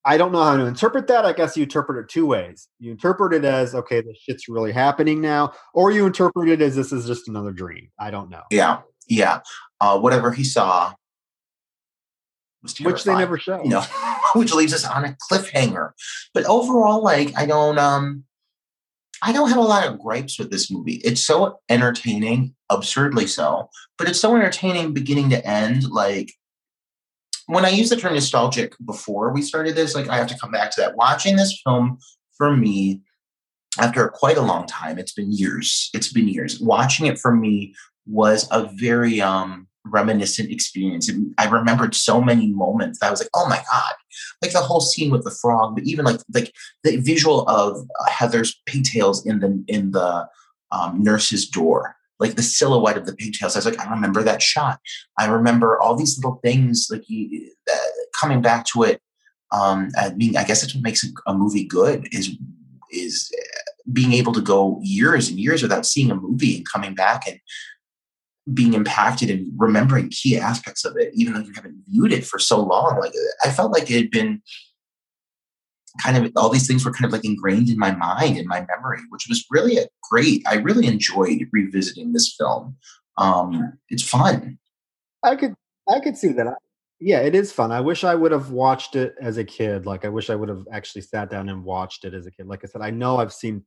I 0.05 0.17
don't 0.17 0.33
know 0.33 0.43
how 0.43 0.57
to 0.57 0.65
interpret 0.65 1.07
that. 1.09 1.27
I 1.27 1.33
guess 1.33 1.57
you 1.57 1.65
interpret 1.65 2.03
it 2.03 2.09
two 2.09 2.27
ways. 2.27 2.69
You 2.79 2.91
interpret 2.91 3.35
it 3.35 3.45
as, 3.45 3.75
okay, 3.75 4.01
this 4.01 4.17
shit's 4.19 4.49
really 4.49 4.73
happening 4.73 5.21
now, 5.21 5.53
or 5.75 5.91
you 5.91 6.07
interpret 6.07 6.49
it 6.49 6.63
as 6.63 6.75
this 6.77 6.93
is 6.93 7.07
just 7.07 7.29
another 7.29 7.53
dream. 7.53 7.91
I 7.99 8.11
don't 8.11 8.31
know. 8.31 8.43
Yeah. 8.51 8.81
Yeah. 9.09 9.41
Uh, 9.81 9.99
whatever 9.99 10.33
he 10.33 10.45
saw 10.45 10.93
Which 12.63 13.05
they 13.05 13.15
never 13.15 13.39
show. 13.39 13.63
Know, 13.63 13.83
which 14.35 14.53
leaves 14.53 14.75
us 14.75 14.85
on 14.85 15.05
a 15.05 15.17
cliffhanger. 15.31 15.91
But 16.35 16.45
overall, 16.45 17.03
like, 17.03 17.33
I 17.37 17.47
don't 17.47 17.79
um 17.79 18.25
I 19.23 19.33
don't 19.33 19.49
have 19.49 19.59
a 19.59 19.63
lot 19.63 19.87
of 19.87 19.99
gripes 19.99 20.39
with 20.39 20.51
this 20.51 20.71
movie. 20.71 21.01
It's 21.05 21.23
so 21.23 21.61
entertaining, 21.69 22.55
absurdly 22.71 23.27
so, 23.27 23.69
but 23.99 24.09
it's 24.09 24.21
so 24.21 24.35
entertaining 24.35 24.95
beginning 24.95 25.31
to 25.31 25.47
end. 25.47 25.91
Like 25.91 26.33
when 27.51 27.65
I 27.65 27.71
used 27.71 27.91
the 27.91 27.97
term 27.97 28.15
nostalgic 28.15 28.75
before 28.85 29.33
we 29.33 29.43
started 29.43 29.75
this, 29.75 29.95
like 29.95 30.09
I 30.09 30.17
have 30.17 30.29
to 30.29 30.39
come 30.39 30.53
back 30.53 30.71
to 30.73 30.81
that. 30.81 30.97
Watching 30.97 31.37
this 31.37 31.61
film 31.65 31.99
for 32.37 32.57
me, 32.57 33.03
after 33.79 34.09
quite 34.09 34.37
a 34.37 34.43
long 34.43 34.67
time, 34.67 34.99
it's 34.99 35.13
been 35.13 35.33
years. 35.33 35.91
It's 35.93 36.13
been 36.13 36.29
years. 36.29 36.61
Watching 36.61 37.07
it 37.07 37.19
for 37.19 37.35
me 37.35 37.75
was 38.07 38.49
a 38.51 38.71
very 38.75 39.21
um 39.21 39.67
reminiscent 39.85 40.51
experience. 40.51 41.11
I 41.39 41.49
remembered 41.49 41.95
so 41.95 42.21
many 42.21 42.49
moments 42.49 43.01
that 43.01 43.09
I 43.09 43.11
was 43.11 43.21
like, 43.21 43.31
oh 43.35 43.49
my 43.49 43.63
God. 43.71 43.93
Like 44.43 44.53
the 44.53 44.61
whole 44.61 44.81
scene 44.81 45.11
with 45.11 45.25
the 45.25 45.31
frog, 45.31 45.75
but 45.75 45.85
even 45.85 46.05
like 46.05 46.21
like 46.33 46.53
the 46.85 46.99
visual 46.99 47.49
of 47.49 47.87
Heather's 48.09 48.61
pigtails 48.67 49.27
in 49.27 49.41
the 49.41 49.65
in 49.67 49.91
the 49.91 50.29
um, 50.71 51.03
nurse's 51.03 51.49
door 51.49 51.97
like 52.21 52.37
the 52.37 52.43
silhouette 52.43 52.99
of 52.99 53.07
the 53.07 53.17
pigtails. 53.17 53.57
I 53.57 53.59
was 53.59 53.67
like, 53.67 53.81
I 53.81 53.91
remember 53.91 54.23
that 54.23 54.43
shot. 54.43 54.79
I 55.19 55.27
remember 55.27 55.81
all 55.81 55.97
these 55.97 56.19
little 56.19 56.39
things, 56.45 56.89
like 56.91 57.09
you, 57.09 57.51
uh, 57.73 57.77
coming 58.21 58.43
back 58.43 58.67
to 58.67 58.83
it. 58.85 59.01
Um, 59.51 59.89
I 59.97 60.13
mean, 60.13 60.37
I 60.37 60.45
guess 60.45 60.61
that's 60.61 60.75
what 60.75 60.85
makes 60.85 61.03
a, 61.03 61.09
a 61.27 61.35
movie 61.35 61.65
good 61.65 62.07
is 62.13 62.37
is 62.93 63.33
uh, 63.37 63.71
being 63.93 64.13
able 64.13 64.33
to 64.33 64.41
go 64.41 64.79
years 64.83 65.29
and 65.29 65.39
years 65.39 65.63
without 65.63 65.87
seeing 65.87 66.11
a 66.11 66.15
movie 66.15 66.57
and 66.57 66.69
coming 66.69 66.95
back 66.95 67.27
and 67.27 67.41
being 68.53 68.75
impacted 68.75 69.31
and 69.31 69.53
remembering 69.57 70.11
key 70.11 70.37
aspects 70.37 70.85
of 70.85 70.97
it, 70.97 71.11
even 71.15 71.33
though 71.33 71.41
you 71.41 71.53
haven't 71.55 71.83
viewed 71.89 72.13
it 72.13 72.25
for 72.25 72.39
so 72.39 72.61
long. 72.61 72.99
Like 73.01 73.13
I 73.45 73.51
felt 73.51 73.73
like 73.73 73.91
it 73.91 73.97
had 73.97 74.11
been 74.11 74.43
kind 76.03 76.17
of 76.17 76.33
all 76.37 76.49
these 76.49 76.67
things 76.67 76.85
were 76.85 76.93
kind 76.93 77.07
of 77.07 77.13
like 77.13 77.25
ingrained 77.25 77.69
in 77.69 77.79
my 77.79 77.95
mind 77.95 78.37
in 78.37 78.47
my 78.47 78.65
memory 78.69 79.01
which 79.11 79.27
was 79.29 79.45
really 79.51 79.77
a 79.77 79.87
great 80.11 80.43
i 80.47 80.55
really 80.55 80.87
enjoyed 80.87 81.47
revisiting 81.53 82.13
this 82.13 82.35
film. 82.39 82.77
Um 83.19 83.79
it's 83.89 84.03
fun. 84.03 84.59
I 85.23 85.37
could 85.37 85.55
i 85.89 86.01
could 86.01 86.17
see 86.17 86.29
that. 86.33 86.57
Yeah 87.01 87.21
it 87.21 87.35
is 87.35 87.53
fun. 87.53 87.73
I 87.73 87.81
wish 87.81 88.05
i 88.05 88.15
would 88.15 88.33
have 88.33 88.51
watched 88.51 88.97
it 88.97 89.15
as 89.21 89.37
a 89.37 89.45
kid. 89.45 89.87
Like 89.87 90.05
i 90.05 90.09
wish 90.09 90.31
i 90.31 90.35
would 90.35 90.49
have 90.49 90.65
actually 90.73 91.03
sat 91.03 91.31
down 91.31 91.49
and 91.49 91.65
watched 91.65 92.05
it 92.05 92.15
as 92.15 92.27
a 92.27 92.31
kid. 92.31 92.47
Like 92.47 92.61
i 92.65 92.69
said 92.69 92.83
i 92.83 92.91
know 92.91 93.19
i've 93.19 93.33
seen 93.33 93.65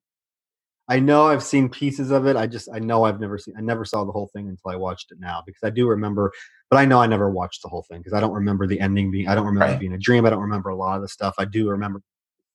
i 0.90 1.00
know 1.00 1.28
i've 1.28 1.44
seen 1.44 1.70
pieces 1.70 2.12
of 2.12 2.26
it. 2.26 2.36
I 2.36 2.48
just 2.48 2.70
i 2.74 2.80
know 2.80 3.04
i've 3.04 3.20
never 3.20 3.38
seen 3.38 3.56
i 3.58 3.62
never 3.62 3.86
saw 3.86 4.04
the 4.06 4.12
whole 4.12 4.30
thing 4.34 4.48
until 4.48 4.72
i 4.72 4.76
watched 4.76 5.12
it 5.12 5.20
now 5.20 5.44
because 5.46 5.64
i 5.64 5.70
do 5.70 5.88
remember 5.88 6.32
but 6.70 6.78
i 6.78 6.86
know 6.86 7.00
i 7.00 7.08
never 7.08 7.30
watched 7.30 7.62
the 7.62 7.70
whole 7.70 7.86
thing 7.90 8.00
because 8.00 8.14
i 8.14 8.20
don't 8.20 8.34
remember 8.34 8.68
the 8.68 8.80
ending 8.80 9.12
being 9.12 9.28
i 9.28 9.36
don't 9.36 9.46
remember 9.46 9.72
right. 9.72 9.80
being 9.80 9.94
a 9.94 9.98
dream. 9.98 10.26
I 10.26 10.30
don't 10.30 10.42
remember 10.42 10.70
a 10.70 10.76
lot 10.76 10.96
of 10.96 11.02
the 11.02 11.08
stuff. 11.08 11.36
I 11.38 11.46
do 11.46 11.70
remember 11.70 12.02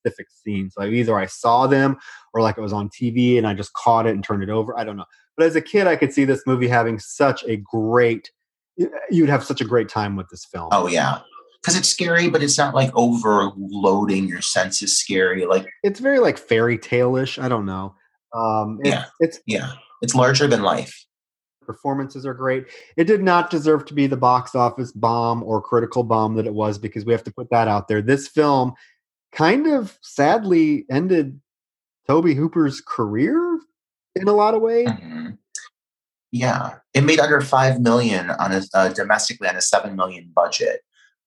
specific 0.09 0.28
scenes. 0.30 0.74
Like 0.76 0.93
either 0.93 1.18
I 1.18 1.26
saw 1.26 1.66
them 1.66 1.97
or 2.32 2.43
like 2.43 2.59
it 2.59 2.62
was 2.62 2.72
on 2.72 2.89
TV 2.89 3.39
and 3.39 3.47
I 3.47 3.55
just 3.55 3.72
caught 3.74 4.06
it 4.06 4.14
and 4.14 4.24
turned 4.24 4.43
it 4.43 4.51
over. 4.51 4.78
I 4.78 4.85
don't 4.85 4.97
know. 4.97 5.05
But 5.36 5.47
as 5.47 5.56
a 5.56 5.60
kid, 5.60 5.86
I 5.86 5.97
could 5.97 6.12
see 6.12 6.24
this 6.24 6.43
movie 6.47 6.68
having 6.68 6.98
such 6.98 7.44
a 7.44 7.56
great, 7.56 8.30
you'd 9.10 9.28
have 9.28 9.44
such 9.44 9.60
a 9.60 9.64
great 9.64 9.89
time 9.89 10.16
with 10.16 10.28
this 10.30 10.44
film. 10.44 10.68
Oh, 10.72 10.89
yeah. 10.89 11.20
Because 11.62 11.76
it's 11.76 11.89
scary, 11.89 12.28
but 12.30 12.43
it's 12.43 12.59
not 12.59 12.74
like 12.74 12.90
overloading 12.94 14.28
your 14.28 14.40
senses 14.40 14.98
scary. 14.98 15.44
Like 15.44 15.66
it's 15.82 16.01
very 16.01 16.20
like 16.20 16.39
fairy 16.39 16.78
tale-ish. 16.78 17.39
I 17.39 17.48
don't 17.48 17.66
know. 17.66 17.94
Um, 18.32 18.78
yeah. 18.85 19.06
It's 19.20 19.40
yeah. 19.47 19.72
It's 20.01 20.14
larger 20.14 20.47
than 20.47 20.62
life 20.62 21.06
performances 21.68 22.24
are 22.24 22.32
great. 22.35 22.64
It 22.97 23.05
did 23.05 23.22
not 23.22 23.51
deserve 23.51 23.85
to 23.86 23.94
be 23.94 24.06
the 24.06 24.16
box 24.16 24.55
office 24.55 24.90
bomb 24.90 25.43
or 25.43 25.60
critical 25.60 26.02
bomb 26.02 26.35
that 26.36 26.47
it 26.47 26.55
was 26.55 26.78
because 26.78 27.05
we 27.05 27.12
have 27.12 27.24
to 27.24 27.32
put 27.32 27.51
that 27.51 27.68
out 27.68 27.89
there. 27.89 28.01
This 28.01 28.26
film 28.26 28.72
kind 29.32 29.66
of 29.66 29.98
sadly 30.02 30.84
ended 30.90 31.40
Tobe 32.06 32.28
Hooper's 32.28 32.80
career 32.80 33.60
in 34.14 34.28
a 34.28 34.32
lot 34.32 34.55
of 34.55 34.62
ways. 34.62 34.88
Mm-hmm. 34.88 35.30
Yeah, 36.30 36.76
it 36.92 37.05
made 37.05 37.20
under 37.20 37.40
five 37.40 37.80
million 37.80 38.30
on 38.30 38.52
a 38.52 38.62
uh, 38.74 38.88
domestically 38.90 39.48
on 39.48 39.56
a 39.56 39.62
seven 39.62 39.96
million 39.96 40.30
budget, 40.34 40.80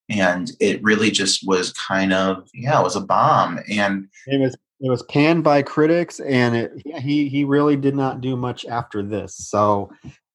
and 0.09 0.51
it 0.59 0.81
really 0.83 1.09
just 1.09 1.47
was 1.47 1.73
kind 1.73 2.13
of 2.13 2.47
yeah, 2.53 2.79
it 2.79 2.83
was 2.83 2.95
a 2.95 3.01
bomb, 3.01 3.59
and 3.67 4.07
it 4.27 4.39
was 4.39 4.55
it 4.79 4.89
was 4.89 5.01
panned 5.03 5.43
by 5.43 5.63
critics, 5.63 6.19
and 6.19 6.55
it, 6.55 6.71
yeah, 6.85 6.99
he 6.99 7.29
he 7.29 7.43
really 7.43 7.75
did 7.75 7.95
not 7.95 8.21
do 8.21 8.35
much 8.35 8.63
after 8.65 9.01
this. 9.01 9.35
So 9.35 9.91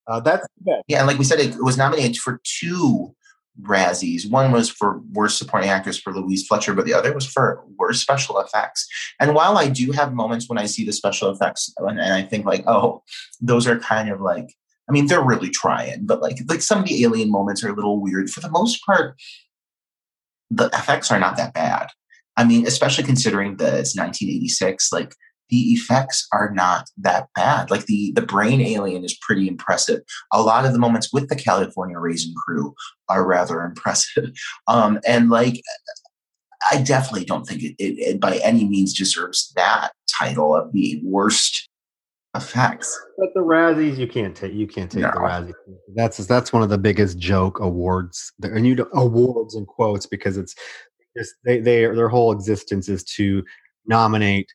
uh, 0.07 0.19
that's 0.19 0.45
yeah, 0.87 0.99
and 0.99 1.07
like 1.07 1.17
we 1.17 1.23
said, 1.25 1.39
it 1.39 1.55
was 1.63 1.77
nominated 1.77 2.17
for 2.17 2.41
two 2.43 3.15
Razzies. 3.61 4.29
One 4.29 4.51
was 4.51 4.69
for 4.69 5.01
worst 5.11 5.37
supporting 5.37 5.69
actress 5.69 5.99
for 5.99 6.13
Louise 6.13 6.45
Fletcher, 6.45 6.73
but 6.73 6.85
the 6.85 6.93
other 6.93 7.13
was 7.13 7.25
for 7.25 7.63
worst 7.77 8.01
special 8.01 8.39
effects. 8.39 8.87
And 9.19 9.33
while 9.33 9.57
I 9.57 9.67
do 9.69 9.91
have 9.91 10.13
moments 10.13 10.47
when 10.47 10.57
I 10.57 10.65
see 10.65 10.85
the 10.85 10.93
special 10.93 11.29
effects 11.29 11.73
and, 11.77 11.99
and 11.99 12.13
I 12.13 12.21
think 12.21 12.45
like, 12.45 12.63
oh, 12.67 13.03
those 13.41 13.67
are 13.67 13.79
kind 13.79 14.09
of 14.09 14.21
like, 14.21 14.53
I 14.89 14.91
mean, 14.91 15.07
they're 15.07 15.23
really 15.23 15.49
trying, 15.49 16.05
but 16.05 16.21
like 16.21 16.37
like 16.47 16.61
some 16.61 16.79
of 16.79 16.85
the 16.85 17.03
alien 17.03 17.31
moments 17.31 17.63
are 17.63 17.69
a 17.69 17.75
little 17.75 18.01
weird. 18.01 18.29
For 18.29 18.39
the 18.39 18.49
most 18.49 18.85
part, 18.85 19.19
the 20.49 20.67
effects 20.67 21.11
are 21.11 21.19
not 21.19 21.35
that 21.37 21.53
bad. 21.53 21.89
I 22.37 22.43
mean, 22.43 22.67
especially 22.67 23.03
considering 23.03 23.57
that 23.57 23.73
it's 23.73 23.97
1986, 23.97 24.93
like 24.93 25.15
the 25.49 25.73
effects 25.73 26.27
are 26.31 26.51
not 26.51 26.89
that 26.97 27.27
bad. 27.35 27.71
Like 27.71 27.85
the 27.85 28.11
the 28.15 28.21
brain 28.21 28.61
alien 28.61 29.03
is 29.03 29.17
pretty 29.21 29.47
impressive. 29.47 30.01
A 30.31 30.41
lot 30.41 30.65
of 30.65 30.73
the 30.73 30.79
moments 30.79 31.11
with 31.13 31.29
the 31.29 31.35
California 31.35 31.99
Raisin 31.99 32.33
crew 32.35 32.73
are 33.09 33.25
rather 33.25 33.61
impressive. 33.65 34.31
Um, 34.67 34.99
and 35.07 35.29
like, 35.29 35.61
I 36.71 36.81
definitely 36.81 37.25
don't 37.25 37.45
think 37.45 37.63
it, 37.63 37.75
it, 37.79 37.99
it 37.99 38.19
by 38.19 38.37
any 38.37 38.65
means 38.65 38.93
deserves 38.93 39.51
that 39.55 39.91
title 40.19 40.55
of 40.55 40.71
the 40.73 40.99
worst 41.03 41.69
effects. 42.35 42.99
But 43.17 43.29
the 43.33 43.41
Razzies, 43.41 43.97
you 43.97 44.07
can't 44.07 44.35
take 44.35 44.53
you 44.53 44.67
can't 44.67 44.91
take 44.91 45.01
no. 45.01 45.11
the 45.11 45.17
Razzies. 45.17 45.53
That's 45.95 46.17
that's 46.17 46.53
one 46.53 46.63
of 46.63 46.69
the 46.69 46.77
biggest 46.77 47.17
joke 47.17 47.59
awards, 47.59 48.31
and 48.41 48.65
you 48.67 48.87
awards 48.93 49.55
in 49.55 49.65
quotes 49.65 50.05
because 50.05 50.37
it's 50.37 50.55
just 51.17 51.33
they 51.45 51.59
they 51.59 51.85
their 51.85 52.09
whole 52.09 52.31
existence 52.31 52.89
is 52.89 53.03
to 53.03 53.43
nominate 53.85 54.47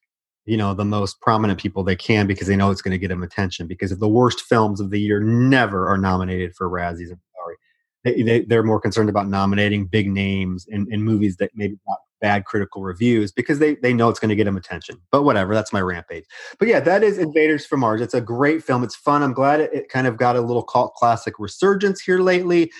you 0.44 0.56
know 0.56 0.74
the 0.74 0.85
most 0.85 1.20
prominent 1.20 1.60
people 1.60 1.82
they 1.82 1.97
can 1.97 2.27
because 2.27 2.48
they 2.48 2.56
know 2.56 2.70
it's 2.70 2.82
going 2.82 2.93
to 2.93 2.98
get 2.98 3.09
them 3.09 3.23
attention 3.23 3.66
because 3.66 3.93
if 3.93 4.01
the 4.01 4.09
worst 4.09 4.43
films 4.43 4.81
of 4.81 4.90
the 4.90 5.01
year 5.01 5.20
never 5.20 5.89
are 5.89 5.98
nominated 5.98 6.55
for 6.55 6.69
razzies 6.69 7.09
sorry. 7.09 7.56
They, 8.05 8.23
they, 8.23 8.40
they're 8.43 8.62
more 8.62 8.81
concerned 8.81 9.09
about 9.09 9.28
nominating 9.28 9.86
big 9.86 10.10
names 10.10 10.66
in, 10.69 10.93
in 10.93 11.02
movies 11.02 11.36
that 11.36 11.52
maybe 11.55 11.78
got 11.86 11.98
bad 12.20 12.44
critical 12.44 12.82
reviews 12.82 13.32
because 13.32 13.59
they, 13.59 13.74
they 13.77 13.93
know 13.93 14.09
it's 14.09 14.20
going 14.20 14.28
to 14.28 14.36
get 14.36 14.44
them 14.44 14.56
attention. 14.56 14.97
But 15.10 15.24
whatever 15.24 15.55
that's 15.55 15.73
my 15.73 15.81
rampage. 15.81 16.24
But 16.59 16.69
yeah 16.69 16.81
that 16.81 17.02
is 17.02 17.19
invaders 17.19 17.66
from 17.66 17.81
mars. 17.81 18.01
It's 18.01 18.14
a 18.14 18.20
great 18.20 18.62
film. 18.62 18.82
It's 18.82 18.97
fun. 18.97 19.23
I'm 19.23 19.32
glad 19.32 19.60
it, 19.60 19.73
it 19.73 19.89
kind 19.89 20.06
of 20.06 20.16
got 20.16 20.36
a 20.36 20.40
little 20.40 20.62
cult 20.62 20.94
classic 20.94 21.39
resurgence 21.39 22.01
here 22.01 22.20
lately. 22.20 22.70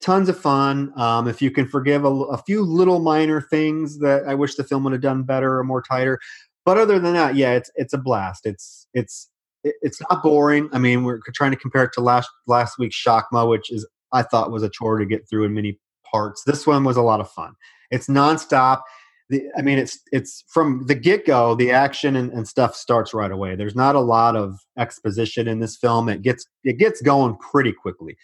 Tons 0.00 0.28
of 0.28 0.38
fun. 0.38 0.92
Um, 1.00 1.28
if 1.28 1.40
you 1.40 1.50
can 1.50 1.66
forgive 1.66 2.04
a, 2.04 2.08
a, 2.08 2.38
few 2.38 2.62
little 2.62 2.98
minor 2.98 3.40
things 3.40 4.00
that 4.00 4.24
I 4.28 4.34
wish 4.34 4.54
the 4.54 4.64
film 4.64 4.84
would 4.84 4.92
have 4.92 5.00
done 5.00 5.22
better 5.22 5.58
or 5.58 5.64
more 5.64 5.80
tighter, 5.80 6.20
but 6.64 6.78
other 6.78 6.98
than 6.98 7.14
that, 7.14 7.36
yeah, 7.36 7.52
it's 7.52 7.70
it's 7.76 7.92
a 7.92 7.98
blast. 7.98 8.46
It's 8.46 8.86
it's 8.94 9.30
it's 9.64 10.00
not 10.10 10.22
boring. 10.22 10.68
I 10.72 10.78
mean, 10.78 11.04
we're 11.04 11.20
trying 11.34 11.52
to 11.52 11.56
compare 11.56 11.84
it 11.84 11.92
to 11.94 12.00
last 12.00 12.30
last 12.46 12.78
week's 12.78 13.02
Shakma, 13.02 13.48
which 13.48 13.70
is 13.72 13.86
I 14.12 14.22
thought 14.22 14.50
was 14.50 14.62
a 14.62 14.68
chore 14.68 14.98
to 14.98 15.06
get 15.06 15.28
through 15.28 15.44
in 15.44 15.54
many 15.54 15.78
parts. 16.10 16.42
This 16.44 16.66
one 16.66 16.84
was 16.84 16.96
a 16.96 17.02
lot 17.02 17.20
of 17.20 17.30
fun. 17.30 17.54
It's 17.90 18.06
nonstop. 18.06 18.82
The, 19.30 19.42
I 19.56 19.62
mean, 19.62 19.78
it's 19.78 19.98
it's 20.12 20.44
from 20.48 20.84
the 20.86 20.94
get 20.94 21.26
go. 21.26 21.54
The 21.54 21.70
action 21.70 22.14
and, 22.16 22.30
and, 22.32 22.46
stuff 22.46 22.76
starts 22.76 23.14
right 23.14 23.30
away. 23.30 23.56
There's 23.56 23.74
not 23.74 23.96
a 23.96 24.00
lot 24.00 24.36
of 24.36 24.60
exposition 24.78 25.48
in 25.48 25.60
this 25.60 25.76
film. 25.76 26.10
It 26.10 26.20
gets 26.20 26.46
it 26.62 26.78
gets 26.78 27.00
going 27.00 27.36
pretty 27.36 27.72
quickly. 27.72 28.16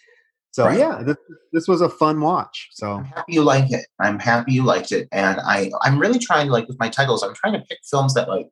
So 0.51 0.65
right. 0.65 0.77
yeah, 0.77 1.01
this, 1.03 1.15
this 1.53 1.67
was 1.67 1.81
a 1.81 1.89
fun 1.89 2.19
watch. 2.19 2.69
So 2.71 2.91
I'm 2.97 3.05
happy 3.05 3.33
you 3.33 3.43
like 3.43 3.71
it. 3.71 3.85
I'm 3.99 4.19
happy 4.19 4.53
you 4.53 4.63
liked 4.63 4.91
it, 4.91 5.07
and 5.11 5.39
I 5.41 5.71
I'm 5.81 5.99
really 5.99 6.19
trying 6.19 6.47
to 6.47 6.51
like 6.51 6.67
with 6.67 6.79
my 6.79 6.89
titles. 6.89 7.23
I'm 7.23 7.33
trying 7.33 7.53
to 7.53 7.61
pick 7.61 7.79
films 7.89 8.13
that 8.13 8.29
like. 8.29 8.47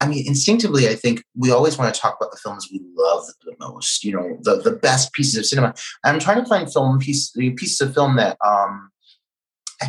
I 0.00 0.08
mean, 0.08 0.26
instinctively, 0.26 0.88
I 0.88 0.96
think 0.96 1.22
we 1.34 1.50
always 1.50 1.78
want 1.78 1.94
to 1.94 1.98
talk 1.98 2.18
about 2.20 2.30
the 2.30 2.36
films 2.36 2.68
we 2.70 2.80
love 2.94 3.24
the 3.44 3.54
most. 3.58 4.04
You 4.04 4.12
know, 4.16 4.38
the 4.42 4.56
the 4.56 4.72
best 4.76 5.12
pieces 5.12 5.38
of 5.38 5.46
cinema. 5.46 5.74
I'm 6.04 6.18
trying 6.18 6.42
to 6.42 6.48
find 6.48 6.70
film 6.70 6.98
piece 6.98 7.30
pieces 7.30 7.80
of 7.80 7.94
film 7.94 8.16
that 8.16 8.36
um 8.44 8.90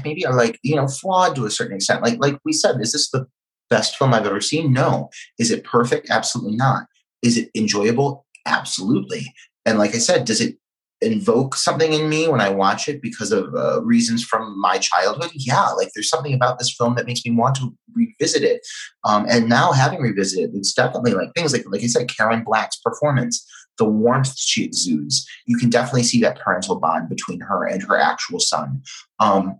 maybe 0.03 0.26
are 0.26 0.36
like 0.36 0.60
you 0.64 0.76
know 0.76 0.88
flawed 0.88 1.36
to 1.36 1.45
a 1.45 1.52
certain 1.52 1.76
extent. 1.76 2.02
Like 2.02 2.18
like 2.19 2.40
we 2.45 2.53
said, 2.53 2.80
is 2.82 2.94
this 2.94 3.10
the 3.10 3.27
best 3.69 3.98
film 3.98 4.14
I've 4.14 4.26
ever 4.26 4.41
seen? 4.41 4.73
No. 4.73 5.10
Is 5.38 5.52
it 5.52 5.64
perfect? 5.64 6.10
Absolutely 6.10 6.56
not. 6.56 6.86
Is 7.22 7.38
it 7.38 7.49
enjoyable? 7.56 8.26
Absolutely. 8.45 9.34
And 9.65 9.80
like 9.80 9.95
I 9.95 9.99
said, 9.99 10.26
does 10.26 10.41
it 10.41 10.57
invoke 11.06 11.56
something 11.56 11.94
in 11.94 12.10
me 12.10 12.27
when 12.27 12.41
I 12.41 12.49
watch 12.49 12.90
it 12.90 13.02
because 13.02 13.32
of 13.32 13.53
uh, 13.56 13.82
reasons 13.84 14.23
from 14.23 14.60
my 14.60 14.77
childhood. 14.77 15.32
Yeah, 15.36 15.69
like 15.69 15.90
there's 15.94 16.10
something 16.10 16.34
about 16.34 16.60
this 16.60 16.73
film 16.73 16.95
that 16.95 17.06
makes 17.06 17.23
me 17.26 17.32
want 17.32 17.56
to 17.57 17.73
revisit 17.94 18.44
it. 18.44 18.65
Um, 19.03 19.26
and 19.30 19.48
now 19.48 19.72
having 19.72 20.02
revisited, 20.02 20.52
it's 20.56 20.73
definitely 20.73 21.14
like 21.14 21.30
things 21.36 21.53
like 21.53 21.64
like 21.68 21.84
I 21.84 21.88
said, 21.88 22.10
Karen 22.10 22.44
Black's 22.44 22.77
performance, 22.77 23.45
the 23.77 23.86
warmth 23.86 24.38
she 24.38 24.64
exudes. 24.64 25.26
You 25.45 25.57
can 25.57 25.69
definitely 25.69 26.03
see 26.03 26.22
that 26.22 26.40
parental 26.40 26.80
bond 26.80 27.10
between 27.10 27.41
her 27.41 27.65
and 27.65 27.84
her 27.84 27.98
actual 27.98 28.40
son. 28.40 28.82
Um, 29.19 29.60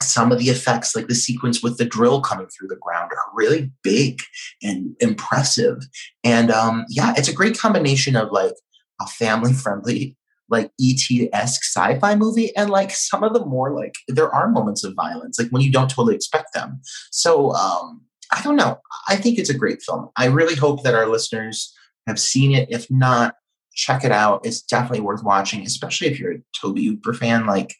some 0.00 0.30
of 0.30 0.38
the 0.38 0.48
effects, 0.48 0.94
like 0.94 1.08
the 1.08 1.14
sequence 1.14 1.62
with 1.62 1.76
the 1.76 1.84
drill 1.84 2.20
coming 2.20 2.46
through 2.46 2.68
the 2.68 2.76
ground, 2.76 3.10
are 3.10 3.34
really 3.34 3.72
big 3.82 4.20
and 4.62 4.94
impressive. 5.00 5.78
And 6.22 6.50
um, 6.50 6.84
yeah, 6.88 7.14
it's 7.16 7.28
a 7.28 7.34
great 7.34 7.58
combination 7.58 8.14
of 8.14 8.30
like 8.30 8.52
a 9.00 9.06
family 9.06 9.52
friendly 9.52 10.16
like 10.48 10.70
ET-esque 10.80 11.62
sci-fi 11.64 12.14
movie 12.14 12.54
and 12.56 12.70
like 12.70 12.90
some 12.90 13.22
of 13.22 13.32
the 13.34 13.44
more 13.44 13.72
like 13.72 13.94
there 14.08 14.32
are 14.34 14.48
moments 14.48 14.84
of 14.84 14.94
violence 14.94 15.38
like 15.38 15.50
when 15.50 15.62
you 15.62 15.70
don't 15.70 15.90
totally 15.90 16.14
expect 16.14 16.54
them. 16.54 16.80
So 17.10 17.52
um 17.52 18.02
I 18.30 18.42
don't 18.42 18.56
know. 18.56 18.78
I 19.08 19.16
think 19.16 19.38
it's 19.38 19.48
a 19.50 19.56
great 19.56 19.80
film. 19.82 20.10
I 20.16 20.26
really 20.26 20.54
hope 20.54 20.82
that 20.82 20.94
our 20.94 21.06
listeners 21.06 21.74
have 22.06 22.20
seen 22.20 22.54
it. 22.54 22.68
If 22.70 22.90
not, 22.90 23.34
check 23.74 24.04
it 24.04 24.12
out. 24.12 24.44
It's 24.44 24.60
definitely 24.60 25.00
worth 25.00 25.24
watching, 25.24 25.62
especially 25.62 26.08
if 26.08 26.20
you're 26.20 26.32
a 26.32 26.42
Tobe 26.60 26.78
Hooper 26.78 27.14
fan. 27.14 27.46
Like 27.46 27.74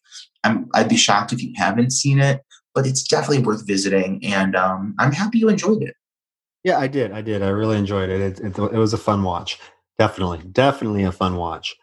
I'm 0.44 0.68
I'd 0.74 0.88
be 0.88 0.96
shocked 0.96 1.32
if 1.32 1.42
you 1.42 1.52
haven't 1.56 1.92
seen 1.92 2.18
it, 2.18 2.42
but 2.74 2.86
it's 2.86 3.02
definitely 3.02 3.44
worth 3.44 3.66
visiting 3.66 4.24
and 4.24 4.56
um 4.56 4.94
I'm 4.98 5.12
happy 5.12 5.38
you 5.38 5.48
enjoyed 5.48 5.82
it. 5.82 5.94
Yeah, 6.64 6.78
I 6.78 6.86
did. 6.86 7.12
I 7.12 7.22
did. 7.22 7.42
I 7.42 7.48
really 7.48 7.78
enjoyed 7.78 8.10
it. 8.10 8.20
It, 8.20 8.40
it, 8.40 8.58
it 8.58 8.78
was 8.78 8.92
a 8.92 8.98
fun 8.98 9.22
watch. 9.22 9.58
Definitely. 9.98 10.40
Definitely 10.50 11.04
a 11.04 11.12
fun 11.12 11.36
watch. 11.36 11.74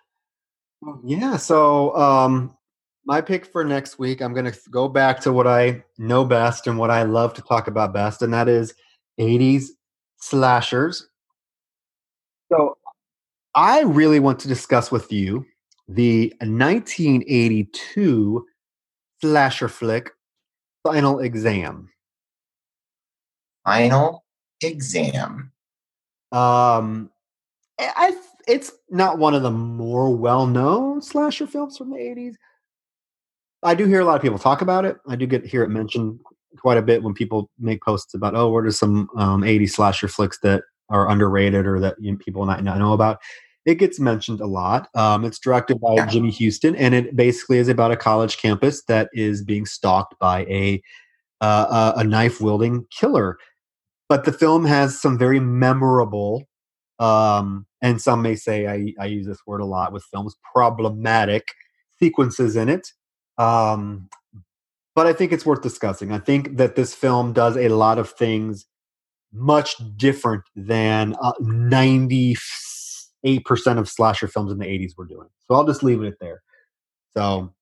Yeah. 1.04 1.38
So, 1.38 1.96
um, 1.96 2.56
my 3.06 3.22
pick 3.22 3.46
for 3.46 3.64
next 3.64 4.00
week, 4.00 4.22
I'm 4.22 4.34
going 4.34 4.52
to 4.52 4.58
go 4.72 4.88
back 4.88 5.20
to 5.22 5.32
what 5.32 5.48
I 5.48 5.84
know 5.98 6.26
best 6.26 6.68
and 6.68 6.78
what 6.78 6.90
I 6.90 7.04
love 7.04 7.34
to 7.36 7.42
talk 7.42 7.68
about 7.68 7.94
best, 7.94 8.22
and 8.22 8.34
that 8.34 8.48
is 8.48 8.74
80s 9.20 9.68
slashers. 10.18 11.08
So, 12.52 12.78
I 13.54 13.82
really 13.82 14.20
want 14.20 14.40
to 14.40 14.48
discuss 14.48 14.92
with 14.92 15.12
you 15.12 15.46
the 15.88 16.34
1982 16.42 18.46
slasher 19.22 19.70
flick, 19.70 20.12
Final 20.84 21.20
Exam. 21.20 21.90
Final 23.64 24.24
Exam. 24.62 25.52
Um, 26.32 27.10
I 27.80 28.16
it's 28.48 28.72
not 28.90 29.18
one 29.18 29.34
of 29.34 29.44
the 29.44 29.52
more 29.52 30.16
well-known 30.16 31.02
slasher 31.02 31.48
films 31.48 31.78
from 31.78 31.90
the 31.90 31.98
80s. 31.98 32.36
I 33.64 33.74
do 33.74 33.86
hear 33.86 34.02
a 34.02 34.06
lot 34.06 34.16
of 34.16 34.22
people 34.22 34.38
talk 34.38 34.62
about 34.62 34.86
it. 34.86 34.98
I 35.08 35.16
do 35.16 35.26
get 35.26 35.46
hear 35.46 35.64
it 35.64 35.70
mentioned 35.70 36.20
quite 36.58 36.78
a 36.78 36.84
bit 36.84 37.04
when 37.04 37.14
people 37.14 37.50
make 37.60 37.82
posts 37.84 38.14
about, 38.14 38.36
oh, 38.36 38.50
what 38.50 38.66
are 38.66 38.72
some 38.72 39.10
um, 39.18 39.42
80s 39.42 39.72
slasher 39.72 40.08
flicks 40.08 40.40
that 40.40 40.64
are 40.90 41.10
underrated 41.10 41.66
or 41.66 41.80
that 41.80 41.96
you 42.00 42.12
know, 42.12 42.18
people 42.18 42.46
might 42.46 42.64
not 42.64 42.78
know 42.78 42.94
about. 42.94 43.20
It 43.66 43.76
gets 43.76 44.00
mentioned 44.00 44.42
a 44.42 44.46
lot. 44.46 44.90
Um, 44.94 45.26
it's 45.26 45.40
directed 45.40 45.82
by 45.82 45.96
yeah. 45.96 46.06
Jimmy 46.06 46.32
Huston, 46.32 46.76
and 46.76 46.94
it 46.94 47.16
basically 47.16 47.58
is 47.58 47.68
about 47.68 47.92
a 47.92 47.98
college 47.98 48.38
campus 48.38 48.84
that 48.84 49.10
is 49.12 49.44
being 49.44 49.66
stalked 49.66 50.18
by 50.20 50.42
a 50.42 50.82
uh, 51.42 51.94
a 51.98 52.04
knife 52.04 52.40
wielding 52.40 52.86
killer. 52.92 53.38
But 54.08 54.26
the 54.26 54.32
film 54.32 54.66
has 54.66 55.02
some 55.02 55.18
very 55.18 55.40
memorable 55.40 56.44
um, 57.00 57.66
and 57.86 58.02
some 58.02 58.22
may 58.22 58.36
say 58.36 58.68
I, 58.68 58.94
I 59.00 59.06
use 59.06 59.28
this 59.28 59.40
word 59.46 59.62
a 59.62 59.66
lot 59.66 59.94
with 59.94 60.04
films 60.04 60.36
problematic 60.54 61.48
sequences 62.00 62.56
in 62.56 62.70
it 62.70 62.88
um, 63.38 64.10
but 64.96 65.08
i 65.08 65.14
think 65.14 65.32
it's 65.32 65.46
worth 65.46 65.62
discussing. 65.62 66.12
I 66.12 66.20
think 66.20 66.58
that 66.58 66.76
this 66.76 66.94
film 66.96 67.34
does 67.34 67.58
a 67.58 67.70
lot 67.70 68.00
of 68.00 68.10
things 68.10 68.66
much 69.34 69.76
different 69.98 70.44
than 70.56 71.16
uh, 71.22 71.34
98% 71.42 72.38
of 73.78 73.90
slasher 73.90 74.28
films 74.28 74.52
in 74.52 74.60
the 74.60 74.66
80s 74.66 74.94
were 74.98 75.06
doing 75.06 75.28
so 75.48 75.56
i'll 75.56 75.66
just 75.66 75.84
leave 75.84 76.02
it 76.04 76.16
there. 76.20 76.42
So 77.16 77.54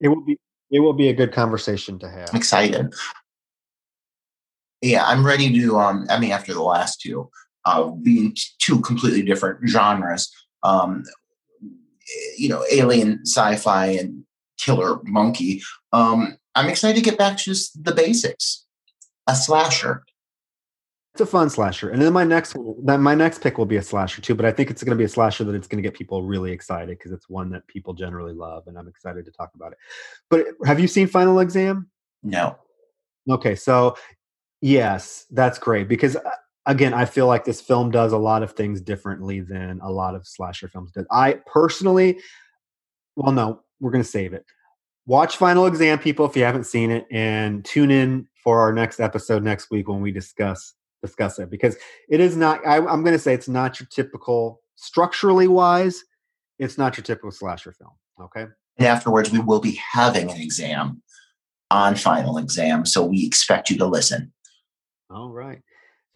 it 0.00 0.08
will 0.08 0.24
be 0.24 0.38
it 0.70 0.80
will 0.80 0.94
be 0.94 1.08
a 1.08 1.14
good 1.14 1.32
conversation 1.32 1.98
to 2.00 2.08
have. 2.08 2.30
Excited. 2.34 2.94
Yeah, 4.80 5.04
I'm 5.04 5.24
ready 5.24 5.52
to. 5.60 5.78
Um, 5.78 6.06
I 6.10 6.18
mean, 6.18 6.32
after 6.32 6.52
the 6.52 6.62
last 6.62 7.00
two, 7.00 7.30
uh, 7.64 7.90
being 7.90 8.36
two 8.58 8.80
completely 8.80 9.22
different 9.22 9.68
genres, 9.68 10.30
um, 10.62 11.04
you 12.36 12.48
know, 12.48 12.64
alien, 12.70 13.20
sci-fi, 13.24 13.86
and 13.86 14.24
killer 14.58 15.00
monkey. 15.04 15.62
Um, 15.92 16.36
I'm 16.54 16.68
excited 16.68 16.96
to 16.96 17.08
get 17.08 17.18
back 17.18 17.36
to 17.38 17.44
just 17.44 17.82
the 17.82 17.94
basics. 17.94 18.64
A 19.26 19.34
slasher. 19.34 20.04
It's 21.14 21.20
a 21.20 21.26
fun 21.26 21.50
slasher, 21.50 21.90
and 21.90 22.00
then 22.00 22.12
my 22.14 22.24
next 22.24 22.54
one, 22.54 23.02
my 23.02 23.14
next 23.14 23.42
pick 23.42 23.58
will 23.58 23.66
be 23.66 23.76
a 23.76 23.82
slasher 23.82 24.22
too. 24.22 24.34
But 24.34 24.46
I 24.46 24.50
think 24.50 24.70
it's 24.70 24.82
going 24.82 24.96
to 24.96 24.98
be 24.98 25.04
a 25.04 25.08
slasher 25.08 25.44
that 25.44 25.54
it's 25.54 25.68
going 25.68 25.82
to 25.82 25.86
get 25.86 25.94
people 25.96 26.22
really 26.22 26.52
excited 26.52 26.96
because 26.96 27.12
it's 27.12 27.28
one 27.28 27.50
that 27.50 27.66
people 27.66 27.92
generally 27.92 28.32
love, 28.32 28.66
and 28.66 28.78
I'm 28.78 28.88
excited 28.88 29.26
to 29.26 29.30
talk 29.30 29.50
about 29.54 29.72
it. 29.72 29.78
But 30.30 30.46
have 30.64 30.80
you 30.80 30.88
seen 30.88 31.06
Final 31.06 31.38
Exam? 31.40 31.90
No. 32.22 32.56
Okay, 33.28 33.54
so 33.54 33.94
yes, 34.62 35.26
that's 35.30 35.58
great 35.58 35.86
because 35.86 36.16
uh, 36.16 36.30
again, 36.66 36.94
I 36.94 37.04
feel 37.04 37.26
like 37.26 37.44
this 37.44 37.60
film 37.60 37.90
does 37.90 38.12
a 38.12 38.18
lot 38.18 38.42
of 38.42 38.52
things 38.52 38.80
differently 38.80 39.40
than 39.40 39.80
a 39.82 39.90
lot 39.90 40.14
of 40.14 40.26
slasher 40.26 40.68
films 40.68 40.92
did. 40.92 41.06
I 41.10 41.40
personally, 41.46 42.20
well, 43.16 43.32
no, 43.32 43.60
we're 43.80 43.90
going 43.90 44.04
to 44.04 44.08
save 44.08 44.32
it. 44.32 44.44
Watch 45.06 45.36
Final 45.36 45.66
Exam, 45.66 45.98
people, 45.98 46.26
if 46.26 46.36
you 46.36 46.44
haven't 46.44 46.66
seen 46.66 46.90
it, 46.90 47.06
and 47.10 47.64
tune 47.64 47.90
in 47.90 48.28
for 48.42 48.60
our 48.60 48.72
next 48.72 49.00
episode 49.00 49.42
next 49.42 49.70
week 49.70 49.88
when 49.88 50.00
we 50.00 50.12
discuss 50.12 50.74
discuss 51.02 51.40
it 51.40 51.50
because 51.50 51.76
it 52.08 52.20
is 52.20 52.36
not. 52.36 52.64
I, 52.64 52.76
I'm 52.76 53.02
going 53.02 53.14
to 53.14 53.18
say 53.18 53.34
it's 53.34 53.48
not 53.48 53.80
your 53.80 53.88
typical 53.90 54.60
structurally 54.76 55.48
wise. 55.48 56.02
It's 56.60 56.78
not 56.78 56.96
your 56.96 57.02
typical 57.02 57.32
slasher 57.32 57.72
film. 57.72 57.90
Okay. 58.20 58.46
And 58.78 58.86
afterwards, 58.86 59.32
we 59.32 59.40
will 59.40 59.60
be 59.60 59.80
having 59.92 60.30
an 60.30 60.40
exam 60.40 61.02
on 61.72 61.96
Final 61.96 62.38
Exam, 62.38 62.86
so 62.86 63.04
we 63.04 63.26
expect 63.26 63.70
you 63.70 63.78
to 63.78 63.86
listen. 63.86 64.32
All 65.10 65.30
right. 65.30 65.60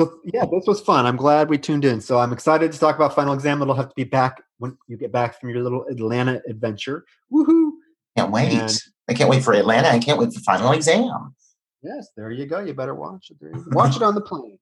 So 0.01 0.21
yeah, 0.25 0.45
this 0.45 0.67
was 0.67 0.81
fun. 0.81 1.07
I'm 1.07 1.17
glad 1.17 1.49
we 1.49 1.57
tuned 1.57 1.85
in. 1.85 2.01
So 2.01 2.19
I'm 2.19 2.33
excited 2.33 2.71
to 2.73 2.79
talk 2.79 2.97
about 2.97 3.15
Final 3.15 3.33
Exam. 3.33 3.63
It'll 3.63 3.75
have 3.75 3.89
to 3.89 3.95
be 3.97 4.05
back 4.05 4.43
when 4.59 4.77
you 4.89 4.97
get 4.97 5.11
back 5.11 5.41
from 5.41 5.51
your 5.51 5.63
little 5.63 5.87
Atlanta 5.87 6.43
adventure. 6.49 7.05
Woohoo! 7.33 7.71
Can't 8.17 8.31
wait. 8.31 8.53
And, 8.53 8.79
I 9.09 9.15
can't 9.15 9.31
wait 9.31 9.43
for 9.43 9.55
Atlanta. 9.55 9.89
I 9.89 9.99
can't 9.99 10.19
wait 10.19 10.33
for 10.35 10.41
Final 10.41 10.73
Exam. 10.73 11.35
Yes, 11.83 12.09
there 12.17 12.31
you 12.31 12.47
go. 12.47 12.61
You 12.61 12.75
better 12.75 12.95
watch 12.95 13.31
it. 13.31 13.37
Watch 13.69 13.97
it 13.97 14.03
on 14.03 14.15
the 14.15 14.21
plane. 14.21 14.59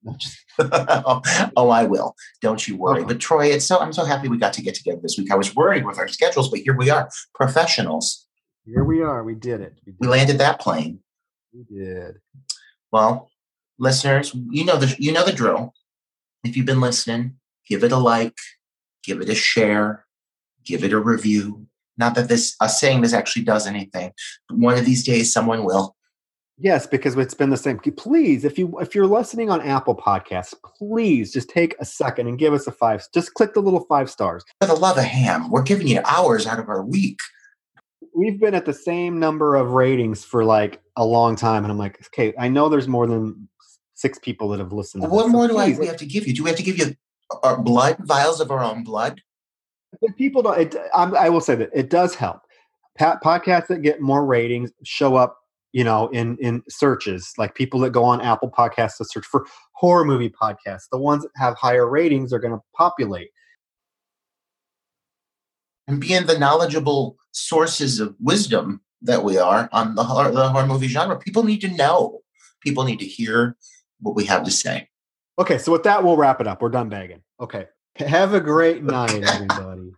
oh, 1.57 1.71
I 1.71 1.85
will. 1.85 2.15
Don't 2.43 2.67
you 2.69 2.77
worry. 2.77 3.05
But 3.05 3.19
Troy, 3.19 3.47
it's 3.47 3.65
so 3.65 3.79
I'm 3.79 3.93
so 3.93 4.05
happy 4.05 4.29
we 4.29 4.37
got 4.37 4.53
to 4.55 4.63
get 4.63 4.75
together 4.75 5.01
this 5.03 5.17
week. 5.17 5.33
I 5.33 5.37
was 5.37 5.55
worried 5.55 5.87
with 5.87 5.99
our 5.99 6.07
schedules, 6.07 6.51
but 6.51 6.61
here 6.61 6.77
we 6.77 6.91
are, 6.91 7.09
professionals. 7.35 8.27
Here 8.67 8.85
we 8.85 9.03
are. 9.03 9.25
We 9.25 9.35
did 9.35 9.63
it. 9.63 9.79
We, 9.87 9.93
did 9.93 10.01
we 10.01 10.09
landed 10.09 10.39
that 10.39 10.61
plane. 10.61 11.01
We 11.53 11.65
did. 11.65 12.19
Well, 12.93 13.31
listeners, 13.85 14.35
you 14.51 14.65
know 14.65 14.77
the 14.77 14.97
you 14.99 15.13
know 15.13 15.25
the 15.25 15.33
drill. 15.33 15.75
If 16.43 16.57
you've 16.57 16.67
been 16.67 16.81
listening, 16.81 17.37
give 17.69 17.85
it 17.85 17.93
a 17.93 17.99
like, 17.99 18.37
give 19.05 19.21
it 19.21 19.29
a 19.29 19.35
share, 19.35 20.07
give 20.65 20.83
it 20.83 20.93
a 20.93 20.99
review. 20.99 21.67
Not 21.97 22.17
that 22.17 22.29
this 22.29 22.57
us 22.61 22.81
saying 22.81 23.03
this 23.03 23.13
actually 23.13 23.45
does 23.45 23.69
anything, 23.69 24.13
but 24.49 24.59
one 24.59 24.77
of 24.77 24.85
these 24.85 25.05
days 25.05 25.33
someone 25.33 25.65
will. 25.65 25.95
Yes, 26.59 26.87
because 26.87 27.17
it's 27.17 27.35
been 27.35 27.51
the 27.51 27.57
same. 27.57 27.79
Please, 27.79 28.45
if 28.45 28.59
you 28.59 28.79
if 28.81 28.95
you're 28.95 29.07
listening 29.07 29.51
on 29.51 29.61
Apple 29.61 29.97
Podcasts, 29.97 30.55
please 30.79 31.33
just 31.33 31.49
take 31.49 31.75
a 31.81 31.85
second 31.85 32.29
and 32.29 32.39
give 32.39 32.53
us 32.53 32.67
a 32.67 32.73
five. 32.73 33.05
Just 33.13 33.35
click 33.35 33.55
the 33.55 33.61
little 33.61 33.85
five 33.87 34.09
stars. 34.09 34.45
For 34.61 34.69
the 34.69 34.75
love 34.75 34.97
of 34.97 35.05
ham, 35.05 35.51
we're 35.51 35.63
giving 35.63 35.89
you 35.89 36.01
hours 36.05 36.47
out 36.47 36.61
of 36.61 36.69
our 36.69 36.85
week. 36.85 37.19
We've 38.15 38.39
been 38.39 38.55
at 38.55 38.67
the 38.67 38.73
same 38.73 39.19
number 39.19 39.57
of 39.57 39.73
ratings 39.73 40.25
for 40.25 40.45
like 40.45 40.81
a 40.97 41.05
long 41.05 41.35
time, 41.35 41.65
and 41.65 41.73
I'm 41.73 41.79
like, 41.79 41.99
okay, 42.07 42.33
I 42.39 42.49
know 42.49 42.69
there's 42.69 42.87
more 42.87 43.09
than 43.09 43.49
six 44.05 44.19
people 44.19 44.51
that 44.51 44.59
have 44.59 44.71
listened. 44.71 45.03
Well, 45.03 45.13
what 45.13 45.29
more 45.31 45.49
so 45.49 45.55
do 45.55 45.59
I, 45.59 45.79
we 45.79 45.87
have 45.87 45.97
to 45.97 46.05
give 46.05 46.27
you? 46.27 46.35
Do 46.35 46.45
we 46.45 46.51
have 46.51 46.59
to 46.59 46.63
give 46.63 46.77
you 46.77 46.95
our 47.43 47.57
blood 47.57 47.97
vials 48.01 48.39
of 48.39 48.51
our 48.51 48.63
own 48.63 48.85
blood? 48.85 49.23
But 50.03 50.15
people 50.19 50.43
don't. 50.43 50.61
It, 50.61 50.77
I 50.93 51.31
will 51.31 51.41
say 51.41 51.55
that 51.55 51.71
it 51.73 51.89
does 51.89 52.15
help. 52.15 52.43
podcasts 53.01 53.69
that 53.69 53.81
get 53.81 54.03
more 54.03 54.27
ratings 54.27 54.73
show 54.83 55.17
up, 55.17 55.39
you 55.73 55.85
know, 55.85 56.09
in 56.09 56.37
in 56.37 56.63
searches. 56.69 57.33
Like 57.39 57.55
people 57.55 57.81
that 57.81 57.91
go 57.91 58.05
on 58.05 58.21
Apple 58.21 58.51
Podcasts 58.51 58.99
to 58.99 59.07
search 59.07 59.25
for 59.25 59.47
horror 59.73 60.05
movie 60.05 60.29
podcasts. 60.29 60.89
The 60.93 60.99
ones 60.99 61.23
that 61.23 61.33
have 61.37 61.57
higher 61.57 61.89
ratings 61.89 62.31
are 62.31 62.39
going 62.39 62.55
to 62.55 62.63
populate. 62.77 63.31
And 65.89 65.99
being 65.99 66.27
the 66.27 66.39
knowledgeable 66.39 67.17
sources 67.33 68.01
of 68.01 68.15
wisdom 68.21 68.83
that 69.01 69.25
we 69.25 69.39
are 69.39 69.71
on 69.73 69.95
the 69.95 70.05
horror, 70.05 70.31
the 70.31 70.51
horror 70.51 70.67
movie 70.67 70.89
genre, 70.89 71.17
people 71.17 71.43
need 71.43 71.63
to 71.63 71.69
know. 71.69 72.21
People 72.61 72.85
need 72.85 72.99
to 73.01 73.07
hear 73.07 73.57
what 74.01 74.15
we 74.15 74.25
have 74.27 74.45
to 74.45 74.51
say. 74.51 74.89
Okay, 75.39 75.59
so 75.59 75.73
with 75.73 75.83
that, 75.85 76.05
we'll 76.05 76.17
wrap 76.17 76.41
it 76.41 76.47
up. 76.47 76.63
We're 76.63 76.69
done 76.69 76.89
begging. 76.89 77.23
Okay. 77.41 77.67
Have 77.97 78.35
a 78.35 78.41
great 78.41 78.83
night, 78.85 79.23
everybody. 79.23 79.93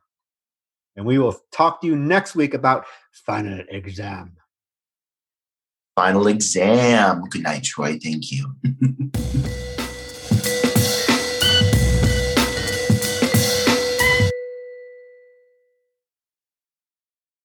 and 0.96 1.06
we 1.06 1.18
will 1.18 1.36
talk 1.52 1.80
to 1.80 1.86
you 1.86 1.96
next 1.96 2.34
week 2.34 2.54
about 2.54 2.86
final 3.12 3.62
exam. 3.68 4.36
Final 5.96 6.26
exam. 6.26 7.22
Good 7.30 7.42
night, 7.42 7.64
Troy. 7.64 7.98
Thank 7.98 8.30
you. 8.30 8.54